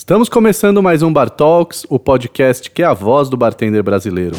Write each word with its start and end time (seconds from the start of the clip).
Estamos 0.00 0.30
começando 0.30 0.82
mais 0.82 1.02
um 1.02 1.12
Bar 1.12 1.28
Talks, 1.28 1.84
o 1.86 1.98
podcast 1.98 2.70
que 2.70 2.82
é 2.82 2.86
a 2.86 2.94
voz 2.94 3.28
do 3.28 3.36
bartender 3.36 3.82
brasileiro. 3.82 4.34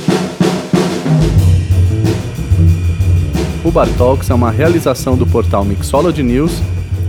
O 3.64 3.70
Bar 3.70 3.88
Talks 3.96 4.32
é 4.32 4.34
uma 4.34 4.50
realização 4.50 5.16
do 5.16 5.28
portal 5.28 5.64
Mixology 5.64 6.24
News 6.24 6.52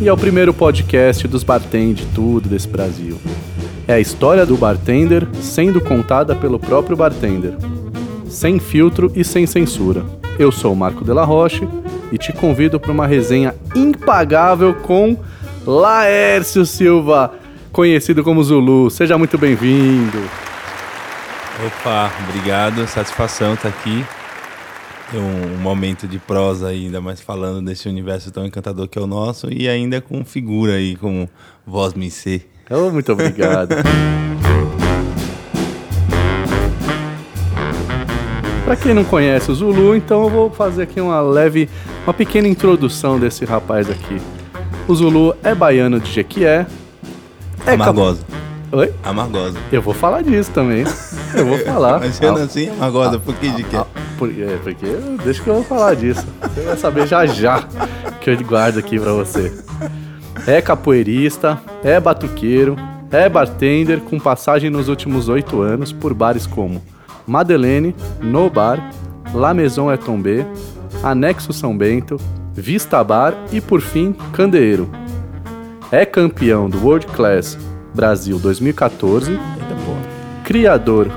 e 0.02 0.06
é 0.06 0.12
o 0.12 0.18
primeiro 0.18 0.52
podcast 0.52 1.26
dos 1.26 1.42
bartend 1.42 2.06
tudo 2.14 2.46
desse 2.46 2.68
Brasil. 2.68 3.18
É 3.88 3.94
a 3.94 4.00
história 4.00 4.44
do 4.44 4.58
bartender 4.58 5.26
sendo 5.40 5.80
contada 5.80 6.36
pelo 6.36 6.58
próprio 6.58 6.94
bartender, 6.94 7.54
sem 8.28 8.60
filtro 8.60 9.10
e 9.16 9.24
sem 9.24 9.46
censura. 9.46 10.04
Eu 10.38 10.52
sou 10.52 10.74
o 10.74 10.76
Marco 10.76 11.06
Della 11.06 11.24
Roche 11.24 11.66
e 12.12 12.18
te 12.18 12.34
convido 12.34 12.78
para 12.78 12.92
uma 12.92 13.06
resenha 13.06 13.54
impagável 13.74 14.74
com 14.74 15.16
Laércio 15.66 16.66
Silva, 16.66 17.40
conhecido 17.72 18.22
como 18.22 18.44
Zulu. 18.44 18.90
Seja 18.90 19.16
muito 19.16 19.38
bem-vindo. 19.38 20.18
Opa, 21.66 22.12
obrigado, 22.28 22.86
satisfação 22.86 23.54
estar 23.54 23.70
aqui. 23.70 24.04
Um, 25.14 25.54
um 25.54 25.58
momento 25.58 26.06
de 26.06 26.18
prosa 26.18 26.68
ainda 26.68 27.00
mais 27.00 27.20
falando 27.20 27.66
desse 27.66 27.88
universo 27.88 28.30
tão 28.30 28.46
encantador 28.46 28.88
que 28.88 28.98
é 28.98 29.02
o 29.02 29.06
nosso 29.06 29.52
e 29.52 29.68
ainda 29.68 30.00
com 30.00 30.24
figura 30.24 30.74
aí, 30.74 30.96
como 30.96 31.28
voz 31.66 31.94
me 31.94 32.10
ser. 32.10 32.50
Oh, 32.70 32.90
muito 32.90 33.12
obrigado. 33.12 33.74
Para 38.64 38.76
quem 38.76 38.94
não 38.94 39.04
conhece 39.04 39.50
o 39.50 39.54
Zulu, 39.54 39.94
então 39.96 40.22
eu 40.22 40.30
vou 40.30 40.50
fazer 40.50 40.84
aqui 40.84 40.98
uma 41.00 41.20
leve, 41.20 41.68
uma 42.04 42.14
pequena 42.14 42.48
introdução 42.48 43.18
desse 43.18 43.44
rapaz 43.44 43.90
aqui. 43.90 44.16
O 44.88 44.94
Zulu 44.94 45.34
é 45.42 45.54
baiano 45.54 46.00
de 46.00 46.10
Jequié. 46.10 46.66
É 47.66 47.74
Amargosa. 47.74 48.24
Cap... 48.24 48.42
Oi? 48.72 48.92
Amargosa. 49.04 49.58
Eu 49.70 49.82
vou 49.82 49.94
falar 49.94 50.22
disso 50.22 50.50
também. 50.50 50.84
Eu 51.34 51.46
vou 51.46 51.58
falar. 51.58 52.00
Mas 52.00 52.16
sendo 52.16 52.38
ah, 52.38 52.44
assim, 52.44 52.68
amargosa, 52.68 53.18
por 53.18 53.34
que 53.34 53.50
de 53.50 53.64
quê? 53.64 53.76
Ah, 53.76 53.86
por, 54.18 54.30
é, 54.30 54.56
porque 54.62 54.86
deixa 55.22 55.42
que 55.42 55.48
eu 55.48 55.54
vou 55.54 55.64
falar 55.64 55.94
disso. 55.94 56.26
Você 56.42 56.60
vai 56.62 56.76
saber 56.76 57.06
já 57.06 57.26
já 57.26 57.62
que 58.20 58.30
eu 58.30 58.38
guardo 58.44 58.78
aqui 58.78 58.98
para 58.98 59.12
você. 59.12 59.52
É 60.46 60.60
capoeirista, 60.60 61.60
é 61.84 62.00
batuqueiro, 62.00 62.76
é 63.10 63.28
bartender 63.28 64.00
com 64.00 64.18
passagem 64.18 64.70
nos 64.70 64.88
últimos 64.88 65.28
oito 65.28 65.60
anos 65.60 65.92
por 65.92 66.14
bares 66.14 66.46
como 66.46 66.82
Madeleine, 67.26 67.94
No 68.20 68.50
Bar, 68.50 68.90
La 69.34 69.54
Maison 69.54 69.90
é 69.90 69.96
Tombé, 69.96 70.46
Anexo 71.02 71.52
São 71.52 71.76
Bento, 71.76 72.16
Vista 72.54 73.02
Bar 73.04 73.34
e, 73.52 73.60
por 73.60 73.80
fim, 73.80 74.12
Candeeiro. 74.32 74.90
É 75.92 76.06
campeão 76.06 76.70
do 76.70 76.82
World 76.82 77.06
Class 77.08 77.58
Brasil 77.94 78.38
2014, 78.38 79.32
Eita, 79.32 79.42
criador 80.42 81.10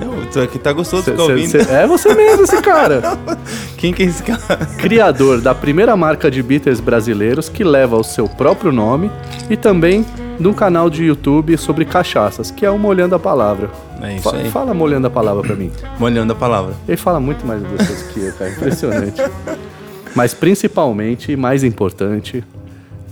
não, 0.00 0.24
tu 0.24 0.40
aqui 0.40 0.58
tá 0.58 0.72
gostoso 0.72 1.04
de 1.04 1.10
ficar 1.10 1.24
ouvindo. 1.24 1.50
Cê, 1.50 1.58
é 1.58 1.86
você 1.86 2.14
mesmo, 2.14 2.44
esse 2.44 2.62
cara. 2.62 3.02
Quem 3.76 3.92
que 3.92 4.02
é 4.02 4.06
esse 4.06 4.22
cara? 4.22 4.64
Criador 4.78 5.42
da 5.42 5.54
primeira 5.54 5.94
marca 5.94 6.30
de 6.30 6.42
bitters 6.42 6.80
brasileiros 6.80 7.50
que 7.50 7.62
leva 7.62 7.96
o 7.96 8.02
seu 8.02 8.26
próprio 8.26 8.72
nome 8.72 9.10
e 9.50 9.58
também 9.58 10.06
de 10.38 10.48
um 10.48 10.54
canal 10.54 10.88
de 10.88 11.04
YouTube 11.04 11.56
sobre 11.58 11.84
cachaças, 11.84 12.50
que 12.50 12.64
é 12.64 12.70
o 12.70 12.78
Molhando 12.78 13.14
a 13.14 13.18
Palavra. 13.18 13.68
É 14.00 14.16
isso 14.16 14.34
aí. 14.34 14.50
Fala 14.50 14.72
Molhando 14.72 15.06
a 15.06 15.10
Palavra 15.10 15.42
pra 15.42 15.54
mim. 15.54 15.70
Molhando 15.98 16.32
a 16.32 16.36
Palavra. 16.36 16.74
Ele 16.88 16.96
fala 16.96 17.20
muito 17.20 17.46
mais 17.46 17.62
gostoso 17.62 18.08
que 18.14 18.20
eu, 18.20 18.32
cara. 18.32 18.50
Impressionante. 18.50 19.22
Mas 20.16 20.32
principalmente, 20.32 21.36
mais 21.36 21.62
importante, 21.62 22.42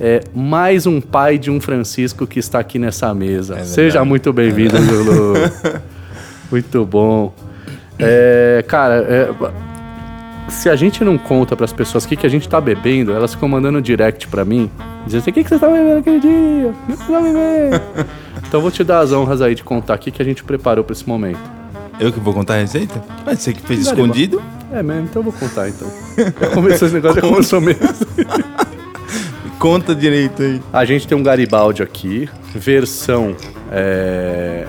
é 0.00 0.22
mais 0.34 0.86
um 0.86 1.00
pai 1.00 1.38
de 1.38 1.50
um 1.50 1.60
Francisco 1.60 2.26
que 2.26 2.38
está 2.38 2.58
aqui 2.60 2.78
nessa 2.78 3.12
mesa. 3.12 3.58
É 3.58 3.64
Seja 3.64 4.04
muito 4.04 4.32
bem-vindo, 4.32 4.76
é 4.76 4.80
Lulu. 4.80 5.34
muito 6.50 6.84
bom. 6.84 7.34
É, 7.98 8.64
cara, 8.68 8.94
é, 9.08 9.28
se 10.48 10.68
a 10.68 10.76
gente 10.76 11.02
não 11.02 11.18
conta 11.18 11.56
para 11.56 11.64
as 11.64 11.72
pessoas 11.72 12.04
o 12.04 12.08
que, 12.08 12.16
que 12.16 12.26
a 12.26 12.30
gente 12.30 12.46
está 12.46 12.60
bebendo, 12.60 13.12
elas 13.12 13.34
ficam 13.34 13.48
mandando 13.48 13.82
direct 13.82 14.28
para 14.28 14.44
mim, 14.44 14.70
dizendo 15.04 15.22
assim, 15.22 15.30
o 15.30 15.34
que, 15.34 15.42
que 15.42 15.50
você 15.50 15.58
tá 15.58 15.68
bebendo 15.68 15.98
aquele 15.98 16.20
dia? 16.20 16.68
O 16.68 16.96
que 16.96 17.04
você 17.04 17.12
tá 17.12 17.20
bebendo? 17.20 17.82
então 18.46 18.58
eu 18.58 18.62
vou 18.62 18.70
te 18.70 18.84
dar 18.84 19.00
as 19.00 19.12
honras 19.12 19.42
aí 19.42 19.54
de 19.54 19.64
contar 19.64 19.96
o 19.96 19.98
que, 19.98 20.10
que 20.10 20.22
a 20.22 20.24
gente 20.24 20.44
preparou 20.44 20.84
para 20.84 20.92
esse 20.92 21.08
momento. 21.08 21.40
Eu 21.98 22.12
que 22.12 22.20
vou 22.20 22.32
contar 22.32 22.54
a 22.54 22.58
receita? 22.58 23.02
Mas 23.26 23.40
você 23.40 23.52
que 23.52 23.60
fez 23.60 23.80
escondido? 23.80 24.40
É 24.72 24.82
mesmo, 24.82 25.04
então 25.04 25.20
eu 25.20 25.24
vou 25.24 25.32
contar 25.32 25.68
então. 25.68 25.90
Já 26.16 26.50
começou 26.50 26.86
esse 26.86 26.94
negócio, 26.94 27.16
já 27.20 27.28
começou 27.28 27.60
mesmo. 27.60 27.88
Conta 29.58 29.92
direito 29.92 30.40
aí. 30.40 30.62
A 30.72 30.84
gente 30.84 31.08
tem 31.08 31.18
um 31.18 31.22
Garibaldi 31.22 31.82
aqui, 31.82 32.28
versão 32.54 33.34
é. 33.72 34.66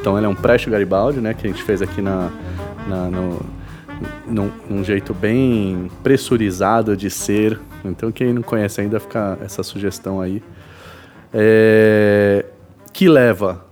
Então 0.00 0.16
ele 0.16 0.26
é 0.26 0.28
um 0.28 0.34
Presh 0.34 0.66
Garibaldi, 0.66 1.20
né? 1.20 1.32
Que 1.32 1.46
a 1.46 1.50
gente 1.50 1.62
fez 1.62 1.80
aqui 1.80 2.02
na, 2.02 2.30
na 2.88 3.04
no, 3.08 3.40
num, 4.26 4.50
num, 4.68 4.84
jeito 4.84 5.14
bem 5.14 5.88
pressurizado 6.02 6.96
de 6.96 7.08
ser. 7.08 7.60
Então 7.84 8.10
quem 8.10 8.32
não 8.32 8.42
conhece 8.42 8.80
ainda 8.80 8.98
fica 8.98 9.38
essa 9.40 9.62
sugestão 9.62 10.20
aí. 10.20 10.42
É, 11.32 12.44
que 12.92 13.08
leva 13.08 13.65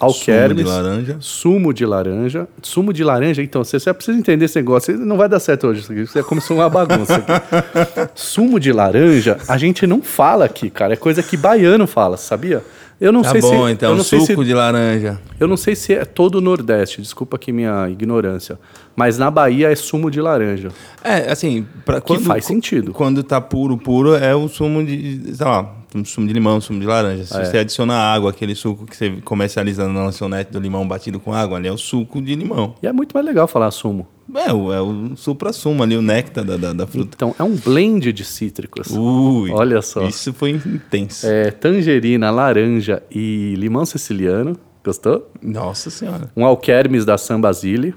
Alquermes, 0.00 0.66
sumo 0.66 0.80
de 0.80 0.82
laranja. 0.82 1.16
Sumo 1.20 1.74
de 1.74 1.86
laranja. 1.86 2.48
Sumo 2.62 2.92
de 2.92 3.04
laranja, 3.04 3.42
então, 3.42 3.62
você 3.62 3.78
só 3.78 3.92
precisa 3.92 4.18
entender 4.18 4.46
esse 4.46 4.56
negócio. 4.56 4.96
Não 4.96 5.16
vai 5.16 5.28
dar 5.28 5.38
certo 5.38 5.66
hoje 5.66 5.80
isso 5.80 5.92
aqui. 5.92 6.06
Você 6.06 6.22
começou 6.22 6.56
uma 6.56 6.68
bagunça 6.68 7.22
sumo 8.14 8.58
de 8.58 8.72
laranja, 8.72 9.36
a 9.46 9.58
gente 9.58 9.86
não 9.86 10.02
fala 10.02 10.46
aqui, 10.46 10.70
cara. 10.70 10.94
É 10.94 10.96
coisa 10.96 11.22
que 11.22 11.36
baiano 11.36 11.86
fala, 11.86 12.16
sabia? 12.16 12.64
Eu 13.00 13.12
não 13.12 13.22
tá 13.22 13.30
sei 13.30 13.40
bom, 13.40 13.66
se, 13.66 13.72
então, 13.72 13.90
eu 13.90 13.96
não 13.96 14.04
suco 14.04 14.26
sei 14.26 14.36
se, 14.36 14.44
de 14.44 14.52
laranja. 14.52 15.18
Eu 15.38 15.48
não 15.48 15.56
sei 15.56 15.74
se 15.74 15.94
é 15.94 16.04
todo 16.04 16.34
o 16.34 16.40
Nordeste, 16.40 17.00
desculpa 17.00 17.36
aqui 17.36 17.50
minha 17.50 17.88
ignorância. 17.88 18.58
Mas 18.94 19.16
na 19.16 19.30
Bahia 19.30 19.72
é 19.72 19.74
sumo 19.74 20.10
de 20.10 20.20
laranja. 20.20 20.68
É, 21.02 21.32
assim, 21.32 21.66
pra, 21.82 22.02
quando, 22.02 22.18
que 22.18 22.26
faz 22.26 22.44
sentido. 22.44 22.92
Quando 22.92 23.22
tá 23.22 23.40
puro, 23.40 23.78
puro, 23.78 24.14
é 24.14 24.34
o 24.34 24.48
sumo 24.48 24.84
de, 24.84 25.34
sei 25.34 25.46
lá, 25.46 25.79
sumo 26.04 26.26
de 26.26 26.32
limão, 26.32 26.60
sumo 26.60 26.80
de 26.80 26.86
laranja. 26.86 27.24
Se 27.24 27.36
é. 27.36 27.44
você 27.44 27.58
adiciona 27.58 27.94
água, 27.94 28.30
aquele 28.30 28.54
suco 28.54 28.86
que 28.86 28.96
você 28.96 29.10
comercializa 29.24 29.88
na 29.88 30.04
lanchonete 30.04 30.52
do 30.52 30.60
limão 30.60 30.86
batido 30.86 31.18
com 31.18 31.32
água, 31.32 31.58
ali 31.58 31.68
é 31.68 31.72
o 31.72 31.78
suco 31.78 32.20
de 32.22 32.34
limão. 32.34 32.74
E 32.82 32.86
é 32.86 32.92
muito 32.92 33.12
mais 33.12 33.26
legal 33.26 33.48
falar 33.48 33.70
sumo. 33.70 34.06
É, 34.34 34.52
o, 34.52 34.72
é 34.72 34.80
o 34.80 35.16
supra-sumo 35.16 35.82
ali, 35.82 35.96
o 35.96 36.02
néctar 36.02 36.44
da, 36.44 36.56
da, 36.56 36.72
da, 36.72 36.86
fruta. 36.86 37.10
Então, 37.16 37.34
é 37.38 37.42
um 37.42 37.56
blend 37.56 38.12
de 38.12 38.24
cítricos. 38.24 38.88
Ui, 38.90 39.50
Olha 39.50 39.82
só. 39.82 40.06
Isso 40.06 40.32
foi 40.32 40.50
intenso. 40.50 41.26
É 41.26 41.50
tangerina, 41.50 42.30
laranja 42.30 43.02
e 43.10 43.54
limão 43.56 43.84
siciliano. 43.84 44.56
Gostou? 44.84 45.28
Nossa 45.42 45.90
senhora. 45.90 46.30
Um 46.36 46.44
alquermes 46.44 47.04
da 47.04 47.18
San 47.18 47.40
Basile. 47.40 47.94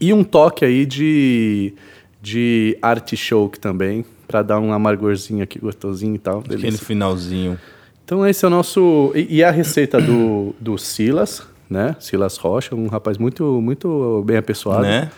E 0.00 0.12
um 0.12 0.22
toque 0.22 0.64
aí 0.64 0.86
de, 0.86 1.74
de 2.22 2.78
artichoke 2.80 3.58
também 3.58 4.04
para 4.26 4.42
dar 4.42 4.60
um 4.60 4.72
amargorzinho 4.72 5.42
aqui 5.42 5.58
gostosinho 5.58 6.14
e 6.14 6.18
tal. 6.18 6.42
Delícia. 6.42 6.68
Aquele 6.68 6.78
finalzinho. 6.78 7.58
Então 8.04 8.26
esse 8.26 8.44
é 8.44 8.48
o 8.48 8.50
nosso 8.50 9.12
e, 9.14 9.36
e 9.36 9.44
a 9.44 9.50
receita 9.50 10.00
do, 10.00 10.54
do 10.60 10.76
Silas, 10.76 11.42
né? 11.68 11.96
Silas 11.98 12.36
Rocha, 12.36 12.74
um 12.74 12.86
rapaz 12.86 13.16
muito 13.16 13.60
muito 13.62 14.22
bem 14.26 14.36
apessoado. 14.36 14.82
Né? 14.82 15.10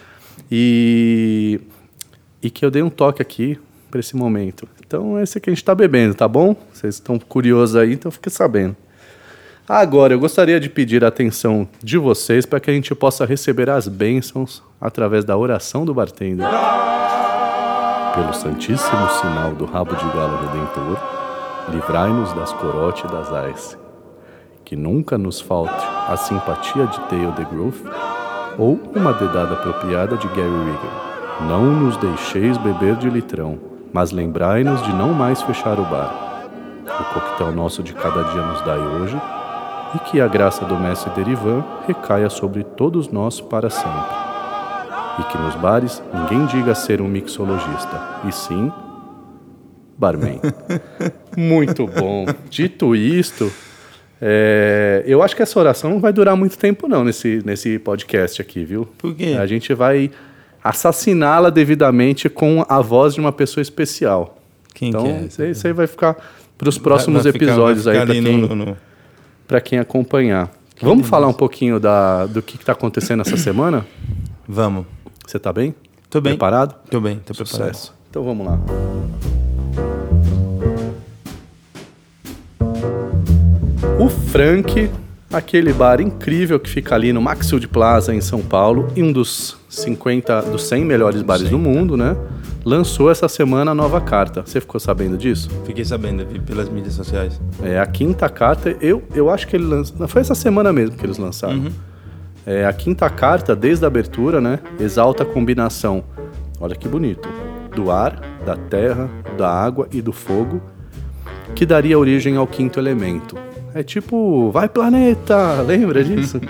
E 0.51 1.61
e 2.43 2.51
que 2.51 2.65
eu 2.65 2.71
dei 2.71 2.83
um 2.83 2.91
toque 2.91 3.21
aqui 3.21 3.59
para 3.91 4.01
esse 4.01 4.15
momento. 4.15 4.69
Então 4.87 5.21
esse 5.21 5.39
aqui 5.39 5.51
a 5.51 5.53
gente 5.53 5.63
está 5.63 5.75
bebendo, 5.75 6.15
tá 6.15 6.29
bom? 6.29 6.55
Vocês 6.73 6.95
estão 6.95 7.19
curiosos 7.19 7.75
aí, 7.77 7.93
então 7.95 8.11
fiquem 8.11 8.33
sabendo. 8.33 8.77
Agora, 9.69 10.15
eu 10.15 10.21
gostaria 10.21 10.61
de 10.61 10.69
pedir 10.69 11.05
a 11.05 11.09
atenção 11.09 11.67
de 11.83 11.99
vocês 11.99 12.47
para 12.47 12.61
que 12.61 12.71
a 12.71 12.73
gente 12.73 12.95
possa 12.95 13.27
receber 13.27 13.69
as 13.69 13.89
bênçãos 13.89 14.63
através 14.81 15.25
da 15.25 15.37
oração 15.37 15.85
do 15.85 15.93
bartender 15.93 16.47
pelo 18.17 18.33
santíssimo 18.33 19.09
sinal 19.11 19.53
do 19.53 19.67
rabo 19.67 19.95
de 19.95 20.05
galo 20.07 20.39
redentor, 20.39 20.97
livrai-nos 21.69 22.33
das 22.33 22.51
corote 22.55 23.05
e 23.07 23.11
das 23.11 23.31
ais. 23.31 23.79
Que 24.65 24.75
nunca 24.75 25.19
nos 25.19 25.39
falte 25.39 25.85
a 26.09 26.17
simpatia 26.17 26.87
de 26.87 26.99
Theo 27.03 27.31
de 27.33 27.45
Groove 27.45 27.85
ou 28.59 28.81
uma 28.95 29.13
dedada 29.13 29.53
apropriada 29.53 30.17
de 30.17 30.27
Gary 30.29 30.41
Regan. 30.41 31.47
Não 31.47 31.65
nos 31.65 31.99
deixeis 31.99 32.57
beber 32.57 32.97
de 32.97 33.11
litrão, 33.11 33.59
mas 33.93 34.13
lembrai-nos 34.13 34.83
de 34.83 34.93
não 34.95 35.13
mais 35.13 35.43
fechar 35.43 35.79
o 35.79 35.85
bar. 35.85 36.49
O 36.87 37.05
coquetel 37.13 37.53
nosso 37.53 37.83
de 37.83 37.93
cada 37.93 38.23
dia 38.25 38.43
nos 38.43 38.63
dai 38.63 38.79
hoje, 38.79 39.21
e 39.95 39.99
que 39.99 40.21
a 40.21 40.27
graça 40.27 40.65
do 40.65 40.77
mestre 40.77 41.11
Derivan 41.11 41.63
recaia 41.87 42.31
sobre 42.31 42.65
todos 42.65 43.09
nós 43.09 43.41
para 43.41 43.69
sempre 43.69 44.27
e 45.19 45.23
que 45.25 45.39
nos 45.39 45.55
bares 45.57 46.03
ninguém 46.13 46.47
diga 46.47 46.75
ser 46.75 47.01
um 47.01 47.09
mixologista, 47.09 48.21
e 48.29 48.33
sim 48.33 48.73
barman. 49.99 50.41
muito 51.37 51.87
bom. 51.87 52.27
Dito 52.51 52.95
isto, 52.95 53.51
é, 54.21 55.03
eu 55.07 55.23
acho 55.23 55.35
que 55.35 55.43
essa 55.43 55.59
oração 55.59 55.91
não 55.91 56.01
vai 56.01 56.13
durar 56.13 56.37
muito 56.37 56.57
tempo 56.59 56.87
não 56.89 57.05
nesse, 57.05 57.43
nesse 57.45 57.79
podcast 57.79 58.41
aqui, 58.43 58.65
viu? 58.65 58.87
Por 58.99 59.15
quê? 59.15 59.37
A 59.39 59.47
gente 59.47 59.73
vai 59.75 60.11
assassiná-la 60.63 61.49
devidamente 61.51 62.29
com 62.29 62.65
a 62.69 62.81
voz 62.81 63.15
de 63.15 63.21
uma 63.21 63.33
pessoa 63.33 63.63
especial. 63.63 64.39
Quem 64.75 64.89
então, 64.91 65.03
que 65.05 65.43
é? 65.43 65.51
Isso 65.51 65.67
aí 65.67 65.73
vai 65.73 65.87
ficar 65.87 66.17
para 66.59 66.69
os 66.69 66.77
próximos 66.77 67.23
Vai- 67.23 67.33
vai 67.33 67.43
episódios 67.43 67.87
aí 67.87 67.97
para 68.05 68.15
quem, 68.15 68.23
no- 68.23 68.77
quem 69.65 69.79
acompanhar. 69.79 70.51
Vamos 70.83 71.09
falar 71.09 71.27
um 71.29 71.33
pouquinho 71.33 71.81
da, 71.81 72.27
do 72.27 72.43
que 72.43 72.57
está 72.57 72.73
acontecendo 72.73 73.23
essa 73.23 73.37
semana? 73.37 73.87
Vamos. 74.47 74.85
Você 75.27 75.41
tá 75.41 75.53
bem? 75.53 75.75
Tô 76.09 76.21
bem. 76.21 76.35
Preparado? 76.35 76.77
Tô 76.89 77.01
bem, 77.01 77.19
tô 77.19 77.35
preparado. 77.35 77.75
Sucesso. 77.75 77.95
Então 78.09 78.23
vamos 78.23 78.47
lá. 78.47 78.61
O 83.99 84.09
Frank, 84.09 84.89
aquele 85.33 85.73
bar 85.73 86.01
incrível 86.01 86.61
que 86.61 86.71
fica 86.71 86.95
ali 86.95 87.13
no 87.13 87.21
Maxfield 87.21 87.67
Plaza 87.67 88.15
em 88.15 88.21
São 88.21 88.41
Paulo, 88.41 88.89
e 88.95 89.03
um 89.03 89.11
dos 89.11 89.57
50, 89.69 90.43
dos 90.43 90.63
100 90.69 90.85
melhores 90.85 91.23
bares 91.23 91.51
do 91.51 91.59
mundo, 91.59 91.97
né? 91.97 92.17
Lançou 92.65 93.11
essa 93.11 93.29
semana 93.29 93.73
a 93.73 93.75
nova 93.75 94.01
carta. 94.01 94.43
Você 94.47 94.61
ficou 94.61 94.79
sabendo 94.81 95.17
disso? 95.17 95.49
Fiquei 95.65 95.85
sabendo, 95.85 96.25
vi 96.25 96.39
pelas 96.39 96.69
mídias 96.69 96.95
sociais. 96.95 97.41
É 97.63 97.81
a 97.81 97.87
quinta 97.87 98.29
carta. 98.29 98.77
Eu, 98.81 99.03
eu 99.15 99.29
acho 99.29 99.47
que 99.49 99.57
ele 99.57 99.65
lançou. 99.65 100.07
Foi 100.07 100.21
essa 100.21 100.35
semana 100.35 100.73
mesmo 100.73 100.97
que 100.97 101.05
eles 101.05 101.19
lançaram. 101.19 101.71
É, 102.47 102.65
a 102.65 102.73
quinta 102.73 103.11
carta, 103.11 103.57
desde 103.57 103.85
a 103.85 103.89
abertura, 103.89 104.41
né? 104.41 104.61
Exalta 104.79 105.25
a 105.25 105.27
combinação. 105.27 106.05
Olha 106.61 106.77
que 106.77 106.89
bonito. 106.89 107.29
Do 107.75 107.91
ar, 107.91 108.21
da 108.47 108.57
terra, 108.57 109.11
da 109.37 109.51
água 109.51 109.89
e 109.93 110.01
do 110.01 110.13
fogo, 110.13 110.63
que 111.57 111.67
daria 111.67 111.99
origem 111.99 112.37
ao 112.37 112.47
quinto 112.47 112.79
elemento. 112.79 113.37
É 113.75 113.83
tipo, 113.83 114.51
vai 114.53 114.69
planeta! 114.69 115.61
Lembra 115.67 116.05
disso? 116.05 116.41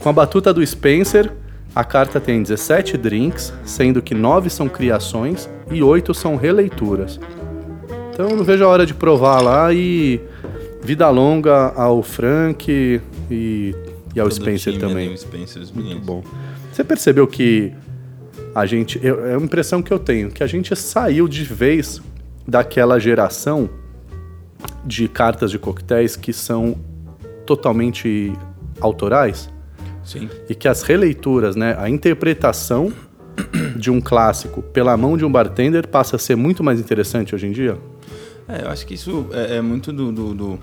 Com 0.00 0.08
a 0.10 0.12
batuta 0.12 0.52
do 0.52 0.64
Spencer, 0.64 1.32
a 1.74 1.82
carta 1.82 2.20
tem 2.20 2.42
17 2.42 2.98
drinks, 2.98 3.54
sendo 3.64 4.02
que 4.02 4.14
9 4.14 4.50
são 4.50 4.68
criações 4.68 5.48
e 5.70 5.82
8 5.82 6.12
são 6.12 6.36
releituras. 6.36 7.18
Então 8.12 8.36
não 8.36 8.44
vejo 8.44 8.64
a 8.64 8.68
hora 8.68 8.84
de 8.84 8.92
provar 8.92 9.40
lá 9.40 9.72
e 9.72 10.20
vida 10.82 11.08
longa 11.08 11.72
ao 11.74 12.02
Frank 12.02 13.00
e, 13.30 13.74
e 14.14 14.20
ao 14.20 14.28
Todo 14.28 14.36
Spencer 14.36 14.78
também. 14.78 15.12
O 15.12 15.18
Spencer, 15.18 15.62
Muito 15.74 16.00
bom. 16.04 16.22
Você 16.72 16.82
percebeu 16.84 17.26
que 17.26 17.72
a 18.54 18.66
gente. 18.66 18.98
eu- 19.02 19.24
é 19.26 19.36
uma 19.36 19.44
impressão 19.46 19.82
que 19.82 19.92
eu 19.92 19.98
tenho, 19.98 20.30
que 20.30 20.42
a 20.42 20.46
gente 20.46 20.74
saiu 20.76 21.28
de 21.28 21.44
vez 21.44 22.00
daquela 22.46 22.98
geração 22.98 23.68
de 24.84 25.08
cartas 25.08 25.50
de 25.50 25.58
coquetéis 25.58 26.16
que 26.16 26.32
são 26.32 26.76
totalmente 27.46 28.32
autorais 28.80 29.50
Sim. 30.04 30.28
e 30.48 30.54
que 30.54 30.68
as 30.68 30.82
releituras, 30.82 31.56
né, 31.56 31.76
a 31.78 31.88
interpretação 31.88 32.92
de 33.76 33.90
um 33.90 34.00
clássico 34.00 34.62
pela 34.62 34.96
mão 34.96 35.16
de 35.16 35.24
um 35.24 35.30
bartender 35.32 35.86
passa 35.88 36.16
a 36.16 36.18
ser 36.18 36.36
muito 36.36 36.62
mais 36.62 36.78
interessante 36.80 37.34
hoje 37.34 37.46
em 37.46 37.52
dia? 37.52 37.78
É, 38.48 38.64
eu 38.64 38.68
acho 38.70 38.86
que 38.86 38.94
isso 38.94 39.26
é, 39.32 39.56
é 39.56 39.60
muito 39.62 39.92
do, 39.92 40.10
do, 40.12 40.34
do, 40.34 40.58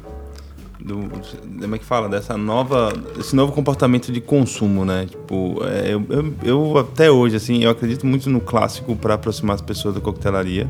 do- 0.79 1.09
Como 1.61 1.75
é 1.75 1.77
que 1.77 1.85
fala? 1.85 2.07
Dessa 2.07 2.37
nova. 2.37 2.91
Esse 3.19 3.35
novo 3.35 3.51
comportamento 3.51 4.11
de 4.11 4.21
consumo, 4.21 4.85
né? 4.85 5.05
Tipo, 5.09 5.59
é, 5.65 5.93
eu, 5.93 6.03
eu, 6.09 6.33
eu 6.43 6.77
até 6.77 7.09
hoje, 7.11 7.35
assim, 7.35 7.63
eu 7.63 7.69
acredito 7.71 8.05
muito 8.05 8.29
no 8.29 8.39
clássico 8.39 8.95
para 8.95 9.15
aproximar 9.15 9.55
as 9.55 9.61
pessoas 9.61 9.95
da 9.95 10.01
coquetelaria. 10.01 10.67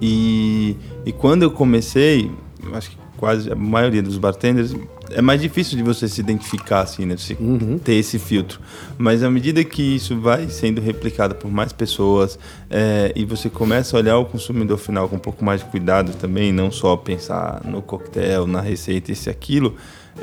E, 0.00 0.76
e 1.06 1.12
quando 1.12 1.42
eu 1.42 1.50
comecei, 1.50 2.30
acho 2.72 2.90
que 2.90 2.96
quase 3.16 3.50
a 3.50 3.54
maioria 3.54 4.02
dos 4.02 4.18
bartenders 4.18 4.74
é 5.14 5.22
mais 5.22 5.40
difícil 5.40 5.76
de 5.76 5.82
você 5.82 6.08
se 6.08 6.20
identificar 6.20 6.80
assim, 6.80 7.06
né? 7.06 7.16
Você 7.16 7.36
ter 7.82 7.94
esse 7.94 8.18
filtro. 8.18 8.60
Mas 8.98 9.22
à 9.22 9.30
medida 9.30 9.62
que 9.64 9.82
isso 9.82 10.20
vai 10.20 10.48
sendo 10.48 10.80
replicado 10.80 11.34
por 11.34 11.50
mais 11.50 11.72
pessoas 11.72 12.38
é, 12.68 13.12
e 13.14 13.24
você 13.24 13.48
começa 13.48 13.96
a 13.96 14.00
olhar 14.00 14.18
o 14.18 14.24
consumidor 14.24 14.78
final 14.78 15.08
com 15.08 15.16
um 15.16 15.20
pouco 15.20 15.44
mais 15.44 15.60
de 15.60 15.66
cuidado 15.70 16.12
também, 16.14 16.52
não 16.52 16.70
só 16.70 16.96
pensar 16.96 17.62
no 17.64 17.80
coquetel, 17.80 18.46
na 18.46 18.60
receita, 18.60 19.12
isso 19.12 19.28
e 19.28 19.30
aquilo, 19.30 19.76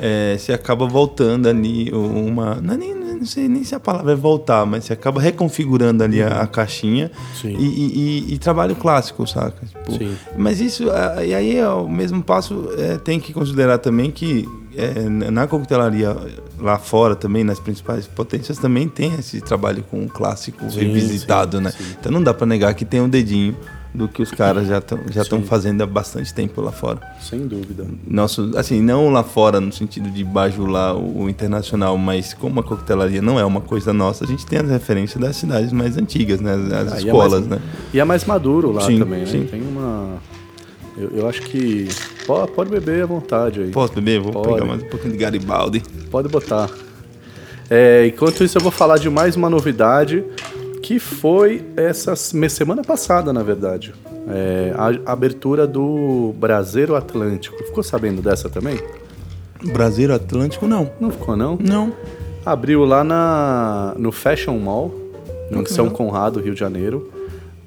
é, 0.04 0.36
você 0.36 0.52
acaba 0.52 0.84
voltando 0.84 1.48
ali 1.48 1.88
uma. 1.92 2.56
Não, 2.56 2.74
é 2.74 2.76
nem, 2.76 2.92
não 2.92 3.24
sei 3.24 3.48
nem 3.48 3.62
se 3.62 3.72
a 3.72 3.78
palavra 3.78 4.10
é 4.10 4.16
voltar, 4.16 4.66
mas 4.66 4.84
você 4.84 4.92
acaba 4.92 5.20
reconfigurando 5.20 6.02
ali 6.02 6.20
a, 6.20 6.40
a 6.40 6.46
caixinha 6.48 7.08
e, 7.44 7.46
e, 7.46 8.26
e, 8.28 8.34
e 8.34 8.38
trabalho 8.38 8.74
clássico, 8.74 9.24
saca? 9.28 9.64
Tipo, 9.64 9.92
Sim. 9.92 10.16
mas 10.36 10.60
isso, 10.60 10.86
e 11.24 11.32
aí 11.32 11.60
ao 11.60 11.88
mesmo 11.88 12.20
passo, 12.20 12.68
é, 12.76 12.98
tem 12.98 13.20
que 13.20 13.32
considerar 13.32 13.78
também 13.78 14.10
que 14.10 14.48
é, 14.76 15.08
na 15.08 15.46
coquetelaria 15.46 16.16
lá 16.58 16.78
fora 16.78 17.14
também, 17.14 17.44
nas 17.44 17.60
principais 17.60 18.08
potências, 18.08 18.58
também 18.58 18.88
tem 18.88 19.14
esse 19.14 19.40
trabalho 19.40 19.84
com 19.88 20.02
o 20.02 20.08
clássico 20.08 20.68
Sim, 20.68 20.80
revisitado, 20.80 21.58
sim, 21.58 21.62
né? 21.62 21.70
sim. 21.70 21.84
Então 22.00 22.10
não 22.10 22.22
dá 22.22 22.34
pra 22.34 22.44
negar 22.44 22.74
que 22.74 22.84
tem 22.84 23.00
um 23.00 23.08
dedinho 23.08 23.56
do 23.94 24.08
que 24.08 24.22
os 24.22 24.30
caras 24.30 24.66
já 24.66 24.78
estão 24.78 24.98
já 25.10 25.22
tão 25.24 25.40
Sim. 25.40 25.44
fazendo 25.46 25.82
há 25.82 25.86
bastante 25.86 26.32
tempo 26.32 26.60
lá 26.62 26.72
fora. 26.72 26.98
Sem 27.20 27.46
dúvida. 27.46 27.84
Nosso, 28.06 28.50
assim, 28.56 28.80
não 28.80 29.10
lá 29.10 29.22
fora 29.22 29.60
no 29.60 29.70
sentido 29.70 30.08
de 30.10 30.24
bajular 30.24 30.96
o, 30.96 31.24
o 31.24 31.28
internacional, 31.28 31.98
mas 31.98 32.32
como 32.32 32.60
a 32.60 32.62
coquetelaria 32.62 33.20
não 33.20 33.38
é 33.38 33.44
uma 33.44 33.60
coisa 33.60 33.92
nossa, 33.92 34.24
a 34.24 34.26
gente 34.26 34.46
tem 34.46 34.60
as 34.60 34.68
referências 34.70 35.20
das 35.22 35.36
cidades 35.36 35.72
mais 35.72 35.98
antigas, 35.98 36.40
né? 36.40 36.54
As, 36.54 36.92
Ah, 36.92 37.00
e 37.00 37.04
é 37.04 37.06
escolas, 37.06 37.46
mais- 37.46 37.46
né? 37.48 37.68
E 37.92 38.00
é 38.00 38.04
mais 38.04 38.24
maduro 38.24 38.72
lá 38.72 38.80
Sim, 38.82 38.98
também, 38.98 39.20
né? 39.20 39.26
sim. 39.26 39.44
Tem 39.50 39.60
uma. 39.60 40.14
Eu, 40.96 41.10
eu 41.10 41.28
acho 41.28 41.42
que. 41.42 41.88
Pode, 42.26 42.52
pode 42.52 42.70
beber 42.70 43.02
à 43.02 43.06
vontade 43.06 43.60
aí. 43.60 43.70
Posso 43.70 43.92
beber? 43.94 44.20
Vou 44.20 44.32
Pode. 44.32 44.54
pegar 44.54 44.64
mais 44.64 44.82
um 44.82 44.88
pouquinho 44.88 45.12
de 45.12 45.18
Garibaldi. 45.18 45.82
Pode 46.10 46.28
botar. 46.28 46.70
É, 47.70 48.06
enquanto 48.06 48.44
isso, 48.44 48.58
eu 48.58 48.62
vou 48.62 48.70
falar 48.72 48.98
de 48.98 49.08
mais 49.08 49.34
uma 49.36 49.48
novidade 49.50 50.22
que 50.82 50.98
foi 50.98 51.64
essa 51.76 52.16
semana 52.16 52.82
passada, 52.82 53.32
na 53.32 53.42
verdade. 53.42 53.94
É, 54.28 54.74
a 54.76 55.12
abertura 55.12 55.66
do 55.66 56.34
Braseiro 56.36 56.96
Atlântico. 56.96 57.56
Ficou 57.64 57.82
sabendo 57.82 58.20
dessa 58.20 58.50
também? 58.50 58.78
Brasileiro 59.72 60.14
Atlântico, 60.14 60.66
não. 60.66 60.90
Não 61.00 61.10
ficou, 61.10 61.36
não? 61.36 61.56
Não. 61.56 61.92
Abriu 62.44 62.84
lá 62.84 63.04
na, 63.04 63.94
no 63.96 64.10
Fashion 64.10 64.58
Mall, 64.58 64.92
em 65.50 65.64
São 65.66 65.84
legal. 65.84 65.96
Conrado, 65.96 66.40
Rio 66.40 66.54
de 66.54 66.60
Janeiro, 66.60 67.10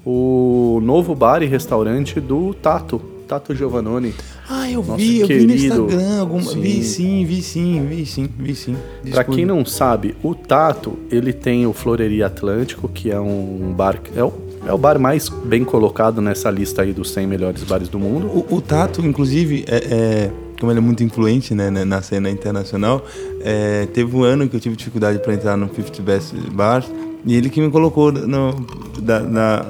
o 0.04 0.80
novo 0.82 1.14
bar 1.14 1.42
e 1.42 1.46
restaurante 1.46 2.20
do 2.20 2.52
Tato, 2.52 3.00
Tato 3.26 3.54
Giovannoni. 3.54 4.14
Ah, 4.48 4.70
eu 4.70 4.82
Nosso 4.82 4.96
vi, 4.98 5.20
eu 5.20 5.26
vi 5.26 5.40
no 5.40 5.46
querido. 5.54 5.84
Instagram. 5.86 6.20
Alguma... 6.20 6.42
Sim. 6.42 6.60
Vi 6.60 6.84
sim, 6.84 7.24
vi 7.24 7.42
sim, 7.42 7.86
vi 7.86 8.06
sim, 8.06 8.28
vi 8.38 8.54
sim. 8.54 8.76
Pra 9.10 9.24
quem 9.24 9.44
não 9.44 9.64
sabe, 9.64 10.14
o 10.22 10.34
Tato, 10.34 10.96
ele 11.10 11.32
tem 11.32 11.66
o 11.66 11.72
Floreria 11.72 12.26
Atlântico, 12.26 12.88
que 12.88 13.10
é 13.10 13.18
um 13.20 13.72
bar... 13.76 14.00
É 14.14 14.22
o, 14.22 14.32
é 14.66 14.72
o 14.72 14.78
bar 14.78 14.98
mais 15.00 15.28
bem 15.28 15.64
colocado 15.64 16.20
nessa 16.20 16.50
lista 16.50 16.82
aí 16.82 16.92
dos 16.92 17.10
100 17.10 17.26
melhores 17.26 17.62
bares 17.64 17.88
do 17.88 17.98
mundo. 17.98 18.26
O, 18.28 18.56
o 18.56 18.60
Tato, 18.60 19.04
inclusive, 19.04 19.64
é, 19.68 19.76
é- 19.76 20.30
como 20.58 20.72
ele 20.72 20.78
é 20.78 20.82
muito 20.82 21.02
influente 21.04 21.54
né, 21.54 21.70
né, 21.70 21.84
na 21.84 22.00
cena 22.00 22.30
internacional, 22.30 23.04
é, 23.42 23.86
teve 23.92 24.16
um 24.16 24.22
ano 24.22 24.48
que 24.48 24.56
eu 24.56 24.60
tive 24.60 24.74
dificuldade 24.74 25.18
para 25.18 25.34
entrar 25.34 25.56
no 25.56 25.68
50 25.68 26.02
Best 26.02 26.34
Bars 26.50 26.86
e 27.26 27.34
ele 27.34 27.50
que 27.50 27.60
me 27.60 27.70
colocou 27.70 28.10
no, 28.10 28.54
da, 29.02 29.20
na, 29.20 29.66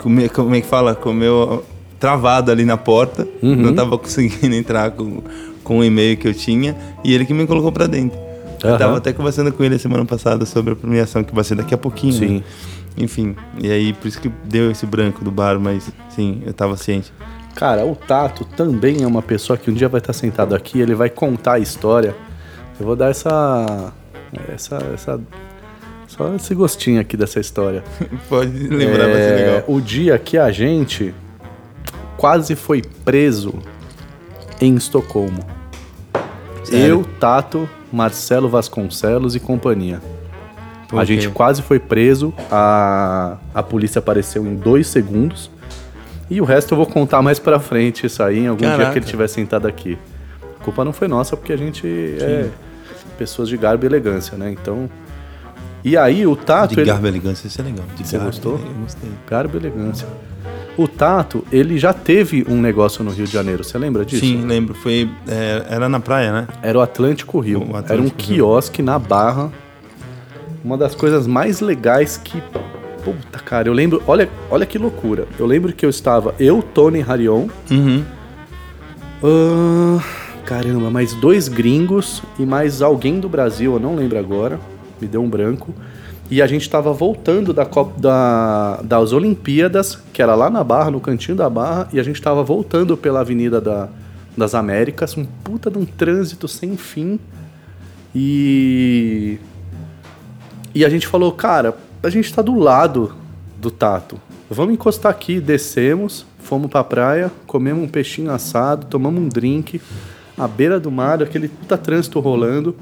como, 0.00 0.20
é- 0.20 0.26
é 0.26 0.60
que 0.60 0.66
fala? 0.66 0.94
Com 0.94 1.10
o 1.10 1.14
meu 1.14 1.64
travado 1.98 2.50
ali 2.50 2.64
na 2.64 2.76
porta, 2.76 3.26
não 3.42 3.74
tava 3.74 3.98
conseguindo 3.98 4.54
entrar 4.56 4.90
com, 4.92 5.22
com 5.64 5.78
o 5.78 5.84
e-mail 5.84 6.16
que 6.16 6.28
eu 6.28 6.34
tinha 6.34 6.76
e 7.04 7.12
ele 7.14 7.24
que 7.26 7.34
me 7.34 7.46
colocou 7.46 7.72
para 7.72 7.86
dentro. 7.86 8.18
Eu 8.62 8.70
Aham. 8.70 8.78
tava 8.78 8.96
até 8.98 9.12
conversando 9.12 9.52
com 9.52 9.62
ele 9.62 9.78
semana 9.78 10.04
passada 10.04 10.44
sobre 10.44 10.72
a 10.72 10.76
premiação 10.76 11.22
que 11.22 11.34
vai 11.34 11.44
ser 11.44 11.54
daqui 11.54 11.74
a 11.74 11.78
pouquinho. 11.78 12.12
Sim. 12.12 12.28
né? 12.38 12.42
Enfim, 12.96 13.36
e 13.60 13.70
aí 13.70 13.92
por 13.92 14.08
isso 14.08 14.20
que 14.20 14.28
deu 14.44 14.70
esse 14.72 14.84
branco 14.84 15.24
do 15.24 15.30
bar, 15.30 15.58
mas 15.60 15.90
sim, 16.10 16.42
eu 16.44 16.52
tava 16.52 16.76
ciente. 16.76 17.12
Cara, 17.54 17.84
o 17.84 17.94
Tato 17.94 18.44
também 18.44 19.02
é 19.02 19.06
uma 19.06 19.22
pessoa 19.22 19.56
que 19.56 19.70
um 19.70 19.74
dia 19.74 19.88
vai 19.88 19.98
estar 20.00 20.12
sentado 20.12 20.54
aqui, 20.54 20.80
ele 20.80 20.94
vai 20.94 21.08
contar 21.08 21.54
a 21.54 21.58
história. 21.58 22.14
Eu 22.78 22.86
vou 22.86 22.94
dar 22.96 23.10
essa. 23.10 23.92
essa. 24.52 24.76
essa 24.94 25.20
só 26.06 26.34
esse 26.34 26.54
gostinho 26.54 27.00
aqui 27.00 27.16
dessa 27.16 27.38
história. 27.38 27.84
Pode 28.28 28.50
lembrar, 28.68 29.06
vai 29.06 29.14
ser 29.16 29.32
É, 29.32 29.36
legal. 29.46 29.64
O 29.68 29.80
dia 29.80 30.18
que 30.18 30.38
a 30.38 30.50
gente 30.50 31.14
quase 32.18 32.54
foi 32.54 32.82
preso 33.04 33.54
em 34.60 34.74
Estocolmo. 34.74 35.42
Sério? 36.64 36.86
Eu, 36.86 37.04
Tato, 37.18 37.66
Marcelo 37.90 38.48
Vasconcelos 38.48 39.34
e 39.34 39.40
companhia. 39.40 40.02
Por 40.88 41.00
a 41.00 41.06
quê? 41.06 41.14
gente 41.14 41.28
quase 41.30 41.62
foi 41.62 41.78
preso, 41.78 42.34
a, 42.50 43.36
a 43.54 43.62
polícia 43.62 43.98
apareceu 44.00 44.44
em 44.46 44.54
dois 44.56 44.86
segundos. 44.88 45.50
E 46.30 46.40
o 46.40 46.44
resto 46.44 46.72
eu 46.72 46.76
vou 46.76 46.86
contar 46.86 47.22
mais 47.22 47.38
pra 47.38 47.58
frente, 47.58 48.04
isso 48.04 48.22
aí, 48.22 48.40
em 48.40 48.46
algum 48.48 48.60
dia 48.60 48.70
Caraca. 48.72 48.92
que 48.92 48.98
ele 48.98 49.04
estiver 49.06 49.28
sentado 49.28 49.66
aqui. 49.66 49.96
A 50.60 50.64
culpa 50.64 50.84
não 50.84 50.92
foi 50.92 51.08
nossa, 51.08 51.36
porque 51.36 51.52
a 51.52 51.56
gente 51.56 51.86
é 52.20 52.48
pessoas 53.16 53.48
de 53.48 53.56
garbo 53.56 53.84
e 53.84 53.86
elegância, 53.86 54.36
né? 54.36 54.50
Então. 54.50 54.90
E 55.84 55.96
aí 55.96 56.26
o 56.26 56.36
Tato. 56.36 56.74
De 56.74 56.80
ele- 56.80 56.90
garbo 56.90 57.06
e 57.06 57.08
elegância, 57.08 57.46
isso 57.46 57.60
é 57.60 57.64
legal. 57.64 57.86
De 57.96 58.06
Você 58.06 58.16
garbo, 58.16 58.30
gostou? 58.32 58.52
Eu 58.58 58.74
gostei. 58.82 59.10
Garbo 59.26 59.56
e 59.56 59.60
elegância. 59.60 60.06
O 60.78 60.86
Tato, 60.86 61.44
ele 61.50 61.76
já 61.76 61.92
teve 61.92 62.46
um 62.48 62.60
negócio 62.60 63.02
no 63.04 63.10
Rio 63.10 63.26
de 63.26 63.32
Janeiro, 63.32 63.64
você 63.64 63.76
lembra 63.76 64.04
disso? 64.04 64.24
Sim, 64.24 64.46
lembro. 64.46 64.74
Foi, 64.74 65.10
é, 65.26 65.66
era 65.68 65.88
na 65.88 65.98
praia, 65.98 66.32
né? 66.32 66.48
Era 66.62 66.78
o 66.78 66.80
Atlântico 66.80 67.40
Rio. 67.40 67.58
O 67.58 67.62
Atlântico 67.76 67.92
Era 67.92 68.00
um 68.00 68.04
Rio. 68.04 68.14
quiosque 68.16 68.80
na 68.80 68.96
Barra. 68.96 69.50
Uma 70.64 70.78
das 70.78 70.94
coisas 70.94 71.26
mais 71.26 71.60
legais 71.60 72.16
que. 72.16 72.40
Puta, 73.04 73.38
cara, 73.40 73.68
eu 73.68 73.72
lembro. 73.72 74.00
Olha, 74.06 74.28
olha 74.50 74.64
que 74.64 74.78
loucura. 74.78 75.26
Eu 75.38 75.46
lembro 75.46 75.72
que 75.72 75.84
eu 75.84 75.90
estava, 75.90 76.32
eu, 76.38 76.62
Tony 76.62 77.02
Harion, 77.06 77.48
Uhum. 77.70 78.04
Ah, 79.22 80.00
caramba, 80.44 80.90
mais 80.90 81.12
dois 81.14 81.48
gringos 81.48 82.22
e 82.38 82.46
mais 82.46 82.82
alguém 82.82 83.18
do 83.18 83.28
Brasil, 83.28 83.72
eu 83.74 83.80
não 83.80 83.96
lembro 83.96 84.16
agora, 84.18 84.60
me 85.00 85.08
deu 85.08 85.20
um 85.22 85.28
branco. 85.28 85.74
E 86.30 86.42
a 86.42 86.46
gente 86.46 86.62
estava 86.62 86.92
voltando 86.92 87.54
da, 87.54 87.64
Copa, 87.64 87.98
da, 87.98 88.80
das 88.82 89.12
Olimpíadas, 89.12 89.98
que 90.12 90.20
era 90.20 90.34
lá 90.34 90.50
na 90.50 90.62
Barra, 90.62 90.90
no 90.90 91.00
cantinho 91.00 91.36
da 91.36 91.48
Barra, 91.48 91.88
e 91.92 91.98
a 91.98 92.02
gente 92.02 92.16
estava 92.16 92.42
voltando 92.42 92.96
pela 92.96 93.20
Avenida 93.20 93.60
da, 93.60 93.88
das 94.36 94.54
Américas, 94.54 95.16
um 95.16 95.24
puta 95.24 95.70
de 95.70 95.78
um 95.78 95.86
trânsito 95.86 96.46
sem 96.46 96.76
fim. 96.76 97.18
E. 98.14 99.38
E 100.74 100.84
a 100.84 100.88
gente 100.88 101.06
falou, 101.06 101.32
cara, 101.32 101.74
a 102.02 102.10
gente 102.10 102.32
tá 102.32 102.42
do 102.42 102.54
lado 102.54 103.12
do 103.56 103.70
Tato. 103.70 104.20
Vamos 104.50 104.74
encostar 104.74 105.10
aqui, 105.10 105.40
descemos, 105.40 106.26
fomos 106.38 106.70
pra 106.70 106.84
praia, 106.84 107.32
comemos 107.46 107.82
um 107.84 107.88
peixinho 107.88 108.30
assado, 108.30 108.86
tomamos 108.86 109.20
um 109.20 109.28
drink, 109.28 109.80
à 110.36 110.46
beira 110.46 110.78
do 110.78 110.90
mar, 110.90 111.22
aquele 111.22 111.48
puta 111.48 111.76
trânsito 111.76 112.20
rolando. 112.20 112.76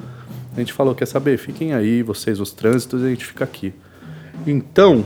A 0.57 0.61
gente 0.61 0.73
falou, 0.73 0.95
quer 0.95 1.07
saber? 1.07 1.37
Fiquem 1.37 1.75
aí, 1.75 2.03
vocês, 2.03 2.41
os 2.41 2.51
trânsitos, 2.51 3.03
e 3.03 3.07
a 3.07 3.09
gente 3.11 3.27
fica 3.27 3.45
aqui. 3.45 3.75
Então, 4.47 5.05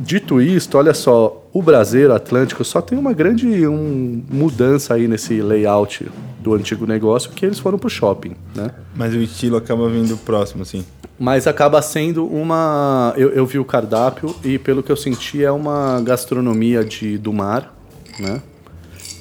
dito 0.00 0.40
isto, 0.40 0.78
olha 0.78 0.94
só, 0.94 1.46
o 1.52 1.62
Brasileiro 1.62 2.14
Atlântico 2.14 2.64
só 2.64 2.80
tem 2.80 2.98
uma 2.98 3.12
grande 3.12 3.66
um, 3.66 4.22
mudança 4.30 4.94
aí 4.94 5.06
nesse 5.06 5.42
layout 5.42 6.08
do 6.40 6.54
antigo 6.54 6.86
negócio, 6.86 7.30
que 7.32 7.44
eles 7.44 7.58
foram 7.58 7.78
pro 7.78 7.90
shopping, 7.90 8.34
né? 8.54 8.70
Mas 8.94 9.12
o 9.12 9.18
estilo 9.18 9.56
acaba 9.56 9.88
vindo 9.88 10.16
próximo, 10.18 10.62
assim. 10.62 10.84
Mas 11.18 11.46
acaba 11.46 11.82
sendo 11.82 12.26
uma. 12.26 13.12
Eu, 13.16 13.30
eu 13.30 13.44
vi 13.44 13.58
o 13.58 13.64
cardápio 13.64 14.34
e, 14.44 14.58
pelo 14.58 14.82
que 14.82 14.92
eu 14.92 14.96
senti, 14.96 15.44
é 15.44 15.50
uma 15.50 16.00
gastronomia 16.00 16.84
de, 16.84 17.18
do 17.18 17.32
mar, 17.32 17.76
né? 18.20 18.40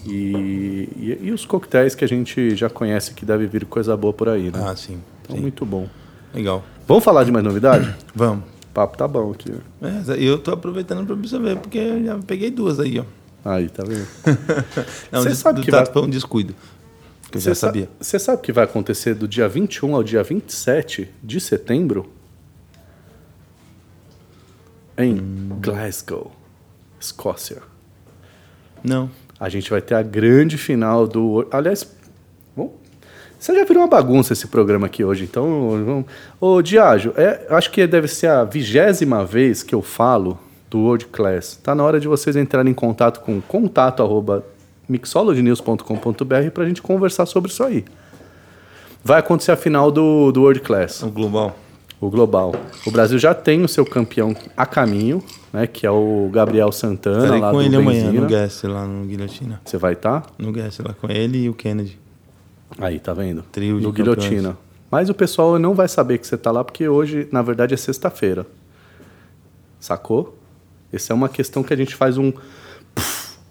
E, 0.08 0.90
e, 0.96 1.18
e 1.28 1.32
os 1.32 1.46
coquetéis 1.46 1.94
que 1.96 2.04
a 2.06 2.08
gente 2.08 2.56
já 2.56 2.70
conhece 2.70 3.14
que 3.14 3.26
deve 3.26 3.46
vir 3.48 3.66
coisa 3.66 3.96
boa 3.98 4.14
por 4.14 4.30
aí, 4.30 4.52
né? 4.52 4.64
Ah, 4.66 4.76
sim. 4.76 5.00
Então, 5.24 5.36
sim. 5.36 5.42
muito 5.42 5.66
bom. 5.66 5.88
Legal. 6.34 6.64
Vamos 6.88 7.04
falar 7.04 7.24
de 7.24 7.32
mais 7.32 7.44
novidade? 7.44 7.94
Vamos. 8.16 8.44
O 8.70 8.74
papo 8.74 8.98
tá 8.98 9.08
bom 9.08 9.32
aqui. 9.32 9.52
É, 9.82 10.24
eu 10.24 10.38
tô 10.38 10.52
aproveitando 10.52 11.06
para 11.06 11.16
absorver, 11.16 11.58
porque 11.58 11.78
eu 11.80 12.04
já 12.06 12.18
peguei 12.20 12.50
duas 12.52 12.80
aí, 12.80 13.00
ó. 13.00 13.04
Aí, 13.44 13.70
tá 13.70 13.84
vendo? 13.84 14.06
Não, 15.12 15.22
Você 15.24 15.34
sabe 15.36 15.62
que 15.62 15.72
Tato 15.72 15.94
vai- 15.94 16.04
um 16.04 16.10
descuido. 16.10 16.54
Que 17.32 17.38
eu 17.38 17.42
já 17.42 17.56
sabia. 17.56 17.90
Você 18.00 18.18
sabe 18.20 18.38
o 18.38 18.42
que 18.42 18.54
vai 18.54 18.64
acontecer 18.64 19.14
do 19.14 19.28
dia 19.28 19.50
21 19.50 19.96
ao 19.96 20.04
dia 20.04 20.24
27 20.24 21.10
de 21.24 21.40
setembro? 21.42 22.10
Em 24.98 25.14
Hum. 25.20 25.58
Glasgow, 25.62 26.32
Escócia. 27.00 27.62
Não. 28.84 29.10
A 29.40 29.50
gente 29.50 29.70
vai 29.70 29.82
ter 29.82 29.96
a 29.96 30.02
grande 30.02 30.58
final 30.58 31.08
do. 31.08 31.48
Aliás, 31.52 31.88
bom, 32.56 32.74
você 33.40 33.54
já 33.54 33.64
virou 33.64 33.84
uma 33.84 33.90
bagunça 33.90 34.34
esse 34.34 34.48
programa 34.48 34.88
aqui 34.88 35.04
hoje, 35.04 35.24
então. 35.24 35.70
Vamos... 35.86 36.06
Ô, 36.42 36.62
Diágio, 36.62 37.14
é, 37.16 37.46
acho 37.50 37.72
que 37.72 37.86
deve 37.86 38.08
ser 38.08 38.28
a 38.28 38.44
vigésima 38.44 39.24
vez 39.24 39.62
que 39.62 39.76
eu 39.76 39.82
falo 39.82 40.40
do 40.70 40.80
World 40.80 41.06
Class. 41.08 41.60
Tá 41.64 41.76
na 41.76 41.84
hora 41.84 42.00
de 42.00 42.08
vocês 42.08 42.36
entrarem 42.36 42.72
em 42.72 42.76
contato 42.76 43.22
com 43.22 43.40
contato 43.40 44.02
arroba 44.02 44.44
mixologynews.com.br 44.90 46.52
pra 46.54 46.66
gente 46.66 46.82
conversar 46.82 47.26
sobre 47.26 47.52
isso 47.52 47.64
aí. 47.64 47.86
Vai 49.04 49.20
acontecer 49.20 49.52
a 49.52 49.56
final 49.56 49.92
do, 49.92 50.32
do 50.32 50.42
World 50.42 50.62
Class. 50.62 51.04
O 51.04 51.10
global. 51.10 51.56
O 52.00 52.10
global. 52.10 52.54
O 52.86 52.92
Brasil 52.92 53.18
já 53.18 53.34
tem 53.34 53.64
o 53.64 53.68
seu 53.68 53.84
campeão 53.86 54.36
a 54.56 54.66
caminho, 54.66 55.24
né? 55.52 55.66
Que 55.66 55.86
é 55.86 55.92
o 55.92 56.30
Gabriel 56.32 56.72
Santana 56.72 57.24
Estarei 57.24 57.42
lá 57.42 57.52
com 57.52 57.58
do 57.58 57.64
ele 57.64 57.76
amanhã 57.76 58.04
Benzina. 58.06 58.22
no 58.22 58.28
Guest 58.28 58.64
lá 58.66 58.86
no 58.86 59.06
Guilhotina. 59.06 59.62
Você 59.66 59.78
vai 59.78 59.94
estar? 59.94 60.28
No 60.38 60.52
Guest 60.52 60.80
lá 60.82 60.94
com 60.94 61.10
ele 61.10 61.44
e 61.46 61.50
o 61.50 61.54
Kennedy. 61.56 61.98
Aí, 62.78 63.00
tá 63.00 63.14
vendo? 63.14 63.44
Trio 63.52 63.80
de 63.80 63.84
no 63.84 63.92
campeões. 63.92 64.18
Guilhotina. 64.20 64.58
Mas 64.92 65.10
o 65.10 65.14
pessoal 65.14 65.58
não 65.58 65.74
vai 65.74 65.88
saber 65.88 66.20
que 66.20 66.28
você 66.28 66.38
tá 66.38 66.52
lá 66.52 66.64
porque 66.64 66.88
hoje, 66.88 67.28
na 67.32 67.42
verdade, 67.42 67.74
é 67.74 67.78
sexta-feira. 67.78 68.46
Sacou? 69.80 70.38
Essa 70.94 71.14
é 71.14 71.16
uma 71.16 71.28
questão 71.30 71.64
que 71.64 71.74
a 71.74 71.78
gente 71.78 71.96
faz 71.96 72.18
um. 72.18 72.32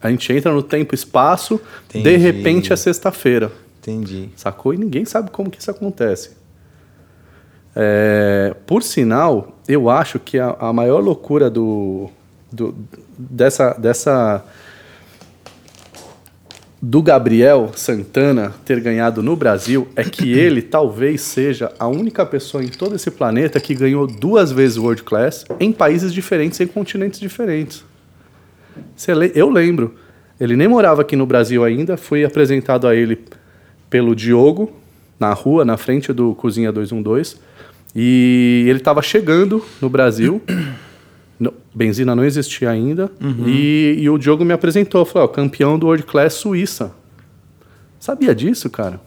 A 0.00 0.10
gente 0.10 0.32
entra 0.32 0.52
no 0.52 0.62
tempo 0.62 0.94
e 0.94 0.96
espaço, 0.96 1.60
de 1.92 1.98
Entendi. 1.98 2.16
repente 2.16 2.72
é 2.72 2.76
sexta-feira. 2.76 3.50
Entendi. 3.80 4.28
Sacou? 4.36 4.72
E 4.72 4.76
ninguém 4.76 5.04
sabe 5.04 5.30
como 5.30 5.50
que 5.50 5.60
isso 5.60 5.70
acontece. 5.70 6.30
É, 7.78 8.54
por 8.66 8.82
sinal, 8.82 9.54
eu 9.68 9.90
acho 9.90 10.18
que 10.18 10.38
a, 10.38 10.56
a 10.58 10.72
maior 10.72 11.00
loucura 11.00 11.50
do, 11.50 12.08
do- 12.50 12.74
dessa, 13.18 13.74
dessa 13.74 14.42
do 16.80 17.02
Gabriel 17.02 17.70
Santana 17.74 18.54
ter 18.64 18.80
ganhado 18.80 19.22
no 19.22 19.34
Brasil 19.36 19.88
é 19.96 20.04
que 20.04 20.32
ele 20.38 20.62
talvez 20.62 21.20
seja 21.20 21.72
a 21.78 21.86
única 21.86 22.24
pessoa 22.24 22.62
em 22.64 22.68
todo 22.68 22.94
esse 22.96 23.10
planeta 23.10 23.58
que 23.60 23.74
ganhou 23.74 24.06
duas 24.06 24.50
vezes 24.52 24.78
World 24.78 25.02
Class 25.02 25.44
em 25.60 25.72
países 25.72 26.12
diferentes, 26.12 26.58
em 26.60 26.66
continentes 26.66 27.20
diferentes. 27.20 27.84
Eu 29.34 29.48
lembro. 29.50 29.94
Ele 30.38 30.54
nem 30.54 30.68
morava 30.68 31.00
aqui 31.00 31.16
no 31.16 31.24
Brasil 31.24 31.64
ainda. 31.64 31.96
Fui 31.96 32.24
apresentado 32.24 32.86
a 32.86 32.94
ele 32.94 33.18
pelo 33.88 34.14
Diogo, 34.14 34.70
na 35.18 35.32
rua, 35.32 35.64
na 35.64 35.78
frente 35.78 36.12
do 36.12 36.34
Cozinha 36.34 36.70
212. 36.70 37.36
E 37.98 38.66
ele 38.68 38.78
estava 38.78 39.00
chegando 39.00 39.64
no 39.80 39.88
Brasil. 39.88 40.42
No- 41.38 41.52
Benzina 41.74 42.14
não 42.16 42.24
existia 42.24 42.70
ainda. 42.70 43.10
E, 43.46 43.96
e 43.98 44.08
o 44.08 44.16
Diogo 44.16 44.42
me 44.42 44.54
apresentou. 44.54 45.04
Falou, 45.04 45.28
ó, 45.28 45.30
campeão 45.30 45.78
do 45.78 45.84
World 45.86 46.04
Class 46.04 46.32
Suíça. 46.32 46.92
Sabia 48.00 48.34
disso, 48.34 48.70
cara? 48.70 48.98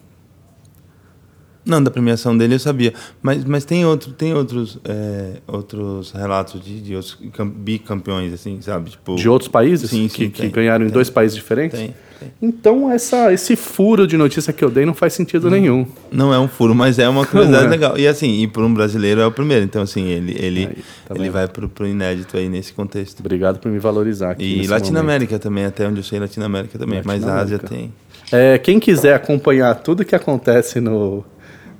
Não, 1.69 1.81
da 1.83 1.91
premiação 1.91 2.37
dele 2.37 2.55
eu 2.55 2.59
sabia. 2.59 2.93
Mas, 3.21 3.43
mas 3.45 3.65
tem, 3.65 3.85
outro, 3.85 4.11
tem 4.11 4.33
outros, 4.33 4.79
é, 4.83 5.33
outros 5.47 6.11
relatos 6.11 6.63
de, 6.63 6.81
de 6.81 6.95
outros 6.95 7.17
cam- 7.33 7.49
bicampeões, 7.49 8.33
assim, 8.33 8.59
sabe? 8.61 8.91
Tipo, 8.91 9.15
De 9.15 9.29
outros 9.29 9.47
países 9.49 9.89
Sim, 9.89 10.07
que, 10.07 10.25
sim, 10.25 10.29
que 10.29 10.41
tem, 10.41 10.49
ganharam 10.51 10.83
em 10.83 10.87
tem. 10.87 10.93
dois 10.93 11.09
países 11.09 11.35
diferentes? 11.35 11.77
Tem, 11.77 11.93
tem. 12.19 12.31
Então, 12.41 12.91
essa, 12.91 13.31
esse 13.31 13.55
furo 13.55 14.05
de 14.05 14.17
notícia 14.17 14.51
que 14.51 14.63
eu 14.63 14.69
dei 14.69 14.85
não 14.85 14.93
faz 14.93 15.13
sentido 15.13 15.49
nenhum. 15.49 15.85
Não 16.11 16.33
é 16.33 16.39
um 16.39 16.47
furo, 16.49 16.75
mas 16.75 16.99
é 16.99 17.07
uma 17.07 17.25
curiosidade 17.25 17.67
é. 17.67 17.69
legal. 17.69 17.97
E 17.97 18.07
assim, 18.07 18.41
e 18.41 18.47
por 18.47 18.63
um 18.63 18.73
brasileiro 18.73 19.21
é 19.21 19.25
o 19.25 19.31
primeiro. 19.31 19.63
Então, 19.63 19.81
assim, 19.81 20.05
ele, 20.05 20.35
ele, 20.37 20.67
Aí, 20.67 20.83
tá 21.07 21.15
ele 21.15 21.29
vai 21.29 21.47
pro, 21.47 21.69
pro 21.69 21.87
inédito 21.87 22.35
aí 22.35 22.49
nesse 22.49 22.73
contexto. 22.73 23.21
Obrigado 23.21 23.59
por 23.59 23.71
me 23.71 23.79
valorizar 23.79 24.31
aqui. 24.31 24.63
E 24.63 24.67
Latinoamérica 24.67 25.39
também, 25.39 25.63
até 25.65 25.87
onde 25.87 25.99
eu 25.99 26.03
sei, 26.03 26.19
Latinoamérica 26.19 26.77
também. 26.77 27.01
Mas 27.05 27.25
a 27.25 27.37
Ásia 27.39 27.57
tem. 27.57 27.93
É, 28.31 28.57
quem 28.57 28.79
quiser 28.79 29.13
acompanhar 29.15 29.73
tudo 29.75 30.03
que 30.05 30.13
acontece 30.13 30.79
no, 30.79 31.23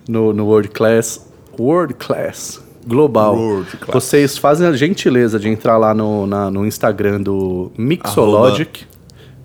no, 0.09 0.33
no 0.33 0.45
World 0.45 0.69
Class, 0.69 1.25
World 1.59 1.93
Class 1.93 2.61
Global, 2.87 3.35
World 3.35 3.77
Class. 3.77 3.93
vocês 4.03 4.37
fazem 4.37 4.65
a 4.67 4.73
gentileza 4.73 5.37
de 5.39 5.47
entrar 5.47 5.77
lá 5.77 5.93
no, 5.93 6.25
na- 6.25 6.49
no 6.49 6.65
Instagram 6.65 7.21
do 7.21 7.71
Mixologic. 7.77 8.85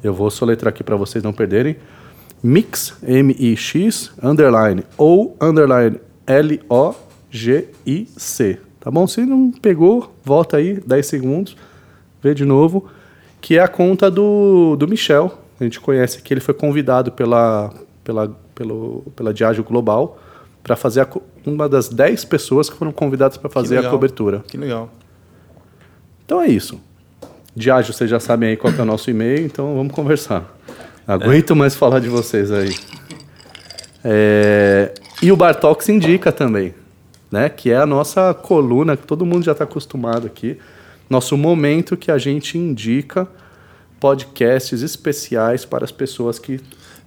Eu 0.02 0.14
vou 0.14 0.30
soletrar 0.30 0.70
aqui 0.72 0.82
para 0.82 0.96
vocês 0.96 1.22
não 1.22 1.32
perderem. 1.32 1.76
Mix, 2.42 2.94
M-I-X, 3.02 4.12
underline, 4.22 4.84
ou 4.98 5.36
underline, 5.40 5.98
L-O-G-I-C. 7.30 8.58
Tá 8.80 8.90
bom? 8.90 9.06
Se 9.06 9.22
não 9.24 9.50
pegou, 9.50 10.14
volta 10.22 10.58
aí, 10.58 10.80
10 10.86 11.06
segundos, 11.06 11.56
vê 12.22 12.34
de 12.34 12.44
novo. 12.44 12.86
Que 13.40 13.56
é 13.58 13.60
a 13.62 13.68
conta 13.68 14.10
do, 14.10 14.76
do 14.76 14.86
Michel. 14.88 15.38
A 15.60 15.64
gente 15.64 15.80
conhece 15.80 16.20
que 16.22 16.32
ele 16.32 16.40
foi 16.40 16.54
convidado 16.54 17.12
pela, 17.12 17.72
pela, 18.02 18.34
pelo, 18.54 19.04
pela 19.14 19.32
Diageo 19.34 19.64
Global 19.64 20.18
para 20.64 20.74
fazer 20.74 21.02
a 21.02 21.08
uma 21.46 21.68
das 21.68 21.90
10 21.90 22.24
pessoas 22.24 22.70
que 22.70 22.76
foram 22.76 22.90
convidadas 22.90 23.36
para 23.36 23.50
fazer 23.50 23.78
a 23.78 23.90
cobertura. 23.90 24.42
Que 24.48 24.56
legal. 24.56 24.90
Então 26.24 26.40
é 26.40 26.48
isso. 26.48 26.80
Diageo, 27.54 27.92
vocês 27.92 28.08
já 28.08 28.18
sabem 28.18 28.48
aí 28.48 28.56
qual 28.56 28.72
é 28.72 28.80
o 28.80 28.84
nosso 28.84 29.10
e-mail, 29.10 29.44
então 29.44 29.76
vamos 29.76 29.92
conversar. 29.92 30.58
Aguento 31.06 31.54
mais 31.54 31.74
falar 31.74 32.00
de 32.00 32.08
vocês 32.08 32.50
aí. 32.50 32.74
É, 34.02 34.92
E 35.22 35.30
o 35.30 35.36
Bartox 35.36 35.88
indica 35.88 36.32
também, 36.32 36.74
né? 37.30 37.48
Que 37.48 37.70
é 37.70 37.76
a 37.76 37.86
nossa 37.86 38.32
coluna 38.34 38.96
que 38.96 39.06
todo 39.06 39.24
mundo 39.24 39.44
já 39.44 39.52
está 39.52 39.64
acostumado 39.64 40.26
aqui. 40.26 40.58
Nosso 41.08 41.36
momento 41.36 41.96
que 41.96 42.10
a 42.10 42.16
gente 42.16 42.56
indica 42.56 43.28
podcasts 44.00 44.82
especiais 44.82 45.64
para 45.64 45.84
as 45.84 45.92
pessoas 45.92 46.38
que 46.38 46.58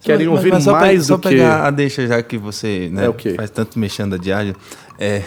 querem 0.04 0.28
Mas- 0.28 0.36
ouvir 0.38 0.52
mas 0.54 0.66
mais 0.66 1.06
só 1.06 1.16
do 1.18 1.22
que. 1.24 1.30
pegar 1.30 1.66
a 1.66 1.72
deixa 1.72 2.06
já 2.08 2.22
que 2.24 2.38
você 2.38 2.90
né, 2.92 3.06
É 3.06 3.10
o 3.10 3.14
quê? 3.14 3.34
faz 3.36 3.50
tanto 3.50 3.78
mexendo 3.80 4.16
a 4.16 4.18
diária. 4.18 4.56
É... 5.00 5.22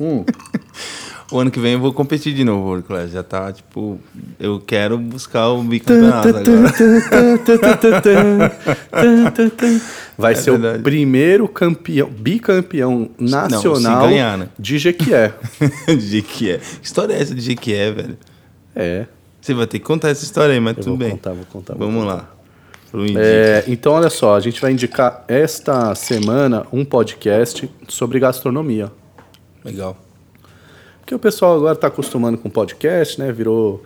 Hum. 0.00 0.24
o 1.32 1.38
ano 1.38 1.50
que 1.50 1.58
vem 1.58 1.72
eu 1.72 1.80
vou 1.80 1.92
competir 1.92 2.34
de 2.34 2.44
novo, 2.44 2.66
World 2.66 2.86
Class. 2.86 3.10
Já 3.12 3.22
tá, 3.22 3.52
tipo, 3.52 3.98
eu 4.38 4.60
quero 4.64 4.98
buscar 4.98 5.48
o 5.48 5.62
bicampeonato 5.62 6.28
agora. 6.28 6.44
Vai 10.16 10.32
É 10.32 10.36
ser 10.36 10.50
verdade. 10.52 10.78
o 10.78 10.82
primeiro 10.82 11.48
campeão, 11.48 12.08
bicampeão 12.08 13.10
nacional 13.18 14.02
se 14.04 14.08
ganhar, 14.08 14.38
né? 14.38 14.48
de 14.58 14.78
Jequié. 14.78 15.32
de 15.88 16.00
Jequié. 16.00 16.58
Que 16.58 16.86
história 16.86 17.14
é 17.14 17.20
essa 17.22 17.34
de 17.34 17.40
Jequié, 17.40 17.90
velho? 17.92 18.18
É. 18.74 19.06
Você 19.40 19.52
vai 19.54 19.66
ter 19.66 19.78
que 19.78 19.84
contar 19.84 20.08
essa 20.10 20.24
história 20.24 20.54
aí, 20.54 20.60
mas 20.60 20.76
Eu 20.76 20.82
tudo 20.84 20.90
vou 20.90 20.98
bem. 20.98 21.10
contar, 21.10 21.32
vou 21.32 21.44
contar, 21.52 21.74
vou 21.74 21.86
Vamos 21.86 22.04
contar. 22.04 22.14
lá. 22.16 22.33
É, 23.16 23.64
então, 23.66 23.92
olha 23.92 24.08
só, 24.08 24.36
a 24.36 24.40
gente 24.40 24.60
vai 24.60 24.70
indicar 24.70 25.24
esta 25.26 25.94
semana 25.94 26.64
um 26.72 26.84
podcast 26.84 27.68
sobre 27.88 28.20
gastronomia. 28.20 28.90
Legal. 29.64 29.96
Porque 31.00 31.14
o 31.14 31.18
pessoal 31.18 31.56
agora 31.56 31.74
está 31.74 31.88
acostumando 31.88 32.38
com 32.38 32.48
podcast, 32.48 33.18
né? 33.18 33.32
Virou, 33.32 33.82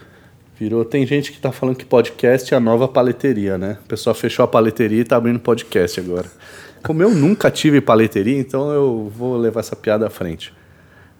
virou. 0.58 0.84
Tem 0.84 1.06
gente 1.06 1.30
que 1.30 1.38
está 1.38 1.50
falando 1.50 1.76
que 1.76 1.84
podcast 1.84 2.52
é 2.52 2.56
a 2.56 2.60
nova 2.60 2.86
paleteria, 2.86 3.56
né? 3.56 3.78
O 3.84 3.88
pessoal 3.88 4.14
fechou 4.14 4.44
a 4.44 4.48
paleteria 4.48 4.98
e 4.98 5.02
está 5.02 5.16
abrindo 5.16 5.40
podcast 5.40 5.98
agora. 5.98 6.26
Como 6.82 7.02
eu 7.02 7.10
nunca 7.10 7.50
tive 7.50 7.80
paleteria, 7.80 8.38
então 8.38 8.70
eu 8.70 9.10
vou 9.16 9.36
levar 9.36 9.60
essa 9.60 9.74
piada 9.74 10.06
à 10.06 10.10
frente. 10.10 10.52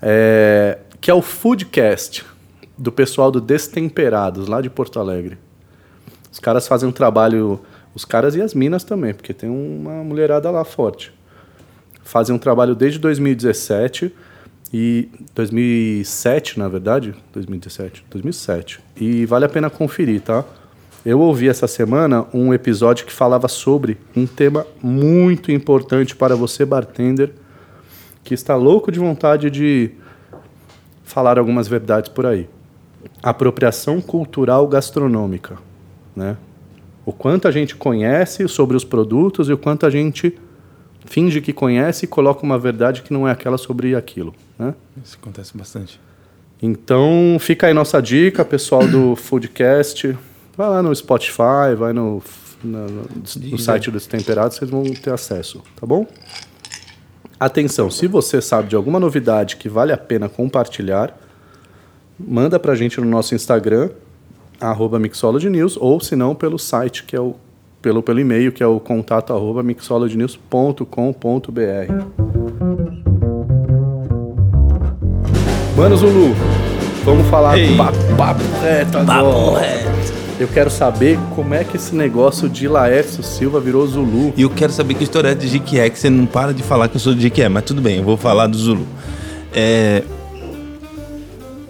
É, 0.01 0.79
que 1.01 1.11
é 1.11 1.15
o 1.15 1.23
Foodcast, 1.23 2.25
do 2.77 2.93
pessoal 2.93 3.31
do 3.31 3.41
Destemperados, 3.41 4.47
lá 4.47 4.61
de 4.61 4.71
Porto 4.71 5.01
Alegre. 5.01 5.39
Os 6.31 6.39
caras 6.39 6.69
fazem 6.69 6.89
um 6.89 6.93
trabalho, 6.93 7.61
os 7.95 8.05
caras 8.05 8.35
e 8.35 8.43
as 8.43 8.55
minas 8.55 8.85
também, 8.85 9.15
porque 9.15 9.33
tem 9.33 9.49
uma 9.49 10.05
mulherada 10.05 10.51
lá 10.51 10.65
forte. 10.65 11.13
Fazem 12.03 12.35
um 12.35 12.39
trabalho 12.39 12.75
desde 12.75 12.99
2017 12.99 14.15
e 14.73 15.09
2007, 15.35 16.59
na 16.59 16.69
verdade, 16.69 17.15
2017, 17.33 18.05
2007. 18.11 18.81
E 18.97 19.27
vale 19.27 19.45
a 19.45 19.49
pena 19.49 19.71
conferir, 19.71 20.21
tá? 20.21 20.45
Eu 21.05 21.21
ouvi 21.21 21.49
essa 21.49 21.67
semana 21.67 22.27
um 22.35 22.53
episódio 22.53 23.07
que 23.07 23.13
falava 23.13 23.49
sobre 23.49 23.99
um 24.17 24.27
tema 24.27 24.67
muito 24.83 25.51
importante 25.51 26.15
para 26.15 26.35
você 26.35 26.65
bartender 26.65 27.33
que 28.25 28.35
está 28.35 28.55
louco 28.57 28.93
de 28.93 28.99
vontade 28.99 29.51
de 29.51 29.93
falar 31.03 31.39
algumas 31.39 31.67
verdades 31.67 32.11
por 32.11 32.27
aí. 32.27 32.47
Apropriação 33.23 34.03
cultural 34.03 34.67
gastronômica, 34.69 35.57
né? 36.15 36.37
O 37.09 37.13
quanto 37.15 37.49
a 37.49 37.51
gente 37.51 37.75
conhece 37.75 38.47
sobre 38.49 38.77
os 38.77 38.85
produtos 38.85 39.49
e 39.49 39.53
o 39.55 39.57
quanto 39.57 39.87
a 39.87 39.91
gente 39.91 40.39
finge 41.07 41.41
que 41.41 41.55
conhece 41.55 42.05
e 42.05 42.07
coloca 42.07 42.43
uma 42.43 42.59
verdade 42.59 43.01
que 43.01 43.15
não 43.15 43.27
é 43.27 43.31
aquela 43.31 43.57
sobre 43.57 43.97
aquilo, 43.97 44.35
né? 44.59 44.75
Isso 45.03 45.17
acontece 45.19 45.57
bastante. 45.57 45.99
Então, 46.61 47.39
fica 47.41 47.67
aí 47.67 47.73
nossa 47.73 48.03
dica, 48.03 48.45
pessoal 48.45 48.87
do 48.87 49.17
Foodcast. 49.17 50.19
Vai 50.55 50.69
lá 50.69 50.83
no 50.83 50.95
Spotify, 50.95 51.75
vai 51.79 51.95
no, 51.95 52.23
no, 52.63 52.87
no 53.41 53.59
site 53.59 53.91
dos 53.91 54.07
Temperados, 54.07 54.59
vocês 54.59 54.71
vão 54.71 54.83
ter 54.83 55.11
acesso, 55.11 55.63
tá 55.81 55.87
bom? 55.87 56.07
Atenção, 57.41 57.91
se 57.91 58.07
você 58.07 58.43
sabe 58.43 58.69
de 58.69 58.77
alguma 58.77 59.01
novidade 59.01 59.57
que 59.57 59.71
vale 59.71 59.95
a 59.95 59.97
pena 59.97 60.29
compartilhar, 60.29 61.19
manda 62.21 62.61
pra 62.61 62.75
gente 62.75 63.01
no 63.01 63.07
nosso 63.07 63.35
Instagram, 63.35 63.89
arroba 64.61 64.99
Mixologynews, 64.99 65.77
ou 65.81 66.01
se 66.01 66.17
não, 66.17 66.35
pelo 66.35 66.59
site, 66.59 67.05
que 67.05 67.15
é 67.15 67.21
o 67.21 67.35
pelo, 67.81 68.03
pelo 68.03 68.19
e-mail, 68.21 68.53
que 68.53 68.63
é 68.63 68.67
o 68.67 68.81
contato 68.81 69.33
arroba 69.33 69.63
mixologynews.com.br. 69.63 70.85
Mano 75.77 75.97
Zulu, 75.97 76.35
vamos 77.05 77.27
falar 77.29 77.57
Ei. 77.57 77.77
papo, 77.77 77.97
papo 78.17 78.43
reto 78.61 78.99
agora. 78.99 79.23
Papo 79.23 79.55
reto. 79.55 79.89
Eu 80.41 80.49
quero 80.49 80.71
saber 80.71 81.19
como 81.35 81.55
é 81.55 81.65
que 81.65 81.77
esse 81.77 81.95
negócio 81.95 82.49
de 82.49 82.69
Laércio 82.69 83.23
Silva 83.25 83.61
virou 83.61 83.87
Zulu. 83.87 84.33
E 84.37 84.43
eu 84.43 84.51
quero 84.51 84.73
saber 84.73 84.95
que 84.95 85.03
história 85.03 85.31
é 85.31 85.35
de 85.35 85.49
Jequié, 85.49 85.91
que 85.91 85.99
você 85.99 86.09
não 86.11 86.27
para 86.27 86.53
de 86.55 86.63
falar 86.63 86.89
que 86.89 86.97
eu 86.97 87.01
sou 87.01 87.15
de 87.15 87.21
Jequié, 87.21 87.49
mas 87.49 87.65
tudo 87.65 87.81
bem, 87.81 87.99
eu 87.99 88.05
vou 88.05 88.17
falar 88.17 88.47
do 88.47 88.57
Zulu. 88.57 88.87
É, 89.53 90.05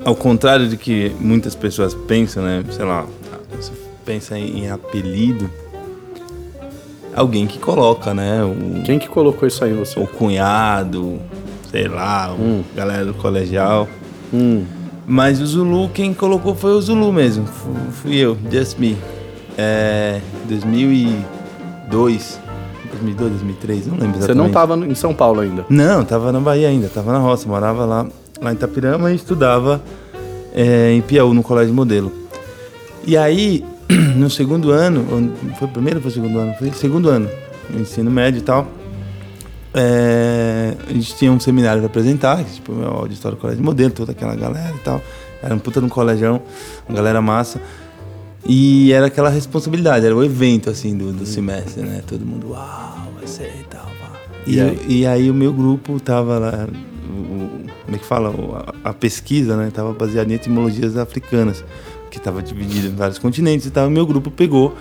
ao 0.09 0.17
contrário 0.17 0.67
de 0.69 0.77
que 0.79 1.13
muitas 1.21 1.55
pessoas 1.55 1.93
pensam, 1.95 2.43
né? 2.43 2.65
Sei 2.71 2.83
lá, 2.85 3.05
você 3.55 3.71
pensa 4.07 4.39
em, 4.39 4.71
apelido, 4.71 5.51
alguém 7.15 7.47
que 7.47 7.59
coloca, 7.59 8.15
né? 8.15 8.43
O, 8.43 8.83
Quem 8.85 8.99
que 8.99 9.07
colocou 9.07 9.47
isso 9.47 9.63
aí 9.63 9.75
você? 9.75 10.01
o 10.01 10.07
cunhado, 10.07 11.21
sei 11.71 11.89
lá, 11.89 12.33
Hum. 12.33 12.63
galera 12.75 13.05
do 13.05 13.13
colegial. 13.15 13.87
Hum, 14.33 14.65
Mas 15.07 15.41
o 15.41 15.47
Zulu, 15.47 15.89
quem 15.91 16.13
colocou 16.15 16.55
foi 16.55 16.73
o 16.73 16.81
Zulu 16.81 17.13
mesmo. 17.13 17.47
Fu- 17.47 17.75
Fui 18.03 18.17
eu, 18.17 18.37
just 18.51 18.79
me. 18.79 18.97
É. 19.59 20.21
2002. 20.49 22.39
2002, 22.91 23.31
2003, 23.33 23.87
não 23.87 23.93
lembro 23.95 24.07
exatamente. 24.19 24.27
você 24.27 24.35
não 24.35 24.47
estava 24.47 24.75
em 24.77 24.95
São 24.95 25.13
Paulo 25.15 25.41
ainda. 25.41 25.65
Não, 25.69 26.03
tava 26.05 26.33
na 26.33 26.41
Bahia 26.41 26.69
ainda, 26.69 26.89
tava 26.89 27.13
na 27.13 27.19
roça, 27.19 27.47
morava 27.49 27.85
lá, 27.85 28.07
lá 28.41 28.51
em 28.53 28.55
Itapirama 28.55 29.11
e 29.13 29.17
estudava 29.17 29.83
é, 30.55 30.93
em 30.93 31.01
Piauí, 31.03 31.35
no 31.35 31.43
colégio 31.43 31.75
modelo. 31.75 32.13
E 33.07 33.17
aí, 33.17 33.65
no 34.17 34.29
segundo 34.31 34.71
ano, 34.71 35.05
foi 35.59 35.69
o 35.69 35.71
primeiro 35.71 35.99
ou 35.99 36.03
foi 36.03 36.11
o 36.11 36.15
segundo 36.15 36.39
ano? 36.39 36.55
Foi 36.59 36.69
o 36.69 36.75
segundo 36.75 37.09
ano, 37.09 37.29
no 37.71 37.81
ensino 37.81 38.11
médio 38.11 38.39
e 38.39 38.43
tal. 38.43 38.67
é, 39.75 40.75
a 40.89 40.93
gente 40.93 41.15
tinha 41.17 41.31
um 41.33 41.39
seminário 41.41 41.81
para 41.81 41.87
apresentar, 41.91 42.43
tipo, 42.45 42.73
o 42.73 42.85
auditório 42.87 43.37
do 43.37 43.41
colégio 43.41 43.63
modelo, 43.65 43.91
toda 43.93 44.13
aquela 44.13 44.35
galera 44.35 44.75
e 44.75 44.81
tal. 44.81 45.01
Era 45.43 45.55
um 45.55 45.59
puta 45.59 45.81
um 45.81 45.89
colégio, 45.89 46.41
uma 46.89 46.97
galera 46.97 47.21
massa. 47.23 47.61
E 48.47 48.93
era 48.93 49.07
aquela 49.07 49.29
responsabilidade, 49.29 50.07
era 50.07 50.15
o 50.17 50.25
evento, 50.25 50.71
assim, 50.71 50.97
do, 50.97 51.13
do 51.13 51.27
semestre, 51.27 51.83
né? 51.83 52.03
Todo 52.07 52.25
mundo, 52.25 52.51
uau, 52.51 53.09
vai 53.17 53.27
ser 53.27 53.53
e 53.61 53.65
tal, 53.69 53.85
pá. 54.01 54.13
E, 54.47 54.55
E 54.55 54.59
eu- 54.59 54.69
aí? 54.69 54.79
e 54.89 55.07
aí 55.07 55.31
o 55.31 55.35
meu 55.35 55.53
grupo 55.53 56.01
tava 56.01 56.39
lá, 56.39 56.67
como 57.89 57.97
é 57.97 57.99
que 58.01 58.05
fala? 58.05 58.35
A, 58.85 58.91
a 58.91 58.93
pesquisa, 58.93 59.57
né? 59.57 59.71
Tava 59.73 59.95
baseada 59.95 60.31
em 60.31 60.35
etimologias 60.35 60.95
africanas, 60.99 61.65
que 62.11 62.21
tava 62.21 62.43
dividida 62.43 62.87
em 62.87 62.95
vários 62.95 63.19
continentes 63.19 63.65
e 63.65 63.71
tal. 63.71 63.87
E 63.87 63.89
o 63.89 63.91
meu 63.91 64.07
grupo 64.07 64.31
pegou 64.31 64.77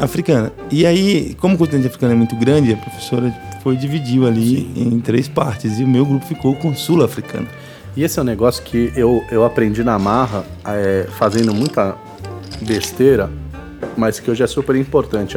africana. 0.00 0.50
E 0.70 0.86
aí, 0.86 1.34
como 1.38 1.56
o 1.56 1.58
continente 1.58 1.88
africano 1.88 2.14
é 2.14 2.16
muito 2.16 2.34
grande, 2.36 2.72
a 2.72 2.76
professora 2.78 3.30
foi 3.62 3.76
dividiu 3.76 4.26
ali 4.26 4.72
em 4.74 4.98
três 4.98 5.28
partes. 5.28 5.78
E 5.78 5.84
o 5.84 5.86
meu 5.88 6.06
grupo 6.06 6.24
ficou 6.24 6.56
com 6.56 6.74
sul-africana. 6.74 7.46
E 7.94 8.02
esse 8.02 8.18
é 8.18 8.22
um 8.22 8.24
negócio 8.24 8.62
que 8.64 8.90
eu, 8.96 9.22
eu 9.30 9.44
aprendi 9.44 9.84
na 9.84 9.98
marra, 9.98 10.42
é, 10.64 11.06
fazendo 11.18 11.52
muita 11.52 11.94
besteira, 12.62 13.28
mas 13.94 14.18
que 14.18 14.30
hoje 14.30 14.42
é 14.42 14.46
super 14.46 14.74
importante. 14.74 15.36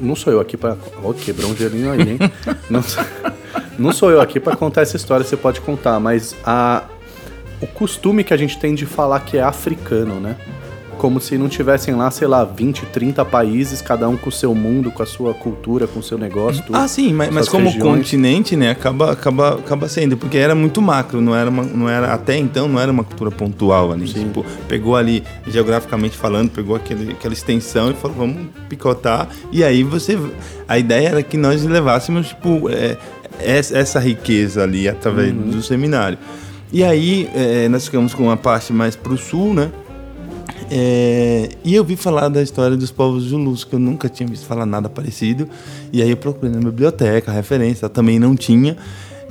Não 0.00 0.14
sou 0.14 0.32
eu 0.32 0.38
aqui 0.38 0.56
pra. 0.56 0.76
Ó, 1.02 1.12
quebrou 1.12 1.50
um 1.50 1.56
gelinho 1.56 1.90
aí, 1.90 2.02
hein? 2.12 2.18
não, 2.70 2.80
sou- 2.80 3.02
não 3.78 3.92
sou 3.92 4.10
eu 4.10 4.20
aqui 4.20 4.38
pra 4.38 4.56
contar 4.56 4.82
essa 4.82 4.96
história, 4.96 5.24
você 5.24 5.36
pode 5.36 5.60
contar, 5.60 5.98
mas 5.98 6.34
a, 6.44 6.84
o 7.60 7.66
costume 7.66 8.24
que 8.24 8.34
a 8.34 8.36
gente 8.36 8.58
tem 8.58 8.74
de 8.74 8.84
falar 8.84 9.20
que 9.20 9.38
é 9.38 9.42
africano, 9.42 10.20
né? 10.20 10.36
Como 10.98 11.20
se 11.20 11.36
não 11.36 11.48
tivessem 11.48 11.94
lá, 11.96 12.10
sei 12.12 12.28
lá, 12.28 12.44
20, 12.44 12.86
30 12.86 13.24
países, 13.24 13.82
cada 13.82 14.08
um 14.08 14.16
com 14.16 14.28
o 14.28 14.32
seu 14.32 14.54
mundo, 14.54 14.88
com 14.90 15.02
a 15.02 15.06
sua 15.06 15.34
cultura, 15.34 15.86
com 15.88 15.98
o 15.98 16.02
seu 16.02 16.16
negócio, 16.16 16.62
tudo. 16.62 16.76
Ah, 16.76 16.86
sim, 16.86 17.12
mas, 17.12 17.30
mas 17.30 17.48
como 17.48 17.64
regiões. 17.64 17.98
continente, 17.98 18.54
né, 18.54 18.70
acaba, 18.70 19.10
acaba, 19.10 19.54
acaba 19.54 19.88
sendo, 19.88 20.16
porque 20.16 20.36
era 20.36 20.54
muito 20.54 20.80
macro, 20.80 21.20
não 21.20 21.34
era, 21.34 21.50
uma, 21.50 21.64
não 21.64 21.88
era 21.88 22.12
até 22.12 22.36
então 22.36 22.68
não 22.68 22.78
era 22.78 22.92
uma 22.92 23.02
cultura 23.02 23.32
pontual 23.32 23.90
ali. 23.90 24.06
Sim. 24.06 24.24
Tipo, 24.24 24.46
pegou 24.68 24.94
ali, 24.94 25.24
geograficamente 25.48 26.16
falando, 26.16 26.50
pegou 26.50 26.76
aquele, 26.76 27.12
aquela 27.12 27.34
extensão 27.34 27.90
e 27.90 27.94
falou, 27.94 28.18
vamos 28.18 28.46
picotar. 28.68 29.28
E 29.50 29.64
aí 29.64 29.82
você. 29.82 30.16
A 30.68 30.78
ideia 30.78 31.08
era 31.08 31.22
que 31.22 31.36
nós 31.36 31.64
levássemos, 31.64 32.28
tipo, 32.28 32.70
é, 32.70 32.96
essa, 33.40 33.98
riqueza 33.98 34.62
ali 34.62 34.88
através 34.88 35.32
Uhum. 35.32 35.50
do 35.50 35.62
seminário. 35.62 36.18
E 36.72 36.82
aí 36.82 37.28
é, 37.34 37.68
nós 37.68 37.84
ficamos 37.84 38.14
com 38.14 38.24
uma 38.24 38.36
parte 38.36 38.72
mais 38.72 38.96
pro 38.96 39.16
sul, 39.16 39.52
né? 39.54 39.70
É, 40.70 41.50
e 41.62 41.74
eu 41.74 41.84
vi 41.84 41.96
falar 41.96 42.28
da 42.28 42.42
história 42.42 42.76
dos 42.76 42.90
povos 42.90 43.24
Zulus, 43.24 43.62
que 43.62 43.74
eu 43.74 43.78
nunca 43.78 44.08
tinha 44.08 44.26
visto 44.26 44.46
falar 44.46 44.64
nada 44.64 44.88
parecido. 44.88 45.46
E 45.92 46.00
aí 46.00 46.10
eu 46.10 46.16
procurei 46.16 46.50
na 46.50 46.60
biblioteca, 46.60 47.30
a 47.30 47.34
referência, 47.34 47.88
também 47.90 48.18
não 48.18 48.34
tinha. 48.34 48.76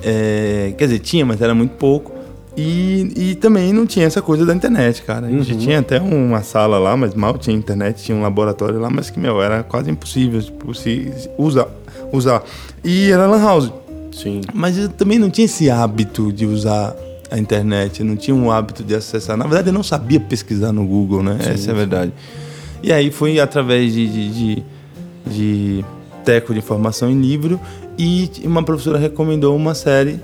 É, 0.04 0.72
quer 0.78 0.84
dizer, 0.84 1.00
tinha, 1.00 1.26
mas 1.26 1.40
era 1.40 1.52
muito 1.54 1.72
pouco. 1.72 2.12
E, 2.56 3.12
e 3.16 3.34
também 3.34 3.72
não 3.72 3.86
tinha 3.86 4.06
essa 4.06 4.20
coisa 4.20 4.44
da 4.44 4.54
internet, 4.54 5.02
cara. 5.02 5.26
A 5.26 5.30
gente 5.30 5.56
tinha 5.56 5.80
até 5.80 5.98
uma 5.98 6.42
sala 6.42 6.78
lá, 6.78 6.96
mas 6.96 7.14
mal 7.14 7.36
tinha 7.38 7.56
internet, 7.56 8.04
tinha 8.04 8.16
um 8.16 8.22
laboratório 8.22 8.78
lá, 8.78 8.90
mas 8.90 9.10
que, 9.10 9.18
meu, 9.18 9.42
era 9.42 9.62
quase 9.62 9.90
impossível 9.90 10.40
tipo, 10.40 10.72
se 10.74 11.10
usar, 11.38 11.66
usar. 12.12 12.44
E 12.84 13.10
era 13.10 13.26
lan 13.26 13.42
house. 13.42 13.72
Sim. 14.12 14.42
Mas 14.52 14.78
eu 14.78 14.88
também 14.88 15.18
não 15.18 15.30
tinha 15.30 15.46
esse 15.46 15.70
hábito 15.70 16.32
de 16.32 16.46
usar 16.46 16.94
a 17.30 17.38
internet, 17.38 18.00
eu 18.00 18.06
não 18.06 18.16
tinha 18.16 18.34
um 18.34 18.50
hábito 18.50 18.84
de 18.84 18.94
acessar. 18.94 19.36
Na 19.36 19.44
verdade, 19.44 19.68
eu 19.68 19.72
não 19.72 19.82
sabia 19.82 20.20
pesquisar 20.20 20.72
no 20.72 20.86
Google, 20.86 21.22
né? 21.22 21.38
Essa 21.40 21.70
é 21.70 21.72
a 21.72 21.76
verdade. 21.76 22.12
E 22.82 22.92
aí 22.92 23.10
foi 23.10 23.40
através 23.40 23.92
de, 23.94 24.06
de, 24.06 24.30
de, 24.30 24.62
de 25.26 25.84
teco 26.24 26.52
de 26.52 26.58
informação 26.58 27.10
em 27.10 27.20
livro 27.20 27.58
e 27.98 28.30
uma 28.44 28.62
professora 28.62 28.98
recomendou 28.98 29.56
uma 29.56 29.74
série 29.74 30.20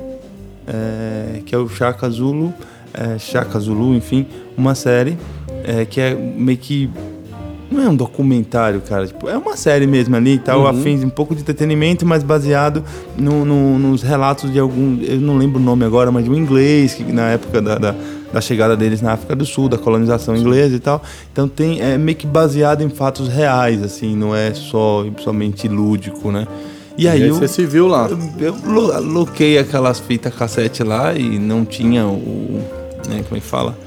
é, 0.66 1.40
que 1.46 1.54
é 1.54 1.58
o 1.58 1.68
Chaka 1.68 2.08
Zulu, 2.10 2.52
é, 2.92 3.18
Chaka 3.18 3.58
Zulu, 3.58 3.94
enfim, 3.94 4.26
uma 4.56 4.74
série 4.74 5.16
é, 5.64 5.84
que 5.84 6.00
é 6.00 6.14
meio 6.14 6.58
que 6.58 6.90
não 7.70 7.82
é 7.82 7.88
um 7.88 7.94
documentário, 7.96 8.80
cara. 8.80 9.06
Tipo, 9.06 9.28
é 9.28 9.36
uma 9.36 9.56
série 9.56 9.86
mesmo 9.86 10.16
ali 10.16 10.34
e 10.34 10.38
tal, 10.38 10.60
Uhum. 10.60 10.66
afins 10.68 11.00
de 11.00 11.06
um 11.06 11.10
pouco 11.10 11.34
de 11.34 11.42
entretenimento, 11.42 12.06
mas 12.06 12.22
baseado 12.22 12.82
no- 13.16 13.44
no- 13.44 13.78
nos 13.78 14.02
relatos 14.02 14.52
de 14.52 14.58
algum. 14.58 14.98
Eu 15.02 15.20
não 15.20 15.36
lembro 15.36 15.60
o 15.60 15.62
nome 15.62 15.84
agora, 15.84 16.10
mas 16.10 16.24
de 16.24 16.30
um 16.30 16.34
inglês 16.34 16.94
que 16.94 17.04
na 17.12 17.28
época 17.30 17.60
da, 17.60 17.76
da, 17.76 17.94
da 18.32 18.40
chegada 18.40 18.76
deles 18.76 19.00
na 19.02 19.12
África 19.12 19.34
do 19.36 19.44
Sul, 19.46 19.68
da 19.68 19.76
colonização 19.78 20.36
inglesa 20.36 20.76
e 20.76 20.80
tal. 20.80 21.02
Então 21.32 21.46
tem 21.48 21.80
é 21.80 21.96
meio 21.98 22.16
que 22.16 22.26
baseado 22.26 22.82
em 22.82 22.88
fatos 22.88 23.28
reais, 23.28 23.82
assim, 23.82 24.16
não 24.16 24.34
é 24.34 24.52
só 24.54 25.04
somente 25.18 25.68
lúdico, 25.68 26.30
né? 26.30 26.46
E 26.96 27.06
aí, 27.06 27.20
e 27.20 27.22
aí 27.22 27.28
eu, 27.28 27.36
você 27.36 27.46
se 27.46 27.64
viu 27.64 27.86
lá? 27.86 28.08
Eu, 28.40 28.54
eu 28.66 29.00
loquei 29.02 29.56
aquelas 29.56 30.00
fitas 30.00 30.34
cassete 30.34 30.82
lá 30.82 31.14
e 31.14 31.38
não 31.38 31.64
tinha 31.64 32.04
o, 32.06 32.60
né, 33.08 33.22
como 33.28 33.36
é 33.36 33.40
que 33.40 33.46
fala? 33.46 33.78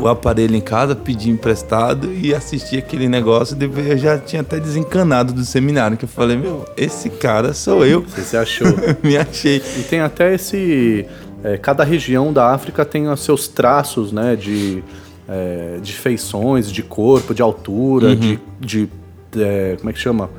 O 0.00 0.08
aparelho 0.08 0.54
em 0.54 0.60
casa, 0.60 0.94
pedi 0.94 1.30
emprestado 1.30 2.12
e 2.12 2.34
assisti 2.34 2.76
aquele 2.76 3.08
negócio. 3.08 3.54
Depois 3.54 3.86
eu 3.86 3.98
já 3.98 4.18
tinha 4.18 4.42
até 4.42 4.58
desencanado 4.58 5.32
do 5.32 5.44
seminário, 5.44 5.96
que 5.96 6.04
eu 6.04 6.08
falei, 6.08 6.36
meu, 6.36 6.64
esse 6.76 7.10
cara 7.10 7.52
sou 7.52 7.84
eu. 7.84 8.02
Você 8.02 8.22
se 8.22 8.36
achou? 8.36 8.68
Me 9.02 9.16
achei. 9.16 9.62
E 9.78 9.82
tem 9.82 10.00
até 10.00 10.34
esse. 10.34 11.06
É, 11.44 11.56
cada 11.58 11.84
região 11.84 12.32
da 12.32 12.52
África 12.52 12.84
tem 12.84 13.08
os 13.08 13.20
seus 13.20 13.48
traços, 13.48 14.12
né? 14.12 14.36
De, 14.36 14.82
é, 15.28 15.78
de 15.82 15.92
feições, 15.92 16.70
de 16.70 16.82
corpo, 16.82 17.34
de 17.34 17.42
altura, 17.42 18.08
uhum. 18.08 18.16
de. 18.16 18.40
de 18.60 18.88
é, 19.36 19.76
como 19.78 19.90
é 19.90 19.92
que 19.92 19.98
chama? 19.98 20.30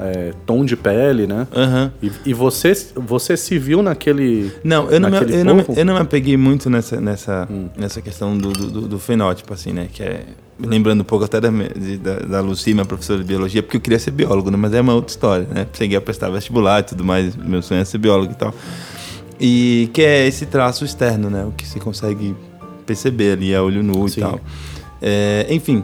É, 0.00 0.32
tom 0.46 0.64
de 0.64 0.76
pele, 0.76 1.26
né? 1.26 1.46
Uhum. 1.54 1.90
E, 2.02 2.30
e, 2.30 2.34
você, 2.34 2.72
você 2.94 3.36
se 3.36 3.58
viu 3.58 3.82
naquele. 3.82 4.50
Não, 4.64 4.90
eu 4.90 4.98
não, 4.98 5.10
me, 5.10 5.16
eu, 5.16 5.44
não, 5.44 5.64
eu 5.76 5.84
não 5.84 5.94
me 5.94 6.00
apeguei 6.00 6.36
muito 6.36 6.70
nessa, 6.70 7.00
nessa, 7.00 7.46
hum. 7.50 7.68
nessa 7.76 8.00
questão 8.00 8.36
do, 8.36 8.50
do, 8.50 8.88
do, 8.88 8.98
fenótipo, 8.98 9.52
assim, 9.52 9.72
né? 9.72 9.88
Que 9.92 10.02
é. 10.02 10.24
Lembrando 10.62 11.00
um 11.00 11.04
pouco 11.04 11.24
até 11.24 11.40
da, 11.40 11.48
da, 11.48 12.18
da 12.26 12.40
Lucy, 12.42 12.74
minha 12.74 12.84
professora 12.84 13.18
de 13.18 13.24
biologia, 13.24 13.62
porque 13.62 13.78
eu 13.78 13.80
queria 13.80 13.98
ser 13.98 14.10
biólogo, 14.10 14.50
né? 14.50 14.58
mas 14.58 14.74
é 14.74 14.80
uma 14.82 14.92
outra 14.92 15.10
história, 15.10 15.46
né? 15.50 15.66
Cheguei 15.72 15.96
a 15.96 16.02
prestar 16.02 16.28
vestibular 16.28 16.80
e 16.80 16.82
tudo 16.82 17.02
mais, 17.02 17.34
meu 17.34 17.62
sonho 17.62 17.80
é 17.80 17.84
ser 17.84 17.96
biólogo 17.96 18.32
e 18.32 18.34
tal. 18.34 18.54
E 19.40 19.88
que 19.94 20.02
é 20.02 20.26
esse 20.26 20.44
traço 20.44 20.84
externo, 20.84 21.30
né? 21.30 21.46
O 21.46 21.52
que 21.52 21.66
se 21.66 21.80
consegue 21.80 22.36
perceber 22.84 23.32
ali 23.32 23.54
a 23.54 23.62
olho 23.62 23.82
nu 23.82 24.06
Sim. 24.06 24.20
e 24.20 24.22
tal. 24.22 24.40
É, 25.00 25.46
enfim, 25.48 25.82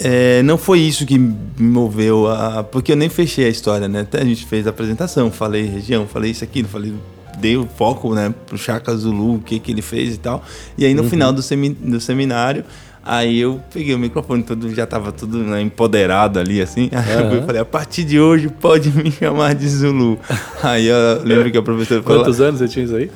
é, 0.00 0.42
não 0.42 0.56
foi 0.56 0.80
isso 0.80 1.04
que 1.04 1.18
me 1.18 1.36
moveu 1.58 2.28
a. 2.28 2.62
Porque 2.62 2.92
eu 2.92 2.96
nem 2.96 3.08
fechei 3.08 3.46
a 3.46 3.48
história, 3.48 3.88
né? 3.88 4.00
Até 4.00 4.20
a 4.20 4.24
gente 4.24 4.46
fez 4.46 4.66
a 4.66 4.70
apresentação, 4.70 5.30
falei 5.30 5.64
região, 5.66 6.06
falei 6.06 6.30
isso 6.30 6.44
aqui, 6.44 6.62
falei. 6.64 6.94
Dei 7.38 7.56
o 7.56 7.68
foco, 7.76 8.16
né, 8.16 8.34
pro 8.48 8.58
Chaka 8.58 8.96
Zulu, 8.96 9.36
o 9.36 9.40
que 9.40 9.60
que 9.60 9.70
ele 9.70 9.80
fez 9.80 10.16
e 10.16 10.18
tal. 10.18 10.42
E 10.76 10.84
aí 10.84 10.92
no 10.92 11.04
uhum. 11.04 11.08
final 11.08 11.32
do, 11.32 11.40
semi, 11.40 11.70
do 11.70 12.00
seminário, 12.00 12.64
Aí 13.10 13.40
eu 13.40 13.58
peguei 13.72 13.94
o 13.94 13.98
microfone, 13.98 14.42
todo, 14.42 14.74
já 14.74 14.86
tava 14.86 15.10
tudo 15.10 15.38
né, 15.38 15.62
empoderado 15.62 16.38
ali, 16.38 16.60
assim. 16.60 16.90
Aí 16.92 17.22
uhum. 17.22 17.34
eu 17.36 17.42
falei, 17.44 17.62
a 17.62 17.64
partir 17.64 18.04
de 18.04 18.20
hoje 18.20 18.50
pode 18.50 18.90
me 18.92 19.10
chamar 19.10 19.54
de 19.54 19.66
Zulu. 19.66 20.18
Aí 20.62 20.88
eu 20.88 21.22
lembro 21.24 21.50
que 21.50 21.56
a 21.56 21.62
professora 21.62 22.02
falou... 22.02 22.22
Quantos 22.22 22.38
anos 22.38 22.58
você 22.58 22.68
tinha 22.68 22.84
isso 22.84 22.94
aí? 22.94 23.10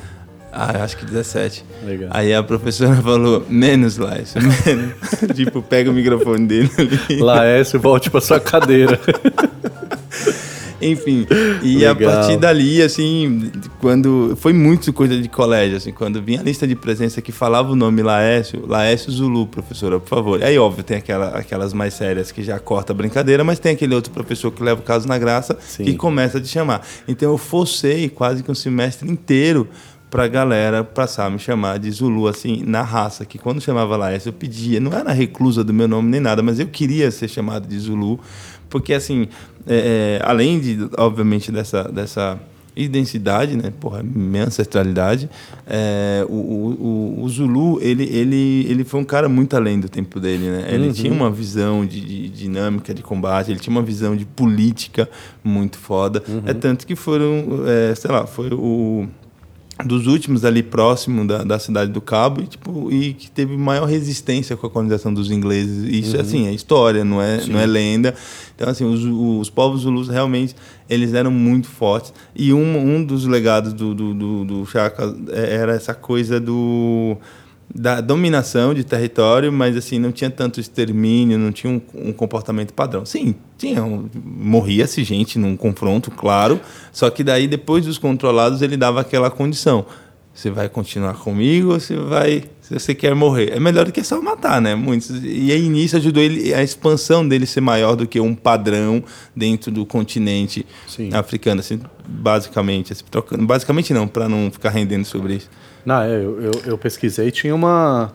Ah, 0.53 0.85
acho 0.85 0.99
que 0.99 1.07
17. 1.07 1.65
Legal. 1.85 2.11
Aí 2.12 2.35
a 2.35 2.43
professora 2.43 2.95
falou, 3.03 3.45
menos 3.49 3.97
Laércio, 3.97 4.41
menos. 4.43 4.95
tipo, 5.35 5.62
pega 5.62 5.91
o 5.91 5.95
microfone 5.95 6.47
dele 6.47 6.71
ali. 6.77 7.19
Laércio, 7.21 7.81
volte 7.81 8.11
pra 8.11 8.21
sua 8.21 8.38
cadeira. 8.38 9.01
Enfim, 10.83 11.25
e 11.62 11.77
Legal. 11.77 11.93
a 11.93 11.95
partir 11.95 12.37
dali, 12.37 12.83
assim, 12.83 13.53
quando. 13.81 14.37
Foi 14.37 14.53
muito 14.53 14.93
coisa 14.93 15.17
de 15.17 15.29
colégio, 15.29 15.77
assim, 15.77 15.93
quando 15.93 16.21
vinha 16.21 16.41
a 16.41 16.43
lista 16.43 16.67
de 16.67 16.75
presença 16.75 17.23
que 17.23 17.31
falava 17.31 17.71
o 17.71 17.77
nome 17.77 18.03
Laércio, 18.03 18.67
Laércio 18.67 19.12
Zulu, 19.12 19.47
professora, 19.47 20.01
por 20.01 20.09
favor. 20.09 20.43
Aí, 20.43 20.59
óbvio, 20.59 20.83
tem 20.83 20.97
aquela, 20.97 21.29
aquelas 21.29 21.73
mais 21.73 21.95
sérias 21.95 22.33
que 22.33 22.43
já 22.43 22.59
corta 22.59 22.93
a 22.93 22.97
brincadeira, 22.97 23.45
mas 23.45 23.61
tem 23.61 23.73
aquele 23.73 23.95
outro 23.95 24.12
professor 24.12 24.51
que 24.51 24.61
leva 24.61 24.81
o 24.81 24.83
caso 24.83 25.07
na 25.07 25.17
graça 25.17 25.57
Sim. 25.61 25.85
que 25.85 25.95
começa 25.95 26.38
a 26.38 26.41
te 26.41 26.49
chamar. 26.49 26.85
Então 27.07 27.31
eu 27.31 27.38
forcei 27.38 28.09
quase 28.09 28.43
que 28.43 28.51
um 28.51 28.55
semestre 28.55 29.09
inteiro 29.09 29.69
pra 30.12 30.29
galera 30.29 30.85
passar 30.85 31.25
a 31.25 31.31
me 31.31 31.38
chamar 31.38 31.79
de 31.79 31.90
Zulu, 31.90 32.29
assim, 32.29 32.62
na 32.66 32.83
raça, 32.83 33.25
que 33.25 33.38
quando 33.38 33.62
chamava 33.62 33.96
Laércio 33.96 34.29
eu 34.29 34.33
pedia, 34.35 34.79
não 34.79 34.92
era 34.92 35.11
reclusa 35.11 35.64
do 35.64 35.72
meu 35.72 35.88
nome 35.88 36.11
nem 36.11 36.20
nada, 36.20 36.42
mas 36.42 36.61
eu 36.61 36.66
queria 36.66 37.11
ser 37.11 37.29
chamado 37.29 37.66
de 37.66 37.79
Zulu, 37.79 38.20
porque, 38.68 38.92
assim, 38.92 39.27
é, 39.66 40.18
é, 40.20 40.22
além 40.22 40.61
de, 40.61 40.87
obviamente, 40.98 41.51
dessa, 41.51 41.85
dessa 41.85 42.38
identidade, 42.77 43.57
né, 43.57 43.72
porra, 43.81 44.03
minha 44.03 44.44
ancestralidade, 44.44 45.31
é, 45.66 46.27
o, 46.29 46.35
o, 46.35 47.22
o, 47.22 47.29
Zulu, 47.31 47.81
ele, 47.81 48.05
ele, 48.05 48.66
ele 48.68 48.85
foi 48.85 49.01
um 49.01 49.05
cara 49.05 49.31
muito 49.31 49.57
além 49.57 49.81
do 49.81 49.88
tempo 49.88 50.20
dele, 50.20 50.44
né, 50.51 50.66
ele 50.68 50.88
uhum. 50.88 50.92
tinha 50.92 51.12
uma 51.12 51.31
visão 51.31 51.87
de, 51.87 52.03
de, 52.03 52.29
dinâmica 52.29 52.92
de 52.92 53.03
combate, 53.03 53.51
ele 53.51 53.61
tinha 53.61 53.75
uma 53.75 53.83
visão 53.83 54.14
de 54.14 54.27
política 54.27 55.09
muito 55.42 55.79
foda, 55.79 56.22
uhum. 56.29 56.42
é 56.44 56.53
tanto 56.53 56.87
que 56.87 56.94
foram, 56.94 57.64
é, 57.66 57.94
sei 57.94 58.11
lá, 58.11 58.27
foi 58.27 58.51
o 58.53 59.09
dos 59.85 60.07
últimos 60.07 60.45
ali 60.45 60.62
próximo 60.62 61.27
da, 61.27 61.45
da 61.45 61.59
cidade 61.59 61.90
do 61.90 62.01
Cabo 62.01 62.40
e, 62.42 62.47
tipo, 62.47 62.90
e 62.90 63.14
que 63.14 63.31
teve 63.31 63.57
maior 63.57 63.87
resistência 63.87 64.57
com 64.57 64.66
a 64.66 64.71
colonização 64.71 65.12
dos 65.12 65.31
ingleses. 65.31 65.85
Isso, 65.88 66.16
uhum. 66.16 66.23
assim, 66.23 66.47
é 66.47 66.53
história, 66.53 67.05
não 67.05 67.21
é, 67.21 67.45
não 67.47 67.59
é 67.59 67.66
lenda. 67.66 68.14
Então, 68.55 68.68
assim, 68.68 68.85
os, 68.85 69.05
os 69.05 69.51
povos 69.51 69.83
zulus 69.83 70.09
realmente 70.09 70.55
eles 70.88 71.14
eram 71.14 71.31
muito 71.31 71.68
fortes. 71.68 72.12
E 72.35 72.53
um, 72.53 72.77
um 72.77 73.05
dos 73.05 73.27
legados 73.27 73.73
do, 73.73 73.95
do, 73.95 74.14
do, 74.14 74.45
do 74.45 74.66
Chaka 74.66 75.14
é, 75.31 75.55
era 75.55 75.75
essa 75.75 75.95
coisa 75.95 76.38
do 76.38 77.16
da 77.74 78.00
dominação 78.00 78.74
de 78.74 78.85
território, 78.85 79.50
mas 79.50 79.76
assim 79.76 79.98
não 79.98 80.12
tinha 80.12 80.30
tanto 80.30 80.61
extermínio, 80.61 81.38
não 81.38 81.50
tinha 81.50 81.72
um, 81.72 82.08
um 82.08 82.12
comportamento 82.12 82.74
padrão. 82.74 83.06
Sim, 83.06 83.35
tinha, 83.56 83.82
um, 83.82 84.08
morria-se 84.22 85.02
gente 85.02 85.38
num 85.38 85.56
confronto, 85.56 86.11
claro, 86.11 86.61
só 86.92 87.08
que 87.08 87.24
daí 87.24 87.48
depois 87.48 87.87
dos 87.87 87.96
controlados 87.96 88.61
ele 88.61 88.76
dava 88.76 89.00
aquela 89.00 89.30
condição: 89.30 89.87
você 90.35 90.50
vai 90.50 90.68
continuar 90.68 91.14
comigo 91.14 91.72
ou 91.72 91.80
você 91.80 91.96
vai, 91.96 92.44
se 92.61 92.74
você 92.74 92.94
quer 92.94 93.14
morrer, 93.14 93.52
é 93.52 93.61
melhor 93.61 93.87
do 93.87 93.92
que 93.92 94.04
só 94.04 94.20
matar, 94.20 94.61
né? 94.61 94.74
Muitos 94.74 95.11
e 95.24 95.50
aí 95.50 95.66
nisso 95.68 95.96
ajudou 95.96 96.22
ele 96.22 96.52
a 96.52 96.62
expansão 96.62 97.26
dele 97.26 97.46
ser 97.46 97.62
maior 97.62 97.96
do 97.96 98.06
que 98.06 98.20
um 98.20 98.35
padrão 98.35 99.02
dentro 99.35 99.70
do 99.70 99.87
continente 99.87 100.66
Sim. 100.87 101.08
africano, 101.14 101.61
assim, 101.61 101.80
basicamente, 102.06 102.92
assim, 102.92 103.04
trocando, 103.11 103.46
basicamente 103.46 103.94
não, 103.94 104.06
para 104.06 104.28
não 104.28 104.50
ficar 104.50 104.70
rendendo 104.70 105.06
sobre 105.06 105.37
isso. 105.37 105.48
Não, 105.85 106.03
é, 106.03 106.14
eu, 106.14 106.40
eu, 106.40 106.53
eu 106.66 106.79
pesquisei 106.79 107.31
tinha 107.31 107.55
uma, 107.55 108.12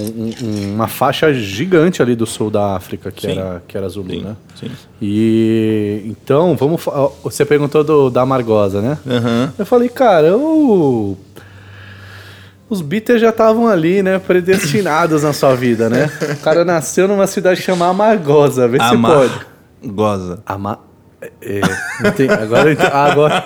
um, 0.00 0.74
uma 0.74 0.88
faixa 0.88 1.32
gigante 1.34 2.00
ali 2.00 2.14
do 2.14 2.26
sul 2.26 2.50
da 2.50 2.76
África 2.76 3.10
que, 3.10 3.26
era, 3.26 3.62
que 3.66 3.76
era 3.76 3.88
Zulu, 3.88 4.10
sim, 4.10 4.22
né? 4.22 4.36
Sim. 4.54 4.70
E 5.00 6.02
então, 6.06 6.56
vamos. 6.56 6.82
Você 7.22 7.44
perguntou 7.44 7.84
do, 7.84 8.10
da 8.10 8.24
Margosa, 8.24 8.80
né? 8.80 8.98
Uhum. 9.04 9.52
Eu 9.58 9.66
falei, 9.66 9.88
cara, 9.88 10.28
eu, 10.28 11.18
os 12.68 12.80
Beatles 12.80 13.20
já 13.20 13.30
estavam 13.30 13.68
ali, 13.68 14.02
né? 14.02 14.18
Predestinados 14.18 15.22
na 15.22 15.32
sua 15.32 15.54
vida, 15.54 15.90
né? 15.90 16.10
O 16.32 16.42
cara 16.42 16.64
nasceu 16.64 17.06
numa 17.06 17.26
cidade 17.26 17.60
chamada 17.60 17.90
Amargosa, 17.90 18.66
vê 18.66 18.78
se 18.78 18.96
pode. 18.96 19.46
Goza. 19.84 20.38
É, 21.40 21.60
agora, 22.42 22.76
agora. 22.92 23.44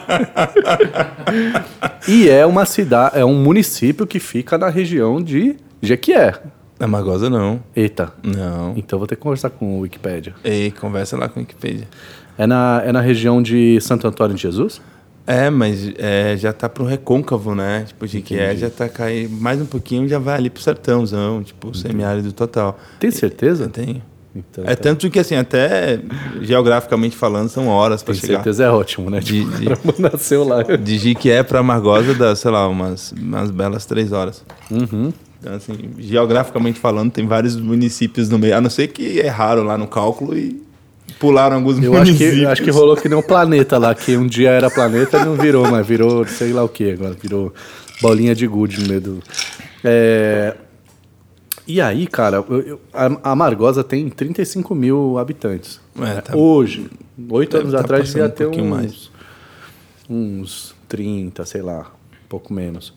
e 2.08 2.28
é 2.28 2.46
uma 2.46 2.64
cidade, 2.64 3.18
é 3.18 3.24
um 3.24 3.34
município 3.34 4.06
que 4.06 4.18
fica 4.18 4.56
na 4.56 4.68
região 4.68 5.22
de 5.22 5.56
Jequié. 5.82 6.34
Na 6.78 6.86
Magosa 6.86 7.30
não. 7.30 7.62
Eita. 7.74 8.12
Não. 8.22 8.74
Então 8.76 8.98
vou 8.98 9.08
ter 9.08 9.16
que 9.16 9.22
conversar 9.22 9.50
com 9.50 9.78
o 9.78 9.80
Wikipedia. 9.80 10.34
Ei, 10.44 10.70
conversa 10.70 11.16
lá 11.16 11.28
com 11.28 11.40
o 11.40 11.42
Wikipedia. 11.42 11.88
É 12.36 12.46
na, 12.46 12.82
é 12.84 12.92
na 12.92 13.00
região 13.00 13.42
de 13.42 13.80
Santo 13.80 14.06
Antônio 14.06 14.36
de 14.36 14.42
Jesus? 14.42 14.80
É, 15.26 15.50
mas 15.50 15.90
é, 15.98 16.36
já 16.36 16.52
tá 16.52 16.68
pro 16.68 16.84
recôncavo, 16.84 17.54
né? 17.54 17.84
Tipo, 17.86 18.06
Jequié 18.06 18.54
já 18.56 18.70
tá 18.70 18.88
caindo 18.88 19.30
mais 19.30 19.60
um 19.60 19.66
pouquinho 19.66 20.06
já 20.06 20.18
vai 20.18 20.36
ali 20.36 20.48
pro 20.48 20.62
sertãozão, 20.62 21.42
tipo, 21.42 21.76
semiárido 21.76 22.32
total. 22.32 22.78
Tem 23.00 23.10
certeza? 23.10 23.68
Tenho. 23.68 24.00
Então, 24.36 24.64
é 24.64 24.76
tá. 24.76 24.82
tanto 24.82 25.08
que, 25.08 25.18
assim, 25.18 25.34
até 25.34 25.98
geograficamente 26.42 27.16
falando, 27.16 27.48
são 27.48 27.68
horas 27.68 28.02
para 28.02 28.14
chegar. 28.14 28.34
certeza 28.34 28.64
é 28.64 28.70
ótimo, 28.70 29.08
né? 29.08 29.20
De, 29.20 29.44
tipo, 29.44 29.92
de, 29.92 29.96
nasceu 30.02 30.44
lá. 30.44 30.62
De 30.62 30.98
Jiquié 30.98 31.42
para 31.42 31.62
Margosa 31.62 32.14
dá, 32.14 32.36
sei 32.36 32.50
lá, 32.50 32.68
umas, 32.68 33.12
umas 33.12 33.50
belas 33.50 33.86
três 33.86 34.12
horas. 34.12 34.44
Uhum. 34.70 35.12
Então, 35.40 35.54
assim, 35.54 35.74
geograficamente 35.98 36.78
falando, 36.78 37.10
tem 37.12 37.26
vários 37.26 37.56
municípios 37.56 38.28
no 38.28 38.38
meio. 38.38 38.56
A 38.56 38.60
não 38.60 38.70
ser 38.70 38.88
que 38.88 39.18
erraram 39.18 39.62
lá 39.62 39.78
no 39.78 39.86
cálculo 39.86 40.36
e 40.36 40.62
pularam 41.18 41.56
alguns 41.56 41.82
eu 41.82 41.92
municípios. 41.92 42.30
Acho 42.30 42.40
que, 42.40 42.46
acho 42.46 42.62
que 42.64 42.70
rolou 42.70 42.96
que 42.96 43.08
nem 43.08 43.18
um 43.18 43.22
planeta 43.22 43.78
lá, 43.78 43.94
que 43.94 44.16
um 44.16 44.26
dia 44.26 44.50
era 44.50 44.70
planeta 44.70 45.18
e 45.18 45.24
não 45.24 45.34
virou, 45.34 45.70
mas 45.70 45.86
virou 45.86 46.26
sei 46.26 46.52
lá 46.52 46.62
o 46.64 46.68
que 46.68 46.90
agora. 46.90 47.16
Virou 47.20 47.52
bolinha 48.02 48.34
de 48.34 48.46
gude 48.46 48.80
no 48.80 48.88
meio 48.88 49.00
do... 49.00 49.22
É, 49.84 50.54
e 51.66 51.80
aí, 51.80 52.06
cara, 52.06 52.36
eu, 52.36 52.60
eu, 52.60 52.80
a, 52.92 53.34
Margosa 53.34 53.82
tem 53.82 54.08
35 54.08 54.74
mil 54.74 55.18
habitantes. 55.18 55.80
É, 56.00 56.20
tá, 56.20 56.36
Hoje, 56.36 56.88
oito 57.30 57.56
anos 57.56 57.72
tá 57.72 57.80
atrás, 57.80 58.14
um 58.14 58.28
ter 58.28 58.46
uns, 58.46 58.56
mais. 58.70 59.10
uns 60.08 60.74
30, 60.88 61.44
sei 61.44 61.62
lá, 61.62 61.90
um 62.12 62.28
pouco 62.28 62.52
menos. 62.52 62.94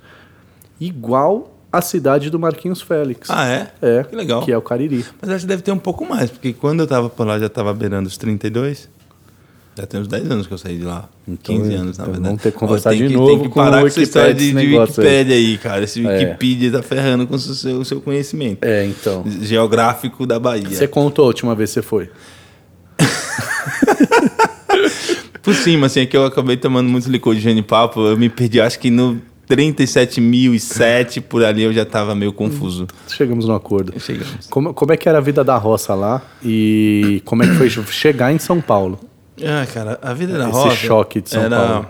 Igual 0.80 1.56
a 1.72 1.82
cidade 1.82 2.30
do 2.30 2.40
Marquinhos 2.40 2.82
Félix. 2.82 3.30
Ah, 3.30 3.48
é? 3.48 3.72
É. 3.82 4.04
Que 4.04 4.16
legal. 4.16 4.44
Que 4.44 4.52
é 4.52 4.58
o 4.58 4.62
Cariri. 4.62 5.06
Mas 5.22 5.30
acho 5.30 5.42
que 5.42 5.48
deve 5.48 5.62
ter 5.62 5.72
um 5.72 5.80
pouco 5.80 6.06
mais, 6.06 6.30
porque 6.30 6.54
quando 6.54 6.82
eu 6.82 6.88
tava 6.88 7.10
por 7.10 7.26
lá 7.26 7.40
já 7.40 7.50
tava 7.50 7.74
beirando 7.74 8.08
os 8.08 8.18
32. 8.18 8.90
Já 9.80 9.86
tem 9.86 10.02
uns 10.02 10.10
10 10.10 10.30
anos 10.30 10.46
que 10.46 10.54
eu 10.54 10.58
saí 10.58 10.76
de 10.76 10.84
lá. 10.84 11.08
Então, 11.26 11.56
15 11.56 11.74
anos, 11.74 11.98
na 11.98 12.04
então 12.04 12.06
verdade. 12.06 12.26
vamos 12.26 12.42
ter 12.42 12.52
que 12.52 12.58
conversar 12.58 12.90
Ó, 12.90 12.94
de 12.94 13.08
que, 13.08 13.14
novo 13.14 13.30
Tem 13.30 13.40
que 13.44 13.56
parar 13.56 13.80
com 13.80 13.88
essa 13.88 14.02
história 14.02 14.34
Wikipedia, 14.34 14.54
de, 14.54 14.66
de 14.66 14.72
negócio 14.72 15.04
aí. 15.04 15.34
Aí, 15.34 15.58
cara. 15.58 15.84
Esse 15.86 16.06
É. 16.06 16.20
Wikipedia 16.20 16.72
tá 16.72 16.82
ferrando 16.82 17.26
com 17.26 17.36
o 17.36 17.40
seu, 17.40 17.80
o 17.80 17.86
seu 17.86 18.02
conhecimento. 18.02 18.66
É, 18.66 18.86
então. 18.86 19.24
Geográfico 19.42 20.28
da 20.28 20.38
Bahia. 20.38 20.70
Você 20.70 20.86
contou 20.86 21.24
a 21.24 21.28
última 21.30 21.56
vez 21.56 21.70
que 21.70 21.76
você 21.76 21.82
foi? 21.82 22.10
Por 25.42 25.56
cima, 25.56 25.88
assim, 25.88 26.02
é 26.02 26.06
que 26.06 26.18
eu 26.18 26.26
acabei 26.26 26.58
tomando 26.58 26.90
muito 26.90 27.10
licor 27.10 27.34
de 27.34 27.40
genipapo. 27.40 28.02
Eu 28.02 28.18
me 28.18 28.28
perdi, 28.28 28.60
acho 28.60 28.78
que 28.78 28.92
no 28.92 29.22
37.007, 29.50 31.22
por 31.22 31.44
ali 31.44 31.64
eu 31.64 31.74
já 31.74 31.86
tava 31.86 32.14
meio 32.14 32.32
confuso. 32.32 32.88
Chegamos 33.08 33.48
no 33.48 33.56
acordo. 33.56 34.00
Chegamos. 34.00 34.48
Como, 34.48 34.74
como 34.74 34.94
é 34.94 34.98
que 34.98 35.08
era 35.08 35.18
a 35.18 35.22
vida 35.22 35.44
da 35.44 35.58
roça 35.58 35.96
lá 35.96 36.22
e 36.44 37.22
como 37.26 37.44
é 37.44 37.48
que 37.48 37.54
foi 37.54 37.70
chegar 37.70 38.32
em 38.32 38.38
São 38.38 38.62
Paulo? 38.62 39.00
Ah, 39.44 39.66
cara, 39.66 40.00
a 40.02 40.14
vida 40.14 40.38
da 40.38 40.50
Esse 40.50 40.58
roça... 40.58 40.76
choque 40.76 41.22
de 41.22 41.30
São 41.30 41.44
era, 41.44 41.58
Paulo. 41.58 41.88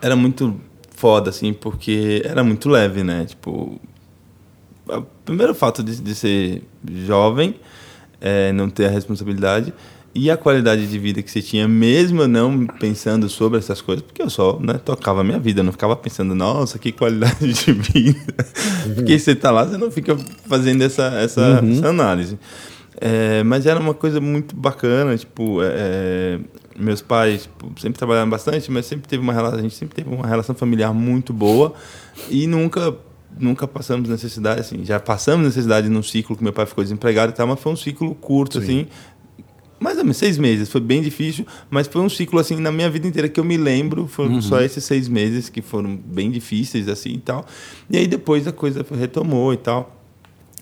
Era 0.00 0.16
muito 0.16 0.60
foda, 0.96 1.30
assim, 1.30 1.52
porque 1.52 2.22
era 2.24 2.42
muito 2.44 2.68
leve, 2.68 3.02
né? 3.02 3.24
Tipo, 3.24 3.80
o 4.86 5.02
primeiro 5.24 5.54
fato 5.54 5.82
de, 5.82 6.00
de 6.00 6.14
ser 6.14 6.62
jovem, 7.06 7.54
é, 8.20 8.52
não 8.52 8.68
ter 8.68 8.86
a 8.86 8.90
responsabilidade 8.90 9.72
e 10.14 10.30
a 10.30 10.36
qualidade 10.36 10.86
de 10.86 10.98
vida 10.98 11.22
que 11.22 11.30
você 11.30 11.40
tinha, 11.40 11.66
mesmo 11.66 12.26
não 12.28 12.66
pensando 12.66 13.28
sobre 13.28 13.58
essas 13.58 13.80
coisas, 13.80 14.04
porque 14.04 14.20
eu 14.20 14.28
só 14.28 14.58
né, 14.60 14.74
tocava 14.74 15.22
a 15.22 15.24
minha 15.24 15.38
vida, 15.38 15.62
não 15.62 15.72
ficava 15.72 15.96
pensando, 15.96 16.34
nossa, 16.34 16.78
que 16.78 16.92
qualidade 16.92 17.52
de 17.52 17.72
vida. 17.72 18.46
porque 18.94 19.18
você 19.18 19.34
tá 19.34 19.50
lá, 19.50 19.64
você 19.64 19.78
não 19.78 19.90
fica 19.90 20.16
fazendo 20.46 20.82
essa, 20.82 21.04
essa, 21.14 21.62
essa 21.64 21.88
análise. 21.88 22.38
É, 23.00 23.42
mas 23.42 23.66
era 23.66 23.80
uma 23.80 23.94
coisa 23.94 24.20
muito 24.20 24.54
bacana, 24.54 25.16
tipo, 25.16 25.58
é, 25.62 26.38
meus 26.78 27.00
pais 27.00 27.42
tipo, 27.42 27.72
sempre 27.80 27.98
trabalharam 27.98 28.30
bastante, 28.30 28.70
mas 28.70 28.86
sempre 28.86 29.08
teve 29.08 29.22
uma 29.22 29.32
relação, 29.32 29.58
a 29.58 29.62
gente 29.62 29.74
sempre 29.74 29.94
teve 29.94 30.14
uma 30.14 30.26
relação 30.26 30.54
familiar 30.54 30.92
muito 30.92 31.32
boa 31.32 31.74
e 32.30 32.46
nunca 32.46 32.94
nunca 33.38 33.66
passamos 33.66 34.10
necessidade, 34.10 34.60
assim, 34.60 34.84
já 34.84 35.00
passamos 35.00 35.46
necessidade 35.46 35.88
num 35.88 36.02
ciclo 36.02 36.36
que 36.36 36.44
meu 36.44 36.52
pai 36.52 36.66
ficou 36.66 36.84
desempregado 36.84 37.32
e 37.32 37.34
tal, 37.34 37.46
mas 37.46 37.58
foi 37.58 37.72
um 37.72 37.76
ciclo 37.76 38.14
curto, 38.14 38.58
assim, 38.58 38.86
mais 39.80 39.96
ou 39.96 40.04
menos 40.04 40.18
seis 40.18 40.36
meses, 40.36 40.68
foi 40.68 40.82
bem 40.82 41.00
difícil, 41.00 41.46
mas 41.70 41.86
foi 41.86 42.02
um 42.02 42.10
ciclo, 42.10 42.38
assim, 42.38 42.56
na 42.56 42.70
minha 42.70 42.90
vida 42.90 43.08
inteira 43.08 43.30
que 43.30 43.40
eu 43.40 43.44
me 43.44 43.56
lembro, 43.56 44.06
foram 44.06 44.42
só 44.42 44.60
esses 44.60 44.84
seis 44.84 45.08
meses 45.08 45.48
que 45.48 45.62
foram 45.62 45.96
bem 45.96 46.30
difíceis, 46.30 46.88
assim, 46.88 47.14
e 47.14 47.20
tal, 47.20 47.46
e 47.88 47.96
aí 47.96 48.06
depois 48.06 48.46
a 48.46 48.52
coisa 48.52 48.84
retomou 48.94 49.54
e 49.54 49.56
tal, 49.56 49.98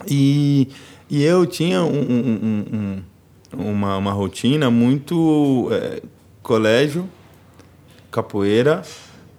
e, 0.09 0.69
e 1.11 1.23
eu 1.25 1.44
tinha 1.46 1.83
um, 1.83 2.01
um- 2.01 2.38
um- 2.42 3.03
um- 3.59 3.70
uma, 3.70 3.96
uma 3.96 4.12
rotina 4.12 4.70
muito 4.70 5.68
é, 5.73 6.01
colégio, 6.42 7.09
capoeira. 8.11 8.83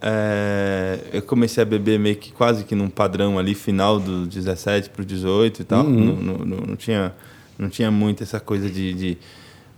é, 0.00 0.98
eu 1.12 1.22
comecei 1.22 1.62
a 1.62 1.66
beber 1.66 1.98
meio 1.98 2.16
que 2.16 2.32
quase 2.32 2.64
que 2.64 2.74
num 2.74 2.88
padrão 2.90 3.38
ali, 3.38 3.54
final 3.54 3.98
do 4.00 4.26
17 4.26 4.90
para 4.90 5.02
o 5.02 5.04
18 5.04 5.62
e 5.62 5.64
tal. 5.64 5.84
Não, 5.84 6.16
não, 6.16 6.38
não, 6.38 6.56
não 6.68 6.76
tinha, 6.76 7.14
não 7.58 7.68
tinha 7.68 7.90
muito 7.90 8.22
essa 8.22 8.40
coisa 8.40 8.68
de, 8.68 8.92
de, 8.92 9.18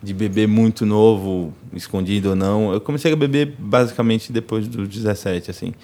de 0.03 0.15
beber 0.15 0.49
muito 0.49 0.87
novo, 0.87 1.53
escondido 1.75 2.31
ou 2.31 2.37
não. 2.37 2.73
Eu 2.73 2.81
comecei 2.81 3.13
a 3.13 3.17
beber 3.17 3.55
basicamente 3.59 4.33
depois 4.33 4.67
do 4.67 4.87
17, 4.87 5.51
assim. 5.51 5.75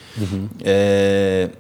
É, 0.64 1.50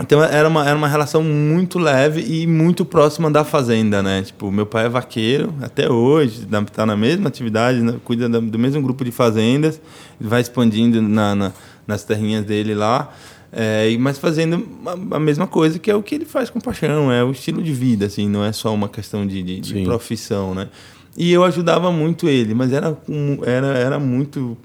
então 0.00 0.22
era 0.22 0.48
uma, 0.48 0.66
era 0.68 0.76
uma 0.76 0.88
relação 0.88 1.22
muito 1.22 1.78
leve 1.78 2.20
e 2.20 2.46
muito 2.46 2.84
próxima 2.84 3.30
da 3.30 3.44
fazenda, 3.44 4.02
né? 4.02 4.22
Tipo, 4.22 4.50
meu 4.50 4.66
pai 4.66 4.86
é 4.86 4.88
vaqueiro 4.88 5.52
até 5.62 5.90
hoje, 5.90 6.46
tá 6.72 6.86
na 6.86 6.96
mesma 6.96 7.28
atividade, 7.28 7.80
né? 7.80 7.94
cuida 8.04 8.28
da- 8.28 8.40
do 8.40 8.58
mesmo 8.58 8.80
grupo 8.82 9.04
de 9.04 9.10
fazendas, 9.12 9.80
vai 10.20 10.40
expandindo 10.40 11.00
na, 11.02 11.34
na- 11.34 11.52
nas 11.86 12.04
terrinhas 12.04 12.44
dele 12.44 12.74
lá, 12.74 13.12
é, 13.52 13.96
mas 13.98 14.16
fazendo 14.18 14.64
a, 15.12 15.18
mesma 15.18 15.46
coisa 15.46 15.78
que 15.78 15.90
é 15.90 15.94
o 15.94 16.02
que 16.02 16.14
ele 16.14 16.24
faz 16.24 16.48
com 16.50 16.60
paixão, 16.60 17.10
é 17.10 17.24
o 17.24 17.32
estilo 17.32 17.60
de 17.62 17.72
vida, 17.72 18.06
assim, 18.06 18.28
não 18.28 18.44
é 18.44 18.52
só 18.52 18.72
uma 18.72 18.88
questão 18.88 19.26
de, 19.26 19.42
de- 19.42 19.60
de 19.60 19.72
profissão, 19.84 20.54
né? 20.54 20.68
E 21.16 21.32
eu 21.32 21.42
ajudava 21.42 21.90
muito 21.90 22.28
ele, 22.28 22.54
mas 22.54 22.72
era, 22.72 22.96
era, 23.44 23.66
era 23.76 23.98
muito 23.98 24.56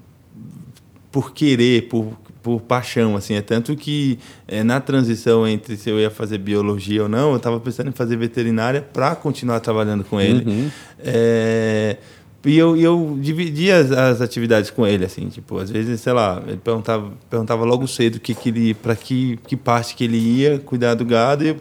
por 1.10 1.32
querer, 1.32 1.88
por, 1.88 2.12
por 2.46 2.60
paixão, 2.60 3.16
assim. 3.16 3.34
É 3.34 3.42
tanto 3.42 3.74
que 3.74 4.20
é, 4.46 4.62
na 4.62 4.80
transição 4.80 5.48
entre 5.48 5.76
se 5.76 5.90
eu 5.90 5.98
ia 5.98 6.10
fazer 6.10 6.38
biologia 6.38 7.02
ou 7.02 7.08
não, 7.08 7.32
eu 7.32 7.38
estava 7.38 7.58
pensando 7.58 7.88
em 7.88 7.92
fazer 7.92 8.16
veterinária 8.16 8.80
para 8.80 9.16
continuar 9.16 9.58
trabalhando 9.58 10.04
com 10.04 10.20
ele. 10.20 10.70
É, 11.00 11.96
e 12.44 12.56
eu, 12.56 12.76
eu 12.76 13.18
dividia 13.20 13.78
as, 13.78 13.90
as 13.90 14.20
atividades 14.20 14.70
com 14.70 14.86
ele, 14.86 15.04
assim, 15.04 15.28
tipo, 15.28 15.58
às 15.58 15.68
vezes, 15.68 16.00
sei 16.00 16.12
lá, 16.12 16.40
ele 16.46 16.58
perguntava, 16.58 17.10
perguntava 17.28 17.64
logo 17.64 17.88
cedo 17.88 18.20
que 18.20 18.32
que 18.32 18.50
ele, 18.50 18.74
para 18.74 18.94
que, 18.94 19.36
que 19.48 19.56
parte 19.56 19.96
que 19.96 20.04
ele 20.04 20.16
ia 20.16 20.60
cuidar 20.60 20.94
do 20.94 21.04
gado 21.04 21.42
e 21.42 21.48
eu 21.48 21.56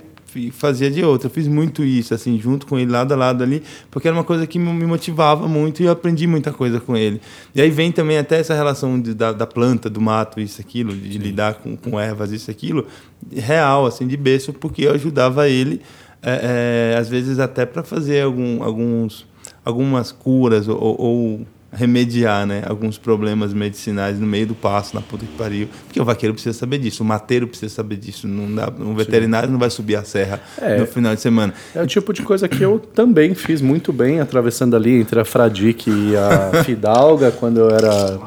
fazia 0.52 0.90
de 0.90 1.04
outra. 1.04 1.28
Eu 1.28 1.32
fiz 1.32 1.48
muito 1.48 1.84
isso, 1.84 2.14
assim, 2.14 2.40
junto 2.40 2.66
com 2.66 2.78
ele, 2.78 2.92
lado 2.92 3.14
a 3.14 3.16
lado 3.16 3.44
ali, 3.44 3.64
porque 3.90 4.08
era 4.08 4.16
uma 4.16 4.24
coisa 4.24 4.46
que 4.46 4.58
me 4.60 4.86
motivava 4.86 5.48
muito 5.48 5.82
e 5.82 5.86
eu 5.86 5.92
aprendi 5.92 6.28
muita 6.28 6.52
coisa 6.52 6.80
com 6.80 6.96
ele. 6.96 7.22
E 7.54 7.62
aí 7.62 7.70
vem 7.70 7.92
também 7.92 8.18
até 8.18 8.40
essa 8.40 8.54
relação 8.54 9.00
de, 9.00 9.14
da, 9.14 9.32
da 9.32 9.48
planta, 9.48 9.90
do 9.90 10.02
mato, 10.02 10.40
isso, 10.40 10.62
aquilo, 10.62 10.94
de 10.94 11.18
lidar 11.18 11.56
com, 11.56 11.76
com 11.76 12.00
ervas, 12.00 12.32
isso, 12.32 12.50
aquilo, 12.52 12.86
real, 13.34 13.86
assim, 13.86 14.08
de 14.08 14.18
berço, 14.18 14.54
porque 14.54 14.84
eu 14.84 14.94
ajudava 14.94 15.50
ele, 15.50 15.82
é, 16.22 16.94
é, 16.94 16.98
às 16.98 17.08
vezes 17.08 17.40
até 17.40 17.66
para 17.66 17.84
fazer 17.84 18.22
algum, 18.22 18.64
alguns, 18.64 19.28
algumas 19.64 20.12
curas 20.12 20.68
ou, 20.68 20.80
ou 20.80 21.48
remediar 21.76 22.46
né, 22.46 22.64
alguns 22.66 22.98
problemas 22.98 23.54
medicinais 23.54 24.20
no 24.20 24.26
meio 24.26 24.48
do 24.48 24.56
passo, 24.56 24.96
na 24.96 25.02
puta 25.02 25.26
que 25.26 25.32
pariu. 25.34 25.68
Porque 25.86 26.00
o 26.02 26.06
vaqueiro 26.06 26.34
precisa 26.34 26.58
saber 26.58 26.78
disso, 26.80 27.04
o 27.04 27.06
mateiro 27.06 27.48
precisa 27.48 27.74
saber 27.74 27.98
disso. 27.98 28.28
Não 28.28 28.54
dá, 28.56 28.72
um 28.80 28.96
veterinário 28.96 29.50
não 29.50 29.60
vai 29.60 29.70
subir 29.70 29.96
a 29.96 30.04
serra 30.04 30.42
É. 30.60 30.78
no 30.78 30.88
final 30.88 31.14
de 31.14 31.22
semana. 31.22 31.54
É 31.76 31.82
o 31.82 31.88
tipo 31.88 32.14
de 32.14 32.22
coisa 32.24 32.48
que 32.48 32.64
eu 32.64 32.80
também 32.80 33.36
fiz 33.36 33.62
muito 33.62 33.92
bem, 33.94 34.20
atravessando 34.20 34.76
ali 34.76 35.00
entre 35.02 35.20
a 35.20 35.26
Fradique 35.26 35.90
e 35.92 36.16
a 36.16 36.64
Fidalga, 36.66 37.32
quando 37.32 37.60
eu 37.60 37.70
era 37.70 38.20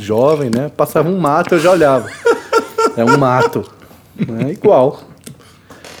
jovem, 0.00 0.50
né? 0.54 0.70
Passava 0.74 1.08
um 1.08 1.18
mato, 1.18 1.54
eu 1.54 1.60
já 1.60 1.70
olhava. 1.70 2.08
É 2.96 3.04
um 3.04 3.18
mato. 3.18 3.64
É 4.46 4.50
igual. 4.50 5.00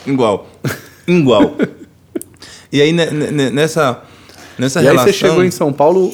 Igual. 0.06 0.46
Igual. 1.06 1.56
e 2.72 2.80
aí, 2.80 2.92
ne- 2.92 3.10
ne- 3.10 3.50
nessa, 3.50 4.02
nessa 4.58 4.80
e 4.80 4.82
aí 4.82 4.86
relação... 4.88 5.06
você 5.06 5.18
chegou 5.18 5.44
em 5.44 5.50
São 5.50 5.72
Paulo, 5.72 6.12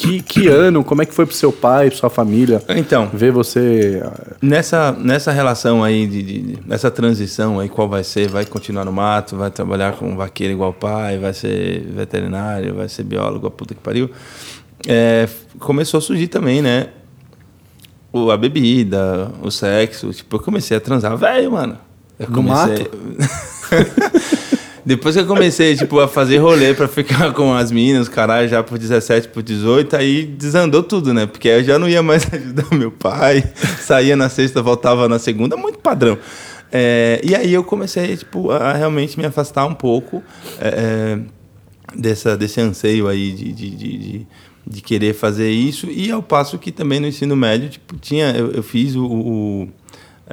que, 0.00 0.22
que 0.22 0.48
ano? 0.48 0.82
Como 0.82 1.02
é 1.02 1.04
que 1.06 1.12
foi 1.12 1.26
pro 1.26 1.34
seu 1.34 1.52
pai, 1.52 1.88
pra 1.90 1.98
sua 1.98 2.08
família? 2.10 2.62
Então, 2.70 3.08
Ver 3.12 3.30
você... 3.30 4.02
Nessa, 4.40 4.92
nessa 4.92 5.30
relação 5.30 5.84
aí, 5.84 6.06
de, 6.06 6.22
de- 6.22 6.58
nessa 6.66 6.90
transição 6.90 7.60
aí, 7.60 7.68
qual 7.68 7.86
vai 7.88 8.02
ser? 8.02 8.28
Vai 8.28 8.46
continuar 8.46 8.84
no 8.86 8.92
mato, 8.92 9.36
vai 9.36 9.50
trabalhar 9.50 9.92
com 9.92 10.16
vaqueiro 10.16 10.54
igual 10.54 10.70
o 10.70 10.72
pai, 10.74 11.18
vai 11.18 11.34
ser 11.34 11.82
veterinário, 11.94 12.74
vai 12.74 12.88
ser 12.88 13.02
biólogo, 13.02 13.46
a 13.46 13.50
puta 13.50 13.74
que 13.74 13.80
pariu. 13.80 14.10
É, 14.88 15.28
começou 15.58 15.98
a 15.98 16.00
surgir 16.00 16.28
também, 16.28 16.62
né? 16.62 16.88
O, 18.12 18.30
a 18.30 18.36
bebida, 18.36 19.30
o 19.42 19.50
sexo. 19.50 20.10
Tipo, 20.12 20.36
eu 20.36 20.40
comecei 20.40 20.76
a 20.76 20.80
transar, 20.80 21.14
velho, 21.16 21.52
mano. 21.52 21.76
Eu 22.18 22.28
No 22.30 22.42
mato? 22.42 22.72
Depois 24.84 25.14
que 25.14 25.20
eu 25.22 25.26
comecei, 25.26 25.76
tipo, 25.76 26.00
a 26.00 26.08
fazer 26.08 26.38
rolê 26.38 26.72
pra 26.74 26.88
ficar 26.88 27.32
com 27.34 27.52
as 27.52 27.70
meninas, 27.70 28.08
caralho, 28.08 28.48
já 28.48 28.62
por 28.62 28.78
17, 28.78 29.28
por 29.28 29.42
18, 29.42 29.94
aí 29.96 30.24
desandou 30.24 30.82
tudo, 30.82 31.12
né? 31.12 31.26
Porque 31.26 31.48
eu 31.48 31.62
já 31.64 31.78
não 31.78 31.88
ia 31.88 32.02
mais 32.02 32.26
ajudar 32.32 32.66
meu 32.74 32.90
pai, 32.90 33.44
saía 33.80 34.16
na 34.16 34.28
sexta, 34.28 34.62
voltava 34.62 35.08
na 35.08 35.18
segunda, 35.18 35.56
muito 35.56 35.78
padrão. 35.78 36.16
É, 36.72 37.20
e 37.24 37.34
aí 37.34 37.52
eu 37.52 37.64
comecei, 37.64 38.16
tipo, 38.16 38.50
a 38.50 38.72
realmente 38.72 39.18
me 39.18 39.26
afastar 39.26 39.66
um 39.66 39.74
pouco 39.74 40.22
é, 40.60 40.68
é, 40.68 41.18
dessa, 41.96 42.36
desse 42.36 42.60
anseio 42.60 43.08
aí 43.08 43.32
de, 43.32 43.52
de, 43.52 43.70
de, 43.70 43.98
de- 43.98 44.26
de 44.66 44.80
querer 44.82 45.14
fazer 45.14 45.50
isso. 45.50 45.88
E 45.90 46.12
ao 46.12 46.22
passo 46.22 46.58
que 46.58 46.70
também 46.70 47.00
no 47.00 47.06
ensino 47.08 47.34
médio, 47.34 47.68
tipo, 47.70 47.96
tinha, 47.96 48.30
eu, 48.36 48.52
eu 48.52 48.62
fiz 48.62 48.94
o- 48.94 49.04
o 49.04 49.68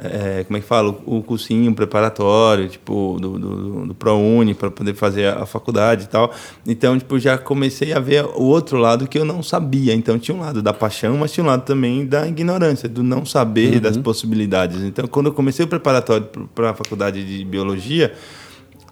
é, 0.02 0.44
como 0.44 0.56
é 0.56 0.60
que 0.60 0.66
fala, 0.66 0.94
o 1.06 1.22
cursinho 1.22 1.74
preparatório, 1.74 2.68
tipo, 2.68 3.18
do, 3.20 3.38
do, 3.38 3.86
do 3.86 3.94
ProUni, 3.94 4.54
para 4.54 4.70
poder 4.70 4.94
fazer 4.94 5.26
a, 5.26 5.42
a 5.42 5.46
faculdade 5.46 6.04
e 6.04 6.06
tal. 6.06 6.32
Então, 6.66 6.98
tipo, 6.98 7.18
já 7.18 7.36
comecei 7.36 7.92
a 7.92 7.98
ver 8.00 8.24
o 8.24 8.44
outro 8.44 8.78
lado 8.78 9.06
que 9.08 9.18
eu 9.18 9.24
não 9.24 9.42
sabia. 9.42 9.94
Então, 9.94 10.18
tinha 10.18 10.36
um 10.36 10.40
lado 10.40 10.62
da 10.62 10.72
paixão, 10.72 11.16
mas 11.16 11.32
tinha 11.32 11.42
um 11.44 11.48
lado 11.48 11.62
também 11.64 12.06
da 12.06 12.26
ignorância, 12.28 12.88
do 12.88 13.02
não 13.02 13.24
saber 13.26 13.80
das 13.80 13.96
possibilidades. 13.96 14.82
Então, 14.82 15.06
quando 15.06 15.26
eu 15.26 15.32
comecei 15.32 15.64
o 15.64 15.68
preparatório 15.68 16.26
para 16.54 16.70
a 16.70 16.74
faculdade 16.74 17.24
de 17.24 17.44
biologia, 17.44 18.12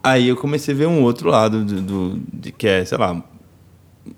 aí 0.03 0.29
eu 0.29 0.37
comecei 0.37 0.75
a 0.75 0.77
ver 0.77 0.87
um 0.87 1.03
outro 1.03 1.29
lado 1.31 1.65
do, 1.65 1.81
do- 1.81 2.21
de 2.33 2.51
que 2.53 2.67
é, 2.67 2.85
sei 2.85 2.99
lá, 2.99 3.23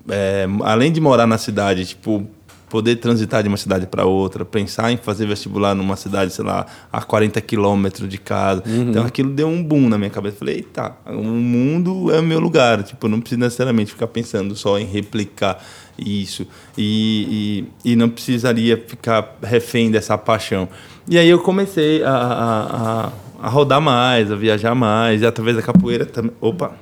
é, 0.09 0.45
além 0.63 0.91
de 0.91 1.01
morar 1.01 1.25
na 1.27 1.37
cidade, 1.37 1.85
tipo, 1.85 2.27
poder 2.69 2.97
transitar 2.97 3.41
de 3.41 3.49
uma 3.49 3.57
cidade 3.57 3.87
para 3.87 4.05
outra, 4.05 4.45
pensar 4.45 4.91
em 4.91 4.97
fazer 4.97 5.25
vestibular 5.25 5.73
numa 5.73 5.95
cidade, 5.95 6.31
sei 6.31 6.45
lá, 6.45 6.65
a 6.91 7.01
40 7.01 7.41
quilômetros 7.41 8.07
de 8.07 8.17
casa. 8.17 8.63
Uhum. 8.65 8.89
Então 8.89 9.05
aquilo 9.05 9.31
deu 9.31 9.47
um 9.47 9.63
boom 9.63 9.89
na 9.89 9.97
minha 9.97 10.09
cabeça. 10.09 10.37
Falei, 10.37 10.57
eita, 10.57 10.95
o 11.07 11.23
mundo 11.23 12.11
é 12.13 12.19
o 12.19 12.23
meu 12.23 12.39
lugar. 12.39 12.83
Tipo, 12.83 13.07
não 13.07 13.19
preciso 13.19 13.39
necessariamente 13.39 13.91
ficar 13.91 14.07
pensando 14.07 14.55
só 14.55 14.77
em 14.77 14.85
replicar 14.85 15.63
isso. 15.97 16.47
E, 16.77 17.65
e, 17.83 17.91
e 17.91 17.95
não 17.95 18.09
precisaria 18.09 18.77
ficar 18.77 19.37
refém 19.41 19.89
dessa 19.91 20.17
paixão. 20.17 20.69
E 21.07 21.17
aí 21.17 21.27
eu 21.27 21.39
comecei 21.39 22.03
a, 22.03 22.11
a, 22.11 23.05
a, 23.07 23.11
a 23.41 23.49
rodar 23.49 23.81
mais, 23.81 24.31
a 24.31 24.35
viajar 24.35 24.75
mais, 24.75 25.21
e 25.21 25.25
através 25.25 25.55
da 25.55 25.63
capoeira 25.63 26.05
também. 26.05 26.31
Opa! 26.39 26.73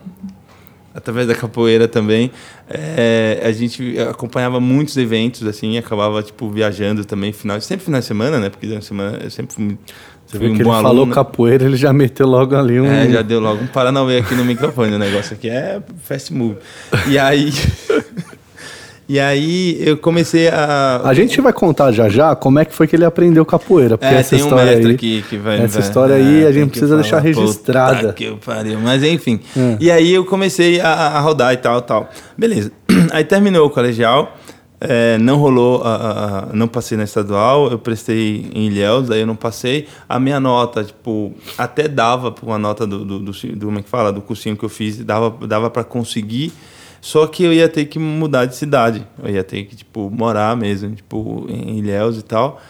Através 0.97 1.27
da 1.27 1.36
capoeira 1.36 1.88
também, 1.88 2.31
é, 2.67 3.39
a 3.43 3.51
gente 3.51 3.97
acompanhava 3.99 4.60
muitos 4.60 4.97
eventos, 4.97 5.45
assim, 5.45 5.77
acabava, 5.77 6.23
tipo, 6.23 6.49
viajando 6.49 7.05
também, 7.05 7.31
final, 7.31 7.62
sempre 7.62 7.86
final 7.86 7.99
de 7.99 8.07
semana, 8.07 8.39
né? 8.39 8.49
Porque 8.49 8.65
na 8.65 8.81
semana 8.81 9.19
eu 9.23 9.29
sempre 9.29 9.53
fui, 9.53 9.77
Você 10.25 10.39
viu 10.39 10.51
um 10.51 10.55
que 10.55 10.63
ele 10.63 10.69
falou 10.69 11.05
capoeira, 11.05 11.65
ele 11.65 11.77
já 11.77 11.93
meteu 11.93 12.25
logo 12.25 12.55
ali 12.55 12.81
um... 12.81 12.91
É, 12.91 13.07
já 13.10 13.21
deu 13.21 13.39
logo 13.39 13.63
um 13.63 13.67
Paranauê 13.67 14.17
aqui 14.17 14.33
no 14.33 14.43
microfone, 14.43 14.95
o 14.95 14.99
negócio 14.99 15.36
aqui 15.36 15.47
é 15.47 15.79
fast 16.01 16.33
move. 16.33 16.57
E 17.07 17.19
aí... 17.19 17.51
E 19.10 19.22
aí 19.22 19.78
eu 19.80 19.96
comecei 19.96 20.50
a. 20.50 21.02
A 21.04 21.13
gente 21.13 21.39
vai 21.39 21.54
contar 21.54 21.93
já 21.93 22.10
já 22.10 22.36
como 22.36 22.60
é 22.60 22.65
que 22.65 22.74
foi 22.74 22.88
que 22.88 22.96
ele 22.96 23.06
aprendeu 23.06 23.46
capoeira. 23.46 23.98
Porque 23.98 24.13
é, 24.13 24.17
essa 24.17 24.32
tem 24.32 24.39
história 24.39 24.63
um 24.63 24.65
mestre 24.65 24.88
aí, 24.89 24.96
aqui 24.96 25.26
que 25.30 25.38
vai. 25.38 25.62
Essa 25.62 25.80
vai, 25.80 25.88
história 25.88 26.15
aí 26.15 26.43
é, 26.43 26.48
a 26.48 26.52
gente 26.52 26.72
precisa 26.72 26.96
deixar 26.96 27.20
registrada. 27.20 28.12
Que 28.12 28.36
pariu. 28.46 28.80
Mas 28.82 29.04
enfim. 29.04 29.39
É. 29.56 29.78
E 29.80 29.89
aí 29.89 30.13
eu 30.13 30.26
comecei 30.26 30.82
a, 30.82 30.91
a, 30.91 31.20
rodar 31.22 31.54
e 31.54 31.58
tal, 31.58 31.82
tal. 31.82 32.10
Beleza. 32.38 32.72
Aí 33.12 33.24
terminou 33.24 33.67
o 33.67 33.70
colegial. 33.70 34.36
É, 34.80 35.17
não 35.17 35.38
rolou, 35.38 35.82
a, 35.84 36.50
a, 36.52 36.54
não 36.54 36.67
passei 36.67 36.96
na 36.96 37.04
estadual, 37.04 37.72
eu 37.72 37.80
prestei 37.80 38.48
em 38.54 38.67
Ilhéus, 38.67 39.08
daí 39.08 39.22
eu 39.22 39.26
não 39.26 39.36
passei. 39.36 39.88
A 40.08 40.20
minha 40.20 40.39
nota, 40.39 40.84
tipo, 40.84 41.34
até 41.58 41.88
dava 41.88 42.32
para 42.32 42.46
uma 42.46 42.60
nota 42.60 42.86
do, 42.86 43.04
do, 43.04 43.20
do, 43.20 43.32
do, 43.32 43.65
como 43.65 43.80
é 43.80 43.82
que 43.82 43.89
fala, 43.89 44.13
do 44.13 44.22
cursinho 44.22 44.56
que 44.56 44.63
eu 44.63 44.70
fiz, 44.70 45.04
dava, 45.04 45.34
dava 45.48 45.72
para 45.72 45.84
conseguir 45.84 46.54
só 47.01 47.27
que 47.27 47.43
eu 47.43 47.53
ia 47.53 47.69
ter 47.69 47.86
que 47.86 47.99
mudar 47.99 48.45
de 48.45 48.55
cidade. 48.55 49.05
Eu 49.21 49.29
ia 49.29 49.43
ter 49.43 49.63
que, 49.65 49.75
tipo, 49.75 50.10
morar 50.10 50.55
mesmo, 50.55 50.95
tipo, 50.95 51.45
em 51.49 51.77
Ilhéus 51.79 52.17
e 52.17 52.21
tal. 52.21 52.62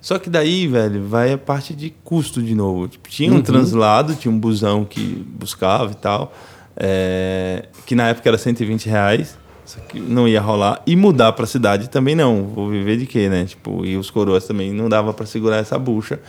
Só 0.00 0.18
que 0.18 0.28
daí, 0.28 0.66
velho, 0.66 1.06
vai 1.06 1.32
a 1.32 1.38
parte 1.38 1.74
de 1.74 1.90
custo 2.04 2.42
de 2.42 2.54
novo. 2.54 2.88
Tipo, 2.88 3.08
tinha 3.08 3.32
um 3.32 3.36
uhum. 3.36 3.42
translado, 3.42 4.14
tinha 4.14 4.32
um 4.32 4.38
busão 4.38 4.84
que 4.84 5.00
buscava 5.00 5.92
e 5.92 5.96
tal. 5.96 6.32
É, 6.76 7.66
que 7.86 7.94
na 7.94 8.08
época 8.08 8.28
era 8.28 8.36
120 8.36 8.86
reais. 8.86 9.38
Só 9.64 9.80
que 9.80 9.98
não 9.98 10.28
ia 10.28 10.40
rolar. 10.40 10.82
E 10.86 10.94
mudar 10.94 11.32
para 11.32 11.44
a 11.44 11.48
cidade 11.48 11.88
também 11.88 12.14
não. 12.14 12.44
Vou 12.44 12.68
viver 12.68 12.98
de 12.98 13.06
quê, 13.06 13.28
né? 13.28 13.46
Tipo, 13.46 13.84
e 13.84 13.96
os 13.96 14.10
coroas 14.10 14.46
também 14.46 14.72
não 14.72 14.88
dava 14.88 15.14
para 15.14 15.24
segurar 15.24 15.56
essa 15.56 15.78
bucha. 15.78 16.20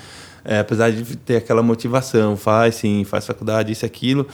É, 0.43 0.59
apesar 0.59 0.91
de 0.91 1.17
ter 1.17 1.37
aquela 1.37 1.61
motivação, 1.61 2.37
faz 2.37 2.75
sim, 2.75 3.03
faz 3.03 3.25
faculdade, 3.25 3.71
isso, 3.71 3.85
aquilo. 3.85 4.27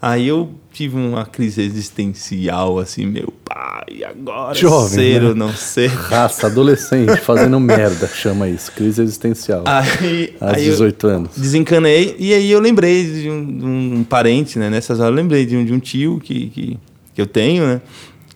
Aí 0.00 0.28
eu 0.28 0.50
tive 0.70 0.94
uma 0.94 1.24
crise 1.24 1.62
existencial, 1.62 2.78
assim, 2.78 3.06
meu 3.06 3.32
pai, 3.42 4.04
agora 4.04 4.54
Jovem, 4.54 4.88
ser 4.90 5.22
né? 5.22 5.28
ou 5.28 5.34
não 5.34 5.50
ser. 5.50 5.88
Raça, 5.88 6.48
adolescente, 6.48 7.16
fazendo 7.16 7.58
merda, 7.58 8.06
chama 8.06 8.46
isso, 8.46 8.70
crise 8.72 9.00
existencial. 9.00 9.64
Aí, 9.64 10.34
Aos 10.38 10.52
aí 10.52 10.64
18 10.64 11.06
anos. 11.06 11.30
Desencanei, 11.34 12.14
e 12.18 12.34
aí 12.34 12.50
eu 12.50 12.60
lembrei 12.60 13.04
de 13.10 13.30
um, 13.30 13.58
de 13.58 13.64
um, 13.64 14.04
parente, 14.04 14.58
né? 14.58 14.68
Nessas 14.68 15.00
horas 15.00 15.12
eu 15.12 15.16
lembrei 15.16 15.46
de 15.46 15.56
um, 15.56 15.64
de 15.64 15.72
um 15.72 15.78
tio 15.78 16.20
que, 16.22 16.50
que, 16.50 16.78
que 17.14 17.22
eu 17.22 17.26
tenho, 17.26 17.66
né? 17.66 17.80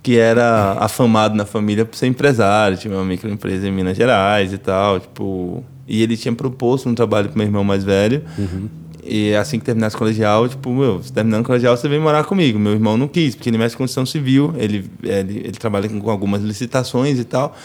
Que 0.03 0.17
era 0.17 0.79
afamado 0.81 1.35
na 1.35 1.45
família 1.45 1.85
por 1.85 1.95
ser 1.95 2.07
empresário, 2.07 2.79
tinha 2.79 2.95
uma 2.95 3.05
microempresa 3.05 3.69
em 3.69 3.73
Minas 3.73 3.97
Gerais 3.97 4.53
e 4.53 4.59
tal, 4.59 4.99
tipo... 4.99 5.63
E 5.87 6.03
ele 6.03 6.17
tinha 6.17 6.33
proposto 6.33 6.89
um 6.89 6.95
trabalho 6.95 7.29
para 7.29 7.37
meu 7.37 7.47
irmão 7.47 7.65
mais 7.65 7.85
velho. 7.85 8.23
Uhum. 8.39 8.69
E 9.03 9.35
assim 9.35 9.59
que 9.59 9.65
terminasse 9.65 9.97
o 9.97 9.99
colegial, 9.99 10.49
tipo, 10.49 10.73
meu, 10.73 11.01
terminando 11.13 11.43
o 11.43 11.47
colegial, 11.47 11.77
você 11.77 11.89
vem 11.89 11.99
morar 11.99 12.25
comigo. 12.25 12.59
Meu 12.59 12.73
irmão 12.73 12.97
não 12.97 13.09
quis, 13.09 13.35
porque 13.35 13.49
ele 13.49 13.59
mexe 13.59 13.77
com 13.77 13.85
construção 13.85 14.05
civil, 14.05 14.55
ele, 14.57 14.85
ele, 15.03 15.39
ele 15.39 15.53
trabalha 15.53 15.89
com 15.89 16.11
algumas 16.11 16.43
licitações 16.43 17.19
e 17.19 17.25
tal. 17.25 17.57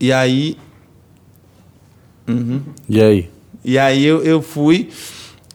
E 0.00 0.12
aí. 0.12 0.56
Uhum. 2.28 2.60
E 2.88 3.00
aí? 3.00 3.30
E 3.64 3.78
aí 3.78 4.04
eu, 4.04 4.22
eu 4.22 4.40
fui 4.40 4.88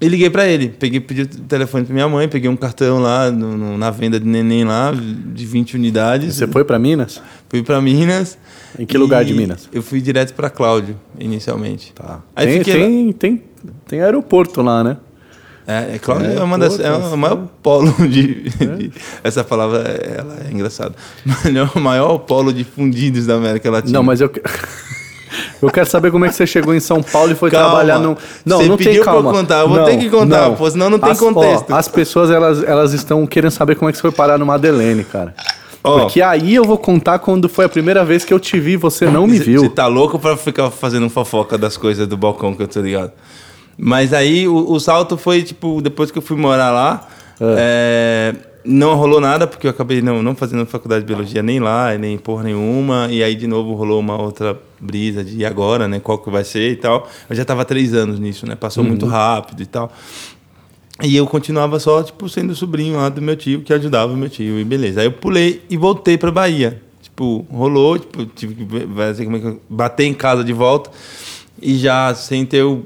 e 0.03 0.07
liguei 0.09 0.29
para 0.29 0.45
ele. 0.45 0.67
Peguei, 0.67 0.99
pedi 0.99 1.21
o 1.21 1.27
telefone 1.27 1.85
para 1.85 1.93
minha 1.93 2.09
mãe, 2.09 2.27
peguei 2.27 2.49
um 2.49 2.57
cartão 2.57 2.99
lá 2.99 3.31
no, 3.31 3.57
no, 3.57 3.77
na 3.77 3.89
venda 3.89 4.19
de 4.19 4.27
neném 4.27 4.65
lá, 4.65 4.91
de 4.91 5.45
20 5.45 5.75
unidades. 5.75 6.35
Você 6.35 6.45
foi 6.45 6.65
para 6.65 6.77
Minas? 6.77 7.21
Fui 7.47 7.63
para 7.63 7.81
Minas. 7.81 8.37
Em 8.77 8.85
que 8.85 8.97
lugar 8.97 9.23
de 9.23 9.33
Minas? 9.33 9.69
Eu 9.71 9.81
fui 9.81 10.01
direto 10.01 10.33
para 10.33 10.49
Cláudio, 10.49 10.99
inicialmente. 11.17 11.93
Tá. 11.93 12.21
Aí 12.35 12.47
tem, 12.47 12.63
tem, 12.63 13.07
lá... 13.07 13.13
tem, 13.13 13.43
tem 13.87 14.01
aeroporto 14.01 14.61
lá, 14.61 14.83
né? 14.83 14.97
É, 15.65 15.95
é 15.95 15.99
claro, 15.99 16.25
é, 16.25 16.35
é, 16.35 16.43
uma 16.43 16.57
das, 16.57 16.79
é 16.79 16.91
o 16.91 17.17
maior 17.17 17.47
polo 17.61 17.93
de, 18.07 18.49
de, 18.49 18.91
Essa 19.23 19.43
palavra 19.43 19.79
ela 19.79 20.37
é 20.47 20.51
engraçada. 20.51 20.93
O 21.75 21.79
maior 21.79 22.17
polo 22.19 22.51
de 22.51 22.63
fundidos 22.63 23.25
da 23.25 23.35
América 23.35 23.71
Latina. 23.71 23.93
Não, 23.93 24.03
mas 24.03 24.21
eu. 24.21 24.31
Eu 25.59 25.71
quero 25.71 25.89
saber 25.89 26.11
como 26.11 26.25
é 26.25 26.29
que 26.29 26.35
você 26.35 26.45
chegou 26.45 26.75
em 26.75 26.79
São 26.79 27.01
Paulo 27.01 27.31
e 27.31 27.35
foi 27.35 27.49
calma. 27.49 27.69
trabalhar 27.69 27.97
no. 27.97 28.17
Não, 28.45 28.57
você 28.57 28.67
não 28.67 28.77
tem 28.77 29.01
calma. 29.01 29.21
Pra 29.21 29.29
eu 29.29 29.33
contar, 29.33 29.59
eu 29.61 29.69
vou 29.69 29.77
não, 29.77 29.85
ter 29.85 29.97
que 29.97 30.09
contar, 30.09 30.49
não. 30.49 30.55
Pô, 30.55 30.69
senão 30.69 30.89
não 30.89 30.99
tem 30.99 31.09
as, 31.09 31.19
contexto. 31.19 31.71
Ó, 31.71 31.75
as 31.75 31.87
pessoas 31.87 32.29
elas, 32.29 32.63
elas 32.63 32.93
estão 32.93 33.25
querendo 33.25 33.51
saber 33.51 33.75
como 33.75 33.89
é 33.89 33.91
que 33.91 33.97
você 33.97 34.01
foi 34.01 34.11
parar 34.11 34.37
no 34.37 34.45
Madeleine, 34.45 35.03
cara. 35.03 35.33
Oh. 35.83 35.99
Porque 35.99 36.21
aí 36.21 36.55
eu 36.55 36.63
vou 36.63 36.77
contar 36.77 37.19
quando 37.19 37.49
foi 37.49 37.65
a 37.65 37.69
primeira 37.69 38.05
vez 38.05 38.23
que 38.23 38.33
eu 38.33 38.39
te 38.39 38.59
vi 38.59 38.73
e 38.73 38.77
você 38.77 39.05
não 39.05 39.25
me 39.25 39.39
viu. 39.39 39.61
Você 39.61 39.69
tá 39.69 39.87
louco 39.87 40.19
pra 40.19 40.37
ficar 40.37 40.69
fazendo 40.69 41.09
fofoca 41.09 41.57
das 41.57 41.77
coisas 41.77 42.07
do 42.07 42.15
balcão 42.15 42.53
que 42.53 42.61
eu 42.61 42.67
tô 42.67 42.79
ligado? 42.79 43.11
Mas 43.77 44.13
aí 44.13 44.47
o, 44.47 44.71
o, 44.71 44.79
salto 44.79 45.17
foi, 45.17 45.43
tipo, 45.43 45.81
depois 45.81 46.11
que 46.11 46.17
eu 46.17 46.21
fui 46.21 46.37
morar 46.37 46.71
lá, 46.71 47.07
é. 47.41 48.35
É, 48.35 48.35
não 48.65 48.95
rolou 48.95 49.19
nada, 49.19 49.45
porque 49.45 49.67
eu 49.67 49.71
acabei 49.71 50.01
não, 50.01 50.23
não 50.23 50.35
fazendo 50.35 50.65
faculdade 50.65 51.01
de 51.01 51.07
biologia 51.07 51.43
nem 51.43 51.59
lá, 51.59 51.97
nem 51.97 52.17
porra 52.17 52.43
nenhuma. 52.43 53.07
E 53.09 53.23
aí, 53.23 53.35
de 53.35 53.47
novo, 53.47 53.73
rolou 53.73 53.99
uma 53.99 54.21
outra 54.21 54.57
brisa 54.79 55.23
de 55.23 55.37
e 55.37 55.45
agora, 55.45 55.87
né? 55.87 55.99
Qual 55.99 56.17
que 56.17 56.29
vai 56.29 56.43
ser 56.43 56.71
e 56.71 56.75
tal. 56.75 57.07
Eu 57.29 57.35
já 57.35 57.41
estava 57.41 57.65
três 57.65 57.93
anos 57.93 58.19
nisso, 58.19 58.45
né? 58.45 58.55
Passou 58.55 58.83
uhum. 58.83 58.89
muito 58.89 59.05
rápido 59.05 59.61
e 59.61 59.65
tal. 59.65 59.91
E 61.01 61.15
eu 61.15 61.25
continuava 61.25 61.79
só, 61.79 62.03
tipo, 62.03 62.29
sendo 62.29 62.55
sobrinho 62.55 62.97
lá 62.97 63.09
do 63.09 63.21
meu 63.21 63.35
tio, 63.35 63.61
que 63.61 63.73
ajudava 63.73 64.13
o 64.13 64.15
meu 64.15 64.29
tio, 64.29 64.59
e 64.59 64.63
beleza. 64.63 65.01
Aí 65.01 65.07
eu 65.07 65.11
pulei 65.11 65.61
e 65.69 65.75
voltei 65.75 66.17
para 66.17 66.31
Bahia. 66.31 66.81
Tipo, 67.01 67.45
rolou, 67.51 67.99
tipo, 67.99 68.25
tive 68.27 68.53
que 68.53 68.75
é 68.77 69.13
que 69.25 69.57
bater 69.69 70.05
em 70.05 70.13
casa 70.13 70.43
de 70.43 70.53
volta. 70.53 70.91
E 71.61 71.75
já 71.77 72.13
sem 72.15 72.45
ter 72.45 72.63
o 72.63 72.83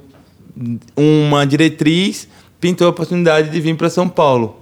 uma 0.96 1.46
diretriz 1.46 2.28
pintou 2.60 2.88
a 2.88 2.89
oportunidade 2.89 3.50
de 3.50 3.62
vir 3.62 3.76
para 3.76 3.89
São 3.89 4.10
Paulo. 4.10 4.60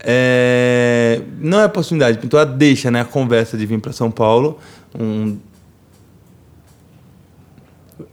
É, 0.00 1.20
não 1.40 1.58
é 1.58 1.64
a 1.64 1.66
oportunidade, 1.66 2.18
pintou 2.18 2.38
a 2.38 2.44
deixa, 2.44 2.90
né? 2.90 3.00
A 3.00 3.04
conversa 3.04 3.56
de 3.56 3.66
vir 3.66 3.80
para 3.80 3.92
São 3.92 4.10
Paulo. 4.10 4.58
Um... 4.98 5.36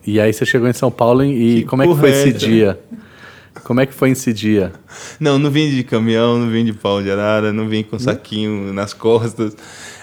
E 0.05 0.19
aí 0.19 0.33
você 0.33 0.45
chegou 0.45 0.67
em 0.67 0.73
São 0.73 0.89
Paulo 0.89 1.23
e 1.23 1.61
que 1.61 1.63
como 1.65 1.83
é 1.83 1.87
que 1.87 1.95
foi 1.95 2.09
esse 2.09 2.33
dia? 2.33 2.79
Como 3.63 3.79
é 3.79 3.85
que 3.85 3.93
foi 3.93 4.11
esse 4.11 4.33
dia? 4.33 4.73
Não, 5.19 5.39
não 5.39 5.49
vim 5.49 5.69
de 5.69 5.83
caminhão, 5.83 6.37
não 6.37 6.49
vim 6.49 6.65
de 6.65 6.73
pau 6.73 7.01
de 7.01 7.09
arara, 7.09 7.51
não 7.53 7.67
vim 7.67 7.83
com 7.83 7.97
saquinho 7.97 8.73
nas 8.73 8.93
costas. 8.93 9.55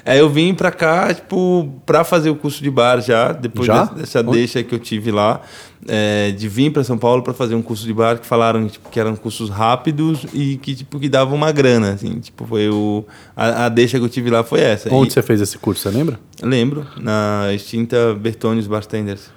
É, 0.04 0.18
eu 0.18 0.28
vim 0.28 0.52
para 0.52 0.72
cá, 0.72 1.14
tipo, 1.14 1.72
para 1.86 2.02
fazer 2.02 2.28
o 2.28 2.34
curso 2.34 2.62
de 2.62 2.70
bar 2.70 3.00
já, 3.00 3.32
depois 3.32 3.66
já? 3.66 3.84
dessa 3.84 4.22
deixa 4.22 4.62
que 4.62 4.74
eu 4.74 4.78
tive 4.78 5.12
lá, 5.12 5.40
é, 5.86 6.32
de 6.32 6.48
vir 6.48 6.72
para 6.72 6.82
São 6.82 6.98
Paulo 6.98 7.22
para 7.22 7.32
fazer 7.32 7.54
um 7.54 7.62
curso 7.62 7.86
de 7.86 7.92
bar 7.92 8.18
que 8.18 8.26
falaram 8.26 8.66
tipo, 8.66 8.88
que 8.90 8.98
eram 8.98 9.14
cursos 9.14 9.48
rápidos 9.48 10.26
e 10.32 10.56
que 10.56 10.74
tipo 10.74 10.98
que 10.98 11.08
davam 11.08 11.36
uma 11.36 11.52
grana, 11.52 11.92
assim, 11.92 12.18
tipo, 12.18 12.44
foi 12.44 12.68
o 12.68 13.04
a, 13.36 13.66
a 13.66 13.68
deixa 13.68 13.98
que 13.98 14.04
eu 14.04 14.08
tive 14.08 14.28
lá 14.28 14.42
foi 14.42 14.60
essa. 14.60 14.92
Onde 14.92 15.10
e, 15.10 15.12
você 15.12 15.22
fez 15.22 15.40
esse 15.40 15.56
curso, 15.56 15.82
você 15.82 15.90
lembra? 15.90 16.18
Lembro, 16.42 16.84
na 16.96 17.52
extinta 17.54 18.14
Bertonius 18.14 18.66
Bartenders. 18.66 19.30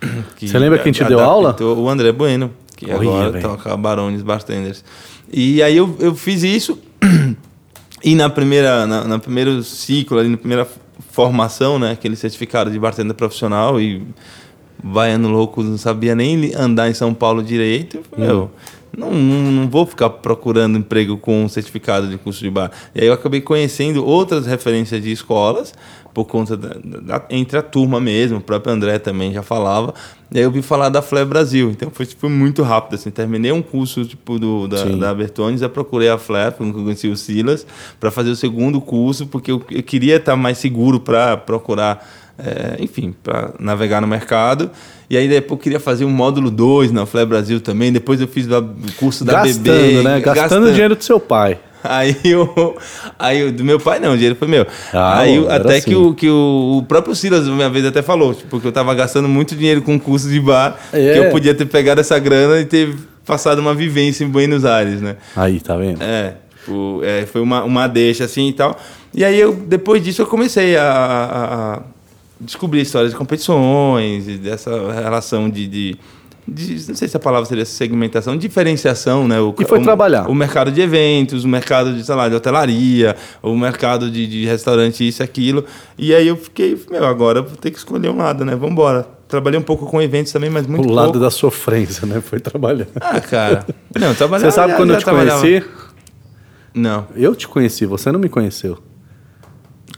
Você 0.40 0.58
lembra 0.58 0.78
quem 0.78 0.92
te 0.92 1.04
deu 1.04 1.20
aula? 1.20 1.54
O 1.62 1.86
André 1.86 2.10
Bueno, 2.10 2.50
que 2.74 2.90
agora 2.90 3.32
véio. 3.32 3.42
toca 3.46 3.76
Barones 3.76 4.22
Bartenders. 4.22 4.82
E 5.30 5.62
aí 5.62 5.76
eu, 5.76 5.94
eu 6.00 6.14
fiz 6.14 6.42
isso 6.42 6.78
e 8.02 8.14
na 8.14 8.28
primeira, 8.30 8.86
na, 8.86 9.04
na 9.04 9.18
primeiro 9.18 9.62
ciclo, 9.62 10.18
ali, 10.18 10.28
na 10.28 10.36
primeira 10.36 10.66
formação, 11.10 11.78
né, 11.78 11.92
aquele 11.92 12.16
certificado 12.16 12.70
de 12.70 12.78
bartender 12.78 13.14
profissional 13.14 13.80
e 13.80 14.02
baiano 14.82 15.28
louco, 15.28 15.62
não 15.62 15.76
sabia 15.76 16.14
nem 16.14 16.54
andar 16.54 16.88
em 16.88 16.94
São 16.94 17.12
Paulo 17.12 17.42
direito. 17.42 18.00
Hum. 18.16 18.48
Não, 18.96 19.12
não, 19.12 19.52
não, 19.52 19.68
vou 19.68 19.86
ficar 19.86 20.10
procurando 20.10 20.76
emprego 20.76 21.16
com 21.16 21.44
um 21.44 21.48
certificado 21.48 22.08
de 22.08 22.18
curso 22.18 22.40
de 22.40 22.50
bar. 22.50 22.70
E 22.94 23.00
aí 23.00 23.06
eu 23.06 23.12
acabei 23.12 23.40
conhecendo 23.40 24.04
outras 24.04 24.46
referências 24.46 25.02
de 25.02 25.12
escolas 25.12 25.72
por 26.12 26.24
conta 26.24 26.56
da, 26.56 26.74
da, 26.74 27.24
entre 27.30 27.56
a 27.56 27.62
turma 27.62 28.00
mesmo, 28.00 28.38
o 28.38 28.40
próprio 28.40 28.72
André 28.72 28.98
também 28.98 29.32
já 29.32 29.42
falava. 29.42 29.94
E 30.32 30.38
aí 30.38 30.44
eu 30.44 30.50
vi 30.50 30.62
falar 30.62 30.88
da 30.88 31.02
Fle 31.02 31.24
Brasil, 31.24 31.70
então 31.70 31.90
foi 31.90 32.06
tipo, 32.06 32.28
muito 32.28 32.62
rápido 32.62 32.94
assim, 32.94 33.10
terminei 33.10 33.52
um 33.52 33.62
curso 33.62 34.04
tipo 34.04 34.38
do 34.38 34.68
da, 34.68 34.84
da 34.84 35.14
Bertones, 35.14 35.62
eu 35.62 35.70
procurei 35.70 36.08
a 36.08 36.18
Fle, 36.18 36.52
porque 36.56 36.78
eu 36.78 36.84
conheci 36.84 37.08
o 37.08 37.16
Silas, 37.16 37.66
para 37.98 38.10
fazer 38.10 38.30
o 38.30 38.36
segundo 38.36 38.80
curso, 38.80 39.26
porque 39.26 39.50
eu, 39.50 39.62
eu 39.70 39.82
queria 39.82 40.16
estar 40.16 40.36
mais 40.36 40.58
seguro 40.58 41.00
para 41.00 41.36
procurar 41.36 42.06
é, 42.44 42.82
enfim, 42.82 43.14
para 43.22 43.50
navegar 43.58 44.00
no 44.00 44.06
mercado. 44.06 44.70
E 45.08 45.16
aí 45.16 45.28
depois 45.28 45.58
eu 45.58 45.62
queria 45.62 45.80
fazer 45.80 46.04
um 46.04 46.10
módulo 46.10 46.50
2 46.50 46.92
na 46.92 47.04
Flé 47.04 47.24
Brasil 47.24 47.60
também. 47.60 47.92
Depois 47.92 48.20
eu 48.20 48.28
fiz 48.28 48.46
o 48.46 48.92
curso 48.96 49.24
da 49.24 49.44
gastando, 49.44 49.62
BB. 49.62 50.02
Né? 50.02 50.20
Gastando, 50.20 50.34
gastando 50.34 50.72
dinheiro 50.72 50.96
do 50.96 51.02
seu 51.02 51.18
pai. 51.18 51.58
Aí 51.82 52.14
o, 52.36 52.76
aí 53.18 53.50
do 53.50 53.64
meu 53.64 53.80
pai 53.80 53.98
não, 53.98 54.12
o 54.12 54.14
dinheiro 54.14 54.36
foi 54.36 54.46
meu. 54.46 54.66
Ah, 54.92 55.20
aí 55.20 55.48
até 55.48 55.78
assim. 55.78 55.88
que, 55.90 55.96
o, 55.96 56.14
que 56.14 56.28
o, 56.28 56.76
o 56.76 56.82
próprio 56.82 57.14
Silas 57.14 57.48
uma 57.48 57.70
vez 57.70 57.86
até 57.86 58.02
falou, 58.02 58.34
tipo, 58.34 58.60
que 58.60 58.66
eu 58.66 58.72
tava 58.72 58.94
gastando 58.94 59.26
muito 59.26 59.56
dinheiro 59.56 59.80
com 59.80 59.98
curso 59.98 60.28
de 60.28 60.38
bar, 60.40 60.78
é. 60.92 61.14
que 61.14 61.18
eu 61.18 61.30
podia 61.30 61.54
ter 61.54 61.64
pegado 61.64 61.98
essa 61.98 62.18
grana 62.18 62.60
e 62.60 62.66
ter 62.66 62.94
passado 63.24 63.60
uma 63.60 63.74
vivência 63.74 64.24
em 64.24 64.28
Buenos 64.28 64.66
Aires, 64.66 65.00
né? 65.00 65.16
Aí, 65.34 65.58
tá 65.58 65.74
vendo? 65.74 66.02
É, 66.02 66.34
o, 66.68 67.00
é 67.02 67.24
foi 67.24 67.40
uma, 67.40 67.64
uma 67.64 67.86
deixa 67.86 68.24
assim 68.24 68.48
e 68.48 68.52
tal. 68.52 68.78
E 69.14 69.24
aí 69.24 69.40
eu 69.40 69.54
depois 69.54 70.02
disso 70.02 70.22
eu 70.22 70.26
comecei 70.26 70.76
a, 70.76 70.84
a, 70.84 71.74
a 71.76 71.80
descobrir 72.40 72.80
histórias 72.80 73.12
de 73.12 73.16
competições, 73.16 74.26
dessa 74.38 74.70
relação 74.92 75.48
de, 75.48 75.66
de 75.66 75.98
de, 76.50 76.88
não 76.88 76.96
sei 76.96 77.06
se 77.06 77.16
a 77.16 77.20
palavra 77.20 77.46
seria 77.46 77.64
segmentação, 77.64 78.36
diferenciação, 78.36 79.28
né? 79.28 79.40
O, 79.40 79.54
e 79.58 79.64
foi 79.64 79.78
o, 79.78 79.82
trabalhar. 79.82 80.28
O 80.28 80.34
mercado 80.34 80.72
de 80.72 80.80
eventos, 80.80 81.44
o 81.44 81.48
mercado 81.48 81.94
de, 81.94 82.04
sei 82.04 82.14
lá, 82.14 82.28
de 82.28 82.34
hotelaria, 82.34 83.14
o 83.40 83.54
mercado 83.56 84.10
de, 84.10 84.26
de 84.26 84.44
restaurante, 84.46 85.06
isso 85.06 85.22
e 85.22 85.24
aquilo. 85.24 85.64
E 85.96 86.14
aí 86.14 86.26
eu 86.26 86.36
fiquei, 86.36 86.76
meu, 86.90 87.04
agora 87.04 87.40
vou 87.42 87.56
ter 87.56 87.70
que 87.70 87.78
escolher 87.78 88.10
um 88.10 88.16
lado, 88.16 88.44
né? 88.44 88.54
Vamos 88.54 88.72
embora. 88.72 89.06
Trabalhei 89.28 89.60
um 89.60 89.62
pouco 89.62 89.86
com 89.86 90.02
eventos 90.02 90.32
também, 90.32 90.50
mas 90.50 90.66
muito 90.66 90.82
O 90.82 90.88
pouco. 90.88 91.00
lado 91.00 91.20
da 91.20 91.30
sofrência, 91.30 92.04
né? 92.04 92.20
Foi 92.20 92.40
trabalhar. 92.40 92.88
Ah, 93.00 93.20
cara. 93.20 93.64
Não, 93.98 94.12
trabalhar. 94.14 94.46
Você 94.46 94.50
sabe 94.50 94.74
quando 94.74 94.92
eu 94.92 94.98
te 94.98 95.04
conheci? 95.04 95.64
Não. 96.74 97.06
Eu 97.14 97.36
te 97.36 97.46
conheci, 97.46 97.86
você 97.86 98.10
não 98.10 98.18
me 98.18 98.28
conheceu. 98.28 98.78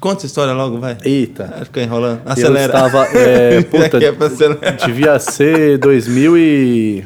Conta 0.03 0.17
essa 0.17 0.27
história 0.27 0.53
logo, 0.53 0.81
vai. 0.81 0.99
Eita. 1.05 1.61
Fica 1.63 1.81
enrolando. 1.81 2.23
Acelera. 2.27 2.73
Eu 2.73 2.87
estava. 2.87 3.05
É, 3.17 3.63
puta, 3.71 3.99
é 3.99 4.73
devia 4.85 5.17
ser 5.21 5.79
2000 5.79 6.37
e. 6.37 7.05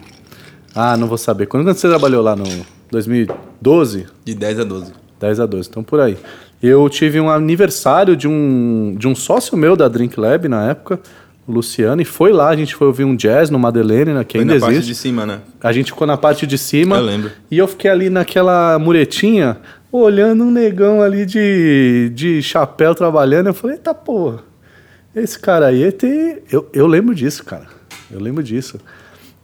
Ah, 0.74 0.96
não 0.96 1.06
vou 1.06 1.18
saber. 1.18 1.44
Quando 1.44 1.66
você 1.66 1.86
trabalhou 1.86 2.22
lá 2.22 2.34
no 2.34 2.44
2012? 2.90 4.06
De 4.24 4.34
10 4.34 4.60
a 4.60 4.64
12. 4.64 4.92
10 5.20 5.40
a 5.40 5.44
12, 5.44 5.68
então 5.68 5.82
por 5.82 6.00
aí. 6.00 6.16
Eu 6.62 6.88
tive 6.88 7.20
um 7.20 7.28
aniversário 7.28 8.16
de 8.16 8.26
um, 8.26 8.96
de 8.98 9.06
um 9.06 9.14
sócio 9.14 9.58
meu 9.58 9.76
da 9.76 9.88
Drink 9.88 10.18
Lab 10.18 10.48
na 10.48 10.70
época, 10.70 10.98
o 11.46 11.52
Luciano, 11.52 12.00
e 12.00 12.04
foi 12.04 12.32
lá, 12.32 12.48
a 12.48 12.56
gente 12.56 12.74
foi 12.74 12.86
ouvir 12.86 13.04
um 13.04 13.14
jazz 13.14 13.50
no 13.50 13.58
Madeleine, 13.58 14.14
né, 14.14 14.24
que 14.24 14.38
foi 14.38 14.40
ainda 14.40 14.54
na 14.54 14.56
existe. 14.56 14.72
parte 14.74 14.86
de 14.86 14.94
cima, 14.94 15.26
né? 15.26 15.40
A 15.62 15.70
gente 15.70 15.92
ficou 15.92 16.06
na 16.06 16.16
parte 16.16 16.46
de 16.46 16.56
cima. 16.56 16.96
Eu 16.96 17.04
lembro. 17.04 17.30
E 17.50 17.58
eu 17.58 17.68
fiquei 17.68 17.90
ali 17.90 18.08
naquela 18.08 18.78
muretinha, 18.78 19.58
olhando 19.98 20.44
um 20.44 20.50
negão 20.50 21.02
ali 21.02 21.24
de, 21.26 22.10
de 22.14 22.42
chapéu 22.42 22.94
trabalhando. 22.94 23.48
Eu 23.48 23.54
falei, 23.54 23.76
eita 23.76 23.94
porra, 23.94 24.40
esse 25.14 25.38
cara 25.38 25.66
aí 25.66 25.90
tem. 25.92 26.38
Eu, 26.50 26.68
eu 26.72 26.86
lembro 26.86 27.14
disso, 27.14 27.44
cara. 27.44 27.66
Eu 28.10 28.20
lembro 28.20 28.42
disso. 28.42 28.78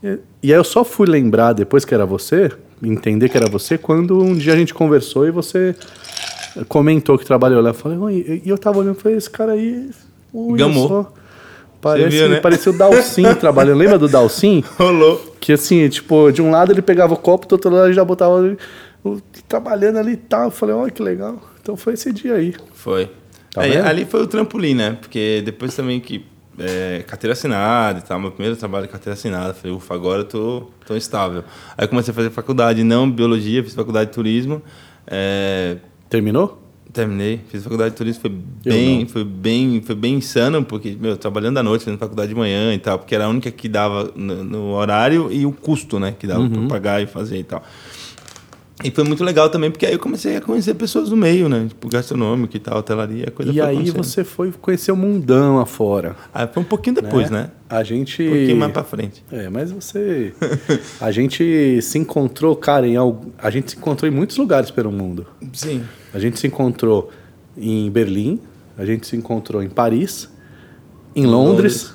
E, 0.03 0.19
e 0.43 0.53
aí 0.53 0.59
eu 0.59 0.65
só 0.65 0.85
fui 0.85 1.07
lembrar 1.07 1.53
depois 1.53 1.85
que 1.85 1.95
era 1.95 2.05
você, 2.05 2.51
entender 2.83 3.29
que 3.29 3.37
era 3.37 3.49
você, 3.49 3.79
quando 3.79 4.23
um 4.23 4.35
dia 4.35 4.53
a 4.53 4.57
gente 4.57 4.75
conversou 4.75 5.27
e 5.27 5.31
você 5.31 5.75
comentou 6.69 7.19
que 7.19 7.25
trabalhou 7.25 7.61
lá. 7.61 7.71
Eu 7.71 7.75
falei, 7.75 8.43
e 8.45 8.49
eu 8.49 8.59
tava 8.59 8.79
olhando 8.79 8.99
e 8.99 9.01
falei, 9.01 9.19
esse 9.19 9.31
cara 9.31 9.53
aí. 9.53 9.91
Gamou. 10.33 10.89
Só. 10.89 11.13
Parece, 11.83 12.17
viu, 12.17 12.29
né? 12.29 12.41
Parecia 12.41 12.71
o 12.71 12.79
Dalcin 12.79 13.35
trabalhando. 13.41 13.79
Lembra 13.79 13.99
do 13.99 14.09
Dalcin? 14.09 14.63
Rolou. 14.79 15.35
Que 15.41 15.53
assim, 15.53 15.89
tipo, 15.89 16.31
de 16.31 16.41
um 16.41 16.51
lado 16.51 16.73
ele 16.73 16.81
pegava 16.81 17.13
o 17.13 17.17
copo, 17.17 17.47
do 17.49 17.55
outro 17.55 17.71
lado 17.71 17.87
ele 17.87 17.93
já 17.93 18.05
botava 18.05 18.57
trabalhando 19.49 19.99
ali 19.99 20.13
e 20.13 20.17
tal. 20.17 20.45
Eu 20.45 20.51
falei, 20.51 20.75
olha 20.75 20.91
que 20.91 21.03
legal. 21.03 21.41
Então 21.61 21.77
foi 21.77 21.95
esse 21.95 22.13
dia 22.13 22.35
aí. 22.35 22.55
Foi. 22.73 23.11
Tá 23.53 23.67
é, 23.67 23.81
ali 23.81 24.05
foi 24.05 24.23
o 24.23 24.27
trampolim, 24.27 24.75
né? 24.75 24.97
Porque 25.01 25.43
depois 25.45 25.75
também 25.77 26.01
que 26.01 26.25
é, 26.59 27.05
carteira 27.07 27.33
assinada 27.33 27.99
e 27.99 28.03
tal, 28.03 28.19
meu 28.19 28.31
primeiro 28.31 28.57
trabalho 28.57 28.87
de 28.87 28.93
carteira 28.93 29.15
assinada. 29.15 29.55
Falei, 29.55 29.77
ufa, 29.77 29.95
agora 29.95 30.21
eu 30.21 30.25
tô, 30.25 30.71
tô 30.87 30.97
estável. 30.97 31.45
Aí 31.77 31.87
comecei 31.87 32.13
a 32.13 32.15
fazer 32.15 32.31
faculdade, 32.31 32.83
não 32.85 33.11
biologia, 33.11 33.63
fiz 33.63 33.75
faculdade 33.75 34.11
de 34.11 34.15
turismo. 34.15 34.63
É... 35.07 35.77
Terminou? 36.09 36.61
Terminei, 36.93 37.41
fiz 37.49 37.63
faculdade 37.63 37.93
de 37.93 37.97
turismo, 37.97 38.21
foi 38.21 38.31
bem, 38.31 39.07
foi 39.07 39.25
bem, 39.25 39.81
foi 39.81 39.95
bem 39.95 40.17
insano, 40.17 40.63
porque, 40.63 40.95
meu, 41.01 41.17
trabalhando 41.17 41.57
à 41.57 41.63
noite, 41.63 41.87
fazendo 41.87 41.99
faculdade 41.99 42.29
de 42.29 42.35
manhã 42.35 42.75
e 42.75 42.79
tal, 42.79 42.99
porque 42.99 43.15
era 43.15 43.25
a 43.25 43.29
única 43.29 43.51
que 43.51 43.67
dava 43.67 44.13
no, 44.15 44.45
no 44.45 44.73
horário 44.73 45.33
e 45.33 45.47
o 45.47 45.53
custo, 45.53 45.99
né, 45.99 46.15
que 46.19 46.27
dava 46.27 46.43
uhum. 46.43 46.51
para 46.51 46.69
pagar 46.69 47.03
e 47.03 47.07
fazer 47.07 47.39
e 47.39 47.45
tal. 47.45 47.63
E 48.85 48.91
foi 48.91 49.05
muito 49.05 49.23
legal 49.23 49.49
também, 49.49 49.71
porque 49.71 49.87
aí 49.87 49.93
eu 49.93 49.99
comecei 49.99 50.37
a 50.37 50.41
conhecer 50.41 50.75
pessoas 50.75 51.09
do 51.09 51.17
meio, 51.17 51.49
né? 51.49 51.67
Tipo, 51.69 51.89
gastronômico 51.89 52.57
e 52.57 52.61
tal, 52.61 52.79
hotelaria, 52.79 53.31
coisa 53.31 53.53
E 53.53 53.61
aí 53.61 53.91
você 53.91 54.25
foi 54.25 54.53
conhecer 54.53 54.93
o 54.93 54.97
mundão 54.97 55.59
afora. 55.59 56.17
Ah, 56.33 56.47
foi 56.47 56.63
um 56.63 56.67
pouquinho 56.67 56.97
depois, 56.97 57.31
né? 57.31 57.43
né? 57.43 57.51
A 57.69 57.83
gente... 57.83 58.23
Um 58.23 58.31
pouquinho 58.31 58.57
mais 58.57 58.73
pra 58.73 58.85
frente. 58.85 59.25
É, 59.31 59.49
mas 59.49 59.71
você... 59.71 60.35
a 61.01 61.11
gente 61.11 61.81
se 61.83 61.99
encontrou, 61.99 62.55
cara, 62.57 62.87
em. 62.87 62.97
A 63.39 63.51
gente 63.51 63.71
se 63.71 63.77
encontrou 63.77 64.11
em 64.11 64.15
muitos 64.15 64.37
lugares 64.37 64.71
pelo 64.71 64.93
mundo. 64.93 65.27
Sim. 65.53 65.83
A 66.13 66.19
gente 66.19 66.39
se 66.39 66.47
encontrou 66.47 67.11
em 67.57 67.91
Berlim, 67.91 68.41
a 68.77 68.85
gente 68.85 69.07
se 69.07 69.17
encontrou 69.17 69.63
em 69.63 69.69
Paris, 69.69 70.29
em 71.15 71.27
Londres, 71.27 71.93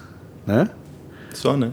Londres. 0.47 0.69
né? 0.69 0.69
Só, 1.33 1.55
né? 1.55 1.71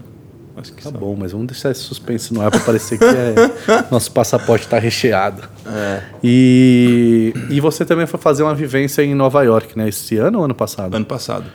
Acho 0.57 0.71
que 0.71 0.81
tá 0.81 0.89
só. 0.89 0.97
bom, 0.97 1.15
mas 1.19 1.33
vamos 1.33 1.47
deixar 1.47 1.71
esse 1.71 1.81
suspense 1.81 2.33
no 2.33 2.41
ar 2.41 2.49
para 2.49 2.61
parecer 2.61 2.97
que 2.97 3.03
é, 3.03 3.35
nosso 3.91 4.11
passaporte 4.11 4.65
está 4.65 4.79
recheado. 4.79 5.43
É. 5.65 6.01
E, 6.23 7.33
e 7.49 7.59
você 7.59 7.83
também 7.83 8.05
foi 8.05 8.19
fazer 8.19 8.43
uma 8.43 8.55
vivência 8.55 9.01
em 9.01 9.13
Nova 9.13 9.43
York, 9.43 9.77
né? 9.77 9.89
Esse 9.89 10.17
ano 10.17 10.39
ou 10.39 10.45
ano 10.45 10.55
passado? 10.55 10.95
Ano 10.95 11.05
passado. 11.05 11.45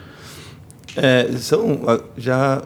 É, 0.95 1.29
são, 1.37 1.81
já 2.15 2.61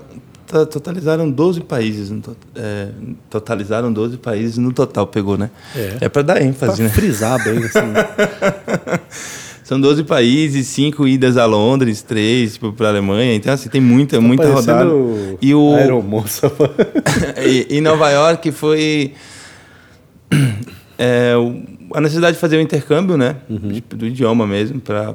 totalizaram 0.48 1.30
12 1.30 1.62
países. 1.62 2.12
É, 2.56 2.90
totalizaram 3.30 3.92
12 3.94 4.18
países 4.18 4.58
no 4.58 4.74
total, 4.74 5.08
pegou, 5.08 5.38
né? 5.38 5.50
É, 5.76 5.98
é 6.02 6.10
para 6.10 6.22
dar 6.22 6.42
ênfase, 6.42 6.78
pra 6.78 6.84
né? 6.86 6.90
frisar 6.90 7.44
bem, 7.44 7.60
assim. 7.60 7.80
São 9.66 9.82
12 9.82 10.04
países, 10.04 10.68
5 10.68 11.08
idas 11.08 11.38
a 11.38 11.46
Londres, 11.46 12.04
3 12.04 12.60
para 12.78 12.86
a 12.86 12.90
Alemanha. 12.92 13.34
Então, 13.34 13.52
assim, 13.52 13.68
tem 13.68 13.82
muita, 13.82 14.18
tá 14.18 14.22
muita 14.22 14.48
rodada. 14.48 14.92
E 15.42 15.56
o. 15.56 15.74
Aeromoça. 15.74 16.52
e, 17.44 17.78
e 17.78 17.82
Nova 17.82 18.12
York 18.12 18.52
foi. 18.52 19.14
É, 20.98 21.34
a 21.94 22.00
necessidade 22.00 22.36
de 22.36 22.40
fazer 22.40 22.56
o 22.56 22.62
intercâmbio, 22.62 23.18
né? 23.18 23.36
Uhum. 23.50 23.74
Tipo, 23.74 23.98
do 23.98 24.08
idioma 24.08 24.48
mesmo, 24.48 24.80
para 24.80 25.14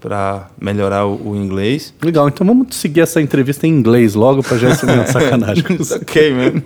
para 0.00 0.50
melhorar 0.60 1.04
o, 1.04 1.30
o, 1.30 1.34
inglês. 1.34 1.92
Legal, 2.00 2.28
então 2.28 2.46
vamos 2.46 2.76
seguir 2.76 3.00
essa 3.00 3.20
entrevista 3.20 3.66
em 3.66 3.70
inglês 3.70 4.14
logo 4.14 4.40
para 4.40 4.56
já 4.56 4.72
ser 4.72 4.86
uma 4.86 5.04
sacanagem. 5.04 5.64
ok, 6.00 6.32
man. 6.32 6.62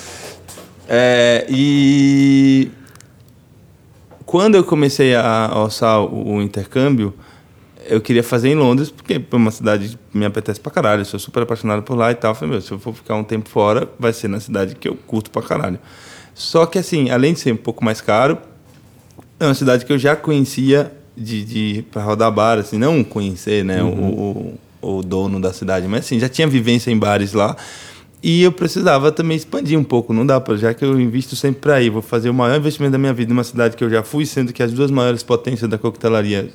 é, 0.88 1.44
e 1.50 2.70
quando 4.28 4.56
eu 4.56 4.62
comecei 4.62 5.14
a 5.14 5.46
alçar 5.46 6.02
o, 6.02 6.34
o 6.34 6.42
intercâmbio, 6.42 7.14
eu 7.86 7.98
queria 7.98 8.22
fazer 8.22 8.50
em 8.50 8.54
Londres, 8.54 8.90
porque 8.90 9.14
é 9.14 9.36
uma 9.36 9.50
cidade 9.50 9.98
que 10.12 10.18
me 10.18 10.26
apetece 10.26 10.60
pra 10.60 10.70
caralho. 10.70 11.00
Eu 11.00 11.06
sou 11.06 11.18
super 11.18 11.44
apaixonado 11.44 11.82
por 11.82 11.96
lá 11.96 12.12
e 12.12 12.14
tal. 12.14 12.32
Eu 12.32 12.34
falei, 12.34 12.50
meu, 12.52 12.60
se 12.60 12.70
eu 12.70 12.78
for 12.78 12.94
ficar 12.94 13.14
um 13.14 13.24
tempo 13.24 13.48
fora, 13.48 13.88
vai 13.98 14.12
ser 14.12 14.28
na 14.28 14.38
cidade 14.38 14.74
que 14.74 14.86
eu 14.86 14.94
curto 14.94 15.30
pra 15.30 15.40
caralho. 15.40 15.78
Só 16.34 16.66
que, 16.66 16.78
assim, 16.78 17.08
além 17.08 17.32
de 17.32 17.40
ser 17.40 17.54
um 17.54 17.56
pouco 17.56 17.82
mais 17.82 18.02
caro, 18.02 18.36
é 19.40 19.46
uma 19.46 19.54
cidade 19.54 19.86
que 19.86 19.92
eu 19.94 19.98
já 19.98 20.14
conhecia 20.14 20.92
de, 21.16 21.42
de 21.42 21.82
para 21.90 22.02
rodar 22.02 22.30
bar, 22.30 22.58
assim, 22.58 22.76
não 22.76 23.02
conhecer, 23.02 23.64
né, 23.64 23.82
uhum. 23.82 24.10
o, 24.10 24.58
o, 24.82 24.98
o 24.98 25.02
dono 25.02 25.40
da 25.40 25.54
cidade, 25.54 25.88
mas 25.88 26.00
assim, 26.00 26.20
já 26.20 26.28
tinha 26.28 26.46
vivência 26.46 26.90
em 26.90 26.98
bares 26.98 27.32
lá. 27.32 27.56
E 28.22 28.42
eu 28.42 28.50
precisava 28.50 29.12
também 29.12 29.36
expandir 29.36 29.78
um 29.78 29.84
pouco, 29.84 30.12
não 30.12 30.26
dá 30.26 30.40
para, 30.40 30.56
já 30.56 30.74
que 30.74 30.84
eu 30.84 31.00
invisto 31.00 31.36
sempre 31.36 31.60
para 31.60 31.80
ir, 31.80 31.90
vou 31.90 32.02
fazer 32.02 32.28
o 32.28 32.34
maior 32.34 32.58
investimento 32.58 32.92
da 32.92 32.98
minha 32.98 33.12
vida 33.12 33.28
numa 33.32 33.44
cidade 33.44 33.76
que 33.76 33.84
eu 33.84 33.88
já 33.88 34.02
fui, 34.02 34.26
sendo 34.26 34.52
que 34.52 34.60
as 34.60 34.72
duas 34.72 34.90
maiores 34.90 35.22
potências 35.22 35.70
da 35.70 35.78
coquetelaria 35.78 36.50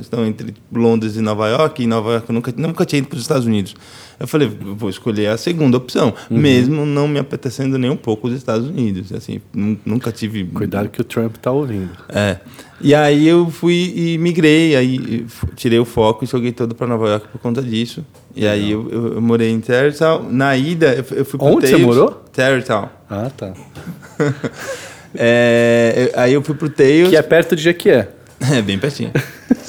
estão 0.00 0.24
entre 0.24 0.54
Londres 0.72 1.16
e 1.16 1.20
Nova 1.20 1.48
York, 1.48 1.82
e 1.82 1.86
Nova 1.88 2.12
York 2.12 2.28
eu 2.28 2.34
nunca, 2.34 2.54
nunca 2.56 2.84
tinha 2.84 2.98
ido 3.00 3.08
para 3.08 3.16
os 3.16 3.22
Estados 3.22 3.46
Unidos. 3.46 3.74
Eu 4.20 4.26
falei, 4.26 4.48
vou 4.48 4.90
escolher 4.90 5.28
a 5.28 5.36
segunda 5.36 5.76
opção, 5.76 6.14
uhum. 6.30 6.38
mesmo 6.38 6.86
não 6.86 7.08
me 7.08 7.18
apetecendo 7.18 7.78
nem 7.78 7.90
um 7.90 7.96
pouco 7.96 8.28
os 8.28 8.34
Estados 8.34 8.68
Unidos. 8.68 9.12
Assim, 9.12 9.40
nunca 9.84 10.10
tive. 10.10 10.44
Cuidado 10.44 10.88
que 10.88 11.00
o 11.00 11.04
Trump 11.04 11.36
tá 11.36 11.50
ouvindo. 11.52 11.90
É. 12.08 12.38
E 12.80 12.94
aí 12.94 13.26
eu 13.26 13.50
fui 13.50 13.92
e 13.96 14.18
migrei, 14.18 14.76
aí 14.76 15.26
tirei 15.56 15.78
o 15.78 15.84
foco 15.84 16.24
e 16.24 16.26
joguei 16.28 16.52
todo 16.52 16.74
para 16.74 16.86
Nova 16.86 17.08
York 17.08 17.28
por 17.28 17.40
conta 17.40 17.60
disso. 17.62 18.04
E 18.38 18.42
Legal. 18.42 18.54
aí 18.54 18.70
eu, 18.70 18.88
eu, 18.88 19.14
eu, 19.14 19.20
morei 19.20 19.50
em 19.50 19.60
Tarrytown. 19.60 20.28
Na 20.30 20.56
ida, 20.56 20.94
eu, 20.94 21.04
eu 21.16 21.24
fui 21.24 21.36
para 21.36 21.48
Onde 21.48 21.66
você 21.66 21.76
morou? 21.76 22.10
Tarrytown. 22.32 22.88
Ah, 23.10 23.28
tá. 23.36 23.52
é, 25.12 26.12
aí 26.14 26.34
eu 26.34 26.42
fui 26.42 26.54
pro 26.54 26.70
Tails. 26.70 27.10
Que 27.10 27.16
é 27.16 27.22
perto 27.22 27.56
de 27.56 27.62
Jequié. 27.62 28.10
É, 28.40 28.62
bem 28.62 28.78
pertinho. 28.78 29.10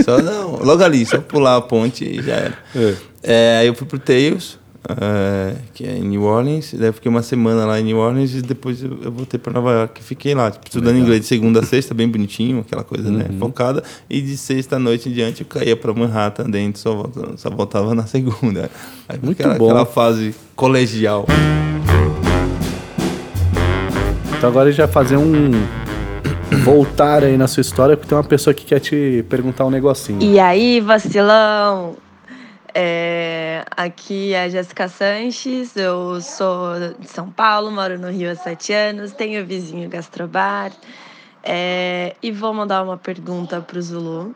só 0.06 0.22
não, 0.22 0.64
logo 0.64 0.84
ali, 0.84 1.04
só 1.04 1.18
pular 1.20 1.56
a 1.56 1.62
ponte 1.62 2.06
e 2.06 2.22
já 2.22 2.36
era. 2.36 2.54
É. 2.76 2.94
É, 3.24 3.58
aí 3.62 3.68
eu 3.68 3.74
fui 3.74 3.88
pro 3.88 3.98
Tails, 3.98 4.60
uh, 4.86 5.58
que 5.74 5.86
é 5.86 5.98
em 5.98 6.04
New 6.04 6.24
Orleans. 6.24 6.74
Daí 6.74 6.88
eu 6.88 6.94
fiquei 6.94 7.10
uma 7.10 7.22
semana 7.22 7.66
lá 7.66 7.80
em 7.80 7.84
New 7.84 7.98
Orleans 7.98 8.34
e 8.34 8.42
depois 8.42 8.84
eu, 8.84 8.98
eu 9.04 9.12
voltei 9.12 9.40
para 9.40 9.54
Nova 9.54 9.72
York. 9.72 10.04
Fiquei 10.04 10.34
lá, 10.34 10.52
tipo, 10.52 10.66
estudando 10.66 10.94
Legal. 10.94 11.04
inglês 11.04 11.22
de 11.22 11.28
segunda 11.28 11.60
a 11.60 11.64
sexta, 11.64 11.94
bem 11.94 12.08
bonitinho, 12.08 12.60
aquela 12.60 12.84
coisa, 12.84 13.10
né, 13.10 13.26
uhum. 13.26 13.34
né? 13.34 13.40
Focada. 13.40 13.84
E 14.10 14.22
de 14.22 14.38
sexta 14.38 14.78
à 14.78 14.80
noite 14.80 15.10
em 15.10 15.12
diante 15.12 15.42
eu 15.42 15.48
caía 15.48 15.76
para 15.76 15.94
Manhattan 15.94 16.50
dentro, 16.50 16.80
só, 16.80 16.94
voltava, 16.96 17.38
só 17.38 17.50
voltava 17.50 17.96
na 17.96 18.06
segunda. 18.06 18.70
Aí, 19.08 19.20
Muito 19.22 19.40
aquela, 19.40 19.56
bom. 19.56 19.66
aquela 19.66 19.86
fase 19.86 20.36
colegial. 20.56 21.26
Então 24.38 24.50
agora 24.50 24.70
a 24.70 24.72
gente 24.72 24.80
vai 24.80 24.88
fazer 24.88 25.18
um 25.18 25.52
voltar 26.64 27.24
aí 27.24 27.38
na 27.38 27.48
sua 27.48 27.62
história, 27.62 27.98
porque 27.98 28.08
tem 28.08 28.18
uma 28.18 28.24
pessoa 28.24 28.54
que 28.54 28.66
quer 28.66 28.80
te 28.80 29.26
perguntar 29.30 29.66
um 29.66 29.70
negocinho. 29.70 30.22
E 30.22 30.40
aí, 30.40 30.80
vacilão? 30.80 31.98
É, 32.74 33.66
aqui 33.72 34.34
é 34.34 34.44
a 34.44 34.50
Jéssica 34.50 34.88
Sanches, 34.88 35.76
eu 35.76 36.22
sou 36.22 36.94
de 37.00 37.08
São 37.08 37.30
Paulo, 37.30 37.72
moro 37.72 37.98
no 37.98 38.10
Rio 38.12 38.32
há 38.32 38.36
sete 38.36 38.72
anos, 38.74 39.12
tenho 39.12 39.46
vizinho 39.46 39.90
gastrobar. 39.90 40.72
É, 41.44 42.16
e 42.22 42.32
vou 42.32 42.54
mandar 42.54 42.84
uma 42.84 42.98
pergunta 42.98 43.60
para 43.60 43.80
o 43.80 43.82
Zulu. 43.82 44.36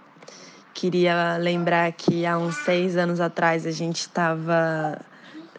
Queria 0.74 1.38
lembrar 1.38 1.92
que 1.92 2.26
há 2.26 2.38
uns 2.38 2.56
seis 2.58 2.98
anos 2.98 3.20
atrás 3.22 3.68
a 3.68 3.72
gente 3.72 4.00
estava 4.00 5.00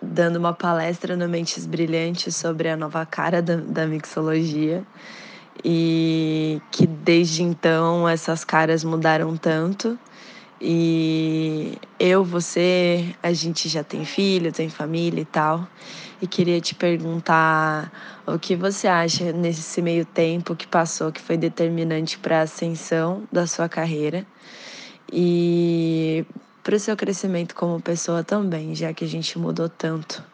dando 0.02 0.36
uma 0.36 0.52
palestra 0.52 1.16
no 1.16 1.28
Mentes 1.28 1.66
Brilhantes 1.66 2.34
sobre 2.34 2.68
a 2.68 2.76
nova 2.76 3.06
cara 3.06 3.40
da, 3.40 3.56
da 3.56 3.86
mixologia. 3.86 4.82
E 5.64 6.60
que 6.72 6.86
desde 6.86 7.44
então 7.44 8.08
essas 8.08 8.44
caras 8.44 8.82
mudaram 8.82 9.36
tanto 9.36 9.96
e 10.66 11.76
eu, 12.00 12.24
você, 12.24 13.14
a 13.22 13.34
gente 13.34 13.68
já 13.68 13.84
tem 13.84 14.06
filho, 14.06 14.50
tem 14.50 14.70
família 14.70 15.20
e 15.20 15.24
tal. 15.26 15.68
E 16.22 16.26
queria 16.26 16.58
te 16.58 16.74
perguntar 16.74 17.92
o 18.26 18.38
que 18.38 18.56
você 18.56 18.88
acha 18.88 19.30
nesse 19.30 19.82
meio 19.82 20.06
tempo 20.06 20.56
que 20.56 20.66
passou, 20.66 21.12
que 21.12 21.20
foi 21.20 21.36
determinante 21.36 22.18
para 22.18 22.38
a 22.38 22.42
ascensão 22.42 23.24
da 23.30 23.46
sua 23.46 23.68
carreira 23.68 24.26
e 25.12 26.24
para 26.62 26.76
o 26.76 26.80
seu 26.80 26.96
crescimento 26.96 27.54
como 27.54 27.78
pessoa 27.78 28.24
também, 28.24 28.74
já 28.74 28.94
que 28.94 29.04
a 29.04 29.08
gente 29.08 29.38
mudou 29.38 29.68
tanto. 29.68 30.24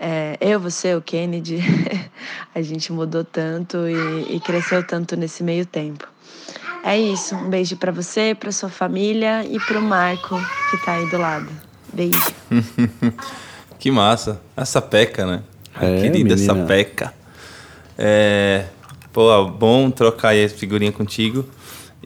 É, 0.00 0.36
eu, 0.40 0.58
você, 0.58 0.96
o 0.96 1.00
Kennedy, 1.00 1.60
a 2.52 2.60
gente 2.60 2.92
mudou 2.92 3.22
tanto 3.22 3.76
e, 3.86 4.34
e 4.34 4.40
cresceu 4.40 4.82
tanto 4.82 5.14
nesse 5.14 5.44
meio 5.44 5.64
tempo. 5.64 6.08
É 6.82 6.98
isso. 6.98 7.34
Um 7.34 7.50
beijo 7.50 7.76
para 7.76 7.92
você, 7.92 8.34
para 8.34 8.50
sua 8.52 8.68
família 8.68 9.44
e 9.44 9.58
para 9.60 9.78
o 9.78 9.82
Marco 9.82 10.36
que 10.70 10.84
tá 10.84 10.94
aí 10.94 11.08
do 11.10 11.18
lado. 11.18 11.48
Beijo. 11.92 12.18
que 13.78 13.90
massa. 13.90 14.40
Essa 14.56 14.80
peca, 14.80 15.26
né? 15.26 15.42
A 15.74 15.86
é, 15.86 15.96
querida 16.00 16.34
menina. 16.34 16.36
Sapeca. 16.36 17.12
É, 17.98 18.64
pô, 19.12 19.46
bom 19.46 19.90
trocar 19.90 20.30
aí 20.30 20.40
essa 20.40 20.56
figurinha 20.56 20.92
contigo. 20.92 21.44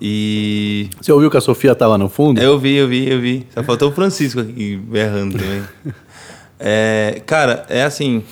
E. 0.01 0.91
Você 1.01 1.13
ouviu 1.13 1.31
que 1.31 1.37
a 1.37 1.41
Sofia 1.41 1.75
tava 1.75 1.97
no 1.97 2.09
fundo? 2.09 2.41
Eu 2.41 2.59
vi, 2.59 2.75
eu 2.75 2.89
vi, 2.89 3.09
eu 3.09 3.21
vi. 3.21 3.47
Só 3.55 3.63
faltou 3.63 3.91
o 3.91 3.93
Francisco 3.93 4.41
aqui 4.41 4.77
berrando 4.77 5.39
também. 5.39 5.63
é, 6.59 7.23
cara, 7.25 7.65
é 7.69 7.85
assim. 7.85 8.25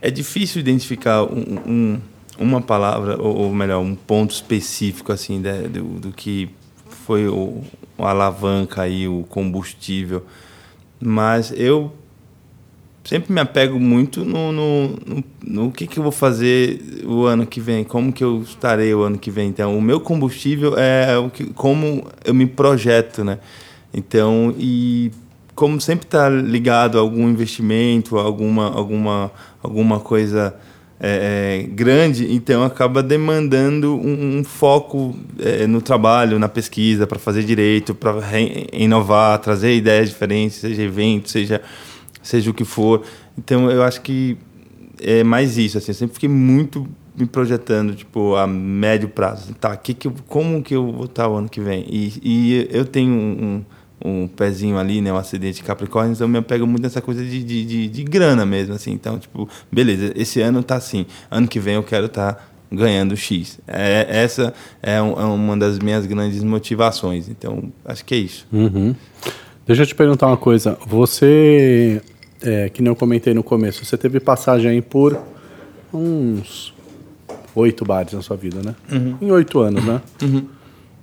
É 0.00 0.10
difícil 0.10 0.60
identificar 0.60 1.24
um, 1.24 1.60
um 1.66 2.00
uma 2.38 2.60
palavra, 2.60 3.20
ou, 3.20 3.52
melhor, 3.52 3.80
um 3.80 3.94
ponto 3.94 4.32
específico 4.32 5.12
assim 5.12 5.40
de, 5.40 5.68
do, 5.68 5.84
do, 6.00 6.12
que 6.12 6.48
foi 6.86 7.26
o, 7.28 7.62
o 7.96 8.04
alavanca 8.04 8.82
aí, 8.82 9.08
o 9.08 9.24
combustível. 9.28 10.24
Mas 11.00 11.52
eu 11.56 11.92
sempre 13.04 13.32
me 13.32 13.40
apego 13.40 13.80
muito 13.80 14.24
no, 14.24 14.52
no, 14.52 14.88
no, 15.06 15.24
no, 15.42 15.72
que, 15.72 15.86
que 15.86 15.98
eu 15.98 16.02
vou 16.02 16.12
fazer 16.12 17.02
o 17.06 17.24
ano 17.24 17.46
que 17.46 17.60
vem, 17.60 17.82
como 17.82 18.12
que 18.12 18.22
eu 18.22 18.42
estarei 18.42 18.94
o 18.94 19.02
ano 19.02 19.18
que 19.18 19.30
vem. 19.30 19.48
Então, 19.48 19.76
o 19.76 19.82
meu 19.82 20.00
combustível 20.00 20.76
é 20.76 21.16
o 21.18 21.30
que, 21.30 21.46
como 21.54 22.06
eu 22.24 22.34
me 22.34 22.46
projeto, 22.46 23.24
né? 23.24 23.38
Então, 23.92 24.54
e 24.58 25.10
como 25.54 25.80
sempre 25.80 26.06
está 26.06 26.28
ligado 26.28 26.98
a 26.98 27.00
algum 27.00 27.28
investimento, 27.28 28.18
alguma, 28.18 28.70
alguma, 28.70 29.32
alguma 29.62 29.98
coisa 29.98 30.54
é, 31.00 31.62
é, 31.64 31.66
grande, 31.68 32.32
então 32.34 32.64
acaba 32.64 33.02
demandando 33.02 33.94
um, 33.94 34.38
um 34.38 34.44
foco 34.44 35.16
é, 35.38 35.66
no 35.66 35.80
trabalho, 35.80 36.38
na 36.38 36.48
pesquisa, 36.48 37.06
para 37.06 37.18
fazer 37.18 37.44
direito, 37.44 37.94
para 37.94 38.20
inovar, 38.72 39.38
trazer 39.38 39.76
ideias 39.76 40.08
diferentes, 40.08 40.56
seja 40.56 40.82
evento, 40.82 41.30
seja, 41.30 41.62
seja 42.20 42.50
o 42.50 42.54
que 42.54 42.64
for. 42.64 43.04
Então 43.36 43.70
eu 43.70 43.84
acho 43.84 44.00
que 44.00 44.36
é 45.00 45.22
mais 45.22 45.56
isso. 45.56 45.78
Assim, 45.78 45.92
eu 45.92 45.94
sempre 45.94 46.14
fiquei 46.14 46.28
muito 46.28 46.88
me 47.16 47.26
projetando 47.26 47.94
tipo 47.94 48.34
a 48.34 48.46
médio 48.46 49.08
prazo. 49.08 49.54
Tá, 49.54 49.76
que 49.76 49.94
que 49.94 50.10
como 50.26 50.62
que 50.62 50.74
eu 50.74 50.92
vou 50.92 51.04
estar 51.04 51.28
o 51.28 51.36
ano 51.36 51.48
que 51.48 51.60
vem? 51.60 51.84
E, 51.88 52.12
e 52.22 52.68
eu 52.70 52.84
tenho 52.84 53.12
um, 53.12 53.44
um 53.44 53.64
um 54.04 54.28
pezinho 54.28 54.78
ali, 54.78 55.00
né, 55.00 55.12
um 55.12 55.16
acidente 55.16 55.56
de 55.56 55.64
Capricórnio, 55.64 56.12
então 56.12 56.26
eu 56.26 56.28
me 56.28 56.38
apego 56.38 56.66
muito 56.66 56.82
nessa 56.82 57.00
coisa 57.00 57.24
de, 57.24 57.42
de, 57.42 57.64
de, 57.64 57.88
de, 57.88 58.04
grana 58.04 58.46
mesmo, 58.46 58.74
assim. 58.74 58.92
Então, 58.92 59.18
tipo, 59.18 59.48
beleza, 59.70 60.12
esse 60.14 60.40
ano 60.40 60.62
tá 60.62 60.76
assim, 60.76 61.06
ano 61.30 61.48
que 61.48 61.58
vem 61.58 61.74
eu 61.74 61.82
quero 61.82 62.06
estar 62.06 62.34
tá 62.34 62.42
ganhando 62.70 63.16
X. 63.16 63.58
É, 63.66 64.06
essa 64.08 64.54
é, 64.82 65.00
um, 65.00 65.12
é, 65.12 65.24
uma 65.24 65.56
das 65.56 65.78
minhas 65.78 66.06
grandes 66.06 66.42
motivações. 66.44 67.28
Então, 67.28 67.72
acho 67.84 68.04
que 68.04 68.14
é 68.14 68.18
isso. 68.18 68.46
Uhum. 68.52 68.94
Deixa 69.66 69.82
eu 69.82 69.86
te 69.86 69.94
perguntar 69.94 70.28
uma 70.28 70.36
coisa. 70.36 70.78
Você, 70.86 72.00
é, 72.40 72.68
que 72.68 72.82
nem 72.82 72.90
eu 72.90 72.96
comentei 72.96 73.34
no 73.34 73.42
começo, 73.42 73.84
você 73.84 73.96
teve 73.96 74.20
passagem 74.20 74.70
aí 74.70 74.82
por 74.82 75.18
uns 75.92 76.74
oito 77.54 77.84
bares 77.84 78.12
na 78.12 78.22
sua 78.22 78.36
vida, 78.36 78.60
né? 78.62 78.74
Uhum. 78.90 79.16
Em 79.20 79.30
oito 79.30 79.58
anos, 79.60 79.84
né? 79.84 80.00
Uhum. 80.22 80.46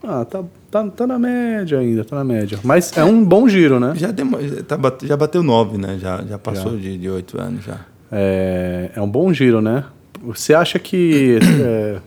Ah, 0.04 0.24
tá, 0.24 0.44
tá, 0.84 0.90
tá 0.90 1.08
na 1.08 1.18
média 1.18 1.80
ainda, 1.80 2.04
tá 2.04 2.18
na 2.18 2.24
média. 2.24 2.60
Mas 2.64 2.96
é 2.98 3.04
um 3.04 3.24
bom 3.24 3.48
giro, 3.48 3.80
né? 3.80 3.94
Já, 3.96 4.12
demo, 4.12 4.38
tá, 4.64 4.78
já 5.04 5.16
bateu 5.16 5.42
nove, 5.42 5.78
né? 5.78 5.98
Já, 6.00 6.22
já 6.24 6.38
passou 6.38 6.78
já. 6.78 6.98
de 6.98 7.10
oito 7.10 7.40
anos 7.40 7.64
já. 7.64 7.80
É, 8.12 8.92
é 8.96 9.02
um 9.02 9.10
bom 9.10 9.32
giro, 9.32 9.62
né? 9.62 9.86
Você 10.24 10.54
acha 10.54 10.78
que. 10.78 11.40
é, 11.64 12.00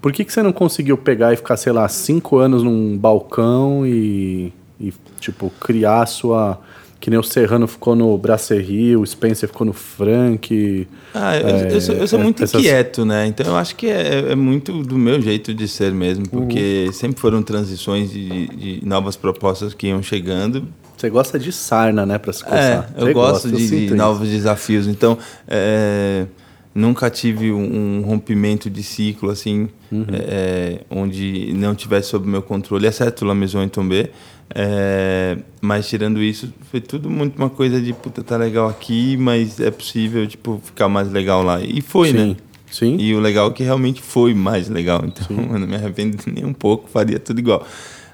por 0.00 0.12
que, 0.12 0.24
que 0.24 0.32
você 0.32 0.42
não 0.42 0.52
conseguiu 0.52 0.96
pegar 0.96 1.32
e 1.32 1.36
ficar, 1.36 1.56
sei 1.56 1.72
lá, 1.72 1.86
cinco 1.88 2.38
anos 2.38 2.62
num 2.62 2.96
balcão 2.96 3.86
e, 3.86 4.52
e 4.80 4.92
tipo, 5.20 5.50
criar 5.60 6.02
a 6.02 6.06
sua 6.06 6.60
que 7.00 7.10
nem 7.10 7.18
o 7.18 7.22
Serrano 7.22 7.66
ficou 7.68 7.94
no 7.94 8.16
Brasserie, 8.18 8.96
o 8.96 9.06
Spencer 9.06 9.48
ficou 9.48 9.66
no 9.66 9.72
Frank. 9.72 10.88
Ah, 11.14 11.36
eu, 11.36 11.48
é, 11.48 11.74
eu 11.74 11.80
sou, 11.80 11.94
eu 11.94 12.08
sou 12.08 12.18
muito 12.18 12.42
essas... 12.42 12.60
inquieto, 12.60 13.04
né? 13.04 13.26
Então 13.26 13.46
eu 13.46 13.56
acho 13.56 13.76
que 13.76 13.86
é, 13.86 14.32
é, 14.32 14.34
muito 14.34 14.82
do 14.82 14.98
meu 14.98 15.20
jeito 15.20 15.54
de 15.54 15.68
ser 15.68 15.92
mesmo, 15.92 16.28
porque 16.28 16.84
uhum. 16.86 16.92
sempre 16.92 17.20
foram 17.20 17.42
transições 17.42 18.10
de, 18.10 18.48
de, 18.48 18.80
novas 18.84 19.16
propostas 19.16 19.72
que 19.74 19.86
iam 19.86 20.02
chegando. 20.02 20.66
Você 20.96 21.08
gosta 21.08 21.38
de 21.38 21.52
sarna, 21.52 22.04
né, 22.04 22.18
para 22.18 22.32
se 22.32 22.42
coçar. 22.42 22.90
É, 22.96 23.00
eu 23.00 23.06
Você 23.06 23.14
gosto 23.14 23.52
de, 23.52 23.86
de 23.86 23.94
novos 23.94 24.28
desafios. 24.28 24.88
Então, 24.88 25.16
é, 25.46 26.26
nunca 26.74 27.10
tive 27.10 27.52
um, 27.52 27.98
um, 27.98 28.02
rompimento 28.02 28.70
de 28.70 28.82
ciclo, 28.82 29.30
assim, 29.30 29.68
uhum. 29.90 30.06
é, 30.10 30.80
onde 30.90 31.52
não 31.54 31.74
tivesse 31.74 32.10
sob 32.10 32.28
meu 32.28 32.42
controle, 32.42 32.86
exceto 32.86 33.24
La 33.24 33.34
Maison 33.34 33.62
em 33.62 33.68
Tombé. 33.68 34.10
É, 34.54 35.36
mas 35.60 35.88
tirando 35.88 36.22
isso, 36.22 36.52
foi 36.70 36.80
tudo 36.80 37.10
muito 37.10 37.36
uma 37.36 37.50
coisa 37.50 37.80
de 37.80 37.92
puta, 37.92 38.22
tá 38.22 38.36
legal 38.36 38.68
aqui, 38.68 39.16
mas 39.16 39.60
é 39.60 39.70
possível 39.70 40.26
tipo 40.26 40.60
ficar 40.64 40.88
mais 40.88 41.10
legal 41.10 41.42
lá. 41.42 41.60
E 41.60 41.80
foi, 41.80 42.12
né? 42.12 42.20
Sim. 42.20 42.28
né? 42.28 42.36
Sim. 42.70 42.96
E 42.98 43.14
o 43.14 43.20
legal 43.20 43.48
é 43.48 43.52
que 43.52 43.62
realmente 43.62 44.02
foi 44.02 44.34
mais 44.34 44.68
legal. 44.68 45.02
Então, 45.04 45.26
eu 45.52 45.58
não 45.58 45.66
me 45.66 45.74
arrependo 45.74 46.16
nem 46.26 46.44
um 46.44 46.52
pouco, 46.52 46.88
faria 46.88 47.18
tudo 47.18 47.38
igual. 47.38 47.66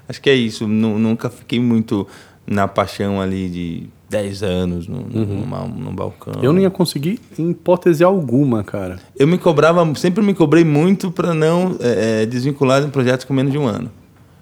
Acho 0.07 0.21
que 0.21 0.29
é 0.29 0.35
isso. 0.35 0.67
nunca 0.67 1.29
fiquei 1.29 1.59
muito 1.59 2.07
na 2.45 2.67
paixão 2.67 3.19
ali 3.19 3.49
de 3.49 3.83
10 4.15 4.43
anos 4.43 4.87
no, 4.87 4.97
uhum. 4.97 5.41
numa, 5.41 5.65
num 5.65 5.93
balcão. 5.93 6.41
Eu 6.41 6.53
não 6.53 6.61
ia 6.61 6.69
conseguir 6.69 7.19
em 7.37 7.51
hipótese 7.51 8.01
alguma, 8.01 8.63
cara. 8.63 8.97
Eu 9.17 9.27
me 9.27 9.37
cobrava, 9.37 9.93
sempre 9.95 10.23
me 10.23 10.33
cobrei 10.33 10.63
muito 10.63 11.11
para 11.11 11.33
não 11.33 11.75
é, 11.81 12.25
desvincular 12.25 12.81
de 12.81 12.89
projetos 12.89 13.25
com 13.25 13.33
menos 13.33 13.51
de 13.51 13.57
um 13.57 13.67
ano. 13.67 13.91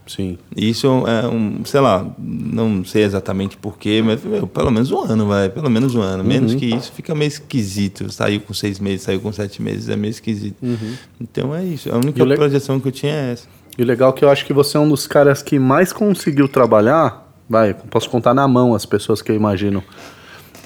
Sim. 0.06 0.38
Isso 0.56 0.86
é 0.86 1.28
um, 1.28 1.64
sei 1.66 1.80
lá, 1.80 2.06
não 2.20 2.84
sei 2.84 3.04
exatamente 3.04 3.58
porquê, 3.58 4.02
mas 4.06 4.24
meu, 4.24 4.46
pelo 4.46 4.70
menos 4.70 4.92
um 4.92 5.00
ano, 5.00 5.26
vai, 5.28 5.50
pelo 5.50 5.70
menos 5.70 5.96
um 5.96 6.02
ano. 6.02 6.24
Menos 6.24 6.54
uhum. 6.54 6.60
que 6.60 6.66
isso 6.66 6.92
fica 6.92 7.16
meio 7.16 7.30
esquisito. 7.30 8.12
Saiu 8.12 8.42
com 8.42 8.54
seis 8.54 8.80
meses, 8.80 9.02
saiu 9.02 9.22
com 9.22 9.32
sete 9.32 9.62
meses, 9.62 9.90
é 9.90 9.96
meio 9.96 10.12
esquisito. 10.12 10.58
Uhum. 10.62 10.94
Então 11.20 11.56
é 11.56 11.64
isso. 11.64 11.90
A 11.92 11.98
única 11.98 12.24
projeção 12.24 12.80
que 12.80 12.88
eu 12.90 12.92
tinha 12.92 13.14
é 13.14 13.32
essa. 13.32 13.48
E 13.76 13.82
o 13.82 13.86
legal 13.86 14.12
é 14.12 14.14
que 14.14 14.24
eu 14.24 14.30
acho 14.30 14.46
que 14.46 14.54
você 14.54 14.78
é 14.78 14.80
um 14.80 14.88
dos 14.88 15.08
caras 15.08 15.42
que 15.42 15.58
mais 15.58 15.92
conseguiu 15.92 16.48
trabalhar. 16.48 17.23
Vai, 17.54 17.76
posso 17.76 18.10
contar 18.10 18.34
na 18.34 18.48
mão 18.48 18.74
as 18.74 18.84
pessoas 18.84 19.22
que 19.22 19.32
eu 19.32 19.36
imagino. 19.36 19.84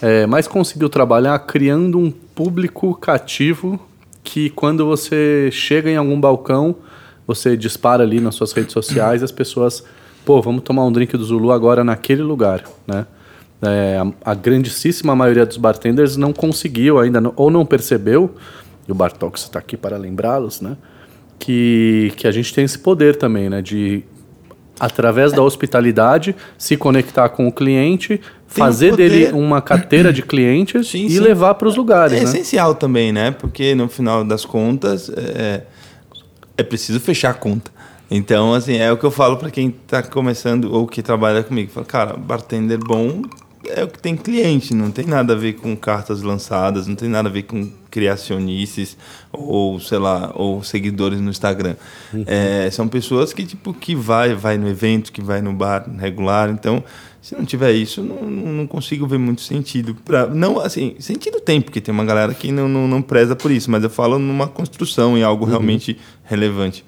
É, 0.02 0.26
mais 0.26 0.48
conseguiu 0.48 0.88
trabalhar 0.88 1.38
criando 1.40 2.00
um 2.00 2.10
público 2.10 2.96
cativo 2.96 3.78
que 4.24 4.50
quando 4.52 4.86
você 4.86 5.50
chega 5.52 5.90
em 5.90 5.98
algum 5.98 6.18
balcão 6.18 6.78
você 7.28 7.58
dispara 7.58 8.04
ali 8.04 8.22
nas 8.22 8.36
suas 8.36 8.54
redes 8.54 8.72
sociais 8.72 9.22
as 9.22 9.34
pessoas, 9.34 9.84
pô, 10.24 10.42
vamos 10.42 10.64
tomar 10.64 10.86
um 10.86 10.92
drink 10.94 11.18
do 11.18 11.26
Zulu 11.26 11.52
agora 11.52 11.84
naquele 11.84 12.22
lugar, 12.22 12.64
né? 12.88 13.06
é, 13.62 13.98
a, 13.98 14.32
a, 14.32 14.34
grandíssima 14.34 15.14
maioria 15.14 15.46
dos 15.46 15.58
bartenders 15.58 16.16
não 16.16 16.32
conseguiu 16.32 17.00
ainda, 17.00 17.22
ou 17.36 17.52
não 17.52 17.66
percebeu, 17.66 18.34
e 18.88 18.92
o 18.94 18.96
Bartox 18.96 19.42
está 19.42 19.60
aqui 19.60 19.76
para 19.76 19.98
lembrá-los, 19.98 20.62
né? 20.62 20.78
Que, 21.38 22.14
que 22.16 22.28
a 22.28 22.32
gente 22.32 22.54
tem 22.54 22.64
esse 22.64 22.80
poder 22.80 23.18
também, 23.18 23.50
né? 23.50 23.62
De, 23.62 24.06
através 24.80 25.32
da 25.32 25.42
hospitalidade, 25.42 26.36
se 26.58 26.78
conectar 26.78 27.30
com 27.30 27.48
o 27.48 27.52
cliente, 27.52 28.22
fazer 28.48 28.96
dele 28.96 29.32
uma 29.32 29.62
carteira 29.62 30.14
de 30.14 30.22
clientes 30.22 30.88
sim, 30.88 31.06
e 31.06 31.12
sim. 31.12 31.20
levar 31.20 31.56
para 31.56 31.68
os 31.68 31.76
lugares. 31.76 32.18
É 32.18 32.24
né? 32.24 32.24
essencial 32.24 32.76
também, 32.76 33.12
né? 33.12 33.32
Porque 33.32 33.76
no 33.76 33.88
final 33.88 34.24
das 34.24 34.46
contas, 34.46 35.10
é, 35.10 35.64
é 36.58 36.64
preciso 36.64 37.00
fechar 37.00 37.32
a 37.32 37.34
conta. 37.34 37.72
Então, 38.10 38.54
assim, 38.54 38.78
é 38.78 38.92
o 38.92 38.98
que 38.98 39.04
eu 39.04 39.12
falo 39.12 39.38
para 39.38 39.52
quem 39.52 39.68
está 39.68 40.02
começando 40.02 40.74
ou 40.74 40.88
que 40.88 41.02
trabalha 41.02 41.44
comigo. 41.44 41.72
Fala, 41.72 41.86
cara, 41.86 42.14
bartender 42.18 42.80
bom 42.80 43.22
é 43.66 43.84
o 43.84 43.88
que 43.88 44.00
tem 44.00 44.16
cliente, 44.16 44.74
não 44.74 44.92
tem 44.92 45.06
nada 45.06 45.34
a 45.34 45.36
ver 45.36 45.54
com 45.54 45.76
cartas 45.76 46.22
lançadas, 46.22 46.88
não 46.88 46.96
tem 46.96 47.10
nada 47.10 47.30
a 47.30 47.32
ver 47.32 47.44
com 47.44 47.70
criacionistas 47.90 48.98
ou, 49.32 49.80
sei 49.80 49.98
lá, 49.98 50.32
ou 50.36 50.64
seguidores 50.64 51.20
no 51.20 51.30
Instagram. 51.30 51.76
Uhum. 52.14 52.24
É, 52.28 52.70
são 52.72 52.88
pessoas 52.88 53.34
que, 53.34 53.46
tipo, 53.46 53.74
que 53.74 53.96
vai, 53.96 54.34
vai 54.34 54.58
no 54.58 54.68
evento, 54.68 55.12
que 55.12 55.22
vai 55.22 55.42
no 55.42 55.54
bar 55.54 55.90
regular, 55.98 56.50
então... 56.50 56.84
Se 57.20 57.36
não 57.36 57.44
tiver 57.44 57.74
isso, 57.74 58.02
não, 58.02 58.22
não 58.22 58.66
consigo 58.66 59.06
ver 59.06 59.18
muito 59.18 59.42
sentido. 59.42 59.94
Pra, 60.06 60.28
não, 60.28 60.62
assim, 60.62 60.96
sentido 60.98 61.42
tem, 61.42 61.60
porque 61.60 61.82
tem 61.82 61.94
uma 61.94 62.06
galera 62.06 62.34
que 62.34 62.54
não, 62.54 62.70
não, 62.70 62.88
não 62.88 63.02
preza 63.02 63.36
por 63.36 63.52
isso, 63.52 63.70
mas 63.70 63.84
eu 63.84 63.90
falo 63.90 64.18
numa 64.18 64.48
construção, 64.48 65.18
em 65.18 65.24
algo 65.24 65.44
uhum. 65.44 65.50
realmente 65.50 65.98
relevante. 66.24 66.86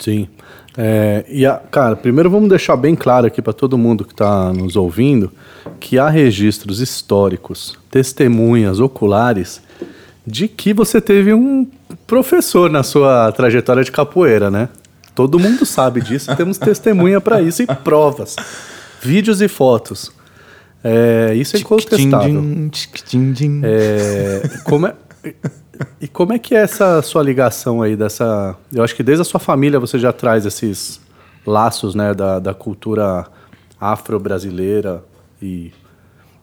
Sim. 0.00 0.26
É, 0.76 1.24
e 1.28 1.44
a, 1.44 1.56
cara, 1.56 1.94
primeiro 1.94 2.30
vamos 2.30 2.48
deixar 2.48 2.76
bem 2.76 2.94
claro 2.94 3.26
aqui 3.26 3.42
para 3.42 3.52
todo 3.52 3.76
mundo 3.76 4.04
que 4.04 4.12
está 4.12 4.52
nos 4.52 4.76
ouvindo 4.76 5.30
que 5.78 5.98
há 5.98 6.08
registros 6.08 6.80
históricos, 6.80 7.78
testemunhas 7.90 8.80
oculares 8.80 9.60
de 10.26 10.46
que 10.48 10.72
você 10.72 11.00
teve 11.00 11.34
um 11.34 11.66
professor 12.06 12.70
na 12.70 12.82
sua 12.82 13.32
trajetória 13.32 13.82
de 13.82 13.90
capoeira, 13.90 14.50
né? 14.50 14.68
Todo 15.14 15.38
mundo 15.38 15.66
sabe 15.66 16.00
disso, 16.00 16.34
temos 16.36 16.56
testemunha 16.56 17.20
para 17.20 17.42
isso 17.42 17.62
e 17.62 17.66
provas, 17.66 18.36
vídeos 19.02 19.40
e 19.40 19.48
fotos. 19.48 20.12
É, 20.82 21.34
isso 21.34 21.56
é 21.56 21.60
incontestável. 21.60 22.42
É, 23.64 24.42
como 24.64 24.86
é, 24.86 24.94
e 26.00 26.08
como 26.08 26.32
é 26.32 26.38
que 26.38 26.54
é 26.54 26.58
essa 26.58 27.00
sua 27.02 27.22
ligação 27.22 27.82
aí 27.82 27.96
dessa? 27.96 28.56
Eu 28.72 28.82
acho 28.82 28.94
que 28.94 29.02
desde 29.02 29.22
a 29.22 29.24
sua 29.24 29.40
família 29.40 29.78
você 29.78 29.98
já 29.98 30.12
traz 30.12 30.46
esses 30.46 31.00
laços, 31.46 31.94
né, 31.94 32.12
da, 32.14 32.38
da 32.38 32.54
cultura 32.54 33.26
afro-brasileira 33.80 35.02
e, 35.40 35.72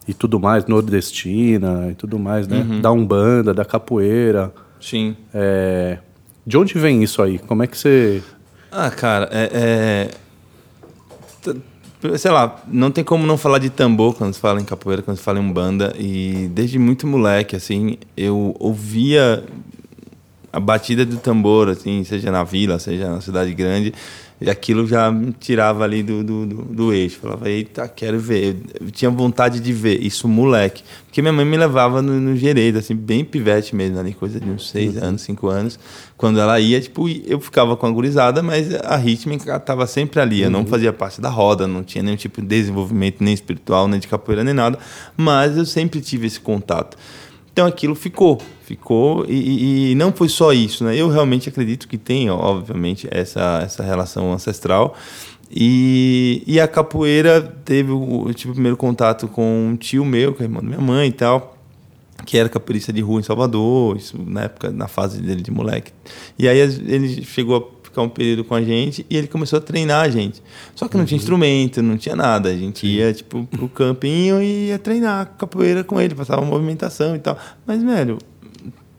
e 0.08 0.14
tudo 0.14 0.40
mais, 0.40 0.66
nordestina 0.66 1.90
e 1.92 1.96
tudo 1.96 2.18
mais, 2.18 2.48
né? 2.48 2.58
Uhum. 2.58 2.82
Da 2.82 2.92
umbanda, 2.92 3.54
da 3.54 3.64
capoeira. 3.64 4.52
Sim. 4.80 5.16
É, 5.34 6.00
de 6.46 6.58
onde 6.58 6.78
vem 6.78 7.04
isso 7.04 7.22
aí? 7.22 7.38
Como 7.40 7.64
é 7.64 7.68
que 7.68 7.78
você? 7.78 8.24
Ah, 8.72 8.90
cara, 8.90 9.30
é, 9.32 9.50
é 9.54 10.10
sei 12.18 12.32
lá, 12.32 12.62
não 12.68 12.91
tem 12.91 13.04
como 13.04 13.26
não 13.26 13.38
falar 13.38 13.60
de 13.60 13.70
tambor 13.70 14.14
quando 14.16 14.34
se 14.34 14.39
fala 14.39 14.62
em 14.62 14.66
capoeira, 14.66 15.02
quando 15.02 15.18
se 15.18 15.24
fala 15.24 15.39
em 15.39 15.52
banda. 15.52 15.95
E 15.98 16.50
desde 16.52 16.78
muito 16.78 17.08
moleque, 17.08 17.56
assim, 17.56 17.98
eu 18.16 18.56
ouvia 18.60 19.43
a 20.52 20.60
batida 20.60 21.06
do 21.06 21.18
tambor, 21.18 21.70
assim, 21.70 22.04
seja 22.04 22.32
na 22.32 22.43
vila, 22.43 22.80
seja 22.80 23.10
na 23.10 23.22
cidade 23.22 23.54
grande. 23.54 23.93
E 24.40 24.50
aquilo 24.52 24.86
já 24.86 25.12
me 25.12 25.32
tirava 25.32 25.84
ali 25.84 26.04
do, 26.04 26.24
do, 26.24 26.46
do, 26.46 26.56
do 26.64 26.94
eixo. 26.94 27.18
Falava, 27.20 27.50
eita, 27.50 27.88
quero 27.88 28.20
ver. 28.20 28.56
Eu 28.80 28.92
tinha 28.92 29.10
vontade 29.10 29.60
de 29.60 29.74
ver, 29.74 30.00
isso 30.00 30.28
moleque. 30.28 30.84
Porque 31.06 31.22
minha 31.24 31.34
mãe 31.34 31.44
me 31.44 31.58
levava 31.58 32.04
no, 32.04 32.20
no 32.20 32.38
Geredo, 32.38 32.78
assim, 32.78 32.96
bem 32.96 33.26
pivete 33.26 33.76
mesmo, 33.76 34.00
ali, 34.00 34.14
coisa 34.14 34.40
de 34.40 34.48
uns 34.48 34.70
seis 34.70 34.96
uhum. 34.96 35.04
anos, 35.04 35.22
cinco 35.22 35.48
anos. 35.48 35.80
Quando 36.16 36.40
ela 36.40 36.60
ia, 36.60 36.80
tipo, 36.80 37.10
eu 37.10 37.40
ficava 37.40 37.76
com 37.76 37.88
a 37.88 37.92
gurizada, 37.92 38.44
mas 38.44 38.74
a 38.76 38.96
rítmica 38.96 39.56
estava 39.56 39.88
sempre 39.88 40.20
ali. 40.20 40.44
Eu 40.44 40.52
não 40.52 40.60
uhum. 40.60 40.68
fazia 40.68 40.94
parte 40.94 41.20
da 41.20 41.30
roda, 41.30 41.66
não 41.66 41.84
tinha 41.84 42.04
nenhum 42.04 42.18
tipo 42.18 42.40
de 42.40 42.48
desenvolvimento, 42.48 43.24
nem 43.24 43.34
espiritual, 43.34 43.88
nem 43.88 44.00
de 44.00 44.08
capoeira, 44.08 44.44
nem 44.44 44.54
nada. 44.54 44.78
Mas 45.16 45.58
eu 45.58 45.66
sempre 45.66 46.00
tive 46.00 46.28
esse 46.28 46.40
contato. 46.40 46.96
Então 47.58 47.66
aquilo 47.66 47.95
ficou, 47.95 48.39
ficou 48.62 49.26
e, 49.28 49.89
e, 49.89 49.95
não 49.95 50.14
foi 50.14 50.30
só 50.30 50.53
isso, 50.53 50.84
né? 50.84 50.95
Eu 50.95 51.10
realmente 51.10 51.49
acredito 51.49 51.88
que 51.88 51.97
tem, 51.97 52.30
obviamente, 52.30 53.08
essa, 53.10 53.62
essa 53.66 53.82
relação 53.82 54.32
ancestral. 54.32 54.95
E, 55.49 56.43
e 56.45 56.60
a 56.60 56.68
capoeira 56.68 57.41
teve 57.66 57.89
o, 57.89 58.32
tive 58.32 58.51
o 58.51 58.53
primeiro 58.53 58.78
contato 58.78 59.28
com 59.28 59.70
um 59.70 59.76
tio 59.76 60.05
meu, 60.05 60.36
que 60.36 60.43
é 60.43 60.45
irmão 60.45 60.62
da 60.62 60.68
minha 60.68 60.80
mãe 60.80 61.10
e 61.10 61.12
tal, 61.12 61.58
que 62.28 62.38
era 62.38 62.47
capoeirista 62.47 62.93
de 62.93 63.01
rua 63.01 63.22
em 63.22 63.24
Salvador, 63.24 63.97
isso 63.97 64.16
na 64.24 64.43
época, 64.43 64.70
na 64.70 64.88
fase 64.88 65.20
dele 65.20 65.41
de 65.41 65.49
moleque. 65.49 65.91
E 66.38 66.47
aí 66.47 66.60
ele 66.60 67.24
chegou 67.24 67.76
ficar 67.90 68.02
um 68.02 68.10
período 68.10 68.44
com 68.44 68.54
a 68.54 68.62
gente 68.62 69.06
e 69.10 69.18
ele 69.18 69.28
começou 69.28 69.58
a 69.58 69.62
treinar 69.62 70.06
a 70.06 70.10
gente. 70.10 70.42
Só 70.76 70.88
que 70.88 70.96
não 70.96 71.02
uhum. 71.02 71.08
tinha 71.08 71.18
instrumento, 71.18 71.82
não 71.82 71.98
tinha 71.98 72.16
nada. 72.16 72.50
A 72.50 72.56
gente 72.56 72.86
ia, 72.86 73.14
tipo, 73.14 73.46
pro 73.46 73.68
campinho 73.70 74.42
e 74.42 74.68
ia 74.68 74.80
treinar 74.80 75.34
capoeira 75.38 75.84
com 75.84 76.00
ele, 76.00 76.14
passava 76.16 76.42
movimentação 76.42 77.16
e 77.16 77.20
tal. 77.20 77.38
Mas, 77.66 77.82
velho, 77.82 78.18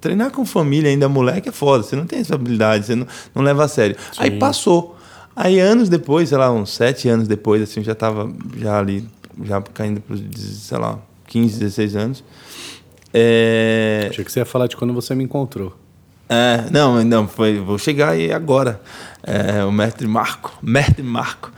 treinar 0.01 0.31
com 0.31 0.45
família 0.45 0.91
ainda 0.91 1.09
moleque 1.09 1.49
é 1.49 1.53
foda. 1.53 1.83
Você 1.83 1.97
não 1.97 2.07
tem 2.07 2.21
essa 2.21 2.35
habilidade, 2.35 2.87
você 2.87 2.95
não, 2.95 3.07
não 3.35 3.43
leva 3.43 3.65
a 3.65 3.69
sério. 3.69 3.97
Sim. 4.13 4.19
Aí 4.19 4.31
passou. 4.39 4.97
Aí 5.37 5.61
anos 5.61 5.89
depois, 5.89 6.31
sei 6.31 6.39
lá, 6.39 6.51
uns 6.51 6.75
sete 6.75 7.09
anos 7.09 7.29
depois, 7.29 7.63
assim, 7.63 7.83
já 7.83 7.95
tava 7.95 8.33
já 8.57 8.79
ali, 8.79 9.09
já 9.45 9.63
caindo 9.63 10.01
pros, 10.01 10.21
sei 10.35 10.79
lá, 10.79 10.99
15, 11.29 11.61
16 11.61 11.97
anos. 11.97 12.25
É... 13.13 14.09
Achei 14.11 14.25
que 14.25 14.33
você 14.33 14.41
ia 14.41 14.45
falar 14.45 14.67
de 14.67 14.77
quando 14.77 14.93
você 14.93 15.15
me 15.15 15.25
encontrou. 15.25 15.75
É, 16.29 16.65
não, 16.71 17.03
não, 17.05 17.27
foi, 17.27 17.59
vou 17.59 17.79
chegar 17.79 18.11
aí 18.11 18.33
agora. 18.33 18.81
É, 19.23 19.65
o 19.65 19.73
mestre 19.73 20.07
Marco, 20.07 20.57
mestre 20.63 21.03
Marco. 21.03 21.51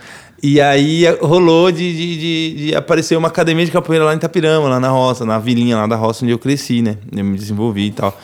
E 0.42 0.58
aí 0.58 1.04
rolou 1.20 1.70
de, 1.70 1.94
de, 1.94 2.18
de, 2.18 2.66
de, 2.66 2.74
aparecer 2.74 3.14
uma 3.14 3.28
academia 3.28 3.64
de 3.64 3.70
capoeira 3.70 4.06
lá 4.06 4.14
em 4.14 4.16
Itapirama, 4.16 4.70
lá 4.70 4.80
na 4.80 4.88
roça, 4.88 5.26
na 5.26 5.38
vilinha 5.38 5.76
lá 5.76 5.86
da 5.86 5.96
roça 5.96 6.24
onde 6.24 6.32
eu 6.32 6.38
cresci, 6.38 6.80
né? 6.80 6.96
Eu 7.14 7.22
me 7.24 7.36
desenvolvi 7.36 7.88
e 7.88 7.92
tal. 7.92 8.18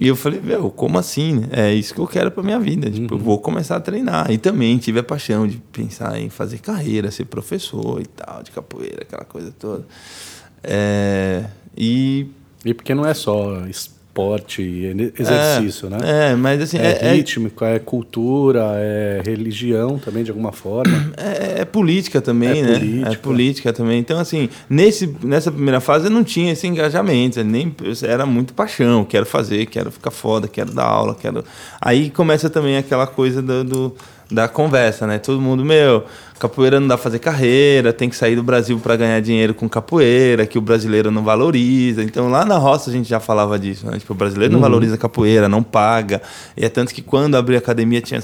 E 0.00 0.08
eu 0.08 0.16
falei, 0.16 0.40
meu, 0.42 0.70
como 0.70 0.98
assim? 0.98 1.34
Né? 1.36 1.48
É 1.52 1.72
isso 1.72 1.94
que 1.94 2.00
eu 2.00 2.06
quero 2.06 2.32
pra 2.32 2.42
minha 2.42 2.58
vida. 2.58 2.90
Tipo, 2.90 3.14
uhum. 3.14 3.20
eu 3.20 3.24
vou 3.24 3.38
começar 3.38 3.76
a 3.76 3.80
treinar. 3.80 4.28
E 4.32 4.38
também 4.38 4.76
tive 4.78 4.98
a 4.98 5.04
paixão 5.04 5.46
de 5.46 5.58
pensar 5.72 6.18
em 6.18 6.28
fazer 6.28 6.58
carreira, 6.58 7.12
ser 7.12 7.26
professor 7.26 8.00
e 8.00 8.06
tal, 8.06 8.42
de 8.42 8.50
capoeira, 8.50 9.02
aquela 9.02 9.24
coisa 9.24 9.54
toda. 9.56 9.86
É, 10.64 11.44
e. 11.76 12.26
E 12.64 12.74
porque 12.74 12.92
não 12.92 13.06
é 13.06 13.14
só 13.14 13.64
esporte, 14.16 14.62
exercício, 15.18 15.86
é, 15.86 15.90
né? 15.90 16.32
É, 16.32 16.36
mas 16.36 16.62
assim. 16.62 16.78
É, 16.78 16.98
é 17.02 17.12
rítmico, 17.12 17.62
é, 17.64 17.78
cultura, 17.78 18.72
é 18.76 19.20
religião 19.24 19.98
também, 19.98 20.24
de 20.24 20.30
alguma 20.30 20.52
forma. 20.52 20.86
É, 21.26 21.62
é 21.62 21.64
política 21.64 22.20
também, 22.20 22.60
é 22.60 22.62
né? 22.62 22.78
Política. 22.78 23.10
É 23.10 23.16
política 23.16 23.72
também. 23.72 23.98
Então, 23.98 24.18
assim, 24.18 24.48
nesse, 24.68 25.12
nessa 25.22 25.50
primeira 25.50 25.80
fase 25.80 26.06
eu 26.06 26.10
não 26.10 26.22
tinha 26.22 26.52
esse 26.52 26.66
engajamento, 26.66 27.42
nem, 27.42 27.74
era 28.02 28.24
muito 28.24 28.54
paixão, 28.54 29.04
quero 29.04 29.26
fazer, 29.26 29.66
quero 29.66 29.90
ficar 29.90 30.10
foda, 30.10 30.46
quero 30.46 30.72
dar 30.72 30.84
aula, 30.84 31.14
quero. 31.14 31.44
Aí 31.80 32.10
começa 32.10 32.48
também 32.48 32.76
aquela 32.76 33.06
coisa 33.06 33.42
do, 33.42 33.64
do 33.64 33.96
da 34.30 34.48
conversa, 34.48 35.06
né? 35.06 35.18
Todo 35.18 35.40
mundo, 35.40 35.64
meu, 35.64 36.04
capoeira 36.38 36.80
não 36.80 36.88
dá 36.88 36.96
pra 36.96 37.04
fazer 37.04 37.18
carreira, 37.18 37.92
tem 37.92 38.08
que 38.08 38.16
sair 38.16 38.34
do 38.34 38.42
Brasil 38.42 38.78
para 38.78 38.96
ganhar 38.96 39.20
dinheiro 39.20 39.54
com 39.54 39.68
capoeira, 39.68 40.46
que 40.46 40.58
o 40.58 40.60
brasileiro 40.60 41.10
não 41.10 41.22
valoriza. 41.22 42.02
Então 42.02 42.28
lá 42.28 42.44
na 42.44 42.58
roça 42.58 42.90
a 42.90 42.92
gente 42.92 43.08
já 43.08 43.20
falava 43.20 43.58
disso, 43.58 43.86
né? 43.86 43.98
Tipo, 43.98 44.12
o 44.12 44.16
brasileiro 44.16 44.54
uhum. 44.54 44.60
não 44.60 44.68
valoriza 44.68 44.98
capoeira, 44.98 45.48
não 45.48 45.62
paga. 45.62 46.20
E 46.56 46.64
é 46.64 46.68
tanto 46.68 46.92
que 46.92 47.02
quando 47.02 47.36
abri 47.36 47.54
a 47.54 47.58
academia 47.58 48.00
tinha 48.00 48.20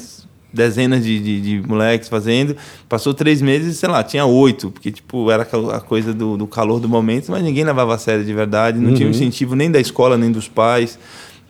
dezenas 0.53 1.03
de, 1.03 1.18
de, 1.18 1.40
de, 1.40 1.68
moleques 1.68 2.09
fazendo. 2.09 2.57
Passou 2.88 3.14
três 3.14 3.40
meses, 3.40 3.78
sei 3.78 3.88
lá, 3.88 4.03
tinha 4.03 4.26
oito, 4.26 4.70
porque 4.70 4.90
tipo, 4.90 5.30
era 5.30 5.42
a 5.44 5.80
coisa 5.80 6.12
do, 6.12 6.36
do 6.36 6.46
calor 6.46 6.78
do 6.78 6.88
momento, 6.88 7.30
mas 7.30 7.42
ninguém 7.42 7.64
levava 7.64 7.94
a 7.94 7.98
sério 7.98 8.24
de 8.24 8.34
verdade, 8.34 8.78
não 8.78 8.90
uhum. 8.90 8.94
tinha 8.94 9.09
incentivo 9.09 9.55
nem 9.55 9.70
da 9.70 9.80
escola, 9.80 10.18
nem 10.18 10.30
dos 10.30 10.48
pais. 10.48 10.98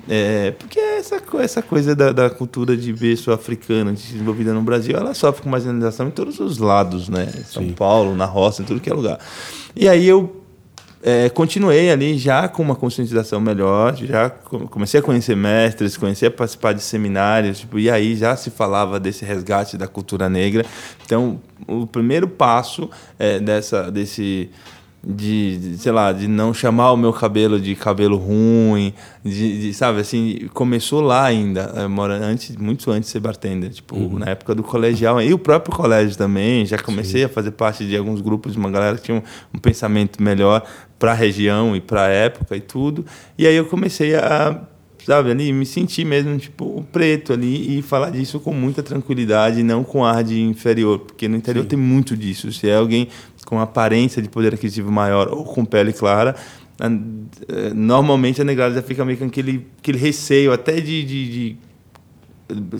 É, 0.08 0.50
porque 0.52 0.78
essa, 0.78 1.22
essa 1.40 1.62
coisa 1.62 1.94
da, 1.94 2.12
da 2.12 2.28
cultura 2.28 2.76
de 2.76 2.92
berço 2.92 3.30
africano 3.30 3.92
desenvolvida 3.92 4.52
no 4.52 4.62
Brasil, 4.62 4.96
ela 4.96 5.14
sofre 5.14 5.42
com 5.42 5.48
marginalização 5.48 6.08
em 6.08 6.10
todos 6.10 6.40
os 6.40 6.58
lados, 6.58 7.08
né? 7.08 7.26
São 7.46 7.62
Sim. 7.62 7.72
Paulo, 7.72 8.14
na 8.16 8.24
roça, 8.24 8.62
em 8.62 8.64
tudo 8.64 8.80
que 8.80 8.90
é 8.90 8.94
lugar. 8.94 9.18
E 9.76 9.88
aí 9.88 10.06
eu 10.06 10.42
é, 11.02 11.28
continuei 11.28 11.90
ali 11.90 12.16
já 12.16 12.48
com 12.48 12.62
uma 12.62 12.76
conscientização 12.76 13.40
melhor, 13.40 13.96
já 13.96 14.30
comecei 14.30 15.00
a 15.00 15.02
conhecer 15.02 15.36
mestres, 15.36 15.96
comecei 15.96 16.28
a 16.28 16.30
participar 16.30 16.72
de 16.72 16.82
seminários, 16.82 17.60
tipo, 17.60 17.78
e 17.78 17.90
aí 17.90 18.14
já 18.14 18.36
se 18.36 18.50
falava 18.50 19.00
desse 19.00 19.24
resgate 19.24 19.76
da 19.76 19.88
cultura 19.88 20.28
negra. 20.28 20.64
Então, 21.04 21.40
o 21.66 21.86
primeiro 21.86 22.28
passo 22.28 22.88
é, 23.18 23.40
dessa, 23.40 23.90
desse 23.90 24.50
de, 25.04 25.58
de, 25.58 25.78
sei 25.78 25.90
lá, 25.90 26.12
de 26.12 26.28
não 26.28 26.54
chamar 26.54 26.92
o 26.92 26.96
meu 26.96 27.12
cabelo 27.12 27.60
de 27.60 27.74
cabelo 27.74 28.16
ruim, 28.16 28.94
de, 29.24 29.60
de 29.60 29.74
sabe, 29.74 30.00
assim, 30.00 30.48
começou 30.54 31.00
lá 31.00 31.24
ainda, 31.24 31.72
eh, 31.76 31.88
mora 31.88 32.14
antes, 32.14 32.56
muito 32.56 32.88
antes 32.90 33.08
de 33.08 33.12
ser 33.12 33.20
bartender, 33.20 33.70
tipo, 33.70 33.96
uhum. 33.96 34.18
na 34.18 34.26
época 34.26 34.54
do 34.54 34.62
colegial, 34.62 35.20
e 35.20 35.34
o 35.34 35.38
próprio 35.38 35.74
colégio 35.74 36.16
também, 36.16 36.64
já 36.64 36.78
comecei 36.78 37.22
Sim. 37.22 37.26
a 37.26 37.28
fazer 37.28 37.50
parte 37.50 37.84
de 37.84 37.96
alguns 37.96 38.20
grupos 38.20 38.52
de 38.52 38.58
uma 38.58 38.70
galera 38.70 38.96
que 38.96 39.02
tinha 39.02 39.18
um, 39.18 39.22
um 39.54 39.58
pensamento 39.58 40.22
melhor 40.22 40.62
para 41.00 41.10
a 41.10 41.14
região 41.14 41.74
e 41.74 41.80
para 41.80 42.04
a 42.04 42.08
época 42.08 42.56
e 42.56 42.60
tudo, 42.60 43.04
e 43.36 43.44
aí 43.44 43.56
eu 43.56 43.66
comecei 43.66 44.14
a 44.14 44.68
sabe, 45.04 45.30
ali 45.30 45.52
me 45.52 45.66
sentir 45.66 46.04
mesmo 46.04 46.38
tipo 46.38 46.86
preto 46.92 47.32
ali 47.32 47.78
e 47.78 47.82
falar 47.82 48.10
disso 48.10 48.38
com 48.40 48.52
muita 48.52 48.82
tranquilidade, 48.82 49.62
não 49.62 49.82
com 49.82 50.04
ar 50.04 50.22
de 50.22 50.40
inferior, 50.40 51.00
porque 51.00 51.28
no 51.28 51.36
interior 51.36 51.62
Sim. 51.62 51.68
tem 51.68 51.78
muito 51.78 52.16
disso. 52.16 52.52
Se 52.52 52.68
é 52.68 52.76
alguém 52.76 53.08
com 53.52 53.60
aparência 53.60 54.22
de 54.22 54.30
poder 54.30 54.54
aquisitivo 54.54 54.90
maior 54.90 55.28
ou 55.28 55.44
com 55.44 55.62
pele 55.62 55.92
clara, 55.92 56.34
eh, 56.80 57.74
normalmente 57.74 58.40
a 58.40 58.44
negrada 58.44 58.74
já 58.74 58.80
fica 58.80 59.04
meio 59.04 59.18
com 59.18 59.26
aquele, 59.26 59.66
aquele 59.78 59.98
receio 59.98 60.54
até 60.54 60.80
de, 60.80 61.04
de, 61.04 61.30
de, 61.30 61.56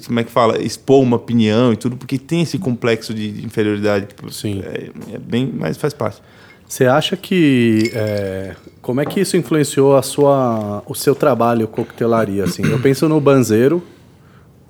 como 0.06 0.18
é 0.18 0.24
que 0.24 0.30
fala 0.30 0.58
expor 0.62 1.02
uma 1.02 1.16
opinião 1.16 1.74
e 1.74 1.76
tudo 1.76 1.94
porque 1.94 2.16
tem 2.16 2.40
esse 2.40 2.56
complexo 2.56 3.12
de, 3.12 3.32
de 3.32 3.44
inferioridade 3.44 4.06
tipo, 4.06 4.32
sim. 4.32 4.62
é, 4.64 4.88
é, 5.12 5.18
bem 5.18 5.52
mas 5.54 5.76
faz 5.76 5.92
parte. 5.92 6.22
Você 6.66 6.86
acha 6.86 7.14
que 7.14 7.90
é, 7.94 8.56
como 8.80 9.02
é 9.02 9.04
que 9.04 9.20
isso 9.20 9.36
influenciou 9.36 9.94
a 9.94 10.00
sua 10.00 10.82
o 10.86 10.94
seu 10.94 11.14
trabalho 11.14 11.68
coquetelaria 11.68 12.44
assim? 12.44 12.62
Eu 12.64 12.80
penso 12.80 13.06
no 13.10 13.20
banzeiro 13.20 13.82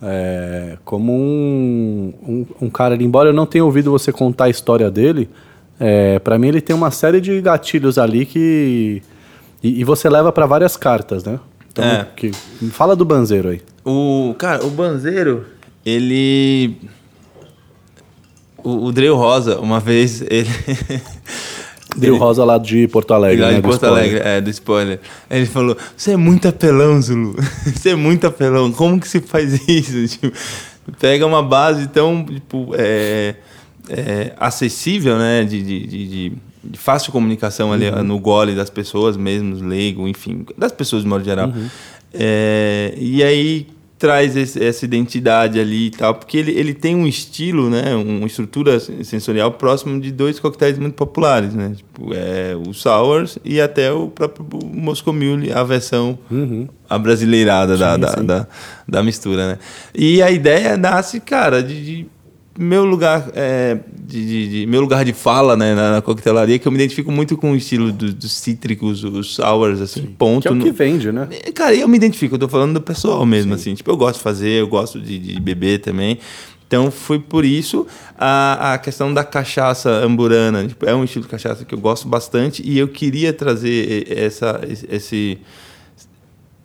é, 0.03 0.79
como 0.85 1.13
um, 1.13 2.13
um, 2.27 2.47
um 2.63 2.69
cara 2.69 3.01
embora 3.01 3.29
eu 3.29 3.33
não 3.33 3.47
tenha 3.47 3.65
ouvido 3.65 3.89
você 3.89 4.11
contar 4.11 4.47
a 4.47 4.51
história 4.51 4.91
dele 4.91 5.31
é, 5.85 6.21
para 6.21 6.39
mim 6.39 6.47
ele 6.47 6.61
tem 6.61 6.77
uma 6.77 6.93
série 6.93 7.21
de 7.21 7.41
gatilhos 7.41 7.99
ali 7.99 8.25
que 8.25 9.03
e, 9.61 9.81
e 9.81 9.85
você 9.85 10.09
leva 10.09 10.31
para 10.31 10.47
várias 10.47 10.77
cartas, 10.77 11.25
né? 11.25 11.41
Então, 11.73 11.85
é. 11.85 12.07
que, 12.15 12.31
fala 12.71 12.95
do 12.95 13.05
banzeiro 13.05 13.49
aí. 13.49 13.61
O 13.85 14.33
cara, 14.39 14.65
o 14.65 14.71
banzeiro, 14.71 15.45
ele 15.85 16.77
o, 18.63 18.87
o 18.87 18.93
Dreu 18.93 19.17
Rosa, 19.17 19.59
uma 19.59 19.81
vez 19.81 20.23
ele 20.31 20.49
Dreu 21.97 22.17
Rosa 22.17 22.45
lá 22.45 22.59
de 22.59 22.87
Porto 22.87 23.13
Alegre, 23.13 23.43
lá 23.43 23.51
né? 23.51 23.57
de 23.57 23.63
Porto 23.63 23.85
Alegre, 23.85 24.21
é, 24.23 24.41
do 24.41 24.51
spoiler. 24.51 25.01
Ele 25.29 25.47
falou: 25.47 25.77
"Você 25.97 26.13
é 26.13 26.17
muito 26.17 26.47
apelão, 26.47 27.03
Zulu. 27.03 27.35
Você 27.75 27.91
é 27.91 27.97
muito 27.97 28.25
apelão. 28.25 28.71
Como 28.71 29.01
que 29.01 29.09
se 29.09 29.21
faz 29.21 29.53
isso?" 29.69 30.07
Tipo, 30.07 30.33
pega 31.01 31.27
uma 31.27 31.43
base 31.43 31.89
tão, 31.89 32.25
tipo, 32.25 32.73
é, 32.79 33.35
é, 33.93 34.33
acessível, 34.39 35.19
né? 35.19 35.45
De, 35.45 35.63
de, 35.63 35.87
de, 35.87 36.09
de, 36.09 36.33
fácil 36.79 37.13
comunicação 37.13 37.73
ali 37.73 37.89
uhum. 37.89 38.03
no 38.03 38.19
gole 38.19 38.55
das 38.55 38.71
pessoas 38.71 39.17
mesmo, 39.17 39.57
leigo, 39.67 40.09
enfim, 40.09 40.47
das 40.57 40.73
pessoas 40.73 41.03
de 41.03 41.09
modo 41.09 41.25
geral. 41.25 41.49
Uhum. 41.49 41.69
É, 42.15 42.95
e 42.97 43.23
aí 43.23 43.67
traz 44.03 44.37
esse, 44.37 44.63
essa 44.63 44.85
identidade 44.85 45.61
ali 45.61 45.87
e 45.87 45.91
tal, 45.91 46.13
porque 46.17 46.37
ele, 46.37 46.51
ele 46.51 46.75
tem 46.75 46.97
um 46.97 47.07
estilo, 47.07 47.71
né, 47.71 47.95
uma 47.95 48.27
estrutura 48.27 48.81
sensorial 48.81 49.53
próximo 49.53 50.01
de 50.01 50.11
dois 50.11 50.41
coquetéis 50.41 50.77
muito 50.77 50.95
populares, 50.95 51.55
né, 51.55 51.73
tipo, 51.77 52.13
é, 52.13 52.57
o 52.67 52.75
Sours 52.75 53.39
e 53.45 53.61
até 53.61 53.93
o 53.93 54.09
próprio 54.09 54.45
Moscow 54.75 55.15
Mule, 55.15 55.53
a 55.53 55.63
versão 55.63 56.19
uhum. 56.29 56.67
brasileirada 57.01 57.75
sim, 57.75 57.79
da, 57.79 57.97
da, 57.97 58.15
da, 58.17 58.49
da, 58.89 59.03
mistura, 59.05 59.53
né. 59.53 59.59
E 59.95 60.21
a 60.21 60.33
ideia 60.33 60.77
nasce, 60.77 61.21
cara, 61.21 61.63
de, 61.63 61.85
de 61.85 62.07
meu 62.59 62.85
lugar 62.85 63.31
é, 63.35 63.79
de, 63.99 64.27
de, 64.27 64.49
de, 64.49 64.67
meu 64.67 64.81
lugar 64.81 65.05
de 65.05 65.13
fala 65.13 65.57
né, 65.57 65.75
na, 65.75 65.93
na, 65.93 66.03
coquetelaria 66.03 66.59
que 66.59 66.69
eu 66.69 66.73
me 66.73 66.79
identifico 66.79 67.11
muito 67.11 67.37
com 67.37 67.53
o 67.53 67.57
estilo 67.57 67.91
dos 67.91 68.13
do 68.13 68.29
cítricos, 68.29 69.03
os 69.05 69.35
sours, 69.35 69.81
assim, 69.81 70.03
Sim. 70.03 70.15
ponto. 70.19 70.43
Que 70.43 70.49
é 70.49 70.51
o 70.51 70.59
que 70.61 70.71
vende, 70.71 71.11
né? 71.11 71.29
É, 71.31 71.51
cara, 71.51 71.75
eu 71.75 71.89
me 71.89 71.97
identifico, 71.97 72.35
eu 72.35 72.39
tô 72.39 72.49
falando 72.49 72.75
do 72.75 72.81
pessoal 72.81 73.25
mesmo, 73.25 73.57
Sim. 73.57 73.61
assim. 73.61 73.75
Tipo, 73.75 73.91
eu 73.91 73.97
gosto 73.97 74.19
de 74.19 74.23
fazer, 74.23 74.61
eu 74.61 74.69
gosto 74.69 75.01
de, 75.01 75.19
de 75.19 75.41
beber 75.41 75.81
também. 75.81 76.19
Então 76.67 76.91
foi 76.91 77.19
por 77.19 77.45
isso 77.45 77.87
a, 78.19 78.75
a 78.75 78.79
questão 78.79 79.13
da 79.13 79.25
cachaça 79.25 79.91
amburana. 79.91 80.67
Tipo, 80.67 80.87
é 80.87 80.95
um 80.95 81.05
estilo 81.05 81.25
de 81.25 81.31
cachaça 81.31 81.65
que 81.65 81.75
eu 81.75 81.79
gosto 81.79 82.09
bastante 82.09 82.63
e 82.65 82.79
eu 82.79 82.89
queria 82.89 83.33
trazer 83.33 84.07
essa, 84.11 84.61
esse 84.89 85.39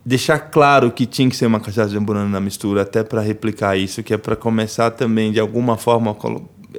deixar 0.08 0.39
claro 0.39 0.89
que 0.89 1.05
tinha 1.05 1.30
que 1.30 1.36
ser 1.36 1.45
uma 1.47 1.60
cachaça 1.60 1.89
de 1.89 1.97
amburana 1.97 2.30
na 2.30 2.39
mistura, 2.39 2.84
até 2.84 3.03
para 3.03 3.20
replicar 3.20 3.76
isso, 3.76 4.01
que 4.01 4.14
é 4.14 4.18
para 4.18 4.38
começar 4.38 4.89
também, 4.91 5.34
de 5.34 5.39
alguma 5.39 5.76
forma, 5.76 6.16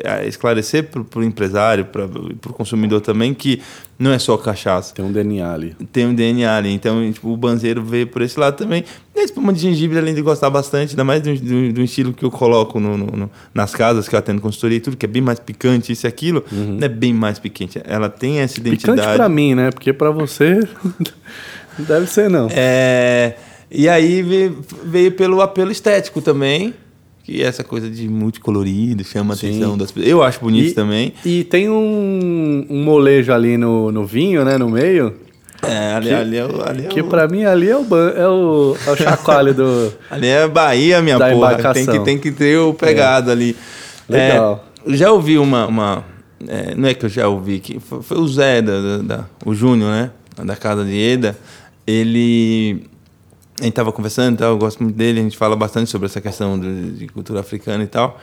a 0.03 0.25
esclarecer 0.25 0.85
para 0.85 1.21
o 1.21 1.23
empresário, 1.23 1.85
para 1.85 2.07
o 2.07 2.55
consumidor 2.55 3.03
também, 3.03 3.35
que 3.35 3.61
não 3.99 4.13
é 4.13 4.19
só 4.19 4.35
cachaça. 4.39 4.95
Tem 4.95 5.05
um 5.05 5.13
DNA 5.13 5.53
ali. 5.53 5.77
Tem 5.93 6.07
um 6.07 6.15
DNA 6.15 6.57
ali. 6.57 6.73
Então, 6.73 7.13
tipo, 7.13 7.29
o 7.29 7.37
banzeiro 7.37 7.85
veio 7.85 8.07
por 8.07 8.23
esse 8.23 8.41
lado 8.41 8.57
também. 8.57 8.83
E 9.15 9.21
a 9.21 9.25
espuma 9.25 9.53
de 9.53 9.61
gengibre, 9.61 9.99
além 9.99 10.15
de 10.15 10.23
gostar 10.23 10.49
bastante, 10.49 10.93
ainda 10.93 11.05
mais 11.05 11.21
do, 11.21 11.35
do, 11.35 11.73
do 11.75 11.83
estilo 11.83 12.15
que 12.15 12.25
eu 12.25 12.31
coloco 12.31 12.81
no, 12.81 12.97
no, 12.97 13.31
nas 13.53 13.75
casas 13.75 14.09
que 14.09 14.15
eu 14.15 14.19
atendo 14.19 14.41
consultoria 14.41 14.79
e 14.79 14.81
tudo, 14.81 14.97
que 14.97 15.05
é 15.05 15.09
bem 15.09 15.21
mais 15.21 15.39
picante, 15.39 15.93
isso 15.93 16.07
e 16.07 16.09
aquilo, 16.09 16.43
uhum. 16.51 16.79
é 16.81 16.89
bem 16.89 17.13
mais 17.13 17.39
picante. 17.39 17.79
Ela 17.85 18.09
tem 18.09 18.39
essa 18.39 18.59
identidade. 18.59 19.01
Picante 19.01 19.17
para 19.17 19.29
mim, 19.29 19.55
né? 19.55 19.71
Porque 19.71 19.93
para 19.93 20.11
você... 20.11 20.61
Deve 21.79 22.07
ser, 22.07 22.29
não. 22.29 22.49
É, 22.51 23.35
e 23.71 23.89
aí 23.89 24.23
veio, 24.23 24.59
veio, 24.85 25.13
pelo 25.13 25.41
apelo 25.43 25.71
estético 25.71 26.21
também, 26.23 26.75
que 27.23 27.43
é 27.43 27.47
essa 27.47 27.63
coisa 27.63 27.89
de 27.91 28.09
multicolorido, 28.09 29.05
chama 29.05 29.35
a 29.35 29.37
atenção 29.37 29.77
das 29.77 29.93
pessoas. 29.93 30.11
Eu 30.11 30.23
acho 30.23 30.41
bonito 30.41 30.71
e, 30.71 30.75
também. 30.75 31.13
E 31.25 31.45
tem 31.45 31.69
um, 31.69 32.67
um 32.69 32.83
molejo 32.83 33.33
ali 33.33 33.59
no, 33.59 33.93
no 33.93 34.07
vinho, 34.07 34.45
né, 34.45 34.57
no 34.57 34.71
meio. 34.71 35.15
É, 35.63 35.95
ali, 35.95 36.09
que, 36.09 36.15
ali 36.15 36.37
é 36.37 36.47
o. 36.47 36.69
Ali 36.69 36.87
é 36.87 36.89
que 36.89 37.01
o... 37.01 37.09
pra 37.09 37.29
mim 37.29 37.45
ali 37.45 37.69
é 37.69 37.77
o, 37.77 37.83
é 38.17 38.29
o, 38.29 38.77
é 38.87 38.91
o 38.91 38.97
chacoalho 38.97 39.53
do. 39.53 39.93
ali 40.11 40.29
é 40.29 40.47
Bahia, 40.49 41.03
minha 41.03 41.19
da 41.19 41.31
porra. 41.31 41.75
Tem 41.75 41.85
que, 41.85 41.99
tem 42.01 42.19
que 42.19 42.33
ter 42.33 42.57
o 42.59 42.73
pegado 42.73 43.31
é. 43.31 43.33
ali. 43.33 43.57
Legal. 44.09 44.65
É, 44.87 44.97
já 44.97 45.13
ouvi 45.13 45.37
uma. 45.37 45.67
uma 45.67 46.05
é, 46.47 46.75
não 46.77 46.89
é 46.89 46.95
que 46.95 47.05
eu 47.05 47.11
já 47.11 47.27
ouvi, 47.27 47.59
que 47.59 47.81
foi, 47.81 48.01
foi 48.01 48.19
o 48.19 48.29
Zé, 48.29 48.63
da, 48.63 48.81
da, 48.81 48.99
da 48.99 49.25
o 49.45 49.53
Júnior, 49.53 49.91
né? 49.91 50.11
Da 50.45 50.55
casa 50.55 50.85
de 50.85 50.97
Eda 50.97 51.37
ele 51.89 52.85
a 53.61 53.65
gente 53.65 53.73
estava 53.73 53.91
conversando, 53.91 54.35
então, 54.35 54.51
eu 54.51 54.59
gosto 54.59 54.81
muito 54.83 54.95
dele, 54.95 55.19
a 55.19 55.23
gente 55.23 55.37
fala 55.37 55.57
bastante 55.57 55.91
sobre 55.91 56.07
essa 56.07 56.21
questão 56.21 56.59
de, 56.59 56.93
de 56.93 57.09
cultura 57.09 57.41
africana 57.41 57.83
e 57.83 57.89
tal. 57.89 58.21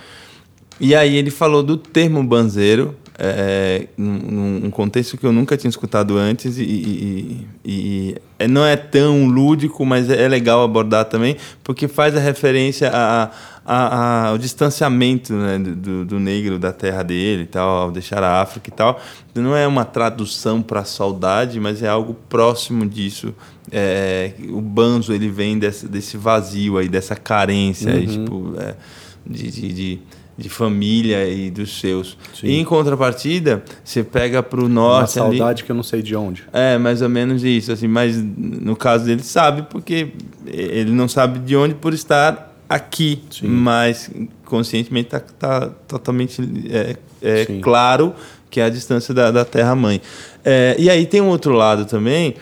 E 0.79 0.95
aí 0.95 1.17
ele 1.17 1.29
falou 1.29 1.61
do 1.61 1.75
termo 1.75 2.23
banzeiro, 2.23 2.95
é, 3.17 3.87
num, 3.97 4.59
num, 4.59 4.69
contexto 4.69 5.17
que 5.17 5.25
eu 5.25 5.31
nunca 5.31 5.55
tinha 5.55 5.69
escutado 5.69 6.17
antes 6.17 6.57
e, 6.57 6.63
e, 6.63 7.47
e, 7.65 8.15
e 8.39 8.47
não 8.47 8.65
é 8.65 8.75
tão 8.75 9.25
lúdico, 9.25 9.85
mas 9.85 10.09
é 10.09 10.27
legal 10.27 10.63
abordar 10.63 11.05
também, 11.05 11.37
porque 11.63 11.87
faz 11.87 12.15
a 12.15 12.19
referência 12.19 12.89
a, 12.93 13.31
a, 13.65 14.27
ao 14.27 14.37
distanciamento 14.37 15.33
né, 15.33 15.57
do, 15.57 16.05
do, 16.05 16.19
negro 16.19 16.59
da 16.59 16.71
terra 16.71 17.01
dele 17.01 17.43
e 17.43 17.47
tal, 17.47 17.67
ao 17.67 17.91
deixar 17.91 18.21
a 18.23 18.41
África 18.41 18.69
e 18.69 18.73
tal. 18.73 19.01
Não 19.33 19.55
é 19.55 19.65
uma 19.65 19.83
tradução 19.83 20.61
para 20.61 20.83
saudade, 20.85 21.59
mas 21.59 21.81
é 21.81 21.87
algo 21.87 22.13
próximo 22.29 22.85
disso. 22.85 23.33
É, 23.71 24.33
o 24.49 24.61
banzo 24.61 25.11
ele 25.13 25.29
vem 25.29 25.57
desse, 25.57 25.87
desse 25.87 26.15
vazio 26.15 26.77
aí, 26.77 26.87
dessa 26.87 27.15
carência 27.15 27.91
uhum. 27.91 27.97
aí, 27.97 28.07
tipo, 28.07 28.53
é, 28.59 28.75
de, 29.25 29.51
de, 29.51 29.73
de 29.73 29.99
de 30.37 30.49
família 30.49 31.27
e 31.29 31.49
dos 31.49 31.79
seus. 31.79 32.17
Sim. 32.33 32.47
E 32.47 32.59
em 32.59 32.65
contrapartida, 32.65 33.63
você 33.83 34.03
pega 34.03 34.43
para 34.43 34.59
o 34.59 34.67
norte. 34.67 35.17
Uma 35.17 35.29
saudade 35.29 35.61
ali, 35.61 35.63
que 35.63 35.71
eu 35.71 35.75
não 35.75 35.83
sei 35.83 36.01
de 36.01 36.15
onde. 36.15 36.43
É, 36.51 36.77
mais 36.77 37.01
ou 37.01 37.07
menos 37.07 37.43
isso. 37.43 37.71
Assim, 37.71 37.87
mas 37.87 38.17
no 38.21 38.75
caso 38.75 39.05
dele, 39.05 39.23
sabe, 39.23 39.63
porque 39.69 40.09
ele 40.45 40.91
não 40.91 41.07
sabe 41.07 41.39
de 41.39 41.55
onde 41.55 41.73
por 41.73 41.93
estar 41.93 42.53
aqui, 42.67 43.21
Sim. 43.29 43.47
mas 43.47 44.09
conscientemente 44.45 45.07
está 45.07 45.19
tá 45.19 45.69
totalmente 45.87 46.41
é, 46.69 46.97
é 47.21 47.45
claro 47.61 48.13
que 48.49 48.59
é 48.59 48.63
a 48.63 48.69
distância 48.69 49.13
da, 49.13 49.31
da 49.31 49.43
Terra-mãe. 49.43 50.01
É, 50.43 50.75
e 50.79 50.89
aí 50.89 51.05
tem 51.05 51.21
um 51.21 51.27
outro 51.27 51.53
lado 51.53 51.85
também 51.85 52.35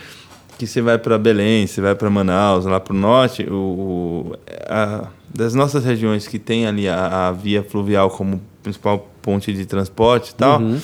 que 0.57 0.67
você 0.67 0.81
vai 0.81 0.97
para 0.97 1.17
Belém, 1.17 1.65
você 1.65 1.81
vai 1.81 1.95
para 1.95 2.09
Manaus, 2.09 2.65
lá 2.65 2.79
para 2.79 2.93
o 2.93 2.97
norte, 2.97 3.43
o, 3.49 4.35
a, 4.69 5.07
das 5.33 5.55
nossas 5.55 5.83
regiões 5.83 6.27
que 6.27 6.37
tem 6.37 6.67
ali 6.67 6.87
a, 6.87 7.29
a, 7.29 7.31
via 7.31 7.63
fluvial 7.63 8.09
como 8.09 8.39
principal 8.61 9.09
ponte 9.21 9.51
de 9.51 9.65
transporte 9.65 10.29
e 10.29 10.35
tal, 10.35 10.61
uhum 10.61 10.79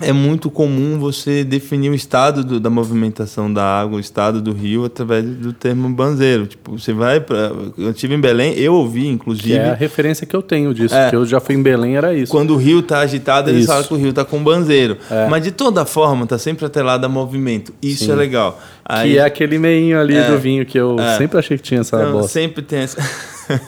é 0.00 0.12
muito 0.12 0.50
comum 0.50 0.98
você 0.98 1.44
definir 1.44 1.90
o 1.90 1.94
estado 1.94 2.42
do, 2.42 2.58
da 2.58 2.70
movimentação 2.70 3.52
da 3.52 3.62
água, 3.62 3.98
o 3.98 4.00
estado 4.00 4.40
do 4.40 4.50
rio, 4.52 4.86
através 4.86 5.22
do 5.22 5.52
termo 5.52 5.86
banzeiro. 5.90 6.46
Tipo, 6.46 6.78
você 6.78 6.94
vai 6.94 7.20
para. 7.20 7.52
Eu 7.76 7.90
estive 7.90 8.14
em 8.14 8.20
Belém, 8.20 8.54
eu 8.54 8.72
ouvi, 8.72 9.06
inclusive. 9.06 9.50
Que 9.50 9.58
é 9.58 9.70
a 9.70 9.74
referência 9.74 10.26
que 10.26 10.34
eu 10.34 10.40
tenho 10.40 10.72
disso, 10.72 10.94
é, 10.94 11.10
que 11.10 11.16
eu 11.16 11.26
já 11.26 11.40
fui 11.40 11.56
em 11.56 11.62
Belém, 11.62 11.96
era 11.96 12.14
isso. 12.14 12.32
Quando 12.32 12.54
o 12.54 12.56
rio 12.56 12.80
está 12.80 13.00
agitado, 13.00 13.50
eles 13.50 13.62
isso. 13.62 13.68
falam 13.68 13.84
que 13.84 13.92
o 13.92 13.96
rio 13.96 14.10
está 14.10 14.24
com 14.24 14.42
banzeiro. 14.42 14.96
É. 15.10 15.28
Mas 15.28 15.44
de 15.44 15.50
toda 15.50 15.84
forma, 15.84 16.24
está 16.24 16.38
sempre 16.38 16.64
atrelado 16.64 17.04
a 17.04 17.08
movimento. 17.08 17.74
Isso 17.82 18.06
Sim. 18.06 18.12
é 18.12 18.14
legal. 18.14 18.58
Aí, 18.84 19.12
que 19.12 19.18
é 19.18 19.24
aquele 19.24 19.58
meinho 19.58 20.00
ali 20.00 20.16
é, 20.16 20.26
do 20.26 20.38
vinho 20.38 20.64
que 20.64 20.78
eu 20.78 20.98
é. 20.98 21.18
sempre 21.18 21.38
achei 21.38 21.58
que 21.58 21.62
tinha 21.62 21.82
essa 21.82 21.96
então, 21.96 22.12
bosta. 22.12 22.28
Sempre 22.28 22.62
tem 22.62 22.78
essa. 22.78 22.98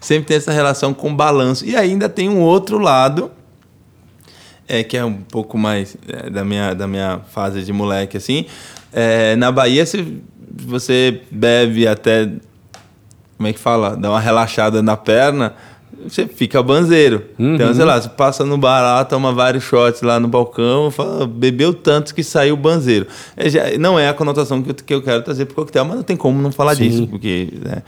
sempre 0.00 0.26
tem 0.26 0.36
essa 0.36 0.50
relação 0.50 0.92
com 0.92 1.14
balanço. 1.14 1.64
E 1.64 1.76
ainda 1.76 2.08
tem 2.08 2.28
um 2.28 2.40
outro 2.40 2.78
lado 2.78 3.30
é 4.68 4.82
que 4.82 4.96
é 4.96 5.04
um 5.04 5.14
pouco 5.14 5.58
mais 5.58 5.96
é, 6.08 6.30
da, 6.30 6.44
minha, 6.44 6.74
da 6.74 6.86
minha 6.86 7.20
fase 7.32 7.62
de 7.62 7.72
moleque, 7.72 8.16
assim. 8.16 8.46
É, 8.92 9.36
na 9.36 9.50
Bahia, 9.50 9.84
se 9.84 10.22
você 10.52 11.20
bebe 11.30 11.86
até. 11.86 12.30
Como 13.36 13.48
é 13.48 13.52
que 13.52 13.58
fala? 13.58 13.96
Dá 13.96 14.10
uma 14.10 14.20
relaxada 14.20 14.80
na 14.82 14.96
perna 14.96 15.54
você 16.06 16.26
fica 16.26 16.62
banzeiro. 16.62 17.24
Uhum. 17.38 17.54
Então, 17.54 17.72
sei 17.74 17.84
lá, 17.84 18.00
você 18.00 18.08
passa 18.08 18.44
no 18.44 18.58
bar 18.58 18.82
lá, 18.82 19.04
toma 19.04 19.32
vários 19.32 19.64
shots 19.64 20.02
lá 20.02 20.20
no 20.20 20.28
balcão, 20.28 20.90
fala, 20.90 21.26
bebeu 21.26 21.72
tanto 21.72 22.14
que 22.14 22.22
saiu 22.22 22.56
banzeiro. 22.56 23.06
É, 23.36 23.48
já, 23.48 23.78
não 23.78 23.98
é 23.98 24.08
a 24.08 24.14
conotação 24.14 24.62
que 24.62 24.70
eu, 24.70 24.74
que 24.74 24.94
eu 24.94 25.02
quero 25.02 25.22
trazer 25.22 25.46
para 25.46 25.52
o 25.52 25.56
coquetel, 25.56 25.84
mas 25.84 25.96
não 25.96 26.02
tem 26.02 26.16
como 26.16 26.40
não 26.40 26.52
falar 26.52 26.74
Sim. 26.76 26.88
disso, 26.88 27.06
porque, 27.06 27.48
né, 27.64 27.82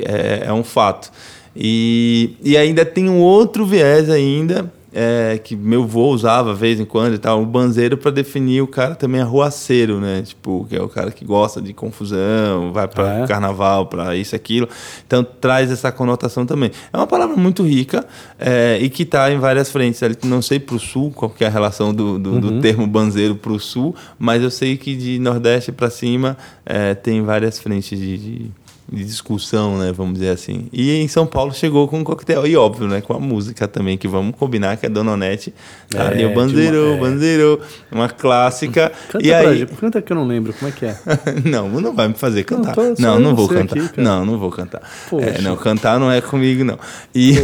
é, 0.00 0.44
é 0.46 0.52
um 0.52 0.64
fato. 0.64 1.10
E, 1.54 2.36
e 2.42 2.56
ainda 2.56 2.84
tem 2.84 3.08
um 3.08 3.20
outro 3.20 3.64
viés 3.66 4.08
ainda, 4.10 4.70
é, 4.92 5.40
que 5.42 5.56
meu 5.56 5.82
avô 5.84 6.08
usava 6.10 6.54
vez 6.54 6.78
em 6.78 6.84
quando 6.84 7.14
e 7.14 7.18
tal, 7.18 7.42
o 7.42 7.46
banzeiro 7.46 7.96
para 7.96 8.10
definir 8.10 8.60
o 8.62 8.66
cara 8.66 8.94
também 8.94 9.20
arruaceiro, 9.20 10.00
né? 10.00 10.22
Tipo, 10.22 10.66
que 10.68 10.76
é 10.76 10.82
o 10.82 10.88
cara 10.88 11.10
que 11.10 11.24
gosta 11.24 11.60
de 11.60 11.72
confusão, 11.72 12.72
vai 12.72 12.86
para 12.86 13.10
ah, 13.10 13.18
é? 13.20 13.26
carnaval, 13.26 13.86
para 13.86 14.14
isso 14.16 14.36
aquilo. 14.36 14.68
Então 15.06 15.24
traz 15.24 15.70
essa 15.70 15.90
conotação 15.90 16.44
também. 16.44 16.70
É 16.92 16.96
uma 16.96 17.06
palavra 17.06 17.36
muito 17.36 17.62
rica 17.62 18.06
é, 18.38 18.78
e 18.80 18.90
que 18.90 19.02
está 19.02 19.30
em 19.32 19.38
várias 19.38 19.70
frentes. 19.70 20.00
Não 20.24 20.42
sei 20.42 20.60
para 20.60 20.76
o 20.76 20.78
sul 20.78 21.10
qual 21.10 21.32
é 21.40 21.46
a 21.46 21.50
relação 21.50 21.94
do, 21.94 22.18
do, 22.18 22.30
uhum. 22.32 22.40
do 22.40 22.60
termo 22.60 22.86
banzeiro 22.86 23.34
para 23.34 23.52
o 23.52 23.58
sul, 23.58 23.94
mas 24.18 24.42
eu 24.42 24.50
sei 24.50 24.76
que 24.76 24.94
de 24.94 25.18
nordeste 25.18 25.72
para 25.72 25.88
cima 25.88 26.36
é, 26.66 26.94
tem 26.94 27.22
várias 27.22 27.58
frentes 27.58 27.98
de, 27.98 28.18
de 28.18 28.50
de 28.92 29.04
discussão, 29.04 29.78
né, 29.78 29.90
vamos 29.90 30.14
dizer 30.14 30.28
assim. 30.28 30.68
E 30.72 31.00
em 31.00 31.08
São 31.08 31.26
Paulo 31.26 31.54
chegou 31.54 31.88
com 31.88 32.00
um 32.00 32.04
coquetel, 32.04 32.46
e 32.46 32.54
óbvio, 32.54 32.86
né, 32.86 33.00
com 33.00 33.14
a 33.14 33.18
música 33.18 33.66
também, 33.66 33.96
que 33.96 34.06
vamos 34.06 34.36
combinar 34.36 34.76
que 34.76 34.84
a 34.84 34.88
Dona 34.88 35.12
Onete 35.12 35.54
tá 35.88 36.04
é, 36.04 36.06
ali, 36.08 36.24
o 36.26 36.34
Bandeiro, 36.34 36.86
uma, 36.88 36.94
é. 36.94 37.00
Bandeiro, 37.00 37.60
uma 37.90 38.08
clássica. 38.08 38.92
Canta 39.10 39.26
e 39.26 39.32
aí... 39.32 39.58
Gente, 39.60 39.74
canta 39.74 40.02
que 40.02 40.12
eu 40.12 40.16
não 40.16 40.26
lembro, 40.26 40.52
como 40.52 40.68
é 40.68 40.72
que 40.72 40.84
é? 40.84 40.96
não, 41.44 41.68
não 41.68 41.94
vai 41.94 42.08
me 42.08 42.14
fazer 42.14 42.44
cantar. 42.44 42.76
Não, 42.76 43.14
não, 43.14 43.20
não 43.20 43.34
vou 43.34 43.48
cantar. 43.48 43.78
Aqui, 43.78 44.00
não, 44.00 44.26
não 44.26 44.38
vou 44.38 44.50
cantar. 44.50 44.82
É, 45.12 45.40
não, 45.40 45.56
cantar 45.56 45.98
não 45.98 46.12
é 46.12 46.20
comigo, 46.20 46.62
não. 46.62 46.78
E, 47.14 47.34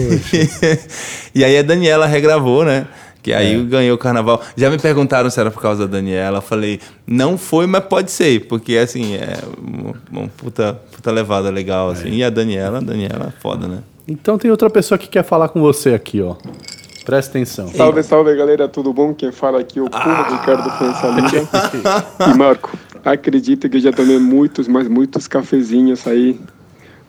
e 1.35 1.45
aí 1.45 1.57
a 1.57 1.63
Daniela 1.63 2.07
regravou, 2.07 2.65
né, 2.65 2.87
que 3.29 3.35
aí 3.35 3.61
é. 3.61 3.63
ganhou 3.63 3.95
o 3.95 3.99
carnaval. 3.99 4.41
Já 4.57 4.71
me 4.71 4.79
perguntaram 4.79 5.29
se 5.29 5.39
era 5.39 5.51
por 5.51 5.61
causa 5.61 5.87
da 5.87 5.99
Daniela. 5.99 6.39
Eu 6.39 6.43
falei, 6.43 6.81
não 7.07 7.37
foi, 7.37 7.67
mas 7.67 7.85
pode 7.85 8.11
ser, 8.11 8.47
porque 8.47 8.77
assim, 8.79 9.17
é 9.17 9.37
uma, 9.59 9.95
uma 10.11 10.29
puta, 10.29 10.81
puta 10.91 11.11
levada 11.11 11.51
legal. 11.51 11.91
Assim. 11.91 12.09
É. 12.09 12.15
E 12.15 12.25
a 12.25 12.31
Daniela, 12.31 12.79
a 12.79 12.81
Daniela 12.81 13.35
é 13.37 13.41
foda, 13.41 13.69
né? 13.69 13.79
Então 14.07 14.39
tem 14.39 14.51
outra 14.51 14.71
pessoa 14.71 14.97
que 14.97 15.09
quer 15.09 15.23
falar 15.23 15.51
com 15.51 15.61
você 15.61 15.93
aqui, 15.93 16.23
ó. 16.23 16.37
Presta 17.05 17.33
atenção. 17.33 17.69
Salve, 17.69 18.03
salve 18.03 18.35
galera, 18.35 18.67
tudo 18.67 18.93
bom? 18.93 19.13
Quem 19.13 19.31
fala 19.31 19.61
aqui 19.61 19.79
é 19.79 19.83
o 19.83 19.91
Puma 19.91 20.03
ah! 20.05 20.39
Ricardo 20.39 20.71
Françalinha. 20.71 21.49
e 22.33 22.37
Marco, 22.37 22.79
acredito 23.05 23.69
que 23.69 23.79
já 23.79 23.93
tomei 23.93 24.19
muitos, 24.19 24.67
mas 24.67 24.89
muitos 24.89 25.29
cafezinhos 25.29 26.07
aí 26.07 26.41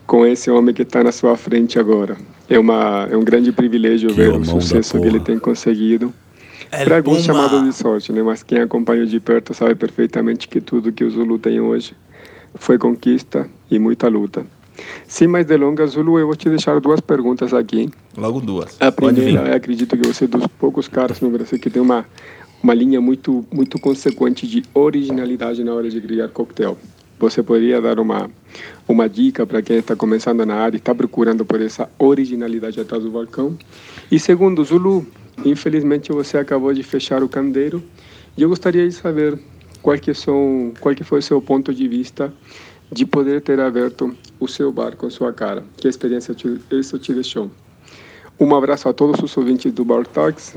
com 0.06 0.26
esse 0.26 0.50
homem 0.50 0.74
que 0.74 0.82
está 0.82 1.02
na 1.02 1.12
sua 1.12 1.36
frente 1.36 1.78
agora. 1.78 2.16
É, 2.50 2.58
uma, 2.58 3.06
é 3.08 3.16
um 3.16 3.22
grande 3.22 3.52
privilégio 3.52 4.08
que 4.08 4.16
ver 4.16 4.32
o 4.32 4.44
sucesso 4.44 5.00
que 5.00 5.06
ele 5.06 5.20
tem 5.20 5.38
conseguido. 5.38 6.12
É 6.72 6.84
Para 6.84 6.96
alguns 6.96 7.22
chamados 7.22 7.62
de 7.64 7.72
sorte, 7.72 8.12
né? 8.12 8.22
Mas 8.22 8.42
quem 8.42 8.58
acompanha 8.58 9.06
de 9.06 9.18
perto 9.20 9.54
sabe 9.54 9.74
perfeitamente 9.76 10.48
que 10.48 10.60
tudo 10.60 10.92
que 10.92 11.04
o 11.04 11.10
Zulu 11.10 11.38
tem 11.38 11.60
hoje 11.60 11.94
foi 12.56 12.76
conquista 12.76 13.48
e 13.70 13.78
muita 13.78 14.08
luta. 14.08 14.44
Sem 15.06 15.28
mais 15.28 15.46
delongas, 15.46 15.92
Zulu, 15.92 16.18
eu 16.18 16.26
vou 16.26 16.36
te 16.36 16.48
deixar 16.48 16.80
duas 16.80 17.00
perguntas 17.00 17.54
aqui. 17.54 17.88
Logo 18.16 18.40
duas. 18.40 18.76
A 18.80 18.90
primeira, 18.90 19.48
eu 19.48 19.54
acredito 19.54 19.96
que 19.96 20.06
você 20.06 20.24
é 20.24 20.28
dos 20.28 20.46
poucos 20.58 20.88
caras 20.88 21.20
no 21.20 21.30
Brasil 21.30 21.58
que 21.58 21.70
tem 21.70 21.80
uma, 21.80 22.04
uma 22.62 22.74
linha 22.74 23.00
muito, 23.00 23.44
muito 23.52 23.78
consequente 23.78 24.46
de 24.46 24.62
originalidade 24.74 25.62
na 25.62 25.72
hora 25.72 25.88
de 25.88 26.00
criar 26.00 26.28
coquetel. 26.28 26.76
Você 27.20 27.42
poderia 27.42 27.82
dar 27.82 28.00
uma, 28.00 28.30
uma 28.88 29.06
dica 29.06 29.46
para 29.46 29.60
quem 29.60 29.76
está 29.76 29.94
começando 29.94 30.46
na 30.46 30.54
área 30.54 30.78
está 30.78 30.94
procurando 30.94 31.44
por 31.44 31.60
essa 31.60 31.86
originalidade 31.98 32.80
atrás 32.80 33.04
do 33.04 33.10
balcão? 33.10 33.58
E 34.10 34.18
segundo, 34.18 34.64
Zulu, 34.64 35.06
infelizmente 35.44 36.10
você 36.10 36.38
acabou 36.38 36.72
de 36.72 36.82
fechar 36.82 37.22
o 37.22 37.28
candeiro 37.28 37.82
e 38.38 38.42
eu 38.42 38.48
gostaria 38.48 38.88
de 38.88 38.94
saber 38.94 39.38
qual 39.82 39.98
que, 39.98 40.14
são, 40.14 40.72
qual 40.80 40.94
que 40.94 41.04
foi 41.04 41.18
o 41.18 41.22
seu 41.22 41.42
ponto 41.42 41.74
de 41.74 41.86
vista 41.86 42.32
de 42.90 43.04
poder 43.04 43.42
ter 43.42 43.60
aberto 43.60 44.16
o 44.40 44.48
seu 44.48 44.72
bar 44.72 44.96
com 44.96 45.10
sua 45.10 45.30
cara. 45.30 45.62
Que 45.76 45.88
experiência 45.88 46.34
isso 46.70 46.98
te 46.98 47.12
deixou? 47.12 47.50
Um 48.38 48.54
abraço 48.54 48.88
a 48.88 48.94
todos 48.94 49.22
os 49.22 49.36
ouvintes 49.36 49.70
do 49.74 49.84
Bar 49.84 50.06
Talks 50.06 50.54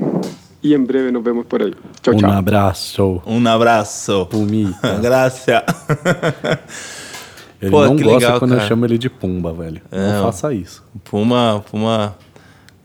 e 0.64 0.74
em 0.74 0.82
breve 0.82 1.10
nos 1.10 1.22
vemos 1.22 1.44
por 1.46 1.62
aí. 1.62 1.74
Tchau, 2.00 2.14
tchau. 2.14 2.30
Um 2.30 2.32
abraço. 2.32 3.22
Um 3.26 3.46
abraço. 3.46 4.26
Pumita. 4.26 4.96
Graças. 4.98 5.62
Ele 7.60 7.70
Pô, 7.70 7.84
não 7.84 7.96
gosta 7.96 8.14
legal, 8.14 8.38
quando 8.38 8.52
cara. 8.52 8.62
eu 8.62 8.68
chamo 8.68 8.86
ele 8.86 8.96
de 8.96 9.10
Pumba, 9.10 9.52
velho. 9.52 9.82
Não, 9.92 10.12
não 10.14 10.22
faça 10.24 10.54
isso. 10.54 10.82
Puma, 11.04 11.62
Puma, 11.70 12.16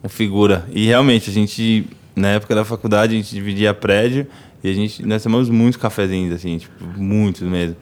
uma 0.04 0.10
figura. 0.10 0.66
E 0.72 0.88
realmente, 0.88 1.30
a 1.30 1.34
gente, 1.34 1.88
na 2.16 2.30
época 2.30 2.54
da 2.54 2.66
faculdade, 2.66 3.14
a 3.14 3.18
gente 3.18 3.34
dividia 3.34 3.74
prédio 3.74 4.28
e 4.62 4.70
a 4.70 4.74
gente, 4.74 5.06
nós 5.06 5.24
tomamos 5.24 5.50
muitos 5.50 5.80
cafezinhos, 5.82 6.34
assim, 6.34 6.58
tipo, 6.58 6.84
muitos 6.98 7.44
mesmo. 7.44 7.78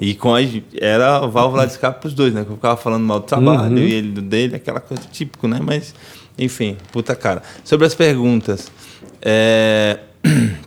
E 0.00 0.14
com 0.14 0.34
a, 0.34 0.40
era 0.80 1.18
a 1.18 1.26
válvula 1.26 1.66
de 1.66 1.72
escape 1.72 2.00
pros 2.00 2.14
dois, 2.14 2.32
né? 2.32 2.42
Que 2.44 2.50
eu 2.50 2.56
ficava 2.56 2.76
falando 2.76 3.04
mal 3.04 3.20
do 3.20 3.26
trabalho 3.26 3.76
uhum. 3.76 3.78
e 3.78 3.92
ele 3.92 4.12
do 4.12 4.22
dele, 4.22 4.56
aquela 4.56 4.80
coisa 4.80 5.02
típico, 5.12 5.46
né? 5.46 5.60
Mas, 5.62 5.94
enfim, 6.38 6.76
puta 6.90 7.14
cara. 7.14 7.42
Sobre 7.62 7.86
as 7.86 7.94
perguntas. 7.94 8.72
É... 9.20 9.98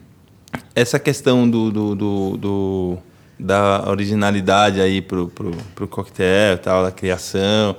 Essa 0.75 0.99
questão 0.99 1.49
do, 1.49 1.71
do, 1.71 1.95
do, 1.95 2.38
do, 2.38 2.97
da 3.39 3.89
originalidade 3.89 4.81
aí 4.81 5.01
pro, 5.01 5.29
pro, 5.29 5.51
pro 5.73 5.88
coquetel 5.88 6.57
tal, 6.57 6.83
da 6.83 6.91
criação, 6.91 7.77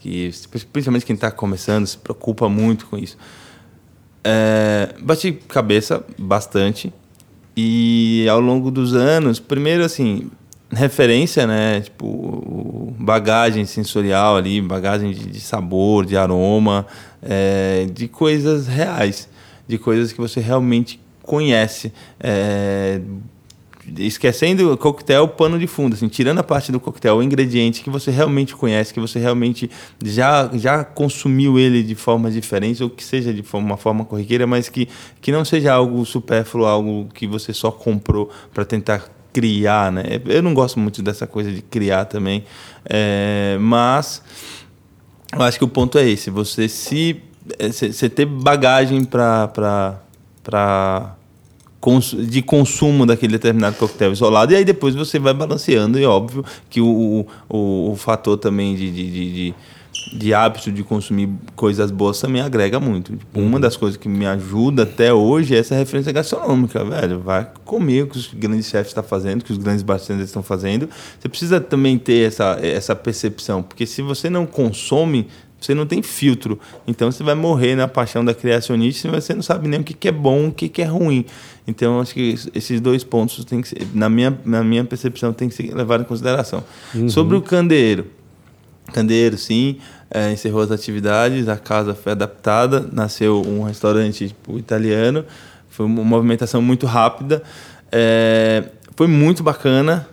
que 0.00 0.30
principalmente 0.72 1.04
quem 1.04 1.14
está 1.14 1.30
começando 1.30 1.86
se 1.86 1.98
preocupa 1.98 2.48
muito 2.48 2.86
com 2.86 2.96
isso. 2.96 3.18
É, 4.24 4.94
bati 5.00 5.32
cabeça 5.32 6.04
bastante 6.18 6.92
e 7.56 8.26
ao 8.30 8.40
longo 8.40 8.70
dos 8.70 8.94
anos, 8.94 9.38
primeiro 9.38 9.84
assim, 9.84 10.30
referência, 10.70 11.46
né? 11.46 11.80
Tipo, 11.80 12.94
bagagem 12.98 13.64
sensorial 13.64 14.36
ali, 14.36 14.60
bagagem 14.60 15.12
de, 15.12 15.26
de 15.26 15.40
sabor, 15.40 16.06
de 16.06 16.16
aroma, 16.16 16.86
é, 17.22 17.86
de 17.92 18.08
coisas 18.08 18.66
reais 18.66 19.28
de 19.68 19.78
coisas 19.78 20.12
que 20.12 20.20
você 20.20 20.40
realmente 20.40 20.98
conhece. 21.22 21.92
É, 22.18 23.00
esquecendo 23.96 24.72
o 24.72 24.76
coquetel, 24.76 25.28
pano 25.28 25.58
de 25.58 25.66
fundo, 25.66 25.94
assim, 25.94 26.08
tirando 26.08 26.38
a 26.38 26.42
parte 26.42 26.70
do 26.70 26.80
coquetel, 26.80 27.16
o 27.16 27.22
ingrediente 27.22 27.82
que 27.82 27.90
você 27.90 28.10
realmente 28.10 28.54
conhece, 28.54 28.92
que 28.92 29.00
você 29.00 29.18
realmente 29.18 29.70
já, 30.04 30.50
já 30.54 30.84
consumiu 30.84 31.58
ele 31.58 31.82
de 31.82 31.94
forma 31.94 32.30
diferente, 32.30 32.82
ou 32.82 32.90
que 32.90 33.04
seja 33.04 33.32
de 33.32 33.42
uma 33.54 33.76
forma 33.76 34.04
corriqueira, 34.04 34.46
mas 34.46 34.68
que, 34.68 34.88
que 35.20 35.32
não 35.32 35.44
seja 35.44 35.72
algo 35.72 36.04
supérfluo, 36.04 36.66
algo 36.66 37.08
que 37.14 37.26
você 37.26 37.52
só 37.52 37.70
comprou 37.70 38.30
para 38.52 38.64
tentar 38.64 39.08
criar, 39.32 39.92
né? 39.92 40.02
Eu 40.26 40.42
não 40.42 40.52
gosto 40.54 40.78
muito 40.80 41.02
dessa 41.02 41.26
coisa 41.26 41.50
de 41.52 41.62
criar 41.62 42.06
também, 42.06 42.44
é, 42.84 43.56
mas 43.60 44.22
eu 45.32 45.42
acho 45.42 45.58
que 45.58 45.64
o 45.64 45.68
ponto 45.68 45.98
é 45.98 46.08
esse, 46.08 46.30
você 46.30 46.68
se 46.68 47.22
você 47.60 48.08
ter 48.08 48.26
bagagem 48.26 49.04
para 49.04 50.00
de 52.28 52.42
consumo 52.42 53.06
daquele 53.06 53.32
determinado 53.32 53.76
coquetel 53.76 54.12
isolado, 54.12 54.52
e 54.52 54.56
aí 54.56 54.64
depois 54.64 54.94
você 54.94 55.18
vai 55.18 55.32
balanceando, 55.32 55.98
e 55.98 56.04
óbvio 56.04 56.44
que 56.68 56.80
o, 56.80 57.26
o, 57.48 57.92
o 57.92 57.96
fator 57.96 58.36
também 58.36 58.74
de, 58.74 58.90
de, 58.90 59.10
de, 59.10 59.54
de, 60.18 60.34
hábito 60.34 60.72
de 60.72 60.82
consumir 60.82 61.30
coisas 61.54 61.90
boas 61.90 62.20
também 62.20 62.42
agrega 62.42 62.80
muito. 62.80 63.16
Tipo, 63.16 63.40
uma 63.40 63.60
das 63.60 63.76
coisas 63.76 63.96
que 63.96 64.08
me 64.08 64.26
ajuda 64.26 64.82
até 64.82 65.14
hoje 65.14 65.54
é 65.54 65.58
essa 65.58 65.74
referência 65.76 66.12
gastronômica, 66.12 66.84
velho. 66.84 67.20
Vai 67.20 67.48
comer 67.64 68.02
o 68.02 68.06
que 68.08 68.18
os 68.18 68.34
grandes 68.34 68.66
chefes 68.66 68.88
estão 68.88 69.04
fazendo, 69.04 69.40
o 69.40 69.44
que 69.44 69.52
os 69.52 69.58
grandes 69.58 69.82
bartenders 69.82 70.28
estão 70.28 70.42
fazendo. 70.42 70.88
Você 71.18 71.28
precisa 71.28 71.60
também 71.60 71.96
ter 71.96 72.26
essa, 72.26 72.58
essa 72.60 72.94
percepção, 72.94 73.62
porque 73.62 73.86
se 73.86 74.02
você 74.02 74.28
não 74.28 74.44
consome, 74.44 75.28
você 75.60 75.74
não 75.74 75.86
tem 75.86 76.02
filtro. 76.02 76.58
Então 76.86 77.10
você 77.10 77.22
vai 77.22 77.34
morrer 77.34 77.74
na 77.74 77.88
paixão 77.88 78.24
da 78.24 78.32
criacionista 78.32 79.08
e 79.08 79.10
você 79.10 79.34
não 79.34 79.42
sabe 79.42 79.68
nem 79.68 79.80
o 79.80 79.84
que, 79.84 79.94
que 79.94 80.08
é 80.08 80.12
bom 80.12 80.48
o 80.48 80.52
que, 80.52 80.68
que 80.68 80.82
é 80.82 80.84
ruim. 80.84 81.24
Então 81.66 82.00
acho 82.00 82.14
que 82.14 82.34
esses 82.54 82.80
dois 82.80 83.02
pontos 83.04 83.44
tem 83.44 83.60
que 83.60 83.68
ser, 83.68 83.86
na 83.92 84.08
minha 84.08 84.38
na 84.44 84.62
minha 84.62 84.84
percepção 84.84 85.32
tem 85.32 85.48
que 85.48 85.54
ser 85.54 85.74
levado 85.74 86.02
em 86.02 86.04
consideração. 86.04 86.62
Uhum. 86.94 87.08
Sobre 87.08 87.36
o 87.36 87.42
candeeiro. 87.42 88.06
Candeeiro, 88.92 89.36
sim, 89.36 89.76
é, 90.10 90.32
encerrou 90.32 90.62
as 90.62 90.70
atividades, 90.70 91.46
a 91.48 91.56
casa 91.56 91.94
foi 91.94 92.12
adaptada, 92.12 92.88
nasceu 92.90 93.42
um 93.42 93.62
restaurante 93.62 94.28
tipo, 94.28 94.58
italiano, 94.58 95.24
foi 95.68 95.84
uma 95.84 96.02
movimentação 96.02 96.62
muito 96.62 96.86
rápida, 96.86 97.42
é, 97.92 98.64
foi 98.96 99.06
muito 99.06 99.42
bacana, 99.42 100.08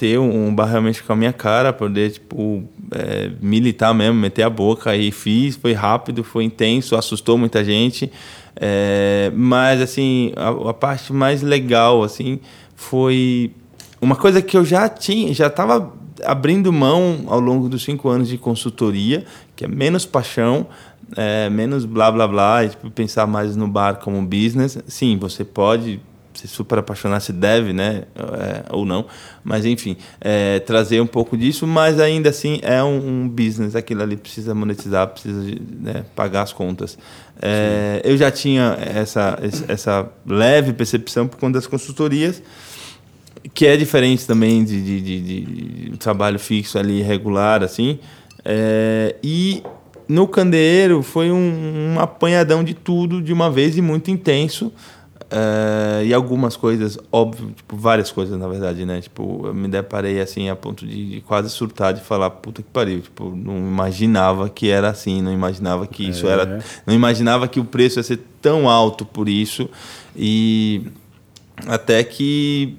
ter 0.00 0.18
um 0.18 0.54
bar 0.54 0.64
realmente 0.64 1.02
com 1.02 1.12
a 1.12 1.16
minha 1.16 1.32
cara, 1.32 1.74
poder, 1.74 2.12
tipo, 2.12 2.64
é, 2.90 3.30
militar 3.38 3.92
mesmo, 3.92 4.14
meter 4.14 4.44
a 4.44 4.48
boca 4.48 4.96
e 4.96 5.12
fiz, 5.12 5.56
foi 5.56 5.74
rápido, 5.74 6.24
foi 6.24 6.44
intenso, 6.44 6.96
assustou 6.96 7.36
muita 7.36 7.62
gente. 7.62 8.10
É, 8.56 9.30
mas, 9.34 9.78
assim, 9.78 10.32
a, 10.36 10.70
a, 10.70 10.72
parte 10.72 11.12
mais 11.12 11.42
legal, 11.42 12.02
assim, 12.02 12.40
foi 12.74 13.52
uma 14.00 14.16
coisa 14.16 14.40
que 14.40 14.56
eu 14.56 14.64
já 14.64 14.88
tinha, 14.88 15.34
já 15.34 15.48
estava 15.48 15.92
abrindo 16.24 16.72
mão 16.72 17.24
ao 17.26 17.38
longo 17.38 17.68
dos 17.68 17.84
cinco 17.84 18.08
anos 18.08 18.26
de 18.26 18.38
consultoria, 18.38 19.26
que 19.54 19.66
é 19.66 19.68
menos 19.68 20.06
paixão, 20.06 20.66
é, 21.14 21.50
menos 21.50 21.84
blá 21.84 22.10
blá 22.10 22.26
blá, 22.26 22.64
e 22.64 22.70
tipo, 22.70 22.90
pensar 22.90 23.26
mais 23.26 23.54
no 23.54 23.68
bar 23.68 23.96
como 23.96 24.22
business. 24.22 24.78
Sim, 24.86 25.18
você 25.18 25.44
pode 25.44 26.00
se 26.40 26.48
super 26.48 26.78
apaixonar, 26.78 27.20
se 27.20 27.32
deve, 27.32 27.72
né? 27.72 28.04
É, 28.16 28.64
ou 28.70 28.86
não. 28.86 29.04
Mas, 29.44 29.66
enfim, 29.66 29.96
é, 30.20 30.58
trazer 30.60 31.00
um 31.00 31.06
pouco 31.06 31.36
disso, 31.36 31.66
mas 31.66 32.00
ainda 32.00 32.30
assim 32.30 32.58
é 32.62 32.82
um, 32.82 33.24
um 33.24 33.28
business. 33.28 33.76
Aquilo 33.76 34.02
ali 34.02 34.16
precisa 34.16 34.54
monetizar, 34.54 35.08
precisa 35.08 35.54
né, 35.78 36.04
pagar 36.16 36.42
as 36.42 36.52
contas. 36.52 36.96
É, 37.42 38.00
eu 38.04 38.16
já 38.16 38.30
tinha 38.30 38.76
essa, 38.80 39.38
essa 39.68 40.08
leve 40.26 40.72
percepção 40.72 41.28
por 41.28 41.38
conta 41.38 41.58
das 41.58 41.66
consultorias, 41.66 42.42
que 43.52 43.66
é 43.66 43.76
diferente 43.76 44.26
também 44.26 44.64
de, 44.64 44.82
de, 44.82 45.00
de, 45.00 45.20
de 45.90 45.96
trabalho 45.98 46.38
fixo 46.38 46.78
ali, 46.78 47.02
regular, 47.02 47.62
assim. 47.62 47.98
É, 48.44 49.14
e 49.22 49.62
no 50.08 50.26
candeeiro 50.26 51.02
foi 51.02 51.30
um, 51.30 51.94
um 51.94 52.00
apanhadão 52.00 52.64
de 52.64 52.74
tudo 52.74 53.22
de 53.22 53.32
uma 53.32 53.50
vez 53.50 53.76
e 53.76 53.82
muito 53.82 54.10
intenso. 54.10 54.72
Uh, 55.32 56.02
e 56.04 56.12
algumas 56.12 56.56
coisas, 56.56 56.98
óbvio, 57.12 57.52
tipo, 57.54 57.76
várias 57.76 58.10
coisas, 58.10 58.36
na 58.36 58.48
verdade, 58.48 58.84
né? 58.84 59.00
Tipo, 59.00 59.46
eu 59.46 59.54
me 59.54 59.68
deparei, 59.68 60.20
assim, 60.20 60.48
a 60.48 60.56
ponto 60.56 60.84
de, 60.84 61.08
de, 61.08 61.20
quase 61.20 61.48
surtar, 61.50 61.94
de 61.94 62.00
falar, 62.00 62.30
puta 62.30 62.62
que 62.62 62.68
pariu. 62.68 63.00
Tipo, 63.00 63.30
não 63.30 63.56
imaginava 63.56 64.48
que 64.48 64.68
era 64.68 64.88
assim, 64.88 65.22
não 65.22 65.32
imaginava 65.32 65.86
que 65.86 66.08
isso 66.08 66.26
é. 66.26 66.32
era... 66.32 66.64
Não 66.84 66.92
imaginava 66.92 67.46
que 67.46 67.60
o 67.60 67.64
preço 67.64 68.00
ia 68.00 68.02
ser 68.02 68.20
tão 68.42 68.68
alto 68.68 69.04
por 69.04 69.28
isso. 69.28 69.70
E 70.16 70.82
até 71.66 72.02
que 72.02 72.76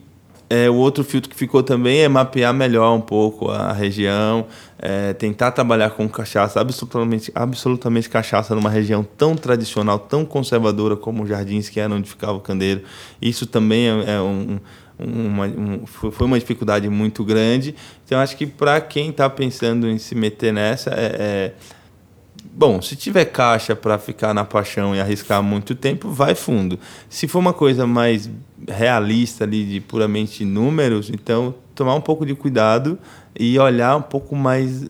é, 0.51 0.69
o 0.69 0.75
outro 0.75 1.01
filtro 1.05 1.29
que 1.29 1.35
ficou 1.37 1.63
também 1.63 2.01
é 2.01 2.09
mapear 2.09 2.53
melhor 2.53 2.93
um 2.93 2.99
pouco 2.99 3.49
a 3.49 3.71
região, 3.71 4.45
é, 4.81 5.13
tentar 5.13 5.51
trabalhar 5.51 5.91
com 5.91 6.09
cachaça, 6.09 6.59
absolutamente, 6.59 7.31
absolutamente 7.35 8.09
cachaça 8.09 8.55
numa 8.55 8.69
região 8.69 9.03
tão 9.03 9.35
tradicional, 9.35 9.99
tão 9.99 10.25
conservadora 10.25 10.95
como 10.97 11.27
Jardins, 11.27 11.69
que 11.69 11.79
era 11.79 11.93
onde 11.93 12.09
ficava 12.09 12.33
o 12.33 12.39
candeiro. 12.39 12.81
Isso 13.21 13.45
também 13.45 13.87
é, 13.87 14.15
é 14.15 14.21
um, 14.21 14.59
uma, 14.97 15.45
um, 15.45 15.85
foi 15.85 16.25
uma 16.25 16.39
dificuldade 16.39 16.89
muito 16.89 17.23
grande. 17.23 17.75
Então, 18.03 18.19
acho 18.19 18.35
que 18.35 18.47
para 18.47 18.81
quem 18.81 19.11
está 19.11 19.29
pensando 19.29 19.87
em 19.87 19.99
se 19.99 20.15
meter 20.15 20.51
nessa, 20.51 20.89
é, 20.89 21.15
é 21.19 21.53
Bom, 22.43 22.81
se 22.81 22.95
tiver 22.95 23.25
caixa 23.25 23.75
para 23.75 23.97
ficar 23.97 24.33
na 24.33 24.43
paixão 24.43 24.95
e 24.95 24.99
arriscar 24.99 25.41
muito 25.41 25.75
tempo, 25.75 26.09
vai 26.09 26.35
fundo. 26.35 26.79
Se 27.09 27.27
for 27.27 27.39
uma 27.39 27.53
coisa 27.53 27.85
mais 27.85 28.29
realista 28.67 29.43
ali 29.43 29.65
de 29.65 29.79
puramente 29.79 30.43
números, 30.45 31.09
então 31.09 31.53
tomar 31.73 31.95
um 31.95 32.01
pouco 32.01 32.25
de 32.25 32.35
cuidado 32.35 32.97
e 33.37 33.57
olhar 33.57 33.95
um 33.95 34.01
pouco 34.01 34.35
mais 34.35 34.87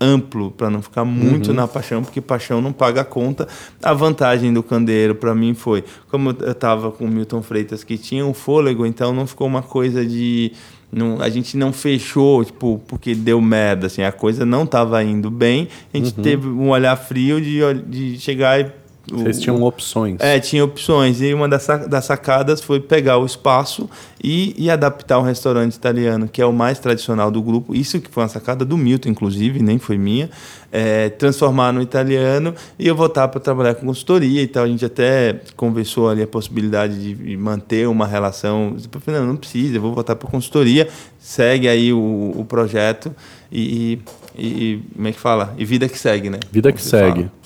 amplo 0.00 0.50
para 0.50 0.68
não 0.68 0.82
ficar 0.82 1.04
muito 1.04 1.48
uhum. 1.48 1.54
na 1.54 1.68
paixão, 1.68 2.02
porque 2.02 2.20
paixão 2.20 2.60
não 2.60 2.72
paga 2.72 3.02
a 3.02 3.04
conta. 3.04 3.46
A 3.80 3.94
vantagem 3.94 4.52
do 4.52 4.62
candeeiro 4.62 5.14
para 5.14 5.34
mim 5.34 5.54
foi, 5.54 5.84
como 6.10 6.30
eu 6.40 6.50
estava 6.50 6.90
com 6.90 7.04
o 7.04 7.08
Milton 7.08 7.40
Freitas 7.42 7.84
que 7.84 7.96
tinha 7.96 8.26
um 8.26 8.34
fôlego, 8.34 8.84
então 8.84 9.12
não 9.12 9.26
ficou 9.26 9.46
uma 9.46 9.62
coisa 9.62 10.04
de 10.04 10.52
não, 10.92 11.22
a 11.22 11.30
gente 11.30 11.56
não 11.56 11.72
fechou, 11.72 12.44
tipo, 12.44 12.80
porque 12.86 13.14
deu 13.14 13.40
merda, 13.40 13.86
assim, 13.86 14.02
a 14.02 14.12
coisa 14.12 14.44
não 14.44 14.64
estava 14.64 15.02
indo 15.02 15.30
bem. 15.30 15.68
A 15.92 15.96
gente 15.96 16.14
uhum. 16.16 16.22
teve 16.22 16.48
um 16.48 16.68
olhar 16.68 16.94
frio 16.96 17.40
de, 17.40 17.60
de 17.86 18.18
chegar 18.20 18.60
e 18.60 18.70
vocês 19.10 19.40
tinham 19.40 19.60
opções. 19.62 20.20
É, 20.20 20.38
tinha 20.38 20.64
opções. 20.64 21.20
E 21.20 21.34
uma 21.34 21.48
das, 21.48 21.66
das 21.88 22.04
sacadas 22.04 22.60
foi 22.60 22.78
pegar 22.78 23.18
o 23.18 23.26
espaço 23.26 23.90
e, 24.22 24.54
e 24.56 24.70
adaptar 24.70 25.18
um 25.18 25.22
restaurante 25.22 25.74
italiano, 25.74 26.28
que 26.28 26.40
é 26.40 26.46
o 26.46 26.52
mais 26.52 26.78
tradicional 26.78 27.30
do 27.30 27.42
grupo. 27.42 27.74
Isso 27.74 28.00
que 28.00 28.08
foi 28.08 28.22
uma 28.22 28.28
sacada 28.28 28.64
do 28.64 28.76
Milton, 28.76 29.08
inclusive, 29.08 29.60
nem 29.60 29.78
foi 29.78 29.98
minha. 29.98 30.30
É, 30.70 31.10
transformar 31.10 31.72
no 31.72 31.82
italiano 31.82 32.54
e 32.78 32.86
eu 32.86 32.94
voltar 32.94 33.28
para 33.28 33.40
trabalhar 33.40 33.74
com 33.74 33.86
consultoria 33.86 34.40
e 34.40 34.46
tal. 34.46 34.64
A 34.64 34.68
gente 34.68 34.84
até 34.84 35.40
conversou 35.56 36.08
ali 36.08 36.22
a 36.22 36.26
possibilidade 36.26 37.14
de 37.14 37.36
manter 37.36 37.88
uma 37.88 38.06
relação. 38.06 38.76
Eu 38.92 39.00
falei, 39.00 39.20
não, 39.20 39.28
não 39.28 39.36
precisa, 39.36 39.76
eu 39.76 39.82
vou 39.82 39.92
voltar 39.92 40.14
para 40.14 40.30
consultoria. 40.30 40.88
Segue 41.18 41.68
aí 41.68 41.92
o, 41.92 42.32
o 42.36 42.44
projeto 42.44 43.14
e, 43.50 43.98
e, 44.36 44.44
e, 44.44 44.82
como 44.94 45.08
é 45.08 45.12
que 45.12 45.20
fala? 45.20 45.54
E 45.58 45.64
vida 45.64 45.88
que 45.88 45.98
segue, 45.98 46.30
né? 46.30 46.38
Vida 46.50 46.72
que 46.72 46.80
segue. 46.80 47.24
Fala. 47.24 47.41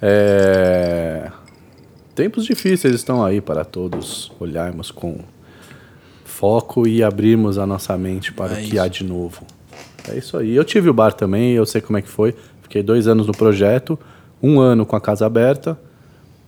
É... 0.00 1.30
Tempos 2.14 2.44
difíceis 2.44 2.94
estão 2.94 3.24
aí 3.24 3.40
para 3.40 3.64
todos 3.64 4.32
olharmos 4.40 4.90
com 4.90 5.18
foco 6.24 6.86
e 6.86 7.02
abrirmos 7.02 7.58
a 7.58 7.66
nossa 7.66 7.96
mente 7.96 8.32
para 8.32 8.54
é 8.54 8.54
o 8.54 8.56
que 8.56 8.74
isso. 8.74 8.80
há 8.80 8.88
de 8.88 9.04
novo. 9.04 9.46
É 10.08 10.16
isso 10.16 10.36
aí. 10.36 10.54
Eu 10.54 10.64
tive 10.64 10.88
o 10.88 10.94
bar 10.94 11.12
também, 11.12 11.52
eu 11.52 11.66
sei 11.66 11.80
como 11.80 11.98
é 11.98 12.02
que 12.02 12.08
foi. 12.08 12.34
Fiquei 12.62 12.82
dois 12.82 13.06
anos 13.06 13.26
no 13.26 13.32
projeto, 13.32 13.98
um 14.42 14.58
ano 14.58 14.84
com 14.86 14.96
a 14.96 15.00
casa 15.00 15.26
aberta 15.26 15.78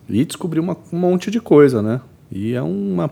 e 0.09 0.25
descobri 0.25 0.59
uma, 0.59 0.77
um 0.93 0.99
monte 0.99 1.31
de 1.31 1.41
coisa, 1.41 1.83
né? 1.83 2.01
E 2.31 2.55
é 2.55 2.63
uma, 2.63 3.11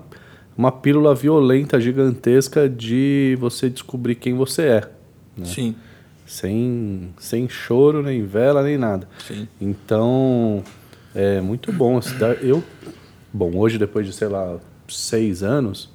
uma 0.56 0.72
pílula 0.72 1.14
violenta, 1.14 1.80
gigantesca 1.80 2.68
de 2.68 3.36
você 3.38 3.68
descobrir 3.68 4.14
quem 4.14 4.34
você 4.34 4.62
é. 4.62 4.90
Né? 5.36 5.44
Sim 5.44 5.74
sem, 6.26 7.14
sem 7.18 7.48
choro, 7.48 8.02
nem 8.02 8.24
vela, 8.24 8.62
nem 8.62 8.76
nada. 8.76 9.08
Sim. 9.26 9.48
Então, 9.60 10.62
é 11.14 11.40
muito 11.40 11.72
bom. 11.72 12.00
Eu, 12.42 12.62
bom, 13.32 13.56
hoje, 13.56 13.78
depois 13.78 14.06
de, 14.06 14.12
sei 14.12 14.28
lá, 14.28 14.58
seis 14.88 15.42
anos, 15.42 15.90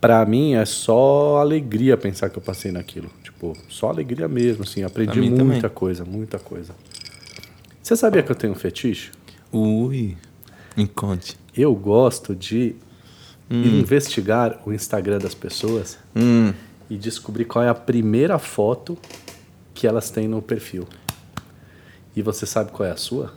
para 0.00 0.24
mim 0.24 0.54
é 0.54 0.64
só 0.64 1.38
alegria 1.38 1.96
pensar 1.96 2.30
que 2.30 2.38
eu 2.38 2.42
passei 2.42 2.70
naquilo. 2.70 3.10
Tipo, 3.22 3.56
só 3.68 3.88
alegria 3.88 4.28
mesmo, 4.28 4.62
assim. 4.62 4.84
Aprendi 4.84 5.20
muita 5.20 5.36
também. 5.36 5.60
coisa, 5.70 6.04
muita 6.04 6.38
coisa. 6.38 6.72
Você 7.82 7.96
sabia 7.96 8.22
que 8.22 8.30
eu 8.30 8.36
tenho 8.36 8.52
um 8.52 8.56
fetiche? 8.56 9.10
Ui, 9.52 10.16
me 10.76 10.86
conte. 10.86 11.36
Eu 11.56 11.74
gosto 11.74 12.34
de 12.34 12.76
hum. 13.50 13.62
investigar 13.62 14.60
o 14.64 14.72
Instagram 14.72 15.18
das 15.18 15.34
pessoas 15.34 15.98
hum 16.16 16.52
e 16.88 16.96
descobrir 16.96 17.44
qual 17.44 17.64
é 17.64 17.68
a 17.68 17.74
primeira 17.74 18.38
foto 18.38 18.96
que 19.72 19.86
elas 19.86 20.10
têm 20.10 20.28
no 20.28 20.40
perfil. 20.40 20.86
E 22.16 22.22
você 22.22 22.46
sabe 22.46 22.70
qual 22.70 22.88
é 22.88 22.92
a 22.92 22.96
sua? 22.96 23.32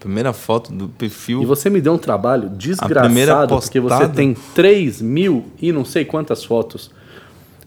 Primeira 0.00 0.32
foto 0.32 0.72
do 0.72 0.88
perfil. 0.88 1.42
E 1.42 1.46
você 1.46 1.68
me 1.68 1.80
deu 1.80 1.92
um 1.92 1.98
trabalho 1.98 2.48
desgraçado, 2.48 3.58
porque 3.60 3.80
você 3.80 4.08
tem 4.08 4.34
3 4.54 5.02
mil 5.02 5.46
e 5.60 5.72
não 5.72 5.84
sei 5.84 6.04
quantas 6.04 6.44
fotos. 6.44 6.90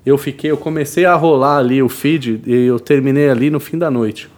Eu 0.06 0.18
fiquei, 0.18 0.50
eu 0.50 0.58
comecei 0.58 1.06
a 1.06 1.16
rolar 1.16 1.58
ali 1.58 1.82
o 1.82 1.90
feed 1.90 2.42
e 2.46 2.54
eu 2.66 2.80
terminei 2.80 3.30
ali 3.30 3.50
no 3.50 3.60
fim 3.60 3.78
da 3.78 3.92
noite. 3.92 4.30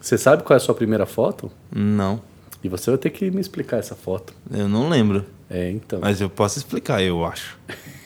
Você 0.00 0.16
sabe 0.16 0.42
qual 0.42 0.54
é 0.54 0.58
a 0.58 0.60
sua 0.60 0.74
primeira 0.74 1.06
foto? 1.06 1.50
Não. 1.74 2.20
E 2.62 2.68
você 2.68 2.90
vai 2.90 2.98
ter 2.98 3.10
que 3.10 3.30
me 3.30 3.40
explicar 3.40 3.78
essa 3.78 3.94
foto. 3.94 4.32
Eu 4.50 4.68
não 4.68 4.88
lembro. 4.88 5.24
É, 5.50 5.70
então. 5.70 6.00
Mas 6.00 6.20
eu 6.20 6.28
posso 6.28 6.58
explicar, 6.58 7.02
eu 7.02 7.24
acho. 7.24 7.58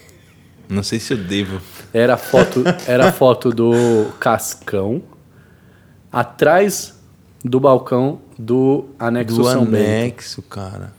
Não 0.73 0.83
sei 0.83 0.99
se 0.99 1.13
eu 1.13 1.19
devo. 1.19 1.61
Era 1.93 2.17
foto, 2.17 2.65
era 2.89 3.13
foto 3.13 3.51
do 3.51 4.07
Cascão 4.19 5.03
atrás 6.11 6.99
do 7.45 7.61
balcão 7.61 8.21
do 8.39 8.87
anexo 8.99 9.37
do 9.37 9.45
São 9.45 9.63
anexo, 9.63 10.41
Bento. 10.41 10.49
cara. 10.49 10.93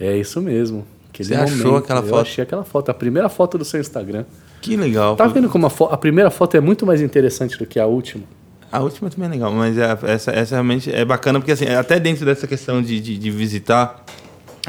É 0.00 0.16
isso 0.16 0.40
mesmo. 0.40 0.86
Você 1.12 1.36
momento, 1.36 1.52
achou 1.52 1.76
aquela 1.76 2.00
eu 2.00 2.04
foto? 2.04 2.14
Eu 2.14 2.20
achei 2.22 2.42
aquela 2.42 2.64
foto, 2.64 2.88
a 2.90 2.94
primeira 2.94 3.28
foto 3.28 3.58
do 3.58 3.64
seu 3.66 3.78
Instagram. 3.78 4.24
Que 4.62 4.76
legal. 4.76 5.14
Tá 5.14 5.26
vendo 5.26 5.50
como 5.50 5.66
a, 5.66 5.70
a, 5.90 5.96
primeira 5.98 6.30
foto 6.30 6.56
é 6.56 6.60
muito 6.60 6.86
mais 6.86 7.02
interessante 7.02 7.58
do 7.58 7.66
que 7.66 7.78
a 7.78 7.84
última? 7.86 8.24
A 8.70 8.80
última 8.80 9.10
também 9.10 9.28
é 9.28 9.32
legal, 9.32 9.52
mas 9.52 9.76
é, 9.76 9.98
essa, 10.04 10.30
essa 10.30 10.54
realmente 10.54 10.90
é 10.90 11.04
bacana, 11.04 11.38
porque 11.38 11.52
assim, 11.52 11.66
até 11.66 12.00
dentro 12.00 12.24
dessa 12.24 12.46
questão 12.46 12.80
de, 12.80 12.98
de, 12.98 13.18
de 13.18 13.30
visitar 13.30 14.02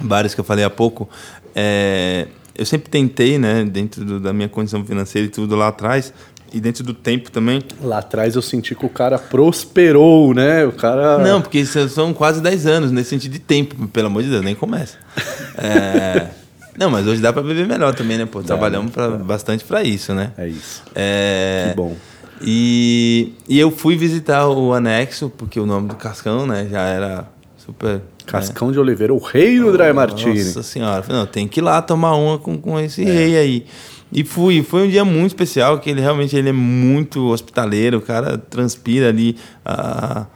bares 0.02 0.36
que 0.36 0.42
eu 0.42 0.44
falei 0.44 0.66
há 0.66 0.70
pouco, 0.70 1.08
é, 1.56 2.28
eu 2.56 2.66
sempre 2.66 2.90
tentei, 2.90 3.38
né, 3.38 3.64
dentro 3.64 4.06
do, 4.06 4.20
da 4.20 4.34
minha 4.34 4.50
condição 4.50 4.84
financeira 4.86 5.28
e 5.28 5.30
tudo 5.30 5.56
lá 5.56 5.70
atrás, 5.70 6.14
e 6.54 6.60
dentro 6.62 6.84
do 6.84 6.94
tempo 6.94 7.32
também. 7.32 7.62
Lá 7.82 7.98
atrás 7.98 8.36
eu 8.36 8.42
senti 8.42 8.76
que 8.76 8.86
o 8.86 8.90
cara 8.90 9.18
prosperou, 9.18 10.34
né? 10.36 10.64
O 10.66 10.72
cara. 10.72 11.18
Não, 11.18 11.42
porque 11.42 11.66
são 11.66 12.14
quase 12.14 12.42
10 12.42 12.68
anos 12.68 12.92
nesse 12.92 13.10
sentido 13.10 13.32
de 13.32 13.40
tempo, 13.40 13.88
pelo 13.88 14.08
amor 14.08 14.22
de 14.22 14.30
Deus, 14.30 14.46
nem 14.46 14.54
começa. 14.54 14.98
é... 15.58 16.28
Não, 16.78 16.90
mas 16.90 17.06
hoje 17.06 17.22
dá 17.22 17.32
para 17.32 17.44
beber 17.44 17.68
melhor 17.68 17.94
também, 17.94 18.18
né? 18.18 18.26
Pô, 18.26 18.42
trabalhamos 18.42 18.92
pra, 18.92 19.10
bastante 19.10 19.64
para 19.64 19.84
isso, 19.84 20.12
né? 20.12 20.32
É 20.36 20.48
isso. 20.48 20.82
É... 20.96 21.68
Que 21.70 21.76
bom. 21.76 21.96
E, 22.42 23.34
e 23.48 23.60
eu 23.60 23.72
fui 23.72 23.96
visitar 23.96 24.48
o 24.48 24.74
anexo, 24.74 25.32
porque 25.38 25.60
o 25.60 25.66
nome 25.66 25.88
do 25.88 25.96
Cascão, 25.96 26.46
né, 26.46 26.68
já 26.70 26.82
era 26.82 27.28
super 27.58 28.02
Cascão 28.26 28.70
é. 28.70 28.72
de 28.74 28.80
Oliveira, 28.80 29.14
o 29.14 29.18
rei 29.18 29.60
do 29.60 29.72
Dry 29.72 29.94
Martini. 29.94 30.44
Nossa 30.44 30.64
senhora. 30.64 31.06
Não, 31.10 31.26
tem 31.26 31.48
que 31.48 31.60
ir 31.60 31.64
lá 31.64 31.82
tomar 31.82 32.16
uma 32.16 32.38
com, 32.38 32.58
com 32.58 32.80
esse 32.80 33.04
é. 33.04 33.12
rei 33.12 33.38
aí. 33.38 33.66
E 34.12 34.24
fui, 34.24 34.62
foi 34.62 34.88
um 34.88 34.90
dia 34.90 35.04
muito 35.04 35.28
especial, 35.32 35.80
que 35.80 35.90
ele 35.90 36.00
realmente 36.00 36.36
ele 36.36 36.50
é 36.50 36.54
muito 36.54 37.30
hospitaleiro, 37.30 37.98
o 37.98 38.02
cara 38.02 38.38
transpira 38.38 39.10
ali 39.10 39.36
a, 39.66 40.28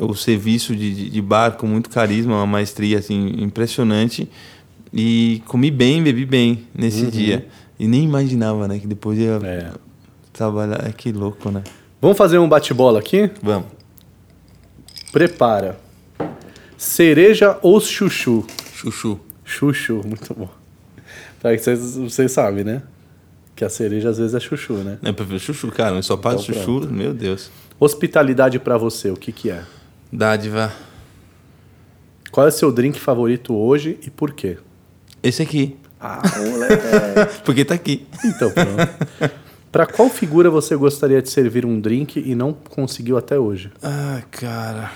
o 0.00 0.14
serviço 0.14 0.76
de, 0.76 0.94
de, 0.94 1.10
de 1.10 1.22
bar 1.22 1.52
com 1.56 1.66
muito 1.66 1.90
carisma, 1.90 2.36
uma 2.36 2.46
maestria 2.46 2.98
assim 2.98 3.34
impressionante. 3.38 4.28
E 4.92 5.42
comi 5.46 5.70
bem, 5.70 6.02
bebi 6.02 6.24
bem 6.24 6.66
nesse 6.74 7.04
Uhum. 7.04 7.10
dia. 7.10 7.48
E 7.78 7.86
nem 7.88 8.04
imaginava, 8.04 8.66
né, 8.68 8.78
que 8.78 8.86
depois 8.86 9.18
ia 9.18 9.38
É. 9.42 9.70
trabalhar. 10.32 10.86
É, 10.86 10.92
que 10.92 11.10
louco, 11.12 11.50
né? 11.50 11.62
Vamos 12.00 12.16
fazer 12.16 12.38
um 12.38 12.48
bate-bola 12.48 12.98
aqui? 13.00 13.28
Vamos. 13.42 13.66
Prepara. 15.12 15.78
Cereja 16.76 17.58
ou 17.62 17.80
chuchu? 17.80 18.44
Chuchu. 18.74 19.18
Chuchu, 19.44 20.00
muito 20.04 20.34
bom. 20.34 20.48
Pra 21.40 21.56
que 21.56 21.62
vocês, 21.62 21.96
vocês 21.96 22.32
sabem, 22.32 22.64
né? 22.64 22.82
Que 23.54 23.64
a 23.64 23.68
cereja 23.68 24.10
às 24.10 24.18
vezes 24.18 24.34
é 24.34 24.40
chuchu, 24.40 24.74
né? 24.74 24.98
Eu 25.02 25.14
prefiro 25.14 25.38
chuchu, 25.38 25.68
cara. 25.70 25.94
Um 25.94 25.98
ensopado 25.98 26.40
Então, 26.42 26.54
de 26.54 26.60
chuchu, 26.60 26.88
meu 26.92 27.14
Deus. 27.14 27.50
Hospitalidade 27.78 28.58
pra 28.58 28.76
você, 28.76 29.10
o 29.10 29.16
que 29.16 29.32
que 29.32 29.50
é? 29.50 29.62
Dádiva. 30.12 30.72
Qual 32.30 32.46
é 32.46 32.48
o 32.48 32.52
seu 32.52 32.70
drink 32.70 32.98
favorito 33.00 33.54
hoje 33.54 33.98
e 34.06 34.10
por 34.10 34.32
quê? 34.32 34.58
Esse 35.22 35.42
aqui. 35.42 35.76
Ah, 35.98 36.20
moleque. 36.36 37.42
Porque 37.44 37.64
tá 37.64 37.74
aqui. 37.74 38.06
então, 38.24 38.50
pronto. 38.50 39.32
Pra 39.72 39.86
qual 39.86 40.08
figura 40.10 40.50
você 40.50 40.76
gostaria 40.76 41.22
de 41.22 41.30
servir 41.30 41.64
um 41.64 41.80
drink 41.80 42.22
e 42.24 42.34
não 42.34 42.52
conseguiu 42.52 43.16
até 43.16 43.38
hoje? 43.38 43.70
Ah, 43.82 44.22
cara. 44.30 44.90